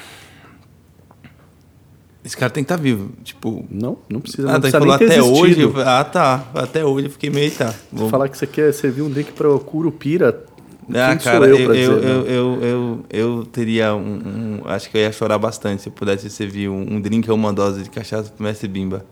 Esse 2.25 2.37
cara 2.37 2.51
tem 2.51 2.62
que 2.62 2.73
estar 2.73 2.83
vivo. 2.83 3.11
Tipo. 3.25 3.64
Não, 3.71 3.97
não 4.09 4.21
precisa, 4.21 4.43
Ah, 4.49 4.53
não 4.53 4.55
tá, 4.55 4.61
precisa 4.61 4.79
falou 4.79 4.95
até 4.95 5.23
hoje. 5.23 5.61
eu- 5.62 5.73
Ah, 5.81 6.05
tá. 6.05 6.45
Até 6.55 6.85
hoje 6.85 7.07
eu 7.07 7.11
fiquei 7.11 7.31
meio. 7.31 7.51
Tá. 7.51 7.75
Vou... 7.91 8.09
Falar 8.11 8.29
que 8.29 8.37
você 8.37 8.47
quer 8.47 8.73
servir 8.75 9.03
um 9.03 9.09
drink 9.11 9.33
para 9.33 9.49
o 9.51 9.59
Curupira. 9.59 10.45
Ah, 10.93 11.11
quem 11.16 11.18
cara, 11.18 11.47
eu, 11.47 11.57
eu 11.57 11.73
dizer? 11.73 11.85
eu, 11.89 11.97
né? 12.01 12.25
eu, 12.29 12.59
eu, 12.62 13.05
eu 13.11 13.45
teria 13.47 13.95
um, 13.95 14.01
um- 14.01 14.61
Acho 14.66 14.91
que 14.91 14.97
eu 14.99 15.03
ia 15.03 15.12
chorar 15.12 15.39
bastante 15.39 15.83
se 15.83 15.89
eu 15.89 15.93
pudesse 15.93 16.29
servir 16.29 16.68
um, 16.68 16.95
um 16.95 17.01
drink 17.01 17.31
ou 17.31 17.37
uma 17.37 17.53
dose 17.53 17.83
de 17.85 17.89
cachaça 17.91 18.31
pro 18.31 18.43
Mestre 18.45 18.66
Bimba. 18.68 19.05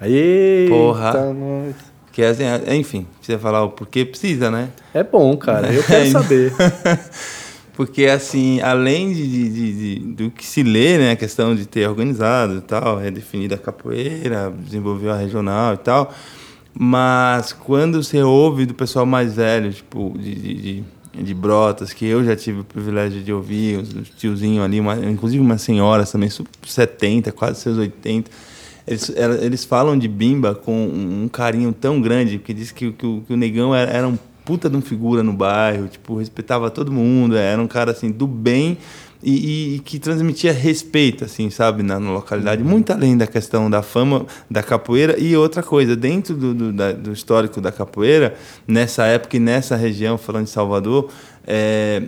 Eita, 0.00 0.70
Porra. 0.74 1.32
nós. 1.32 1.74
Que 2.10 2.22
é 2.22 2.28
assim, 2.28 2.42
é- 2.44 2.74
enfim, 2.76 3.06
precisa 3.18 3.38
falar 3.38 3.62
o 3.64 3.70
porquê, 3.70 4.04
precisa, 4.04 4.50
né? 4.50 4.68
É 4.92 5.02
bom, 5.02 5.34
cara. 5.36 5.72
Eu 5.72 5.82
quero 5.84 6.04
É. 6.04 6.10
saber. 6.10 6.52
Porque, 7.74 8.04
assim, 8.04 8.60
além 8.60 9.12
de, 9.14 9.26
de- 9.26 9.48
de- 9.48 9.72
de- 9.98 9.98
do 10.12 10.30
que 10.30 10.44
se 10.44 10.62
lê, 10.62 10.98
né, 10.98 11.12
a 11.12 11.16
questão 11.16 11.54
de 11.54 11.64
ter 11.66 11.88
organizado 11.88 12.58
e 12.58 12.60
tal, 12.60 12.98
redefinida 12.98 13.54
a 13.54 13.58
capoeira, 13.58 14.52
desenvolveu 14.64 15.10
a 15.10 15.16
regional 15.16 15.74
e 15.74 15.78
tal, 15.78 16.12
mas 16.74 17.52
quando 17.52 18.02
você 18.02 18.22
ouve 18.22 18.66
do 18.66 18.74
pessoal 18.74 19.06
mais 19.06 19.34
velho, 19.34 19.72
tipo, 19.72 20.14
de, 20.18 20.34
de, 21.22 21.34
Brotas, 21.34 21.92
que 21.92 22.06
eu 22.06 22.24
já 22.24 22.34
tive 22.36 22.60
o 22.60 22.64
privilégio 22.64 23.22
de 23.22 23.32
ouvir, 23.32 23.78
os 23.78 23.92
os 23.94 24.08
tiozinhos 24.10 24.64
ali, 24.64 24.78
uma- 24.80 24.96
inclusive 24.96 25.42
umas 25.42 25.62
senhoras 25.62 26.10
também, 26.12 26.28
sub 26.30 26.48
70, 26.66 27.32
quase 27.32 27.60
seus 27.60 27.76
80, 27.78 28.30
eles, 28.86 29.10
eles 29.40 29.64
falam 29.64 29.96
de 29.98 30.08
Bimba 30.08 30.54
com 30.54 30.72
um, 30.86 31.28
carinho 31.28 31.72
tão 31.72 32.00
grande, 32.00 32.38
porque 32.38 32.52
diz 32.54 32.70
que, 32.72 32.86
o- 32.88 32.92
que, 32.92 33.06
o- 33.06 33.22
que 33.26 33.32
o 33.32 33.36
Negão 33.36 33.74
era, 33.74 33.90
era 33.90 34.08
um 34.08 34.18
puta 34.44 34.68
de 34.68 34.76
um 34.76 34.80
figura 34.82 35.22
no 35.22 35.32
bairro, 35.32 35.88
tipo, 35.88 36.16
respeitava 36.18 36.70
todo 36.70 36.90
mundo, 36.92 37.36
era 37.36 37.60
um 37.60 37.66
cara, 37.68 37.92
assim, 37.92 38.10
do 38.10 38.26
bem 38.26 38.76
e, 39.22 39.30
e- 39.32 39.76
e 39.76 39.78
que 39.78 39.98
transmitia 40.00 40.52
respeito, 40.52 41.24
assim, 41.24 41.48
sabe, 41.48 41.82
na, 41.82 42.00
na 42.00 42.10
localidade, 42.10 42.62
muito 42.64 42.92
além 42.92 43.16
da 43.16 43.26
questão 43.26 43.70
da 43.70 43.80
fama 43.82 44.26
da 44.50 44.62
capoeira 44.62 45.16
e 45.18 45.36
outra 45.36 45.62
coisa, 45.62 45.94
dentro 45.94 46.34
do, 46.34 46.52
do, 46.52 46.72
da- 46.72 46.92
do 46.92 47.12
histórico 47.12 47.60
da 47.60 47.70
capoeira, 47.70 48.34
nessa 48.66 49.04
época 49.06 49.36
e 49.36 49.40
nessa 49.40 49.76
região, 49.76 50.18
falando 50.18 50.44
de 50.46 50.50
Salvador, 50.50 51.08
é, 51.46 52.02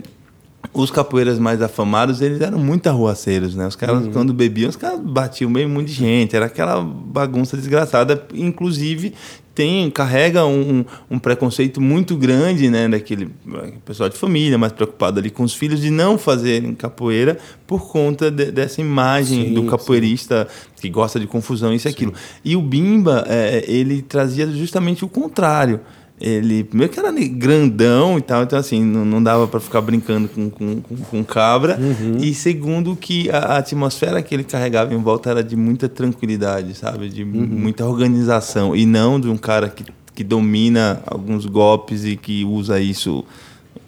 os 0.73 0.91
capoeiras 0.91 1.39
mais 1.39 1.61
afamados, 1.63 2.21
eles 2.21 2.41
eram 2.41 2.59
muito 2.59 2.89
arruaceiros, 2.89 3.55
né? 3.55 3.67
Os 3.67 3.77
caras, 3.77 4.09
quando 4.13 4.33
bebiam, 4.33 4.69
os 4.69 4.77
caras 4.77 4.99
batiam 5.01 5.51
meio 5.51 5.69
muito 5.69 5.89
de 5.89 5.95
gente. 5.95 6.35
Era 6.35 6.47
aquela 6.47 6.81
bagunça 6.83 7.57
desgraçada. 7.57 8.27
Inclusive, 8.35 9.13
tem, 9.55 9.89
carrega 9.89 10.45
um, 10.45 10.85
um- 11.09 11.19
preconceito 11.19 11.81
muito 11.81 12.17
grande, 12.17 12.69
né? 12.71 12.89
Daquele 12.89 13.31
eh, 13.55 13.73
pessoal 13.85 14.09
de 14.09 14.17
família, 14.17 14.59
mais 14.59 14.73
preocupado 14.73 15.21
ali 15.21 15.31
com 15.31 15.45
os 15.45 15.55
filhos, 15.55 15.81
de 15.81 15.91
não 15.91 16.19
fazerem 16.19 16.75
capoeira 16.75 17.39
por 17.67 17.87
conta 17.89 18.31
de- 18.31 18.51
dessa 18.51 18.81
imagem 18.81 19.49
Sim, 19.49 19.55
do 19.55 19.65
capoeirista 19.67 20.49
que 20.81 20.89
gosta 20.91 21.21
de 21.21 21.27
confusão, 21.29 21.73
isso 21.73 21.87
e 21.87 21.91
aquilo. 21.91 22.15
E 22.45 22.57
o 22.57 22.61
Bimba, 22.63 23.25
eh, 23.29 23.65
ele 23.69 24.03
trazia 24.03 24.47
justamente 24.51 25.05
o 25.05 25.09
contrário. 25.09 25.81
Ele, 26.21 26.63
primeiro 26.63 26.93
que 26.93 26.99
era 26.99 27.11
grandão 27.11 28.17
e 28.17 28.23
tal, 28.23 28.45
então 28.45 28.57
assim, 28.57 28.85
não, 28.85 29.05
não 29.05 29.23
dava 29.23 29.49
para 29.49 29.59
ficar 29.59 29.81
brincando 29.81 30.29
com, 30.29 30.49
com, 30.49 30.81
com, 30.81 31.25
cabra. 31.25 31.77
E 32.21 32.33
segundo 32.33 32.95
que 32.95 33.29
a, 33.31 33.39
a 33.39 33.59
atmosfera 33.59 34.23
que 34.23 34.33
ele 34.33 34.45
carregava 34.45 34.95
em 34.95 35.03
volta 35.03 35.31
era 35.31 35.43
de 35.43 35.57
muita 35.57 35.89
tranquilidade, 35.89 36.75
sabe? 36.75 37.09
De 37.09 37.25
muita 37.25 37.85
organização. 37.85 38.77
E 38.77 38.87
não 38.87 39.19
de 39.19 39.29
um 39.29 39.37
cara 39.37 39.69
que, 39.69 39.85
que 40.15 40.23
domina 40.23 41.03
alguns 41.05 41.47
golpes 41.47 42.05
e 42.05 42.17
que 42.17 42.45
usa 42.45 42.79
isso 42.79 43.25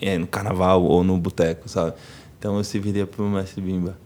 é, 0.00 0.18
no 0.18 0.26
carnaval 0.26 0.82
ou 0.82 1.04
no 1.04 1.16
boteco, 1.16 1.68
sabe? 1.68 1.94
Então 2.38 2.56
eu 2.56 2.64
serviria 2.64 3.06
pro 3.06 3.24
mestre 3.28 3.62
Bimba. 3.62 3.96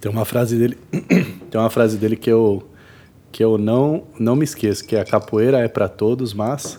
Tem 0.00 0.10
uma 0.10 0.24
frase 0.24 0.56
dele, 0.56 0.78
tem 1.50 1.60
uma 1.60 1.70
frase 1.70 1.98
dele 1.98 2.16
que 2.16 2.30
eu 2.30 2.66
que 3.30 3.44
eu 3.44 3.58
não 3.58 4.04
não 4.18 4.34
me 4.34 4.44
esqueço, 4.44 4.84
que 4.86 4.96
a 4.96 5.04
capoeira 5.04 5.58
é 5.58 5.68
para 5.68 5.88
todos, 5.88 6.32
mas 6.32 6.78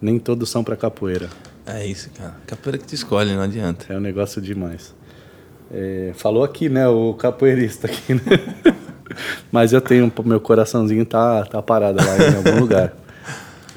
nem 0.00 0.18
todos 0.18 0.48
são 0.48 0.62
para 0.62 0.76
capoeira. 0.76 1.28
É 1.66 1.84
isso, 1.84 2.10
cara. 2.10 2.34
Capoeira 2.46 2.78
que 2.78 2.86
te 2.86 2.94
escolhe, 2.94 3.34
não 3.34 3.42
adianta. 3.42 3.92
É 3.92 3.96
um 3.96 4.00
negócio 4.00 4.40
demais. 4.40 4.94
É, 5.70 6.12
falou 6.14 6.44
aqui, 6.44 6.68
né, 6.68 6.86
o 6.86 7.14
capoeirista 7.14 7.86
aqui, 7.88 8.14
né? 8.14 8.22
Mas 9.50 9.72
eu 9.72 9.80
tenho, 9.80 10.12
meu 10.24 10.40
coraçãozinho 10.40 11.04
tá, 11.04 11.44
tá 11.44 11.62
parado 11.62 11.98
lá 11.98 12.16
em 12.18 12.36
algum 12.36 12.60
lugar. 12.60 12.94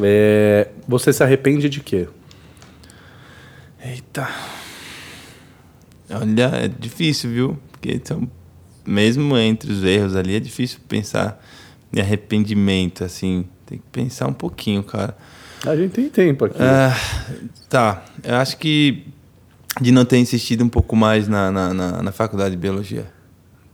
É, 0.01 0.69
você 0.87 1.11
se 1.11 1.23
arrepende 1.23 1.67
de 1.67 1.81
quê? 1.81 2.07
Eita. 3.83 4.27
Olha, 6.09 6.51
é 6.55 6.67
difícil, 6.67 7.29
viu? 7.29 7.59
Porque 7.71 7.99
são, 8.03 8.29
mesmo 8.85 9.37
entre 9.37 9.71
os 9.71 9.83
erros 9.83 10.15
ali, 10.15 10.35
é 10.35 10.39
difícil 10.39 10.79
pensar 10.87 11.43
em 11.93 11.99
arrependimento, 11.99 13.03
assim. 13.03 13.45
Tem 13.65 13.77
que 13.77 13.85
pensar 13.91 14.27
um 14.27 14.33
pouquinho, 14.33 14.83
cara. 14.83 15.15
A 15.65 15.75
gente 15.75 15.91
tem 15.91 16.09
tempo 16.09 16.45
aqui. 16.45 16.57
Ah, 16.61 16.95
tá, 17.67 18.05
eu 18.23 18.35
acho 18.35 18.57
que 18.57 19.05
de 19.81 19.91
não 19.91 20.05
ter 20.05 20.17
insistido 20.17 20.63
um 20.63 20.69
pouco 20.69 20.95
mais 20.95 21.27
na, 21.27 21.51
na, 21.51 21.73
na, 21.73 22.03
na 22.03 22.11
faculdade 22.11 22.51
de 22.51 22.57
biologia. 22.57 23.05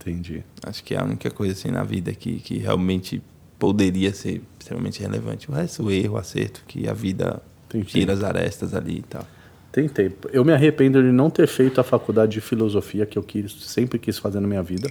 Entendi. 0.00 0.44
Acho 0.62 0.84
que 0.84 0.94
é 0.94 1.00
a 1.00 1.04
única 1.04 1.30
coisa 1.30 1.52
assim 1.52 1.70
na 1.70 1.82
vida 1.82 2.12
que, 2.12 2.38
que 2.40 2.58
realmente 2.58 3.22
poderia 3.58 4.12
ser 4.12 4.42
extremamente 4.58 5.00
relevante. 5.00 5.50
O 5.50 5.54
resto, 5.54 5.84
o 5.84 5.90
erro, 5.90 6.14
o 6.14 6.18
acerto, 6.18 6.62
que 6.66 6.88
a 6.88 6.92
vida 6.92 7.42
Entendi. 7.68 7.86
tira 7.86 8.12
as 8.12 8.22
arestas 8.22 8.74
ali 8.74 8.98
e 8.98 9.02
tal. 9.02 9.26
Tem 9.72 9.88
tempo. 9.88 10.28
Eu 10.32 10.44
me 10.44 10.52
arrependo 10.52 11.02
de 11.02 11.10
não 11.10 11.28
ter 11.28 11.46
feito 11.46 11.80
a 11.80 11.84
faculdade 11.84 12.32
de 12.32 12.40
filosofia 12.40 13.04
que 13.04 13.18
eu 13.18 13.22
quis, 13.22 13.52
sempre 13.64 13.98
quis 13.98 14.18
fazer 14.18 14.40
na 14.40 14.46
minha 14.46 14.62
vida. 14.62 14.88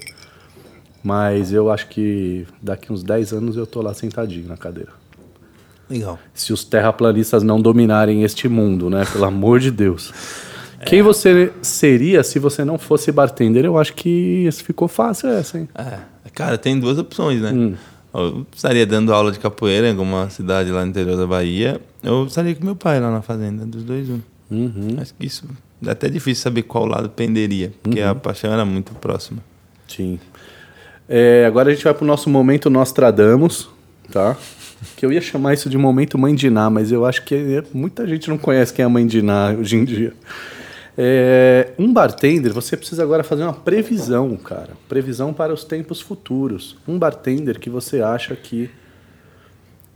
Mas 1.03 1.53
eu 1.53 1.71
acho 1.71 1.87
que 1.87 2.45
daqui 2.61 2.91
uns 2.91 3.03
10 3.03 3.33
anos 3.33 3.57
eu 3.57 3.65
tô 3.65 3.81
lá 3.81 3.93
sentadinho 3.93 4.47
na 4.47 4.57
cadeira. 4.57 4.91
Legal. 5.89 6.17
Se 6.33 6.51
os 6.51 6.63
terraplanistas 6.63 7.43
não 7.43 7.61
dominarem 7.61 8.23
este 8.23 8.47
mundo, 8.47 8.89
né? 8.89 9.05
Pelo 9.11 9.25
amor 9.25 9.59
de 9.59 9.71
Deus. 9.71 10.11
Quem 10.85 11.01
você 11.01 11.51
seria 11.61 12.23
se 12.23 12.37
você 12.37 12.63
não 12.63 12.77
fosse 12.77 13.11
bartender? 13.11 13.65
Eu 13.65 13.77
acho 13.77 13.93
que 13.93 14.09
isso 14.47 14.63
ficou 14.63 14.87
fácil 14.87 15.29
essa, 15.29 15.57
hein? 15.57 15.67
É, 15.75 15.99
cara, 16.33 16.57
tem 16.57 16.79
duas 16.79 16.97
opções, 16.97 17.41
né? 17.41 17.51
Hum. 17.51 17.73
Eu 18.13 18.45
estaria 18.55 18.85
dando 18.85 19.13
aula 19.13 19.31
de 19.31 19.39
capoeira 19.39 19.87
em 19.87 19.91
alguma 19.91 20.29
cidade 20.29 20.71
lá 20.71 20.83
no 20.83 20.89
interior 20.91 21.17
da 21.17 21.27
Bahia. 21.27 21.81
Eu 22.03 22.25
estaria 22.25 22.55
com 22.55 22.63
meu 22.63 22.75
pai 22.75 22.99
lá 22.99 23.11
na 23.11 23.21
fazenda, 23.21 23.65
dos 23.65 23.83
dois 23.83 24.09
um. 24.09 24.19
Uhum. 24.49 24.97
Acho 25.01 25.13
que 25.15 25.25
isso 25.25 25.45
é 25.85 25.89
até 25.89 26.07
difícil 26.07 26.41
saber 26.43 26.61
qual 26.63 26.85
lado 26.85 27.09
penderia, 27.09 27.73
porque 27.83 27.99
Uhum. 28.01 28.09
a 28.09 28.15
paixão 28.15 28.53
era 28.53 28.63
muito 28.63 28.93
próxima. 28.95 29.39
Sim. 29.87 30.19
É, 31.09 31.45
agora 31.45 31.69
a 31.69 31.73
gente 31.73 31.83
vai 31.83 31.93
pro 31.93 32.05
nosso 32.05 32.29
momento 32.29 32.69
Nostradamus, 32.69 33.67
tá? 34.11 34.37
Que 34.95 35.05
eu 35.05 35.11
ia 35.11 35.21
chamar 35.21 35.53
isso 35.53 35.69
de 35.69 35.77
momento 35.77 36.17
Mãe 36.17 36.35
de 36.35 36.49
Ná, 36.49 36.69
mas 36.69 36.91
eu 36.91 37.05
acho 37.05 37.23
que 37.23 37.35
é- 37.35 37.63
muita 37.73 38.07
gente 38.07 38.29
não 38.29 38.37
conhece 38.37 38.73
quem 38.73 38.83
é 38.83 38.85
a 38.85 38.89
Mãe 38.89 39.05
de 39.05 39.21
Ná 39.21 39.55
hoje 39.57 39.75
em 39.75 39.85
dia. 39.85 40.13
É, 40.97 41.73
um 41.77 41.91
bartender, 41.91 42.53
você 42.53 42.77
precisa 42.77 43.03
agora 43.03 43.23
fazer 43.23 43.43
uma 43.43 43.53
previsão, 43.53 44.35
cara. 44.37 44.69
Previsão 44.87 45.33
para 45.33 45.53
os 45.53 45.63
tempos 45.63 45.99
futuros. 45.99 46.77
Um 46.87 46.97
bartender 46.97 47.59
que 47.59 47.69
você 47.69 48.01
acha 48.01 48.35
que 48.35 48.69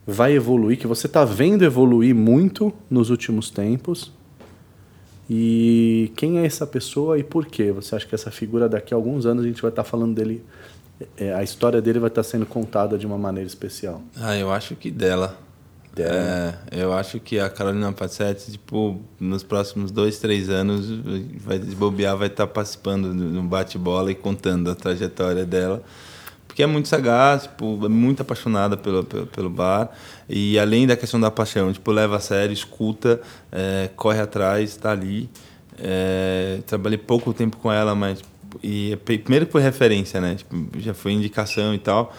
vai 0.06 0.34
evoluir, 0.34 0.77
que 0.77 0.88
você 0.88 1.07
está 1.07 1.23
vendo 1.23 1.64
evoluir 1.64 2.14
muito 2.15 2.73
nos 2.89 3.10
últimos 3.10 3.49
tempos. 3.49 4.11
E 5.30 6.11
quem 6.15 6.39
é 6.39 6.45
essa 6.45 6.65
pessoa 6.65 7.19
e 7.19 7.23
por 7.23 7.45
quê? 7.45 7.72
Você 7.72 7.95
acha 7.95 8.06
que 8.07 8.15
essa 8.15 8.31
figura 8.31 8.68
daqui 8.68 8.93
a 8.93 8.97
alguns 8.97 9.26
anos 9.27 9.45
a 9.45 9.47
gente 9.47 9.61
vai 9.61 9.69
estar 9.69 9.84
falando 9.84 10.15
dele, 10.15 10.43
é, 11.17 11.34
a 11.34 11.43
história 11.43 11.81
dele 11.81 11.99
vai 11.99 12.09
estar 12.09 12.23
sendo 12.23 12.45
contada 12.45 12.97
de 12.97 13.05
uma 13.05 13.17
maneira 13.17 13.47
especial? 13.47 14.01
Ah, 14.17 14.35
eu 14.35 14.51
acho 14.51 14.76
que 14.76 14.91
dela. 14.91 15.38
É, 15.97 16.53
eu 16.71 16.93
acho 16.93 17.19
que 17.19 17.39
a 17.39 17.49
Carolina 17.49 17.91
Passetti, 17.91 18.51
tipo, 18.51 19.01
nos 19.19 19.43
próximos 19.43 19.91
dois, 19.91 20.17
três 20.19 20.49
anos, 20.49 20.89
vai 21.43 21.59
desbobear, 21.59 22.15
vai 22.15 22.27
estar 22.27 22.47
participando 22.47 23.13
no 23.13 23.43
bate-bola 23.43 24.11
e 24.11 24.15
contando 24.15 24.69
a 24.69 24.76
trajetória 24.76 25.45
dela. 25.45 25.84
Porque 26.47 26.63
é 26.63 26.65
muito 26.65 26.88
sagaz, 26.88 27.43
tipo, 27.43 27.85
é 27.85 27.89
muito 27.89 28.21
apaixonada 28.21 28.77
pelo, 28.77 29.03
pelo, 29.03 29.27
pelo, 29.27 29.49
bar. 29.49 29.89
E 30.27 30.57
além 30.59 30.88
da 30.88 30.95
questão 30.95 31.19
da 31.19 31.30
paixão, 31.30 31.71
tipo, 31.71 31.91
leva 31.91 32.17
a 32.17 32.19
sério, 32.19 32.53
escuta, 32.53 33.21
é, 33.51 33.89
corre 33.95 34.19
atrás, 34.19 34.69
está 34.69 34.91
ali. 34.91 35.30
É, 35.77 36.59
trabalhei 36.65 36.97
pouco 36.97 37.34
tempo 37.34 37.57
com 37.57 37.71
ela, 37.71 37.95
mas 37.95 38.21
e 38.63 38.97
primeiro 39.03 39.45
por 39.45 39.61
referência, 39.61 40.19
né? 40.19 40.35
Tipo, 40.35 40.67
já 40.80 40.93
foi 40.93 41.13
indicação 41.13 41.73
e 41.73 41.80
tal. 41.80 42.13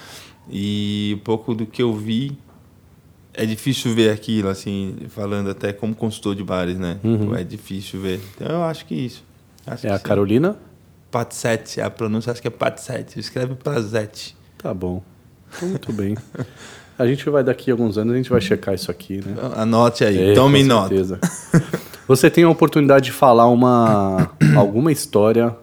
E 0.51 1.17
um 1.17 1.25
pouco 1.25 1.55
do 1.55 1.67
que 1.67 1.83
eu 1.83 1.95
vi 1.95 2.37
é 3.33 3.47
difícil 3.47 3.95
ver 3.95 4.11
aquilo, 4.11 4.49
assim, 4.49 4.97
falando 5.09 5.51
até 5.51 5.73
como 5.73 5.95
consultor 5.95 6.35
de 6.35 6.43
bares, 6.43 6.79
né? 6.79 6.99
Uhum. 7.03 7.35
É 7.35 7.45
difícil 7.45 8.01
ver. 8.01 8.21
Então 8.35 8.49
eu 8.49 8.63
acho 8.65 8.85
que 8.87 8.95
isso. 8.95 9.25
Acho 9.67 9.87
é 9.87 9.91
que 9.91 9.95
a 9.95 9.99
sim. 9.99 10.05
Carolina? 10.05 10.57
Patsete, 11.11 11.81
a 11.81 11.91
pronúncia 11.91 12.31
acho 12.31 12.41
que 12.41 12.49
é 12.49 12.51
Patsete. 12.51 13.19
Escreve 13.19 13.55
Prazete. 13.55 14.37
Tá 14.59 14.73
bom. 14.73 15.03
Então, 15.57 15.69
muito 15.69 15.93
bem. 15.93 16.17
A 16.99 17.07
gente 17.07 17.29
vai 17.31 17.43
daqui 17.43 17.71
a 17.71 17.75
alguns 17.75 17.97
anos, 17.97 18.13
a 18.13 18.17
gente 18.17 18.29
vai 18.29 18.41
checar 18.41 18.75
isso 18.75 18.91
aqui, 18.91 19.25
né? 19.25 19.35
Anote 19.57 20.05
aí, 20.05 20.33
é, 20.33 20.35
tome 20.35 20.63
nota. 20.63 21.19
Você 22.07 22.29
tem 22.29 22.45
a 22.45 22.51
oportunidade 22.51 23.07
de 23.07 23.13
falar 23.13 23.47
uma 23.49 24.31
alguma 24.55 24.93
história 24.93 25.57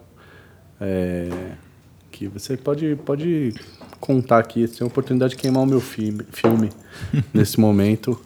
é, 0.79 1.29
que 2.11 2.27
você 2.27 2.57
pode, 2.57 2.95
pode 3.05 3.53
contar 3.99 4.39
aqui. 4.39 4.67
Você 4.67 4.79
tem 4.79 4.85
a 4.85 4.87
oportunidade 4.87 5.35
de 5.35 5.41
queimar 5.41 5.63
o 5.63 5.65
meu 5.65 5.81
filme, 5.81 6.23
filme 6.31 6.69
nesse 7.33 7.59
momento, 7.59 8.19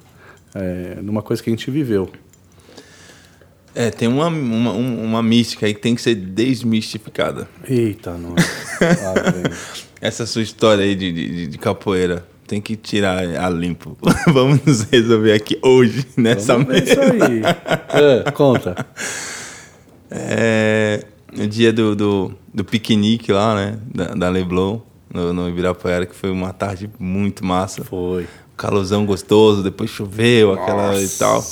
é, 0.53 0.99
numa 1.01 1.21
coisa 1.21 1.41
que 1.41 1.49
a 1.49 1.53
gente 1.53 1.69
viveu. 1.69 2.09
É, 3.73 3.89
tem 3.89 4.07
uma, 4.07 4.27
uma, 4.27 4.73
uma 4.73 5.23
mística 5.23 5.65
aí 5.65 5.73
que 5.73 5.79
tem 5.79 5.95
que 5.95 6.01
ser 6.01 6.15
desmistificada. 6.15 7.47
Eita, 7.67 8.17
não. 8.17 8.35
Essa 10.01 10.25
sua 10.25 10.41
história 10.41 10.83
aí 10.83 10.93
de, 10.93 11.11
de, 11.11 11.47
de, 11.47 11.57
capoeira 11.57 12.25
tem 12.45 12.59
que 12.59 12.75
tirar 12.75 13.19
a 13.19 13.49
limpo. 13.49 13.97
Vamos 14.27 14.65
nos 14.65 14.81
resolver 14.81 15.31
aqui 15.31 15.57
hoje, 15.61 16.05
nessa 16.17 16.53
Vamos 16.53 16.67
mesa. 16.67 16.91
Isso 16.91 16.99
aí. 16.99 17.41
É, 18.25 18.31
conta. 18.31 18.85
É, 20.09 21.05
no 21.31 21.47
dia 21.47 21.71
do, 21.71 21.95
do, 21.95 22.33
do, 22.53 22.63
piquenique 22.63 23.31
lá, 23.31 23.55
né? 23.55 23.79
Da, 23.93 24.05
da 24.13 24.29
Leblon, 24.29 24.79
no, 25.13 25.33
no 25.33 25.49
Ibirapuera, 25.49 26.05
que 26.05 26.15
foi 26.15 26.31
uma 26.31 26.53
tarde 26.53 26.89
muito 26.99 27.45
massa. 27.45 27.83
Foi. 27.83 28.27
Calorzão 28.57 29.05
gostoso, 29.05 29.63
depois 29.63 29.89
choveu, 29.89 30.49
Nossa. 30.49 30.61
aquela 30.61 31.01
e 31.01 31.09
tal. 31.09 31.43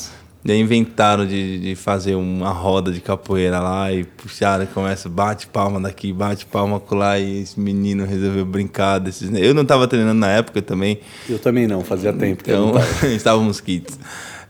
E 0.43 0.51
aí 0.53 0.59
inventaram 0.59 1.25
de, 1.25 1.59
de 1.59 1.75
fazer 1.75 2.15
uma 2.15 2.51
roda 2.51 2.91
de 2.91 3.01
capoeira 3.01 3.59
lá 3.59 3.91
e 3.91 4.05
puxaram, 4.05 4.65
começa, 4.67 5.09
bate 5.09 5.47
palma 5.47 5.81
daqui, 5.81 6.13
bate 6.13 6.45
palma 6.45 6.81
lá 6.91 7.19
e 7.19 7.41
esse 7.41 7.59
menino 7.59 8.05
resolveu 8.05 8.45
brincar 8.45 8.99
desses. 8.99 9.29
Eu 9.33 9.53
não 9.53 9.63
estava 9.63 9.85
treinando 9.85 10.19
na 10.19 10.31
época 10.31 10.61
também. 10.61 10.99
Eu 11.27 11.39
também 11.39 11.67
não, 11.67 11.83
fazia 11.83 12.13
tempo. 12.13 12.41
Então, 12.41 12.73
estávamos 13.13 13.59
kits. 13.59 13.99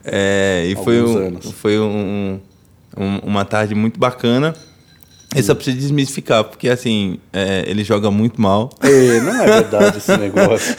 É, 0.06 0.66
e 0.68 0.76
Alguns 0.76 0.86
foi, 0.86 1.02
um, 1.02 1.18
anos. 1.18 1.52
foi 1.52 1.80
um, 1.80 2.40
um, 2.96 3.18
uma 3.24 3.44
tarde 3.44 3.74
muito 3.74 4.00
bacana. 4.00 4.54
Eu 5.36 5.44
só 5.44 5.54
preciso 5.54 5.78
desmistificar, 5.78 6.44
porque 6.44 6.68
assim, 6.68 7.20
é, 7.32 7.64
ele 7.68 7.84
joga 7.84 8.10
muito 8.10 8.42
mal. 8.42 8.72
É, 8.82 9.22
não 9.22 9.42
é 9.42 9.46
verdade 9.46 9.98
esse 10.00 10.16
negócio. 10.18 10.76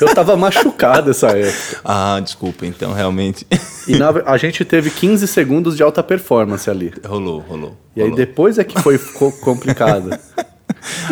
Eu 0.00 0.14
tava 0.14 0.34
machucado 0.34 1.10
essa 1.10 1.28
época. 1.28 1.80
Ah, 1.84 2.18
desculpa, 2.22 2.64
então, 2.64 2.94
realmente. 2.94 3.46
E 3.86 3.96
na, 3.96 4.08
a 4.24 4.38
gente 4.38 4.64
teve 4.64 4.90
15 4.90 5.28
segundos 5.28 5.76
de 5.76 5.82
alta 5.82 6.02
performance 6.02 6.70
ali. 6.70 6.92
Rolou, 7.04 7.40
rolou. 7.40 7.76
E 7.94 8.00
rolou. 8.00 8.16
aí 8.16 8.16
depois 8.16 8.58
é 8.58 8.64
que 8.64 8.80
foi 8.80 8.96
ficou 8.96 9.30
complicado. 9.44 10.18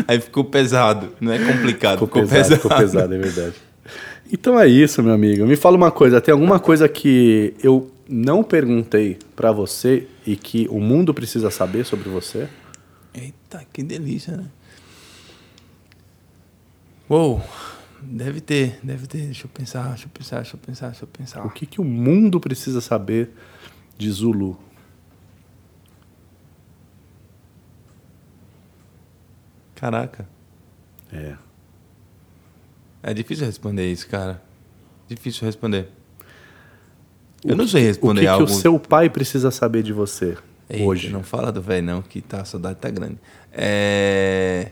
aí 0.08 0.18
ficou 0.18 0.44
pesado, 0.44 1.10
não 1.20 1.32
é 1.32 1.38
complicado, 1.38 1.98
ficou, 1.98 2.08
ficou 2.08 2.22
pesado, 2.22 2.48
pesado. 2.48 2.62
Ficou 2.62 2.76
pesado, 2.78 3.14
é 3.14 3.18
verdade. 3.18 3.54
Então 4.32 4.58
é 4.58 4.66
isso, 4.66 5.02
meu 5.02 5.12
amigo. 5.12 5.44
Me 5.44 5.56
fala 5.56 5.76
uma 5.76 5.90
coisa, 5.90 6.20
tem 6.20 6.32
alguma 6.32 6.58
coisa 6.58 6.88
que 6.88 7.52
eu 7.62 7.90
não 8.08 8.42
perguntei 8.42 9.18
para 9.36 9.52
você 9.52 10.06
e 10.26 10.34
que 10.34 10.66
o 10.70 10.80
mundo 10.80 11.12
precisa 11.12 11.50
saber 11.50 11.84
sobre 11.84 12.08
você? 12.08 12.48
Eita, 13.14 13.64
que 13.72 13.82
delícia, 13.82 14.36
né? 14.36 14.46
Uou, 17.08 17.42
deve 18.00 18.40
ter, 18.40 18.78
deve 18.82 19.06
ter. 19.06 19.24
Deixa 19.24 19.46
eu 19.46 19.50
pensar, 19.50 19.88
deixa 19.88 20.06
eu 20.06 20.10
pensar, 20.10 20.36
deixa 20.36 20.54
eu 20.54 20.60
pensar, 20.60 20.88
deixa 20.88 21.04
eu 21.04 21.08
pensar. 21.08 21.44
O 21.44 21.50
que, 21.50 21.66
que 21.66 21.80
o 21.80 21.84
mundo 21.84 22.38
precisa 22.38 22.80
saber 22.80 23.30
de 23.98 24.10
Zulu? 24.10 24.58
Caraca. 29.74 30.28
É. 31.12 31.36
É 33.02 33.14
difícil 33.14 33.46
responder 33.46 33.90
isso, 33.90 34.06
cara. 34.06 34.42
Difícil 35.08 35.44
responder. 35.44 35.88
Eu 37.42 37.56
não 37.56 37.66
sei 37.66 37.82
responder 37.82 38.26
algo. 38.26 38.44
O 38.44 38.46
que, 38.46 38.52
que 38.52 38.58
o 38.58 38.60
seu 38.60 38.78
pai 38.78 39.08
precisa 39.08 39.50
saber 39.50 39.82
de 39.82 39.92
você? 39.92 40.36
Eita, 40.70 40.84
hoje. 40.84 41.10
Não 41.10 41.24
fala 41.24 41.50
do 41.50 41.60
velho, 41.60 41.84
não, 41.84 42.00
que 42.00 42.20
tá, 42.20 42.42
a 42.42 42.44
saudade 42.44 42.78
tá 42.78 42.88
grande. 42.88 43.18
É. 43.52 44.70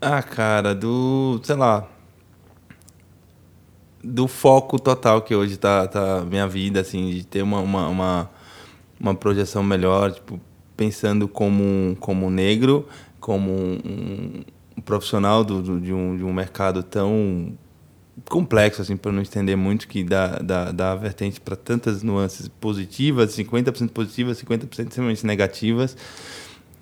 Ah, 0.00 0.22
cara, 0.22 0.74
do. 0.74 1.40
sei 1.42 1.56
lá. 1.56 1.88
Do 4.02 4.26
foco 4.26 4.80
total 4.80 5.22
que 5.22 5.34
hoje 5.34 5.56
tá, 5.56 5.86
tá 5.86 6.24
minha 6.24 6.46
vida, 6.46 6.80
assim, 6.80 7.10
de 7.10 7.24
ter 7.24 7.42
uma, 7.42 7.60
uma, 7.60 7.88
uma, 7.88 8.30
uma 8.98 9.14
projeção 9.14 9.62
melhor, 9.62 10.12
tipo, 10.12 10.40
pensando 10.76 11.28
como, 11.28 11.96
como 12.00 12.28
negro, 12.28 12.88
como 13.20 13.52
um, 13.52 14.42
um 14.76 14.80
profissional 14.80 15.44
do, 15.44 15.62
do, 15.62 15.80
de, 15.80 15.92
um, 15.92 16.16
de 16.16 16.24
um 16.24 16.32
mercado 16.32 16.82
tão 16.82 17.56
complexo, 18.32 18.80
assim, 18.80 18.96
para 18.96 19.12
não 19.12 19.20
estender 19.20 19.58
muito, 19.58 19.86
que 19.86 20.02
dá, 20.02 20.38
dá, 20.38 20.72
dá 20.72 20.94
vertente 20.94 21.38
para 21.38 21.54
tantas 21.54 22.02
nuances 22.02 22.48
positivas, 22.48 23.36
50% 23.36 23.90
positivas, 23.90 24.42
50% 24.42 24.88
extremamente 24.88 25.26
negativas. 25.26 25.94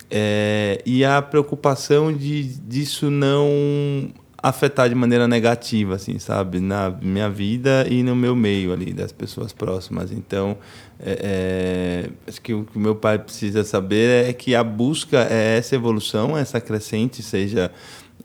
É, 0.09 0.81
e 0.85 1.03
a 1.03 1.21
preocupação 1.21 2.11
de 2.13 2.43
disso 2.43 3.11
não 3.11 4.13
afetar 4.41 4.87
de 4.87 4.95
maneira 4.95 5.27
negativa, 5.27 5.95
assim, 5.95 6.17
sabe, 6.19 6.61
na 6.61 6.89
minha 6.89 7.29
vida 7.29 7.85
e 7.89 8.01
no 8.01 8.15
meu 8.15 8.33
meio 8.33 8.71
ali 8.71 8.93
das 8.93 9.11
pessoas 9.11 9.51
próximas. 9.51 10.09
Então, 10.09 10.57
é, 11.01 11.19
é, 11.21 12.09
acho 12.25 12.41
que 12.41 12.53
o 12.53 12.63
que 12.63 12.79
meu 12.79 12.95
pai 12.95 13.19
precisa 13.19 13.65
saber 13.65 14.29
é 14.29 14.31
que 14.31 14.55
a 14.55 14.63
busca 14.63 15.27
é 15.29 15.57
essa 15.57 15.75
evolução, 15.75 16.37
essa 16.37 16.61
crescente, 16.61 17.21
seja 17.21 17.69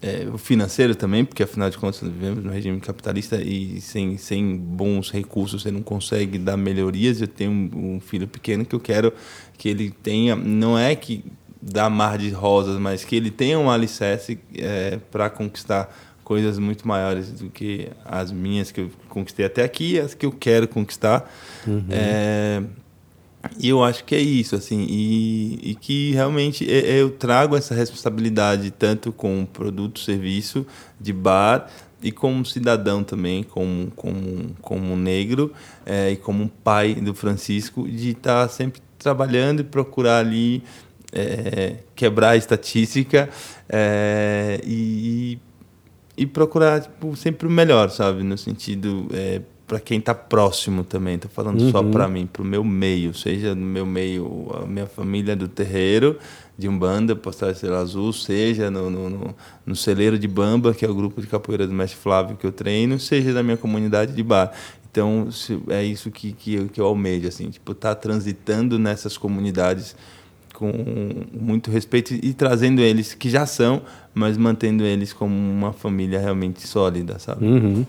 é, 0.03 0.29
o 0.33 0.39
financeiro 0.39 0.95
também, 0.95 1.25
porque 1.25 1.43
afinal 1.43 1.71
de 1.71 1.79
contas 1.79 2.01
vivemos 2.01 2.45
no 2.45 2.51
regime 2.51 2.81
capitalista 2.81 3.37
e 3.41 3.81
sem, 3.81 4.17
sem 4.19 4.57
bons 4.57 5.11
recursos 5.11 5.63
você 5.63 5.71
não 5.71 5.83
consegue 5.83 6.39
dar 6.39 6.57
melhorias. 6.57 7.21
Eu 7.21 7.29
tenho 7.29 7.51
um, 7.51 7.97
um 7.97 8.01
filho 8.01 8.29
pequeno 8.29 8.65
que 8.65 8.75
eu 8.75 8.81
quero 8.81 9.13
que 9.57 9.69
ele 9.69 9.91
tenha, 9.91 10.37
não 10.37 10.79
é 10.79 10.95
que 10.95 11.25
dá 11.61 11.89
mar 11.89 12.19
de 12.19 12.31
rosas, 12.31 12.79
mas 12.79 13.05
que 13.05 13.17
ele 13.17 13.31
tenha 13.31 13.59
um 13.59 13.71
alicerce 13.71 14.39
é, 14.57 14.99
para 15.11 15.31
conquistar 15.31 15.95
coisas 16.23 16.59
muito 16.59 16.87
maiores 16.87 17.31
do 17.31 17.49
que 17.49 17.89
as 18.05 18.33
minhas 18.33 18.73
que 18.73 18.81
eu 18.81 18.91
conquistei 19.09 19.47
até 19.47 19.63
aqui 19.63 19.95
e 19.95 20.01
as 20.01 20.13
que 20.13 20.27
eu 20.27 20.33
quero 20.33 20.67
conquistar. 20.67 21.33
Uhum. 21.67 21.87
É, 21.89 22.63
e 23.59 23.69
eu 23.69 23.83
acho 23.83 24.05
que 24.05 24.15
é 24.15 24.21
isso, 24.21 24.55
assim, 24.57 24.87
e, 24.89 25.71
e 25.71 25.75
que 25.75 26.13
realmente 26.13 26.67
eu 26.69 27.11
trago 27.11 27.57
essa 27.57 27.75
responsabilidade 27.75 28.71
tanto 28.71 29.13
com 29.13 29.47
produto, 29.47 30.01
serviço 30.01 30.67
de 31.01 31.13
bar 31.13 31.69
e 32.03 32.13
como 32.13 32.45
cidadão 32.45 33.03
também, 33.03 33.43
como, 33.43 33.91
como, 33.97 34.55
como 34.61 34.97
negro 34.97 35.53
é, 35.85 36.11
e 36.13 36.17
como 36.17 36.49
pai 36.63 36.95
do 36.95 37.15
Francisco, 37.15 37.89
de 37.89 38.11
estar 38.11 38.49
sempre 38.49 38.81
trabalhando 38.99 39.61
e 39.61 39.65
procurar 39.65 40.19
ali 40.19 40.63
é, 41.13 41.77
quebrar 41.95 42.31
a 42.31 42.37
estatística 42.37 43.29
é, 43.69 44.61
e, 44.65 45.39
e 46.17 46.27
procurar 46.27 46.81
tipo, 46.81 47.17
sempre 47.17 47.47
o 47.47 47.51
melhor, 47.51 47.91
sabe? 47.91 48.23
No 48.23 48.37
sentido 48.37 49.09
é, 49.13 49.41
para 49.67 49.81
quem 49.81 49.99
está 49.99 50.15
próximo 50.15 50.85
também. 50.85 51.17
Estou 51.17 51.31
falando 51.31 51.61
uhum. 51.61 51.71
só 51.71 51.83
para 51.83 52.07
mim, 52.07 52.27
para 52.27 52.43
o 52.43 52.45
meu 52.45 52.63
meio, 52.63 53.13
seja 53.13 53.55
no 53.55 53.67
meu 53.67 53.85
meio, 53.85 54.49
a 54.63 54.67
minha 54.67 54.87
família 54.87 55.35
do 55.35 55.49
terreiro, 55.49 56.19
de 56.57 56.69
Umbanda, 56.69 57.17
Postal 57.17 57.51
Estrela 57.51 57.79
Azul, 57.79 58.13
seja 58.13 58.71
no, 58.71 58.89
no, 58.89 59.11
no, 59.11 59.35
no, 59.67 59.77
Celeiro 59.77 60.19
de 60.19 60.29
Bamba, 60.29 60.73
que 60.73 60.85
é 60.85 60.89
o 60.89 60.95
grupo 60.95 61.21
de 61.21 61.27
capoeira 61.27 61.67
do 61.67 61.73
Mestre 61.73 61.99
Flávio 61.99 62.37
que 62.37 62.47
eu 62.47 62.53
treino, 62.53 62.99
seja 62.99 63.33
da 63.33 63.43
minha 63.43 63.57
comunidade 63.57 64.13
de 64.13 64.23
bar. 64.23 64.53
Então, 64.91 65.29
é 65.69 65.85
isso 65.85 66.11
que, 66.11 66.33
que, 66.33 66.55
eu, 66.55 66.69
que 66.69 66.81
eu 66.81 66.87
almejo, 66.87 67.29
assim, 67.29 67.51
tipo, 67.51 67.73
estar 67.73 67.95
tá 67.95 68.01
transitando 68.01 68.79
nessas 68.79 69.19
comunidades 69.19 69.95
com 70.55 70.73
muito 71.39 71.71
respeito 71.71 72.15
e 72.15 72.33
trazendo 72.33 72.81
eles, 72.81 73.13
que 73.13 73.29
já 73.29 73.45
são, 73.45 73.83
mas 74.15 74.39
mantendo 74.39 74.85
eles 74.85 75.13
como 75.13 75.35
uma 75.35 75.71
família 75.71 76.19
realmente 76.19 76.67
sólida, 76.67 77.19
sabe? 77.19 77.45
Uhum. 77.45 77.85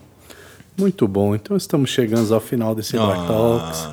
Muito 0.78 1.08
bom. 1.08 1.34
Então 1.36 1.58
estamos 1.58 1.90
chegando 1.90 2.34
ao 2.34 2.40
final 2.40 2.76
desse 2.76 2.96
Ah, 2.98 3.06
Bar 3.06 3.28
Talks. 3.28 3.90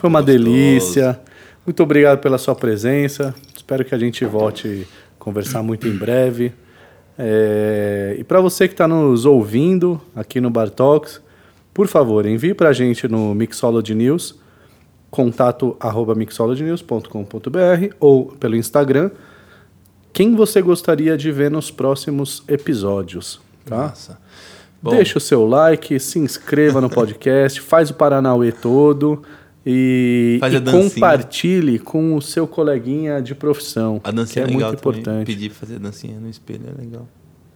Foi 0.00 0.08
uma 0.08 0.20
gostoso. 0.20 0.24
delícia. 0.44 1.20
Muito 1.66 1.82
obrigado 1.82 2.18
pela 2.20 2.38
sua 2.38 2.54
presença. 2.54 3.34
Espero 3.54 3.84
que 3.84 3.94
a 3.94 3.98
gente 3.98 4.24
volte 4.24 4.86
a 5.20 5.22
conversar 5.22 5.62
muito 5.62 5.86
em 5.88 5.96
breve. 5.96 6.52
É, 7.18 8.14
E 8.18 8.24
para 8.24 8.40
você 8.40 8.68
que 8.68 8.74
está 8.74 8.86
nos 8.86 9.24
ouvindo 9.26 10.00
aqui 10.14 10.40
no 10.40 10.48
Bar 10.50 10.70
Talks, 10.70 11.20
por 11.74 11.86
favor, 11.88 12.24
envie 12.26 12.54
para 12.54 12.68
a 12.68 12.72
gente 12.72 13.06
no 13.08 13.34
Mixology 13.34 13.94
News, 13.94 14.36
contato 15.10 15.76
arroba 15.80 16.14
mixologynews.com.br 16.14 17.94
ou 18.00 18.26
pelo 18.26 18.56
Instagram, 18.56 19.10
quem 20.12 20.34
você 20.34 20.62
gostaria 20.62 21.16
de 21.16 21.30
ver 21.32 21.50
nos 21.50 21.70
próximos 21.70 22.42
episódios. 22.48 23.40
Tá? 23.64 23.88
Nossa. 23.88 24.18
Bom, 24.82 24.90
Deixa 24.92 25.18
o 25.18 25.20
seu 25.20 25.46
like, 25.46 25.98
se 25.98 26.18
inscreva 26.18 26.80
no 26.80 26.88
podcast, 26.88 27.60
faz 27.62 27.90
o 27.90 27.94
Paranauê 27.94 28.52
todo 28.52 29.22
e, 29.66 30.38
e 30.42 30.70
compartilhe 30.70 31.78
com 31.78 32.14
o 32.14 32.22
seu 32.22 32.46
coleguinha 32.46 33.20
de 33.20 33.34
profissão, 33.34 34.00
a 34.04 34.10
dancinha 34.10 34.44
que 34.46 34.50
é 34.52 34.54
é 34.54 34.56
muito 34.56 34.76
também. 34.76 35.00
importante. 35.00 35.26
Pedir 35.26 35.50
pra 35.50 35.58
fazer 35.58 35.74
a 35.76 35.78
dancinha 35.78 36.18
no 36.20 36.28
espelho 36.30 36.62
é 36.76 36.80
legal. 36.80 37.08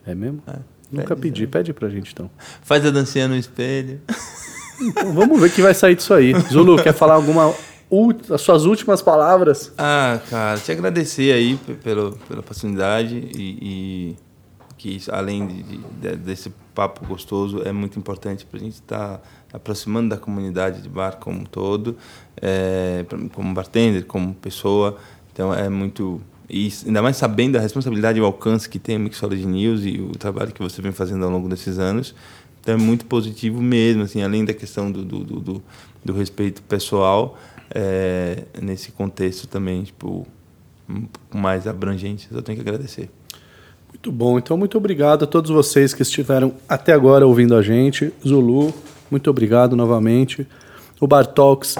É 0.04 0.14
mesmo? 0.14 0.42
É, 0.48 0.56
Nunca 0.90 1.14
pede, 1.14 1.20
pedi, 1.20 1.42
né? 1.42 1.48
pede 1.50 1.72
pra 1.72 1.88
gente 1.88 2.12
então. 2.12 2.28
Faz 2.62 2.84
a 2.84 2.90
dancinha 2.90 3.28
no 3.28 3.36
espelho. 3.36 4.00
Então, 4.80 5.12
vamos 5.12 5.40
ver 5.40 5.46
o 5.46 5.50
que 5.50 5.62
vai 5.62 5.74
sair 5.74 5.94
disso 5.94 6.12
aí. 6.12 6.32
Zulu, 6.52 6.82
quer 6.82 6.92
falar 6.92 7.14
alguma 7.14 7.54
as 8.30 8.40
suas 8.40 8.64
últimas 8.64 9.00
palavras? 9.02 9.70
Ah, 9.78 10.18
cara, 10.28 10.58
te 10.58 10.72
agradecer 10.72 11.30
aí 11.32 11.56
pe- 11.58 11.74
pelo, 11.74 12.18
pela 12.26 12.40
oportunidade 12.40 13.14
e, 13.36 13.58
e 13.60 14.16
que 14.82 15.00
além 15.12 15.46
de, 15.46 15.62
de- 15.62 15.76
de- 15.78 16.16
desse 16.16 16.50
papo 16.74 17.06
gostoso 17.06 17.62
é 17.64 17.70
muito 17.70 17.96
importante 17.98 18.44
para 18.44 18.58
a 18.58 18.62
gente 18.62 18.74
estar 18.74 19.22
aproximando 19.52 20.08
da 20.08 20.16
comunidade 20.16 20.82
de 20.82 20.88
bar 20.88 21.18
como 21.18 21.40
um 21.40 21.44
todo, 21.44 21.96
é, 22.40 23.04
como 23.32 23.54
bartender, 23.54 24.04
como 24.06 24.34
pessoa. 24.34 24.96
Então 25.32 25.54
é 25.54 25.68
muito 25.68 26.20
e 26.50 26.70
ainda 26.84 27.00
mais 27.00 27.16
sabendo 27.16 27.56
a 27.56 27.60
responsabilidade 27.60 28.18
e 28.18 28.22
o 28.22 28.24
alcance 28.24 28.68
que 28.68 28.78
tem 28.78 28.96
a 28.96 28.98
Mixology 28.98 29.46
News 29.46 29.84
e 29.84 30.00
o 30.00 30.10
trabalho 30.18 30.52
que 30.52 30.60
você 30.60 30.82
vem 30.82 30.90
fazendo 30.92 31.24
ao 31.24 31.30
longo 31.30 31.48
desses 31.48 31.78
anos. 31.78 32.12
Então 32.60 32.74
é 32.74 32.78
muito 32.78 33.06
positivo 33.06 33.62
mesmo, 33.62 34.02
assim, 34.02 34.20
além 34.22 34.44
da 34.44 34.52
questão 34.52 34.90
do, 34.90 35.04
do, 35.04 35.20
do, 35.24 35.62
do- 36.04 36.12
respeito 36.12 36.60
pessoal, 36.62 37.38
é, 37.74 38.44
nesse 38.60 38.90
contexto 38.92 39.46
também, 39.46 39.84
tipo, 39.84 40.26
mais 41.32 41.66
abrangente, 41.66 42.28
eu 42.30 42.42
tenho 42.42 42.56
que 42.60 42.68
agradecer. 42.68 43.08
Muito 44.02 44.18
bom, 44.18 44.36
então 44.36 44.56
muito 44.56 44.76
obrigado 44.76 45.22
a 45.22 45.28
todos 45.28 45.48
vocês 45.48 45.94
que 45.94 46.02
estiveram 46.02 46.52
até 46.68 46.92
agora 46.92 47.24
ouvindo 47.24 47.54
a 47.54 47.62
gente. 47.62 48.12
Zulu, 48.26 48.74
muito 49.08 49.30
obrigado 49.30 49.76
novamente. 49.76 50.44
O 51.00 51.06
Bar 51.06 51.24
Talks 51.24 51.76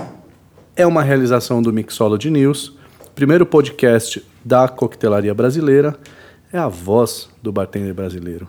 é 0.77 0.86
uma 0.86 1.03
realização 1.03 1.61
do 1.61 1.73
Mixology 1.73 2.31
News, 2.31 2.74
primeiro 3.12 3.44
podcast 3.44 4.24
da 4.44 4.69
coquetelaria 4.69 5.35
brasileira, 5.35 5.97
é 6.53 6.59
a 6.59 6.69
voz 6.69 7.28
do 7.43 7.51
bartender 7.51 7.93
brasileiro. 7.93 8.49